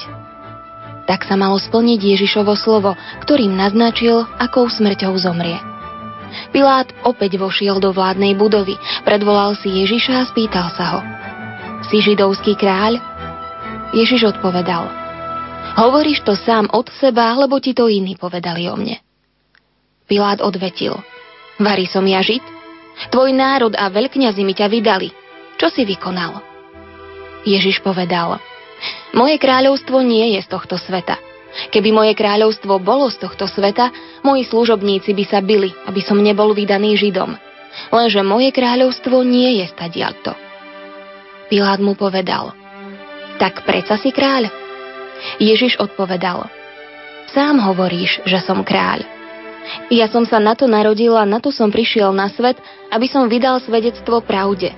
Tak 1.08 1.28
sa 1.28 1.36
malo 1.38 1.60
splniť 1.60 2.00
Ježišovo 2.00 2.56
slovo, 2.58 2.96
ktorým 3.24 3.54
naznačil, 3.54 4.26
akou 4.40 4.68
smrťou 4.68 5.14
zomrie. 5.20 5.60
Pilát 6.50 6.90
opäť 7.06 7.38
vošiel 7.38 7.78
do 7.78 7.94
vládnej 7.94 8.34
budovy, 8.34 8.76
predvolal 9.06 9.54
si 9.54 9.70
Ježiša 9.70 10.14
a 10.18 10.28
spýtal 10.28 10.68
sa 10.74 10.86
ho. 10.98 11.00
Si 11.88 12.02
židovský 12.02 12.58
kráľ? 12.58 13.13
Ježiš 13.94 14.34
odpovedal, 14.34 14.90
hovoríš 15.78 16.26
to 16.26 16.34
sám 16.34 16.66
od 16.74 16.90
seba, 16.98 17.30
alebo 17.30 17.62
ti 17.62 17.78
to 17.78 17.86
iní 17.86 18.18
povedali 18.18 18.66
o 18.66 18.74
mne. 18.74 18.98
Pilát 20.10 20.42
odvetil, 20.42 20.98
varí 21.62 21.86
som 21.86 22.02
ja 22.10 22.26
žiť? 22.26 22.42
Tvoj 23.14 23.30
národ 23.38 23.74
a 23.78 23.94
veľkňazi 23.94 24.42
mi 24.42 24.58
ťa 24.58 24.66
vydali. 24.66 25.14
Čo 25.62 25.70
si 25.70 25.86
vykonal? 25.86 26.42
Ježiš 27.46 27.86
povedal, 27.86 28.42
moje 29.14 29.38
kráľovstvo 29.38 30.02
nie 30.02 30.38
je 30.38 30.42
z 30.42 30.50
tohto 30.50 30.82
sveta. 30.82 31.22
Keby 31.70 31.94
moje 31.94 32.18
kráľovstvo 32.18 32.82
bolo 32.82 33.14
z 33.14 33.22
tohto 33.22 33.46
sveta, 33.46 33.94
moji 34.26 34.42
služobníci 34.50 35.14
by 35.14 35.26
sa 35.30 35.38
byli, 35.38 35.70
aby 35.86 36.02
som 36.02 36.18
nebol 36.18 36.58
vydaný 36.58 36.98
Židom. 36.98 37.38
Lenže 37.94 38.26
moje 38.26 38.50
kráľovstvo 38.50 39.22
nie 39.22 39.62
je 39.62 39.70
stadialto. 39.70 40.34
Pilát 41.46 41.78
mu 41.78 41.94
povedal, 41.94 42.58
tak 43.42 43.66
preca 43.66 43.96
si 43.98 44.14
kráľ? 44.14 44.50
Ježiš 45.40 45.80
odpovedal, 45.80 46.50
sám 47.32 47.64
hovoríš, 47.64 48.22
že 48.28 48.40
som 48.44 48.62
kráľ. 48.62 49.06
Ja 49.88 50.12
som 50.12 50.28
sa 50.28 50.44
na 50.44 50.54
to 50.60 50.68
narodil 50.68 51.16
a 51.16 51.24
na 51.24 51.40
to 51.40 51.48
som 51.50 51.72
prišiel 51.72 52.12
na 52.12 52.28
svet, 52.28 52.60
aby 52.92 53.08
som 53.08 53.32
vydal 53.32 53.64
svedectvo 53.64 54.20
pravde. 54.20 54.76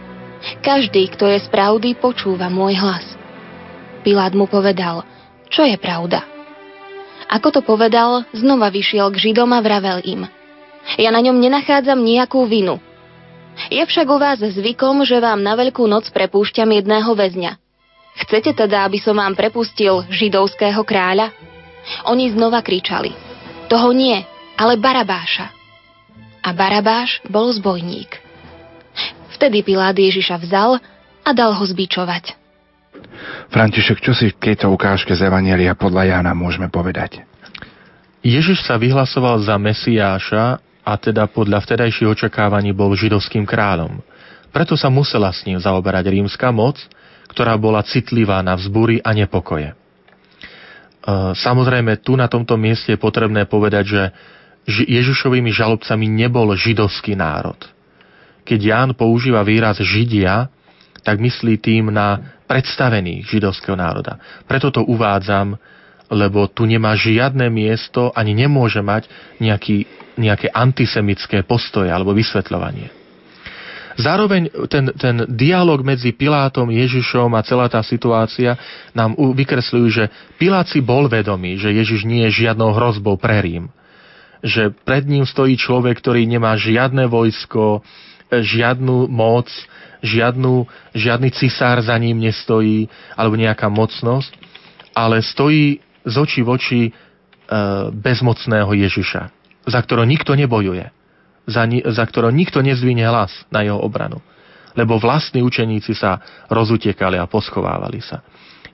Každý, 0.62 1.10
kto 1.18 1.26
je 1.26 1.42
z 1.42 1.48
pravdy, 1.50 1.98
počúva 1.98 2.54
môj 2.54 2.78
hlas. 2.78 3.06
Pilát 4.06 4.38
mu 4.38 4.46
povedal, 4.46 5.02
čo 5.50 5.66
je 5.66 5.74
pravda? 5.82 6.22
Ako 7.26 7.50
to 7.50 7.66
povedal, 7.66 8.22
znova 8.30 8.70
vyšiel 8.70 9.10
k 9.10 9.18
Židom 9.18 9.50
a 9.58 9.60
vravel 9.66 10.06
im. 10.06 10.30
Ja 11.02 11.10
na 11.10 11.18
ňom 11.26 11.42
nenachádzam 11.42 11.98
nejakú 11.98 12.46
vinu. 12.46 12.78
Je 13.74 13.82
však 13.82 14.06
u 14.06 14.18
vás 14.22 14.38
zvykom, 14.38 15.02
že 15.02 15.18
vám 15.18 15.42
na 15.42 15.58
veľkú 15.58 15.90
noc 15.90 16.06
prepúšťam 16.14 16.70
jedného 16.70 17.10
väzňa. 17.18 17.65
Chcete 18.16 18.56
teda, 18.56 18.88
aby 18.88 18.96
som 19.02 19.20
vám 19.20 19.36
prepustil 19.36 20.08
židovského 20.08 20.80
kráľa? 20.88 21.36
Oni 22.08 22.32
znova 22.32 22.64
kričali. 22.64 23.12
Toho 23.68 23.92
nie, 23.92 24.16
ale 24.56 24.80
Barabáša. 24.80 25.52
A 26.46 26.50
Barabáš 26.56 27.20
bol 27.28 27.52
zbojník. 27.52 28.22
Vtedy 29.36 29.66
Pilát 29.66 29.98
Ježiša 29.98 30.40
vzal 30.40 30.80
a 31.26 31.30
dal 31.36 31.52
ho 31.52 31.64
zbičovať. 31.66 32.38
František, 33.52 34.00
čo 34.00 34.16
si 34.16 34.32
v 34.32 34.40
tejto 34.40 34.72
ukážke 34.72 35.12
z 35.12 35.28
Evanielia 35.28 35.76
podľa 35.76 36.16
Jána 36.16 36.32
môžeme 36.32 36.72
povedať? 36.72 37.20
Ježiš 38.26 38.64
sa 38.66 38.80
vyhlasoval 38.80 39.44
za 39.44 39.60
Mesiáša 39.60 40.58
a 40.82 40.94
teda 40.98 41.28
podľa 41.30 41.62
vtedajších 41.62 42.10
očakávaní 42.10 42.72
bol 42.72 42.96
židovským 42.96 43.44
kráľom. 43.44 44.02
Preto 44.50 44.80
sa 44.80 44.88
musela 44.88 45.30
s 45.36 45.44
ním 45.44 45.60
zaoberať 45.60 46.08
rímska 46.10 46.50
moc 46.50 46.80
ktorá 47.30 47.58
bola 47.58 47.84
citlivá 47.86 48.40
na 48.46 48.56
vzbúry 48.56 49.02
a 49.02 49.12
nepokoje. 49.12 49.72
E, 49.72 49.76
samozrejme, 51.36 52.02
tu 52.02 52.18
na 52.18 52.26
tomto 52.26 52.56
mieste 52.58 52.94
je 52.94 53.00
potrebné 53.02 53.46
povedať, 53.46 53.86
že 53.86 54.04
Ježišovými 54.66 55.54
žalobcami 55.54 56.10
nebol 56.10 56.50
židovský 56.58 57.14
národ. 57.14 57.58
Keď 58.46 58.60
Ján 58.62 58.90
používa 58.98 59.46
výraz 59.46 59.78
Židia, 59.82 60.50
tak 61.06 61.22
myslí 61.22 61.62
tým 61.62 61.94
na 61.94 62.38
predstavený 62.50 63.26
židovského 63.26 63.78
národa. 63.78 64.18
Preto 64.50 64.74
to 64.74 64.82
uvádzam, 64.86 65.58
lebo 66.10 66.50
tu 66.50 66.66
nemá 66.70 66.94
žiadne 66.94 67.50
miesto, 67.50 68.14
ani 68.14 68.38
nemôže 68.38 68.82
mať 68.82 69.10
nejaký, 69.42 69.86
nejaké 70.18 70.50
antisemické 70.54 71.42
postoje 71.42 71.90
alebo 71.90 72.14
vysvetľovanie. 72.14 72.90
Zároveň 73.96 74.52
ten, 74.68 74.92
ten 75.00 75.24
dialog 75.32 75.80
medzi 75.80 76.12
Pilátom, 76.12 76.68
Ježišom 76.68 77.32
a 77.32 77.46
celá 77.48 77.72
tá 77.72 77.80
situácia 77.80 78.60
nám 78.92 79.16
vykresľujú, 79.16 79.88
že 79.88 80.04
Pilát 80.36 80.68
si 80.68 80.84
bol 80.84 81.08
vedomý, 81.08 81.56
že 81.56 81.72
Ježiš 81.72 82.04
nie 82.04 82.28
je 82.28 82.44
žiadnou 82.44 82.76
hrozbou 82.76 83.16
pre 83.16 83.40
Rím. 83.40 83.72
Že 84.44 84.76
pred 84.84 85.08
ním 85.08 85.24
stojí 85.24 85.56
človek, 85.56 86.04
ktorý 86.04 86.28
nemá 86.28 86.60
žiadne 86.60 87.08
vojsko, 87.08 87.88
žiadnu 88.36 89.08
moc, 89.08 89.48
žiadnu, 90.04 90.68
žiadny 90.92 91.30
cisár 91.32 91.80
za 91.80 91.96
ním 91.96 92.20
nestojí, 92.20 92.92
alebo 93.16 93.40
nejaká 93.40 93.72
mocnosť, 93.72 94.36
ale 94.92 95.24
stojí 95.24 95.80
z 96.04 96.16
očí 96.20 96.44
v 96.44 96.50
oči 96.52 96.82
e, 96.88 96.92
bezmocného 97.96 98.76
Ježiša, 98.76 99.22
za 99.66 99.80
ktorého 99.80 100.04
nikto 100.04 100.36
nebojuje 100.36 100.95
za, 101.46 101.66
za 101.70 102.04
ktorou 102.06 102.34
nikto 102.34 102.62
nezvine 102.62 103.06
hlas 103.06 103.32
na 103.54 103.62
jeho 103.62 103.78
obranu. 103.78 104.22
Lebo 104.76 105.00
vlastní 105.00 105.40
učeníci 105.40 105.96
sa 105.96 106.20
rozutekali 106.52 107.16
a 107.16 107.30
poschovávali 107.30 108.04
sa. 108.04 108.20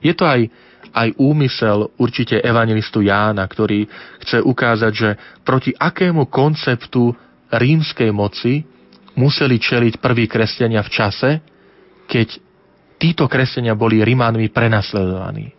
Je 0.02 0.10
to 0.12 0.26
aj, 0.26 0.50
aj 0.90 1.08
úmysel 1.14 1.94
určite 1.94 2.42
evangelistu 2.42 3.06
Jána, 3.06 3.46
ktorý 3.46 3.86
chce 4.18 4.42
ukázať, 4.42 4.92
že 4.92 5.10
proti 5.46 5.70
akému 5.70 6.26
konceptu 6.26 7.14
rímskej 7.54 8.10
moci 8.10 8.66
museli 9.14 9.62
čeliť 9.62 10.02
prví 10.02 10.26
kresťania 10.26 10.82
v 10.82 10.90
čase, 10.90 11.30
keď 12.10 12.28
títo 12.98 13.30
kresťania 13.30 13.78
boli 13.78 14.02
Rímanmi 14.02 14.50
prenasledovaní. 14.50 15.54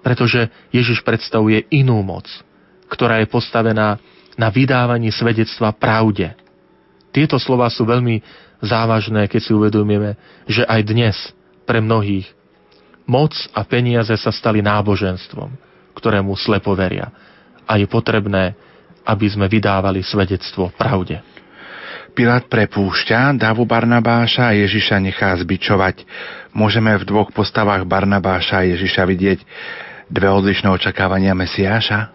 Pretože 0.00 0.48
Ježiš 0.72 1.04
predstavuje 1.04 1.68
inú 1.74 2.00
moc, 2.00 2.24
ktorá 2.88 3.20
je 3.20 3.28
postavená 3.28 4.00
na 4.38 4.48
vydávaní 4.54 5.10
svedectva 5.10 5.74
pravde. 5.74 6.30
Tieto 7.10 7.36
slova 7.42 7.66
sú 7.66 7.82
veľmi 7.82 8.22
závažné, 8.62 9.26
keď 9.26 9.40
si 9.42 9.50
uvedomíme, 9.50 10.14
že 10.46 10.62
aj 10.62 10.80
dnes 10.86 11.16
pre 11.66 11.82
mnohých 11.82 12.30
moc 13.02 13.34
a 13.50 13.66
peniaze 13.66 14.14
sa 14.14 14.30
stali 14.30 14.62
náboženstvom, 14.62 15.50
ktorému 15.98 16.38
slepo 16.38 16.70
veria. 16.78 17.10
A 17.66 17.76
je 17.76 17.90
potrebné, 17.90 18.54
aby 19.02 19.26
sme 19.26 19.50
vydávali 19.50 20.06
svedectvo 20.06 20.70
pravde. 20.78 21.18
Pilát 22.12 22.46
prepúšťa, 22.50 23.36
Davu 23.38 23.62
Barnabáša 23.62 24.50
a 24.50 24.56
Ježiša 24.56 24.96
nechá 24.98 25.34
zbičovať. 25.38 26.02
Môžeme 26.50 26.94
v 26.98 27.06
dvoch 27.06 27.30
postavách 27.30 27.86
Barnabáša 27.86 28.64
a 28.64 28.68
Ježiša 28.68 29.02
vidieť 29.06 29.40
dve 30.10 30.28
odlišné 30.28 30.66
očakávania 30.72 31.36
Mesiáša? 31.36 32.10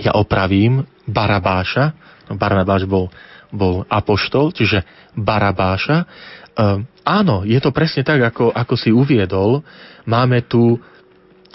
Ja 0.00 0.16
opravím, 0.18 0.82
Barabáša. 1.08 1.92
Barabáš 2.32 2.88
bol, 2.88 3.12
bol 3.52 3.84
apoštol, 3.88 4.52
čiže 4.56 4.84
Barabáša. 5.12 6.08
Um, 6.54 6.86
áno, 7.02 7.42
je 7.42 7.58
to 7.58 7.74
presne 7.74 8.06
tak, 8.06 8.22
ako, 8.22 8.54
ako 8.54 8.74
si 8.78 8.94
uviedol. 8.94 9.60
Máme 10.06 10.46
tu 10.46 10.78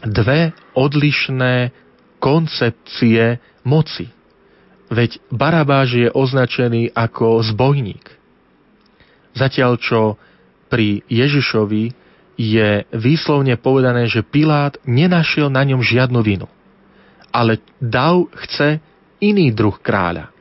dve 0.03 0.51
odlišné 0.75 1.71
koncepcie 2.19 3.39
moci. 3.63 4.11
Veď 4.89 5.21
Barabáš 5.29 5.89
je 5.95 6.07
označený 6.09 6.91
ako 6.93 7.45
zbojník. 7.45 8.05
Zatiaľ 9.37 9.77
čo 9.77 10.01
pri 10.67 11.05
Ježišovi 11.07 11.93
je 12.39 12.69
výslovne 12.95 13.59
povedané, 13.59 14.07
že 14.07 14.25
Pilát 14.25 14.79
nenašiel 14.87 15.51
na 15.51 15.61
ňom 15.67 15.83
žiadnu 15.83 16.19
vinu. 16.23 16.47
Ale 17.29 17.61
Dav 17.77 18.31
chce 18.33 18.81
iný 19.19 19.51
druh 19.51 19.75
kráľa. 19.79 20.31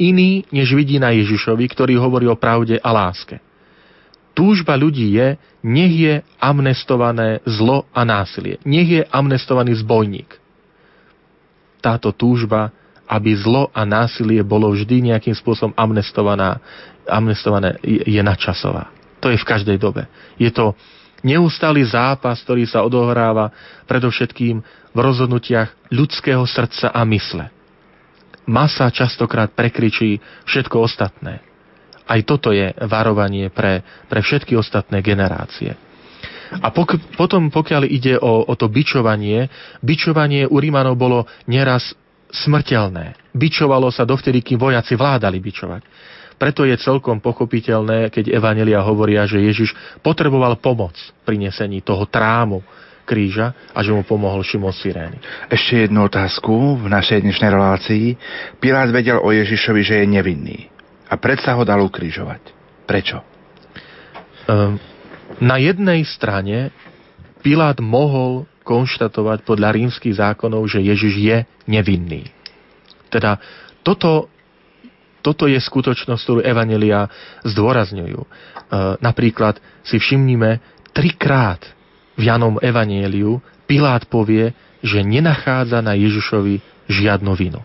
Iný, 0.00 0.42
než 0.50 0.74
vidí 0.74 0.98
na 0.98 1.14
Ježišovi, 1.14 1.62
ktorý 1.68 1.94
hovorí 2.00 2.26
o 2.26 2.38
pravde 2.38 2.80
a 2.80 2.90
láske. 2.90 3.38
Túžba 4.32 4.74
ľudí 4.74 5.12
je, 5.12 5.36
nech 5.60 5.94
je 5.94 6.14
amnestované 6.40 7.44
zlo 7.44 7.84
a 7.92 8.02
násilie. 8.02 8.56
Nech 8.64 8.88
je 8.88 9.02
amnestovaný 9.12 9.76
zbojník. 9.84 10.40
Táto 11.84 12.10
túžba, 12.10 12.72
aby 13.04 13.36
zlo 13.36 13.68
a 13.76 13.84
násilie 13.84 14.40
bolo 14.40 14.72
vždy 14.72 15.12
nejakým 15.12 15.36
spôsobom 15.36 15.76
amnestovaná, 15.76 16.58
amnestované, 17.04 17.76
je 17.84 18.22
nadčasová. 18.24 18.88
To 19.20 19.28
je 19.28 19.38
v 19.38 19.46
každej 19.46 19.76
dobe. 19.76 20.08
Je 20.40 20.48
to 20.48 20.72
neustály 21.20 21.84
zápas, 21.84 22.40
ktorý 22.42 22.64
sa 22.64 22.82
odohráva 22.82 23.52
predovšetkým 23.86 24.56
v 24.90 24.98
rozhodnutiach 24.98 25.92
ľudského 25.92 26.42
srdca 26.48 26.90
a 26.90 27.04
mysle 27.06 27.61
masa 28.46 28.90
častokrát 28.90 29.52
prekričí 29.54 30.18
všetko 30.48 30.76
ostatné. 30.82 31.42
Aj 32.02 32.20
toto 32.26 32.50
je 32.50 32.74
varovanie 32.86 33.48
pre, 33.48 33.86
pre 34.10 34.20
všetky 34.20 34.58
ostatné 34.58 35.00
generácie. 35.00 35.78
A 36.52 36.68
pok- 36.68 37.00
potom, 37.16 37.48
pokiaľ 37.48 37.88
ide 37.88 38.20
o, 38.20 38.44
o 38.44 38.54
to 38.58 38.68
bičovanie, 38.68 39.48
bičovanie 39.80 40.44
u 40.44 40.60
Rímanov 40.60 41.00
bolo 41.00 41.24
nieraz 41.48 41.96
smrteľné. 42.32 43.32
Bičovalo 43.32 43.88
sa 43.88 44.04
dovtedy, 44.04 44.44
kým 44.44 44.60
vojaci 44.60 44.92
vládali 44.92 45.40
bičovať. 45.40 45.82
Preto 46.36 46.66
je 46.66 46.74
celkom 46.74 47.22
pochopiteľné, 47.22 48.10
keď 48.10 48.34
Evanelia 48.34 48.82
hovoria, 48.82 49.24
že 49.24 49.38
Ježiš 49.38 49.72
potreboval 50.02 50.58
pomoc 50.58 50.96
pri 51.22 51.38
nesení 51.38 51.80
toho 51.80 52.02
trámu, 52.08 52.60
kríža 53.04 53.54
a 53.74 53.78
že 53.82 53.90
mu 53.90 54.06
pomohol 54.06 54.46
Šimon 54.46 54.72
Sirény. 54.72 55.18
Ešte 55.50 55.86
jednu 55.86 56.06
otázku 56.06 56.80
v 56.80 56.86
našej 56.86 57.22
dnešnej 57.22 57.50
relácii. 57.50 58.06
Pilát 58.62 58.88
vedel 58.90 59.18
o 59.18 59.28
Ježišovi, 59.30 59.82
že 59.82 59.94
je 60.02 60.06
nevinný 60.06 60.72
a 61.12 61.20
predsa 61.20 61.52
ho 61.52 61.62
dal 61.66 61.84
ukrižovať. 61.84 62.40
Prečo? 62.88 63.20
Um, 64.48 64.80
na 65.44 65.60
jednej 65.60 66.08
strane 66.08 66.72
Pilát 67.44 67.76
mohol 67.82 68.48
konštatovať 68.62 69.42
podľa 69.42 69.74
rímskych 69.74 70.14
zákonov, 70.16 70.70
že 70.70 70.78
Ježiš 70.78 71.14
je 71.18 71.36
nevinný. 71.66 72.30
Teda 73.10 73.42
toto, 73.82 74.30
toto 75.20 75.50
je 75.50 75.58
skutočnosť, 75.58 76.22
ktorú 76.22 76.40
Evanelia 76.46 77.10
zdôrazňujú. 77.42 78.20
E, 78.22 78.28
napríklad 79.02 79.58
si 79.82 79.98
všimnime, 79.98 80.62
trikrát 80.94 81.66
v 82.16 82.22
Janom 82.28 82.60
Evanieliu 82.60 83.40
Pilát 83.64 84.04
povie, 84.04 84.52
že 84.84 85.00
nenachádza 85.00 85.80
na 85.80 85.96
Ježišovi 85.96 86.60
žiadnu 86.90 87.32
vinu. 87.32 87.62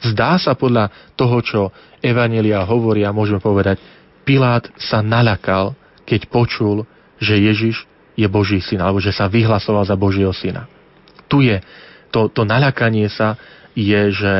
Zdá 0.00 0.40
sa 0.40 0.56
podľa 0.56 0.88
toho, 1.18 1.36
čo 1.44 1.60
Evanelia 2.00 2.64
hovoria, 2.64 3.12
môžeme 3.12 3.42
povedať, 3.42 3.80
Pilát 4.24 4.68
sa 4.78 5.02
nalakal, 5.02 5.76
keď 6.08 6.30
počul, 6.30 6.88
že 7.20 7.36
Ježiš 7.36 7.84
je 8.16 8.26
Boží 8.28 8.60
syn, 8.62 8.80
alebo 8.84 9.00
že 9.00 9.12
sa 9.12 9.28
vyhlasoval 9.28 9.84
za 9.84 9.96
Božieho 9.96 10.32
syna. 10.32 10.68
Tu 11.28 11.50
je 11.50 11.60
to, 12.10 12.28
to 12.32 12.42
nalakanie 12.46 13.06
sa, 13.10 13.36
je, 13.74 14.00
že 14.12 14.32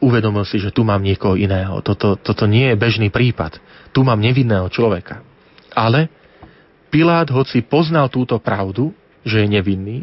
uvedomil 0.00 0.44
si, 0.48 0.56
že 0.56 0.72
tu 0.72 0.82
mám 0.82 1.04
niekoho 1.04 1.36
iného. 1.36 1.84
Toto, 1.84 2.16
toto 2.16 2.48
nie 2.48 2.72
je 2.72 2.80
bežný 2.80 3.08
prípad. 3.12 3.60
Tu 3.92 4.00
mám 4.00 4.18
nevinného 4.18 4.66
človeka. 4.72 5.20
Ale 5.76 6.08
Pilát, 6.90 7.30
hoci 7.30 7.62
poznal 7.62 8.10
túto 8.10 8.34
pravdu, 8.42 8.90
že 9.22 9.46
je 9.46 9.48
nevinný, 9.48 9.98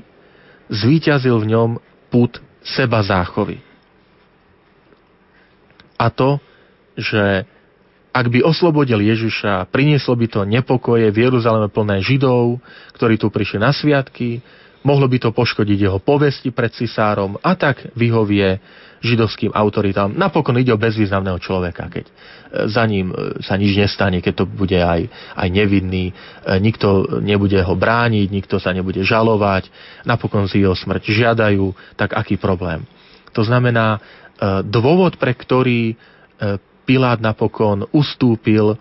zvíťazil 0.71 1.35
v 1.43 1.49
ňom 1.51 1.69
put 2.07 2.39
seba 2.63 3.03
záchovy. 3.03 3.59
A 5.99 6.07
to, 6.07 6.39
že 6.95 7.43
ak 8.15 8.33
by 8.33 8.39
oslobodil 8.41 9.03
Ježiša, 9.03 9.69
prinieslo 9.69 10.17
by 10.17 10.27
to 10.31 10.41
nepokoje 10.47 11.11
v 11.13 11.17
Jeruzaleme 11.29 11.69
plné 11.69 12.01
Židov, 12.01 12.57
ktorí 12.97 13.19
tu 13.21 13.29
prišli 13.29 13.61
na 13.61 13.69
sviatky, 13.69 14.41
mohlo 14.81 15.05
by 15.05 15.21
to 15.21 15.29
poškodiť 15.35 15.77
jeho 15.77 15.99
povesti 16.01 16.49
pred 16.49 16.73
cisárom 16.73 17.37
a 17.43 17.53
tak 17.53 17.91
vyhovie 17.93 18.57
židovským 19.01 19.53
autoritám. 19.53 20.13
Napokon 20.13 20.57
ide 20.57 20.73
o 20.73 20.81
bezvýznamného 20.81 21.37
človeka, 21.37 21.89
keď 21.89 22.05
e, 22.07 22.13
za 22.69 22.83
ním 22.89 23.13
e, 23.13 23.41
sa 23.45 23.57
nič 23.57 23.77
nestane, 23.77 24.21
keď 24.21 24.43
to 24.43 24.45
bude 24.49 24.77
aj, 24.77 25.05
aj 25.37 25.47
nevinný, 25.49 26.11
e, 26.11 26.13
nikto 26.57 27.19
nebude 27.21 27.57
ho 27.61 27.75
brániť, 27.77 28.27
nikto 28.29 28.57
sa 28.57 28.73
nebude 28.73 29.01
žalovať, 29.05 29.69
napokon 30.05 30.49
si 30.49 30.65
jeho 30.65 30.73
smrť 30.73 31.03
žiadajú, 31.09 31.97
tak 31.97 32.17
aký 32.17 32.37
problém? 32.37 32.81
To 33.35 33.45
znamená, 33.45 34.01
dôvod, 34.65 35.21
pre 35.21 35.29
ktorý 35.37 35.93
Pilát 36.89 37.21
napokon 37.21 37.85
ustúpil, 37.93 38.73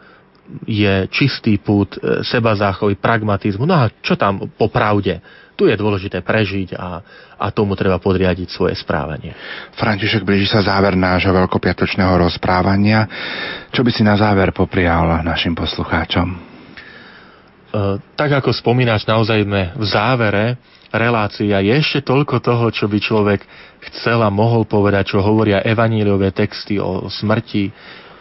je 0.65 1.11
čistý 1.13 1.61
pút 1.61 1.99
seba 2.25 2.57
záchovy, 2.57 2.97
pragmatizmu. 2.97 3.69
No 3.69 3.75
a 3.77 3.93
čo 4.01 4.17
tam 4.17 4.49
po 4.57 4.73
pravde? 4.73 5.21
Tu 5.57 5.73
je 5.73 5.77
dôležité 5.81 6.21
prežiť 6.21 6.77
a, 6.77 7.01
a 7.41 7.47
tomu 7.49 7.73
treba 7.73 7.97
podriadiť 7.97 8.53
svoje 8.53 8.77
správanie. 8.77 9.33
František, 9.73 10.21
blíži 10.21 10.53
sa 10.53 10.61
záver 10.61 10.93
nášho 11.01 11.33
veľkopiatočného 11.33 12.13
rozprávania. 12.21 13.09
Čo 13.73 13.81
by 13.81 13.91
si 13.91 14.05
na 14.05 14.21
záver 14.21 14.53
poprial 14.53 15.25
našim 15.25 15.57
poslucháčom? 15.57 16.29
E, 16.29 16.39
tak 18.15 18.37
ako 18.37 18.53
spomínaš, 18.53 19.09
naozaj 19.09 19.49
sme 19.49 19.73
v 19.73 19.85
závere 19.89 20.47
relácia 20.93 21.59
je 21.61 21.73
ešte 21.73 22.05
toľko 22.05 22.41
toho, 22.41 22.69
čo 22.71 22.87
by 22.87 22.99
človek 23.01 23.41
chcel 23.93 24.23
a 24.23 24.31
mohol 24.33 24.65
povedať, 24.65 25.17
čo 25.17 25.25
hovoria 25.25 25.65
evaníliové 25.65 26.33
texty 26.33 26.81
o 26.81 27.09
smrti, 27.09 27.71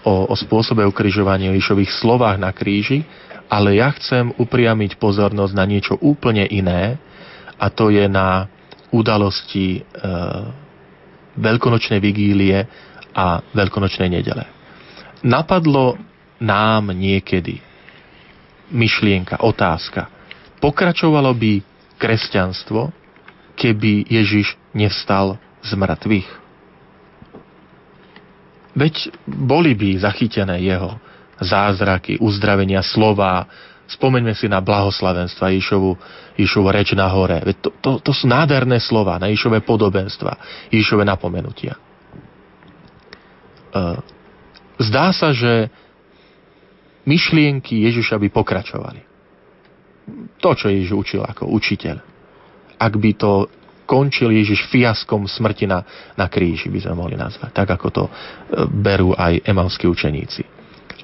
o, 0.06 0.32
o 0.32 0.36
spôsobe 0.36 0.84
ukrižovania, 0.86 1.54
Ježišových 1.54 1.92
slovách 2.00 2.38
na 2.38 2.52
kríži, 2.52 3.04
ale 3.46 3.78
ja 3.78 3.94
chcem 3.94 4.34
upriamiť 4.36 4.98
pozornosť 4.98 5.54
na 5.54 5.66
niečo 5.66 5.96
úplne 6.02 6.46
iné 6.50 6.98
a 7.56 7.66
to 7.72 7.90
je 7.90 8.06
na 8.08 8.48
udalosti 8.92 9.80
e, 9.80 9.82
veľkonočnej 11.36 12.00
vigílie 12.00 12.58
a 13.16 13.40
veľkonočnej 13.52 14.10
nedele. 14.12 14.46
Napadlo 15.26 15.98
nám 16.40 16.92
niekedy 16.92 17.60
myšlienka, 18.72 19.42
otázka. 19.42 20.12
Pokračovalo 20.60 21.32
by 21.36 21.54
kresťanstvo, 21.96 22.92
keby 23.56 24.08
Ježiš 24.10 24.56
nevstal 24.76 25.40
z 25.64 25.72
mŕtvych? 25.74 26.30
Veď 28.76 28.94
boli 29.24 29.72
by 29.72 30.04
zachytené 30.04 30.60
jeho 30.60 31.00
zázraky, 31.40 32.20
uzdravenia 32.20 32.84
slova. 32.84 33.48
Spomeňme 33.86 34.34
si 34.34 34.50
na 34.50 34.66
blahoslavenstva 34.66 35.54
Ježišovu, 35.54 35.92
Ježišovu 36.42 36.68
reč 36.74 36.98
na 36.98 37.06
hore. 37.06 37.38
To, 37.62 37.70
to, 37.78 37.92
to 38.02 38.12
sú 38.18 38.26
nádherné 38.26 38.82
slova, 38.82 39.22
na 39.22 39.30
Ježišové 39.30 39.62
podobenstva, 39.62 40.42
Ježišové 40.74 41.06
napomenutia. 41.06 41.78
E, 43.70 43.82
zdá 44.82 45.14
sa, 45.14 45.30
že 45.30 45.70
myšlienky 47.06 47.86
Ježiša 47.86 48.18
by 48.18 48.28
pokračovali. 48.34 49.02
To, 50.42 50.50
čo 50.58 50.74
Ježiš 50.74 50.92
učil 50.94 51.22
ako 51.22 51.54
učiteľ. 51.54 52.02
Ak 52.82 52.94
by 52.98 53.12
to 53.14 53.46
končil 53.86 54.34
Ježiš 54.34 54.66
fiaskom 54.74 55.30
smrti 55.30 55.70
na, 55.70 55.86
na 56.18 56.26
kríži, 56.26 56.74
by 56.74 56.82
sme 56.82 56.98
mohli 56.98 57.14
nazvať. 57.14 57.54
Tak, 57.54 57.78
ako 57.78 57.88
to 57.94 58.04
e, 58.10 58.12
berú 58.66 59.14
aj 59.14 59.46
emalskí 59.46 59.86
učeníci. 59.86 60.42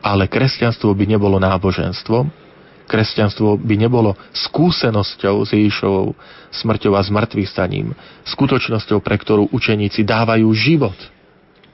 Ale 0.02 0.26
kresťanstvo 0.26 0.90
by 0.98 1.06
nebolo 1.06 1.38
náboženstvom, 1.38 2.42
kresťanstvo 2.88 3.60
by 3.60 3.76
nebolo 3.78 4.18
skúsenosťou 4.32 5.46
s 5.46 5.50
Ježišovou 5.54 6.14
smrťou 6.52 6.94
a 6.98 7.02
zmrtvých 7.02 7.50
staním, 7.50 7.96
skutočnosťou, 8.28 9.00
pre 9.00 9.16
ktorú 9.16 9.50
učeníci 9.54 10.04
dávajú 10.04 10.48
život, 10.52 10.98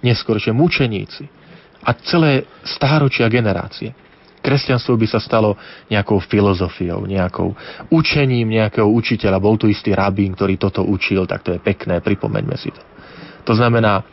neskôršie 0.06 0.54
mučeníci 0.54 1.26
a 1.82 1.90
celé 2.06 2.46
stáročia 2.68 3.26
generácie. 3.32 3.96
Kresťanstvo 4.38 4.96
by 4.96 5.08
sa 5.12 5.20
stalo 5.20 5.60
nejakou 5.92 6.24
filozofiou, 6.24 7.04
nejakou 7.04 7.52
učením 7.92 8.48
nejakého 8.48 8.88
učiteľa. 8.88 9.44
Bol 9.44 9.60
tu 9.60 9.68
istý 9.68 9.92
rabín, 9.92 10.38
ktorý 10.38 10.56
toto 10.56 10.88
učil, 10.88 11.28
tak 11.28 11.44
to 11.44 11.52
je 11.52 11.60
pekné, 11.60 12.00
pripomeňme 12.00 12.56
si 12.56 12.72
to. 12.72 12.80
To 13.44 13.54
znamená, 13.58 14.08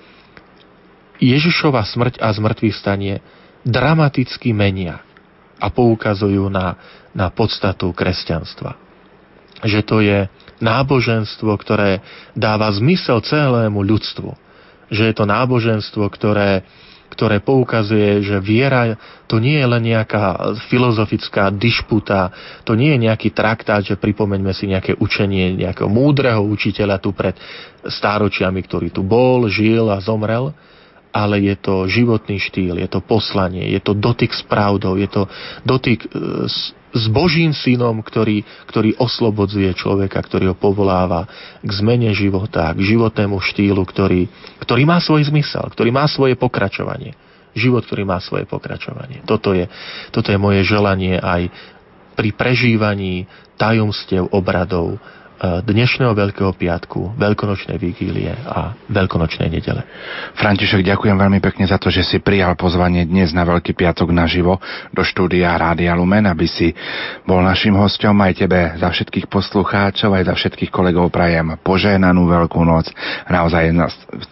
Ježišova 1.23 1.87
smrť 1.87 2.19
a 2.19 2.35
zmrtvých 2.35 2.75
stanie 2.75 3.23
dramaticky 3.63 4.51
menia 4.51 5.03
a 5.65 5.73
poukazujú 5.73 6.53
na, 6.53 6.77
na 7.17 7.33
podstatu 7.33 7.89
kresťanstva. 7.97 8.77
Že 9.65 9.81
to 9.89 9.97
je 10.05 10.19
náboženstvo, 10.61 11.49
ktoré 11.57 12.05
dáva 12.37 12.69
zmysel 12.77 13.25
celému 13.25 13.81
ľudstvu. 13.81 14.37
Že 14.93 15.03
je 15.09 15.15
to 15.17 15.25
náboženstvo, 15.25 16.05
ktoré 16.13 16.69
ktoré 17.15 17.39
poukazuje, 17.39 18.27
že 18.27 18.43
viera 18.43 18.99
to 19.31 19.39
nie 19.39 19.55
je 19.55 19.71
len 19.71 19.87
nejaká 19.87 20.59
filozofická 20.67 21.47
dišputa, 21.55 22.35
to 22.67 22.75
nie 22.75 22.91
je 22.91 23.07
nejaký 23.07 23.31
traktát, 23.31 23.87
že 23.87 23.95
pripomeňme 23.95 24.51
si 24.51 24.67
nejaké 24.67 24.99
učenie 24.99 25.55
nejakého 25.63 25.87
múdreho 25.87 26.43
učiteľa 26.43 26.99
tu 26.99 27.15
pred 27.15 27.39
stáročiami, 27.87 28.59
ktorý 28.67 28.91
tu 28.91 29.07
bol, 29.07 29.47
žil 29.47 29.95
a 29.95 30.03
zomrel, 30.03 30.51
ale 31.15 31.39
je 31.47 31.55
to 31.55 31.87
životný 31.87 32.43
štýl, 32.43 32.83
je 32.83 32.91
to 32.91 32.99
poslanie, 32.99 33.71
je 33.71 33.79
to 33.79 33.95
dotyk 33.95 34.35
s 34.35 34.43
pravdou, 34.43 34.99
je 34.99 35.07
to 35.07 35.31
dotyk 35.63 36.03
e, 36.03 36.09
s 36.51 36.75
s 36.95 37.11
Božím 37.11 37.51
synom, 37.51 37.99
ktorý, 38.07 38.47
ktorý 38.71 38.95
oslobodzuje 39.03 39.75
človeka, 39.75 40.23
ktorý 40.23 40.55
ho 40.55 40.57
povoláva 40.57 41.27
k 41.59 41.71
zmene 41.83 42.15
života, 42.15 42.71
k 42.71 42.81
životnému 42.95 43.43
štýlu, 43.43 43.83
ktorý, 43.83 44.31
ktorý 44.63 44.83
má 44.87 45.03
svoj 45.03 45.27
zmysel, 45.27 45.67
ktorý 45.75 45.91
má 45.91 46.07
svoje 46.07 46.39
pokračovanie. 46.39 47.19
Život, 47.59 47.87
ktorý 47.87 48.07
má 48.07 48.23
svoje 48.23 48.47
pokračovanie. 48.47 49.27
Toto 49.27 49.55
je, 49.55 49.67
toto 50.15 50.31
je 50.31 50.39
moje 50.39 50.63
želanie 50.63 51.19
aj 51.19 51.51
pri 52.15 52.31
prežívaní 52.31 53.27
tajomstiev 53.59 54.31
obradov 54.31 55.03
dnešného 55.43 56.15
Veľkého 56.15 56.55
piatku, 56.55 57.19
Veľkonočnej 57.19 57.77
vigílie 57.77 58.31
a 58.31 58.73
Veľkonočnej 58.89 59.51
nedele. 59.51 59.83
František, 60.39 60.87
ďakujem 60.87 61.17
veľmi 61.19 61.39
pekne 61.43 61.69
za 61.69 61.77
to, 61.77 61.93
že 61.93 62.07
si 62.07 62.17
prijal 62.23 62.55
pozvanie 62.57 63.05
dnes 63.05 63.35
na 63.37 63.45
Veľký 63.45 63.75
piatok 63.77 64.15
naživo 64.15 64.63
do 64.95 65.03
štúdia 65.03 65.53
Rádia 65.59 65.93
Lumen, 65.99 66.25
aby 66.25 66.47
si 66.49 66.73
bol 67.29 67.45
našim 67.45 67.77
hostom 67.77 68.17
aj 68.25 68.47
tebe 68.47 68.75
za 68.81 68.89
všetkých 68.89 69.29
poslucháčov, 69.29 70.15
aj 70.17 70.33
za 70.33 70.35
všetkých 70.35 70.71
kolegov 70.73 71.13
prajem 71.13 71.59
požehnanú 71.61 72.25
Veľkú 72.25 72.65
noc. 72.65 72.89
Naozaj 73.29 73.75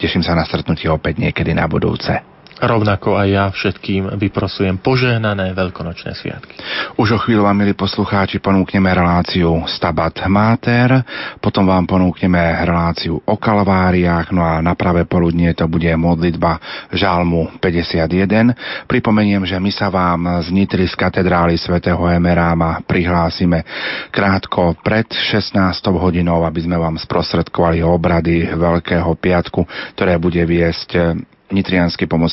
teším 0.01 0.25
sa 0.25 0.39
na 0.39 0.47
stretnutie 0.47 0.89
opäť 0.89 1.21
niekedy 1.21 1.53
na 1.53 1.69
budúce. 1.69 2.32
Rovnako 2.63 3.19
aj 3.19 3.27
ja 3.27 3.51
všetkým 3.51 4.23
vyprosujem 4.23 4.79
požehnané 4.79 5.51
veľkonočné 5.51 6.15
sviatky. 6.15 6.55
Už 6.95 7.11
o 7.11 7.19
chvíľu 7.19 7.43
vám, 7.43 7.59
milí 7.59 7.75
poslucháči, 7.75 8.39
ponúkneme 8.39 8.87
reláciu 8.87 9.67
Stabat 9.67 10.23
Mater, 10.31 11.03
potom 11.43 11.67
vám 11.67 11.91
ponúkneme 11.91 12.39
reláciu 12.63 13.19
o 13.19 13.35
kalváriách, 13.35 14.31
no 14.31 14.47
a 14.47 14.63
na 14.63 14.79
pravé 14.79 15.11
poludnie 15.11 15.51
to 15.59 15.67
bude 15.67 15.91
modlitba 15.91 16.63
Žalmu 16.95 17.59
51. 17.59 18.87
Pripomeniem, 18.87 19.43
že 19.43 19.59
my 19.59 19.71
sa 19.75 19.91
vám 19.91 20.47
z 20.47 20.55
Nitry 20.55 20.87
z 20.87 20.95
katedrály 20.95 21.59
svätého 21.59 21.99
Emeráma 22.07 22.79
prihlásime 22.87 23.67
krátko 24.15 24.79
pred 24.87 25.11
16 25.11 25.83
hodinou, 25.99 26.47
aby 26.47 26.63
sme 26.63 26.79
vám 26.79 26.95
sprostredkovali 26.95 27.83
obrady 27.83 28.55
Veľkého 28.55 29.19
piatku, 29.19 29.67
ktoré 29.99 30.15
bude 30.23 30.47
viesť 30.47 31.19
nitrianský 31.53 32.07
pomoc 32.07 32.31